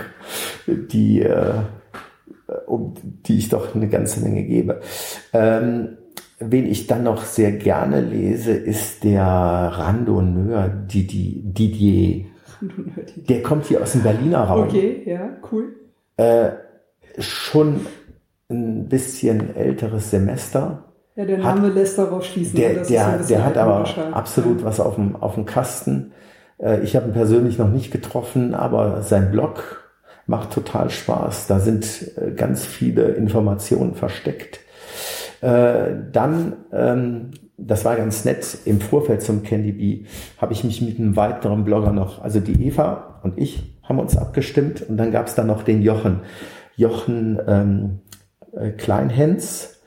die 0.66 1.22
äh, 1.22 1.54
um 2.66 2.94
die 3.26 3.38
ich 3.38 3.48
doch 3.48 3.74
eine 3.74 3.88
ganze 3.88 4.20
Menge 4.20 4.44
gebe. 4.44 4.80
Ähm, 5.32 5.98
wen 6.38 6.66
ich 6.66 6.86
dann 6.86 7.02
noch 7.02 7.24
sehr 7.24 7.52
gerne 7.52 8.00
lese, 8.00 8.52
ist 8.52 9.04
der 9.04 9.24
Randonneur 9.24 10.68
Didi, 10.68 11.42
Didier. 11.44 12.26
Der 13.16 13.42
kommt 13.42 13.66
hier 13.66 13.82
aus 13.82 13.92
dem 13.92 14.02
Berliner 14.02 14.44
Raum. 14.44 14.68
Okay, 14.68 15.02
ja, 15.06 15.36
cool. 15.52 15.76
Äh, 16.16 16.50
schon 17.18 17.86
ein 18.48 18.88
bisschen 18.88 19.54
älteres 19.54 20.10
Semester. 20.10 20.84
Ja, 21.18 21.24
der 21.24 21.38
Name 21.38 21.68
lässt 21.70 21.98
darauf 21.98 22.24
schließen. 22.24 22.54
Der, 22.54 22.70
ein 22.70 22.86
der, 22.88 23.18
der 23.18 23.44
hat 23.44 23.56
aber 23.56 23.84
absolut 24.12 24.60
Ja. 24.60 24.66
was 24.66 24.78
auf 24.78 24.94
dem, 24.94 25.16
auf 25.16 25.34
dem 25.34 25.46
Kasten. 25.46 26.12
Äh, 26.58 26.80
Ich 26.82 26.94
habe 26.94 27.08
ihn 27.08 27.12
persönlich 27.12 27.58
noch 27.58 27.70
nicht 27.70 27.90
getroffen, 27.90 28.54
aber 28.54 29.02
sein 29.02 29.32
Blog 29.32 29.82
macht 30.28 30.52
total 30.52 30.90
Spaß. 30.90 31.48
Da 31.48 31.58
sind 31.58 32.12
äh, 32.16 32.30
ganz 32.30 32.64
viele 32.64 33.02
Informationen 33.08 33.94
versteckt. 33.96 34.60
Äh, 35.40 35.94
Dann, 36.12 36.52
ähm, 36.72 37.32
das 37.56 37.84
war 37.84 37.96
ganz 37.96 38.24
nett, 38.24 38.58
im 38.64 38.80
Vorfeld 38.80 39.20
zum 39.20 39.42
Candy 39.42 39.72
Bee 39.72 40.04
habe 40.40 40.52
ich 40.52 40.62
mich 40.62 40.80
mit 40.82 41.00
einem 41.00 41.16
weiteren 41.16 41.64
Blogger 41.64 41.90
noch, 41.92 42.22
also 42.22 42.38
die 42.38 42.64
Eva 42.68 43.18
und 43.24 43.36
ich 43.38 43.76
haben 43.82 43.98
uns 43.98 44.16
abgestimmt 44.16 44.82
und 44.88 44.96
dann 44.98 45.10
gab 45.10 45.26
es 45.26 45.34
da 45.34 45.42
noch 45.42 45.64
den 45.64 45.82
Jochen. 45.82 46.20
Jochen 46.76 47.40
ähm, 47.48 47.98
äh, 48.52 48.70
Kleinhens, 48.70 49.77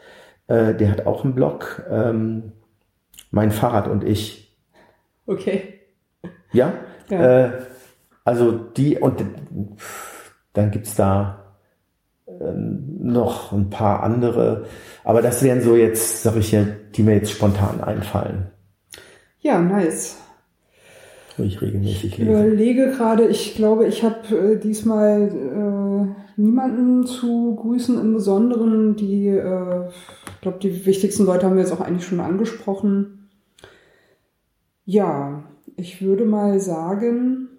äh, 0.51 0.75
der 0.75 0.91
hat 0.91 1.05
auch 1.05 1.23
einen 1.23 1.35
Blog. 1.35 1.83
Ähm, 1.89 2.51
mein 3.31 3.51
Fahrrad 3.51 3.87
und 3.87 4.03
ich. 4.03 4.57
Okay. 5.25 5.79
Ja. 6.51 6.73
Ja. 7.09 7.45
Äh, 7.45 7.51
also 8.25 8.51
die 8.51 8.97
und 8.97 9.23
dann 10.53 10.71
gibt's 10.71 10.95
da 10.95 11.55
ähm, 12.27 12.97
noch 13.01 13.51
ein 13.51 13.69
paar 13.69 14.03
andere. 14.03 14.65
Aber 15.03 15.21
das 15.21 15.43
wären 15.43 15.61
so 15.61 15.75
jetzt, 15.75 16.23
sag 16.23 16.35
ich 16.35 16.51
ja, 16.51 16.65
die 16.95 17.03
mir 17.03 17.15
jetzt 17.15 17.31
spontan 17.31 17.81
einfallen, 17.81 18.47
Ja, 19.39 19.59
nice. 19.59 20.17
ich 21.37 21.61
regelmäßig 21.61 22.05
Ich 22.05 22.17
lese. 22.19 22.29
überlege 22.31 22.91
gerade, 22.91 23.25
ich 23.27 23.55
glaube, 23.55 23.87
ich 23.87 24.03
habe 24.03 24.35
äh, 24.35 24.59
diesmal 24.59 25.29
äh, 25.29 26.39
niemanden 26.39 27.05
zu 27.07 27.55
grüßen 27.55 27.99
im 27.99 28.13
Besonderen. 28.13 28.95
Die, 28.95 29.27
äh, 29.29 29.89
ich 30.41 30.43
glaube, 30.43 30.57
die 30.57 30.87
wichtigsten 30.87 31.23
Leute 31.23 31.45
haben 31.45 31.55
wir 31.55 31.61
jetzt 31.61 31.71
auch 31.71 31.81
eigentlich 31.81 32.07
schon 32.07 32.19
angesprochen. 32.19 33.29
Ja, 34.85 35.43
ich 35.75 36.01
würde 36.01 36.25
mal 36.25 36.59
sagen. 36.59 37.49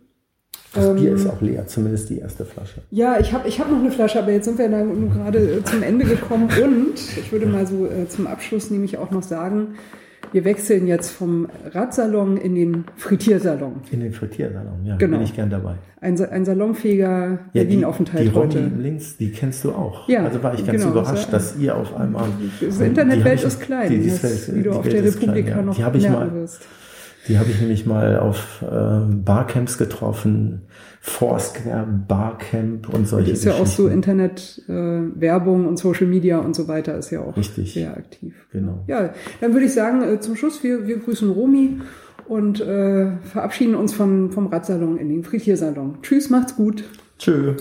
Das 0.74 0.86
ähm, 0.86 0.96
Bier 0.96 1.14
ist 1.14 1.28
auch 1.28 1.40
leer, 1.40 1.68
zumindest 1.68 2.10
die 2.10 2.18
erste 2.18 2.44
Flasche. 2.44 2.82
Ja, 2.90 3.20
ich 3.20 3.32
habe 3.32 3.46
ich 3.46 3.60
hab 3.60 3.70
noch 3.70 3.78
eine 3.78 3.92
Flasche, 3.92 4.18
aber 4.18 4.32
jetzt 4.32 4.46
sind 4.46 4.58
wir 4.58 4.68
gerade 4.68 5.38
äh, 5.38 5.62
zum 5.62 5.84
Ende 5.84 6.06
gekommen. 6.06 6.48
Und 6.60 6.94
ich 6.94 7.30
würde 7.30 7.46
mal 7.46 7.68
so 7.68 7.86
äh, 7.86 8.08
zum 8.08 8.26
Abschluss 8.26 8.72
nämlich 8.72 8.98
auch 8.98 9.12
noch 9.12 9.22
sagen, 9.22 9.76
Wir 10.32 10.44
wechseln 10.46 10.86
jetzt 10.86 11.10
vom 11.10 11.46
Radsalon 11.72 12.38
in 12.38 12.54
den 12.54 12.84
Frittiersalon. 12.96 13.74
In 13.90 14.00
den 14.00 14.12
Frittiersalon, 14.12 14.84
ja, 14.84 14.96
Genau. 14.96 15.18
bin 15.18 15.26
ich 15.26 15.34
gern 15.36 15.50
dabei. 15.50 15.74
Ein, 16.00 16.18
ein 16.24 16.44
salonfähiger 16.46 17.06
Ja, 17.08 17.38
die, 17.52 17.58
Berlin-Aufenthalt 17.60 18.26
die 18.28 18.32
heute. 18.32 18.70
links, 18.78 19.16
die 19.18 19.30
kennst 19.30 19.62
du 19.64 19.72
auch. 19.72 20.08
Ja, 20.08 20.24
also 20.24 20.42
war 20.42 20.54
ich 20.54 20.64
ganz 20.66 20.80
genau, 20.82 20.92
überrascht, 20.92 21.26
so- 21.26 21.32
dass 21.32 21.56
ihr 21.58 21.76
auf 21.76 21.94
einmal. 21.94 22.24
Das 22.60 22.78
Die 22.78 22.84
Internetwelt 22.84 23.44
ist 23.44 23.60
klein, 23.60 23.90
die- 23.90 23.98
die 24.00 24.08
das, 24.08 24.22
Welt- 24.22 24.48
wie 24.56 24.62
du 24.62 24.70
die 24.70 24.76
auf 24.76 24.84
Welt 24.86 24.94
der 24.94 25.02
klein, 25.02 25.12
Republika 25.30 25.50
ja. 25.56 25.62
noch 25.62 25.76
Die 25.76 25.84
habe 25.84 25.98
ich 25.98 26.08
mal, 26.08 26.32
wirst. 26.34 26.62
Die 27.28 27.38
habe 27.38 27.50
ich 27.50 27.60
nämlich 27.60 27.86
mal 27.86 28.18
auf 28.18 28.62
äh, 28.62 28.66
Barcamps 28.66 29.78
getroffen, 29.78 30.62
Foursquare, 31.00 31.86
Barcamp 32.08 32.88
und 32.88 33.06
solche 33.06 33.32
ist 33.32 33.44
ja 33.44 33.54
auch 33.54 33.66
so. 33.66 33.88
Internet-Werbung 33.88 35.16
äh, 35.16 35.20
Werbung 35.20 35.66
und 35.66 35.78
Social 35.78 36.06
Media 36.06 36.38
und 36.38 36.54
so 36.54 36.68
weiter 36.68 36.96
ist 36.96 37.10
ja 37.10 37.20
auch 37.20 37.36
Richtig. 37.36 37.74
sehr 37.74 37.96
aktiv. 37.96 38.34
Genau. 38.52 38.84
Ja, 38.86 39.12
dann 39.40 39.52
würde 39.52 39.66
ich 39.66 39.72
sagen, 39.72 40.02
äh, 40.02 40.20
zum 40.20 40.36
Schluss, 40.36 40.62
wir, 40.62 40.86
wir 40.86 40.98
grüßen 40.98 41.30
Romy 41.30 41.80
und 42.28 42.60
äh, 42.60 43.16
verabschieden 43.22 43.74
uns 43.74 43.92
von, 43.92 44.30
vom 44.30 44.46
Radsalon 44.46 44.96
in 44.96 45.08
den 45.08 45.24
Frittiersalon. 45.24 45.98
Tschüss, 46.02 46.30
macht's 46.30 46.56
gut. 46.56 46.84
Tschö. 47.18 47.54